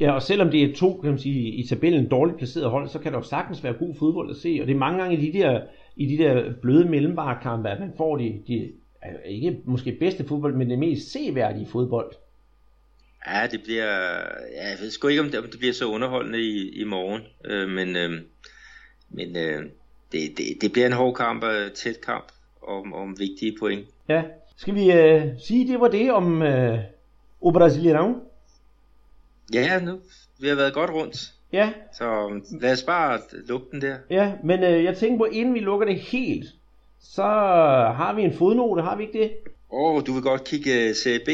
Ja, 0.00 0.12
og 0.12 0.22
selvom 0.22 0.50
det 0.50 0.62
er 0.62 0.74
to, 0.74 1.00
kan 1.00 1.10
man 1.10 1.18
sige, 1.18 1.50
i 1.50 1.66
tabellen 1.66 2.08
dårligt 2.08 2.38
placeret 2.38 2.70
hold, 2.70 2.88
så 2.88 2.98
kan 2.98 3.12
der 3.12 3.18
jo 3.18 3.24
sagtens 3.24 3.64
være 3.64 3.72
god 3.72 3.94
fodbold 3.98 4.30
at 4.30 4.36
se. 4.36 4.58
Og 4.60 4.66
det 4.66 4.74
er 4.74 4.78
mange 4.78 4.98
gange 4.98 5.16
i 5.16 5.30
de 5.30 5.38
der, 5.38 5.60
i 5.96 6.16
de 6.16 6.22
der 6.22 6.52
bløde 6.62 6.88
mellembare 6.88 7.38
kampe, 7.42 7.68
at 7.68 7.80
man 7.80 7.92
får 7.96 8.16
de, 8.16 8.42
de 8.48 8.72
ikke 9.24 9.58
måske 9.64 9.96
bedste 10.00 10.24
fodbold, 10.28 10.54
men 10.54 10.70
det 10.70 10.78
mest 10.78 11.12
seværdige 11.12 11.66
fodbold. 11.66 12.14
Ja, 13.26 13.46
det 13.50 13.62
bliver, 13.62 13.92
ja, 14.54 14.68
jeg 14.70 14.76
ved 14.80 14.90
sgu 14.90 15.08
ikke, 15.08 15.22
om 15.22 15.30
det, 15.30 15.38
om 15.38 15.50
det 15.50 15.58
bliver 15.58 15.72
så 15.72 15.84
underholdende 15.84 16.40
i, 16.40 16.80
i 16.80 16.84
morgen, 16.84 17.22
øh, 17.44 17.68
men, 17.68 17.96
øh, 17.96 18.10
men 19.10 19.36
øh, 19.36 19.62
det, 20.12 20.38
det, 20.38 20.46
det 20.60 20.72
bliver 20.72 20.86
en 20.86 20.92
hård 20.92 21.14
kamp 21.14 21.42
og 21.42 21.72
tæt 21.74 22.00
kamp 22.00 22.24
om, 22.62 22.92
om 22.92 23.18
vigtige 23.18 23.56
point. 23.58 23.86
Ja, 24.08 24.22
skal 24.56 24.74
vi 24.74 24.92
øh, 24.92 25.22
sige, 25.38 25.72
det 25.72 25.80
var 25.80 25.88
det 25.88 26.12
om 26.12 26.42
øh, 26.42 26.78
O 27.40 27.50
Brasileirão? 27.50 28.08
Ja, 29.54 29.80
nu 29.80 29.98
vi 30.38 30.48
har 30.48 30.56
været 30.56 30.74
godt 30.74 30.90
rundt. 30.90 31.32
Ja. 31.52 31.72
Så 31.92 32.40
lad 32.60 32.72
os 32.72 32.82
bare 32.82 33.18
lukke 33.48 33.66
den 33.72 33.80
der. 33.80 33.96
Ja, 34.10 34.32
men 34.44 34.62
øh, 34.62 34.84
jeg 34.84 34.96
tænker 34.96 35.18
på, 35.18 35.24
inden 35.24 35.54
vi 35.54 35.60
lukker 35.60 35.86
det 35.86 35.96
helt, 35.96 36.46
så 37.00 37.22
har 37.96 38.14
vi 38.16 38.22
en 38.22 38.32
fodnote, 38.32 38.82
har 38.82 38.96
vi 38.96 39.02
ikke 39.02 39.18
det? 39.18 39.30
Åh, 39.72 39.94
oh, 39.94 40.02
du 40.06 40.12
vil 40.12 40.22
godt 40.22 40.44
kigge 40.44 40.70
uh, 40.70 40.94
Serie 40.94 41.20
B? 41.26 41.28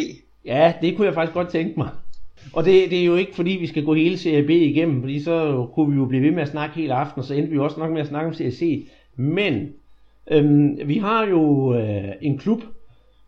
Ja, 0.45 0.75
det 0.83 0.97
kunne 0.97 1.07
jeg 1.07 1.15
faktisk 1.15 1.35
godt 1.35 1.49
tænke 1.49 1.79
mig. 1.79 1.89
Og 2.53 2.65
det, 2.65 2.91
det 2.91 3.01
er 3.01 3.05
jo 3.05 3.17
ikke 3.17 3.35
fordi, 3.35 3.51
vi 3.51 3.67
skal 3.67 3.85
gå 3.85 3.95
hele 3.95 4.19
Serie 4.19 4.43
B 4.43 4.51
igennem, 4.51 5.01
fordi 5.01 5.23
så 5.23 5.67
kunne 5.75 5.91
vi 5.91 5.97
jo 5.97 6.05
blive 6.05 6.23
ved 6.23 6.31
med 6.31 6.43
at 6.43 6.49
snakke 6.49 6.75
hele 6.75 6.95
aften, 6.95 7.19
og 7.19 7.25
så 7.25 7.35
endte 7.35 7.53
vi 7.53 7.59
også 7.59 7.81
nok 7.81 7.91
med 7.91 8.01
at 8.01 8.07
snakke 8.07 8.29
om 8.29 8.35
Serie 8.35 8.53
C. 8.53 8.89
Men 9.17 9.73
øhm, 10.31 10.79
vi 10.85 10.99
har 10.99 11.27
jo 11.27 11.75
øh, 11.75 12.13
en 12.21 12.39
klub, 12.39 12.63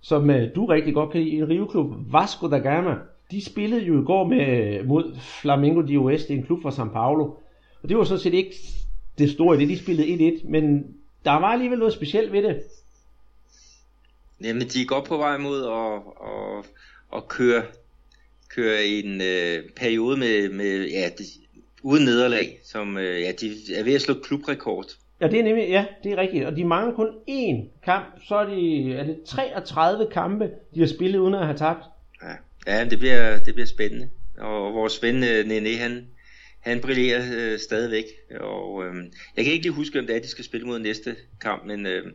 som 0.03 0.31
øh, 0.31 0.55
du 0.55 0.67
rigtig 0.67 0.95
godt 0.95 1.11
kan 1.11 1.23
lide, 1.23 1.37
en 1.37 1.49
riveklub, 1.49 2.13
Vasco 2.13 2.49
da 2.49 2.59
Gama. 2.59 2.97
De 3.31 3.45
spillede 3.45 3.83
jo 3.83 4.03
i 4.03 4.05
går 4.05 4.29
med, 4.29 4.79
øh, 4.79 4.87
mod 4.87 5.17
Flamengo 5.41 5.81
de 5.81 5.97
Oeste, 5.97 6.35
en 6.35 6.43
klub 6.43 6.63
fra 6.63 6.71
São 6.71 6.93
Paulo. 6.93 7.25
Og 7.83 7.89
det 7.89 7.97
var 7.97 8.05
sådan 8.05 8.21
set 8.21 8.35
ikke 8.35 8.57
det 9.19 9.31
store 9.31 9.57
i 9.57 9.61
det, 9.61 9.69
de 9.69 9.79
spillede 9.79 10.39
1-1, 10.39 10.49
men 10.51 10.95
der 11.25 11.31
var 11.31 11.49
alligevel 11.53 11.79
noget 11.79 11.95
specielt 11.95 12.33
ved 12.33 12.43
det. 12.43 12.63
Jamen, 14.45 14.69
de 14.69 14.83
er 14.83 14.87
godt 14.87 15.05
på 15.05 15.17
vej 15.17 15.39
mod 15.39 15.63
at, 15.63 16.03
at, 16.29 16.65
at 17.17 17.29
køre, 17.29 17.63
køre 18.49 18.85
en 18.85 19.21
øh, 19.21 19.71
periode 19.77 20.17
med, 20.17 20.49
med 20.49 20.89
ja, 20.89 21.09
de, 21.19 21.25
uden 21.83 22.05
nederlag, 22.05 22.59
som 22.65 22.99
øh, 22.99 23.21
ja, 23.21 23.33
de 23.33 23.47
er 23.75 23.85
ved 23.85 23.95
at 23.95 24.03
slå 24.03 24.15
klubrekord. 24.15 24.87
Ja, 25.23 25.29
det 25.29 25.39
er 25.39 25.43
nemlig, 25.43 25.69
ja, 25.69 25.85
det 26.05 26.13
er 26.13 26.17
rigtigt. 26.17 26.45
Og 26.45 26.57
de 26.57 26.65
mangler 26.65 26.95
kun 26.95 27.09
én 27.31 27.85
kamp, 27.85 28.07
så 28.29 28.35
er, 28.35 28.45
de, 28.45 28.95
er 28.95 29.05
det 29.05 29.23
33 29.27 30.07
kampe, 30.13 30.51
de 30.75 30.81
har 30.81 30.87
spillet 30.87 31.19
uden 31.19 31.35
at 31.35 31.47
have 31.47 31.59
tabt. 31.59 31.85
Ja, 32.23 32.35
ja 32.73 32.85
det, 32.85 32.99
bliver, 32.99 33.39
det 33.39 33.55
bliver 33.55 33.67
spændende. 33.67 34.09
Og 34.39 34.75
vores 34.75 35.03
ven 35.03 35.25
øh, 35.25 35.47
Nene, 35.47 35.77
han, 35.77 36.07
han 36.61 36.81
brillerer 36.81 37.23
øh, 37.37 37.59
stadigvæk. 37.59 38.05
Og 38.41 38.85
øh, 38.85 38.95
jeg 39.37 39.45
kan 39.45 39.53
ikke 39.53 39.65
lige 39.65 39.73
huske, 39.73 39.99
om 39.99 40.07
det 40.07 40.17
er, 40.17 40.21
de 40.21 40.29
skal 40.29 40.45
spille 40.45 40.67
mod 40.67 40.79
næste 40.79 41.17
kamp, 41.41 41.65
men, 41.67 41.87
øh, 41.87 42.13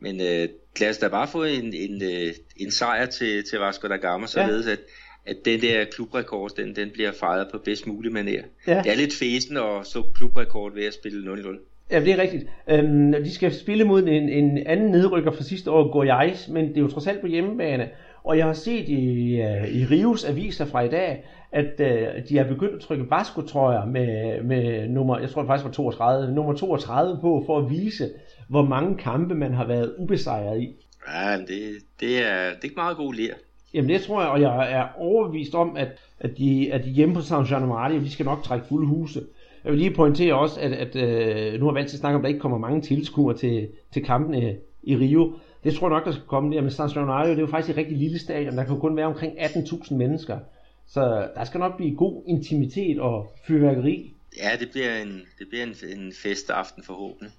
men 0.00 0.20
øh, 0.20 0.48
lad 0.80 0.90
os 0.90 0.98
da 0.98 1.08
bare 1.08 1.28
få 1.28 1.44
en, 1.44 1.74
en, 1.74 2.02
øh, 2.02 2.34
en 2.56 2.70
sejr 2.70 3.06
til, 3.06 3.44
til 3.44 3.58
Vasco 3.58 3.88
da 3.88 3.96
Gama, 3.96 4.26
således 4.26 4.66
ja. 4.66 4.72
at, 4.72 4.80
at 5.26 5.36
den 5.44 5.60
der 5.60 5.84
klubrekord, 5.84 6.50
den, 6.56 6.76
den 6.76 6.90
bliver 6.90 7.12
fejret 7.12 7.48
på 7.52 7.58
bedst 7.58 7.86
mulig 7.86 8.12
manér. 8.12 8.44
Ja. 8.66 8.82
Det 8.84 8.92
er 8.92 8.96
lidt 8.96 9.14
fesen 9.14 9.56
at 9.56 9.86
så 9.86 10.04
klubrekord 10.14 10.74
ved 10.74 10.84
at 10.84 10.94
spille 10.94 11.34
0-0. 11.34 11.73
Ja, 11.90 12.00
det 12.00 12.12
er 12.12 12.18
rigtigt. 12.18 12.46
Øhm, 12.68 13.12
de 13.12 13.34
skal 13.34 13.54
spille 13.54 13.84
mod 13.84 14.02
en, 14.02 14.28
en 14.28 14.66
anden 14.66 14.90
nedrykker 14.90 15.30
fra 15.30 15.42
sidste 15.42 15.70
år, 15.70 15.84
Goiás, 15.94 16.52
men 16.52 16.68
det 16.68 16.76
er 16.76 16.80
jo 16.80 16.88
trods 16.88 17.06
alt 17.06 17.20
på 17.20 17.26
hjemmebane. 17.26 17.88
Og 18.24 18.38
jeg 18.38 18.46
har 18.46 18.52
set 18.52 18.88
i, 18.88 19.34
i 19.70 19.84
Rios 19.84 20.24
aviser 20.24 20.64
fra 20.64 20.80
i 20.80 20.88
dag, 20.88 21.24
at 21.52 21.80
uh, 21.80 22.28
de 22.28 22.36
har 22.36 22.44
begyndt 22.44 22.74
at 22.74 22.80
trykke 22.80 23.10
Vasco-trøjer 23.10 23.86
med, 23.86 24.42
med 24.42 24.88
nummer, 24.88 25.18
jeg 25.18 25.30
tror 25.30 25.42
det 25.42 25.48
faktisk 25.48 25.64
var 25.64 25.72
32, 25.72 26.34
nummer 26.34 26.52
32 26.52 27.20
på, 27.20 27.42
for 27.46 27.58
at 27.58 27.70
vise, 27.70 28.10
hvor 28.48 28.62
mange 28.62 28.96
kampe 28.96 29.34
man 29.34 29.54
har 29.54 29.66
været 29.66 29.94
ubesejret 29.98 30.60
i. 30.60 30.76
Ja, 31.14 31.36
det, 31.38 31.60
det, 32.00 32.18
er, 32.18 32.50
det 32.62 32.70
er 32.70 32.74
meget 32.76 32.96
god 32.96 33.14
lir. 33.14 33.34
Jamen 33.74 33.90
det 33.90 34.02
tror 34.02 34.20
jeg, 34.20 34.30
og 34.30 34.40
jeg 34.40 34.72
er 34.72 34.86
overbevist 34.98 35.54
om, 35.54 35.76
at, 35.76 35.88
at, 36.20 36.38
de, 36.38 36.72
at 36.72 36.84
de 36.84 36.90
hjemme 36.90 37.14
på 37.14 37.20
San 37.20 37.44
Januario, 37.44 38.00
de 38.00 38.10
skal 38.10 38.26
nok 38.26 38.42
trække 38.42 38.66
fulde 38.66 38.86
huse. 38.86 39.20
Jeg 39.64 39.72
vil 39.72 39.78
lige 39.78 39.94
pointere 39.94 40.34
også, 40.34 40.60
at, 40.60 40.72
at 40.72 40.96
øh, 40.96 41.60
nu 41.60 41.66
har 41.66 41.72
vi 41.72 41.80
altid 41.80 41.98
snakket 41.98 42.14
om, 42.14 42.20
at 42.20 42.22
der 42.22 42.28
ikke 42.28 42.40
kommer 42.40 42.58
mange 42.58 42.80
tilskuere 42.80 43.36
til, 43.36 43.68
til 43.92 44.04
kampene 44.04 44.56
i 44.82 44.96
Rio. 44.96 45.34
Det 45.64 45.74
tror 45.74 45.88
jeg 45.88 45.94
nok, 45.94 46.04
der 46.04 46.12
skal 46.12 46.26
komme 46.26 46.54
der. 46.54 46.60
Men 46.60 46.70
San 46.70 46.88
Januario, 46.88 47.30
det 47.30 47.36
er 47.36 47.40
jo 47.40 47.46
faktisk 47.46 47.70
et 47.70 47.76
rigtig 47.76 47.98
lille 47.98 48.18
stadion. 48.18 48.56
Der 48.56 48.64
kan 48.64 48.74
jo 48.74 48.80
kun 48.80 48.96
være 48.96 49.06
omkring 49.06 49.40
18.000 49.40 49.94
mennesker. 49.94 50.38
Så 50.86 51.28
der 51.34 51.44
skal 51.44 51.60
nok 51.60 51.76
blive 51.76 51.96
god 51.96 52.22
intimitet 52.26 53.00
og 53.00 53.32
fyrværkeri. 53.46 54.14
Ja, 54.36 54.50
det 54.60 54.70
bliver 54.70 54.96
en, 54.96 55.22
det 55.38 55.46
bliver 55.48 55.64
en, 55.64 55.98
en 55.98 56.12
festaften 56.12 56.82
forhåbentlig. 56.82 57.30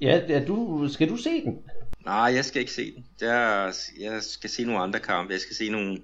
Ja, 0.00 0.20
ja 0.28 0.44
du, 0.44 0.88
skal 0.88 1.08
du 1.08 1.16
se 1.16 1.44
den? 1.44 1.58
Nej, 2.04 2.32
jeg 2.34 2.44
skal 2.44 2.60
ikke 2.60 2.72
se 2.72 2.94
den. 2.94 3.06
Der, 3.20 3.64
jeg 4.00 4.22
skal 4.22 4.50
se 4.50 4.64
nogle 4.64 4.80
andre 4.80 4.98
kampe. 4.98 5.32
Jeg 5.32 5.40
skal 5.40 5.56
se 5.56 5.70
nogle, 5.70 5.98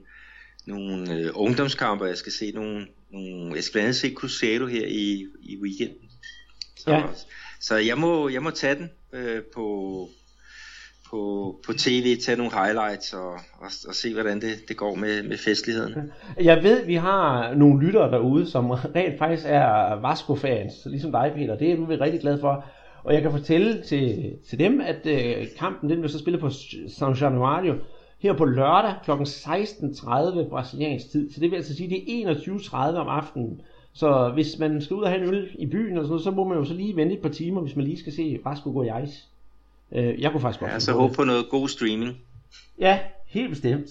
nogle 0.66 1.14
øh, 1.14 1.30
ungdomskampe. 1.34 2.04
Jeg 2.04 2.16
skal 2.16 2.32
se 2.32 2.52
nogle, 2.54 2.86
nogle... 3.12 3.54
Jeg 3.54 3.64
skal 3.64 3.72
blandt 3.72 3.84
andet 3.84 3.96
se 3.96 4.14
Cruzeiro 4.14 4.66
her 4.66 4.86
i, 4.86 5.26
i 5.42 5.56
weekenden. 5.62 6.10
Så, 6.76 6.90
Ja. 6.90 7.02
så 7.60 7.76
jeg, 7.76 7.98
må, 7.98 8.28
jeg 8.28 8.42
må 8.42 8.50
tage 8.50 8.74
den 8.74 8.90
øh, 9.12 9.42
på, 9.54 10.08
på, 11.10 11.60
på 11.66 11.72
tv, 11.72 12.16
tage 12.20 12.36
nogle 12.36 12.52
highlights 12.52 13.12
og, 13.12 13.32
og, 13.32 13.70
og 13.88 13.94
se, 13.94 14.14
hvordan 14.14 14.40
det, 14.40 14.68
det 14.68 14.76
går 14.76 14.94
med, 14.94 15.22
med 15.22 15.36
festligheden. 15.38 16.12
Jeg 16.40 16.62
ved, 16.62 16.86
vi 16.86 16.94
har 16.94 17.54
nogle 17.54 17.86
lyttere 17.86 18.10
derude, 18.10 18.50
som 18.50 18.70
rent 18.70 19.18
faktisk 19.18 19.46
er 19.46 20.00
Vasco-fans, 20.08 20.72
ligesom 20.86 21.12
dig, 21.12 21.32
Peter. 21.36 21.58
Det 21.58 21.70
er 21.72 21.86
vi 21.86 21.96
rigtig 21.96 22.20
glade 22.20 22.40
for. 22.40 22.64
Og 23.04 23.14
jeg 23.14 23.22
kan 23.22 23.30
fortælle 23.30 23.82
til, 23.82 24.32
til 24.48 24.58
dem, 24.58 24.80
at 24.80 25.06
øh, 25.06 25.46
kampen 25.58 25.90
den 25.90 26.02
vil 26.02 26.10
så 26.10 26.18
spille 26.18 26.38
på 26.38 26.50
San 26.98 27.14
Januario 27.14 27.74
her 28.20 28.32
på 28.32 28.44
lørdag 28.44 28.94
kl. 29.04 29.10
16.30 29.10 30.48
brasiliansk 30.48 31.10
tid. 31.10 31.32
Så 31.32 31.40
det 31.40 31.50
vil 31.50 31.56
altså 31.56 31.76
sige, 31.76 31.90
det 31.90 32.22
er 32.28 32.34
21.30 32.34 32.76
om 32.76 33.08
aftenen. 33.08 33.60
Så 33.92 34.30
hvis 34.34 34.58
man 34.58 34.82
skal 34.82 34.94
ud 34.96 35.02
og 35.02 35.08
have 35.10 35.22
en 35.22 35.28
øl 35.28 35.48
i 35.58 35.66
byen, 35.66 35.98
og 35.98 36.04
sådan 36.04 36.08
noget, 36.08 36.24
så 36.24 36.30
må 36.30 36.44
man 36.48 36.58
jo 36.58 36.64
så 36.64 36.74
lige 36.74 36.96
vente 36.96 37.14
et 37.14 37.22
par 37.22 37.28
timer, 37.28 37.60
hvis 37.60 37.76
man 37.76 37.84
lige 37.84 37.98
skal 37.98 38.12
se 38.12 38.38
Vasco 38.44 38.70
Goiás. 38.70 39.26
Øh, 39.92 40.20
jeg 40.20 40.30
kunne 40.30 40.40
faktisk 40.40 40.60
godt 40.60 40.72
Ja, 40.72 40.78
så 40.78 40.92
på 40.92 40.98
håb 40.98 41.10
det. 41.10 41.16
på 41.16 41.24
noget 41.24 41.48
god 41.50 41.68
streaming. 41.68 42.16
Ja, 42.78 42.98
helt 43.26 43.50
bestemt. 43.50 43.86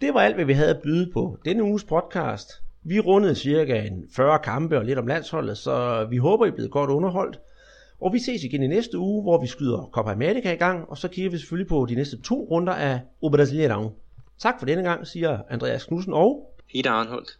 Det 0.00 0.14
var 0.14 0.20
alt, 0.20 0.34
hvad 0.34 0.44
vi 0.44 0.52
havde 0.52 0.70
at 0.70 0.82
byde 0.82 1.10
på 1.12 1.38
denne 1.44 1.62
uges 1.62 1.84
podcast. 1.84 2.50
Vi 2.82 3.00
rundede 3.00 3.34
cirka 3.34 3.82
en 3.86 4.04
40 4.16 4.38
kampe 4.38 4.78
og 4.78 4.84
lidt 4.84 4.98
om 4.98 5.06
landsholdet, 5.06 5.58
så 5.58 6.06
vi 6.10 6.16
håber, 6.16 6.44
I 6.44 6.48
er 6.48 6.52
blevet 6.54 6.70
godt 6.70 6.90
underholdt. 6.90 7.38
Og 8.00 8.12
vi 8.12 8.18
ses 8.18 8.44
igen 8.44 8.62
i 8.62 8.66
næste 8.66 8.98
uge, 8.98 9.22
hvor 9.22 9.40
vi 9.40 9.46
skyder 9.46 9.88
Copa 9.92 10.10
America 10.10 10.52
i 10.52 10.56
gang, 10.56 10.88
og 10.88 10.98
så 10.98 11.08
kigger 11.08 11.30
vi 11.30 11.38
selvfølgelig 11.38 11.68
på 11.68 11.86
de 11.88 11.94
næste 11.94 12.22
to 12.22 12.48
runder 12.50 12.72
af 12.72 13.00
O 13.22 13.28
Brasileirão. 13.28 13.90
Tak 14.38 14.54
for 14.58 14.66
denne 14.66 14.82
gang, 14.82 15.06
siger 15.06 15.38
Andreas 15.50 15.84
Knudsen 15.84 16.12
og 16.12 16.54
Peter 16.72 16.90
Arnholdt. 16.90 17.38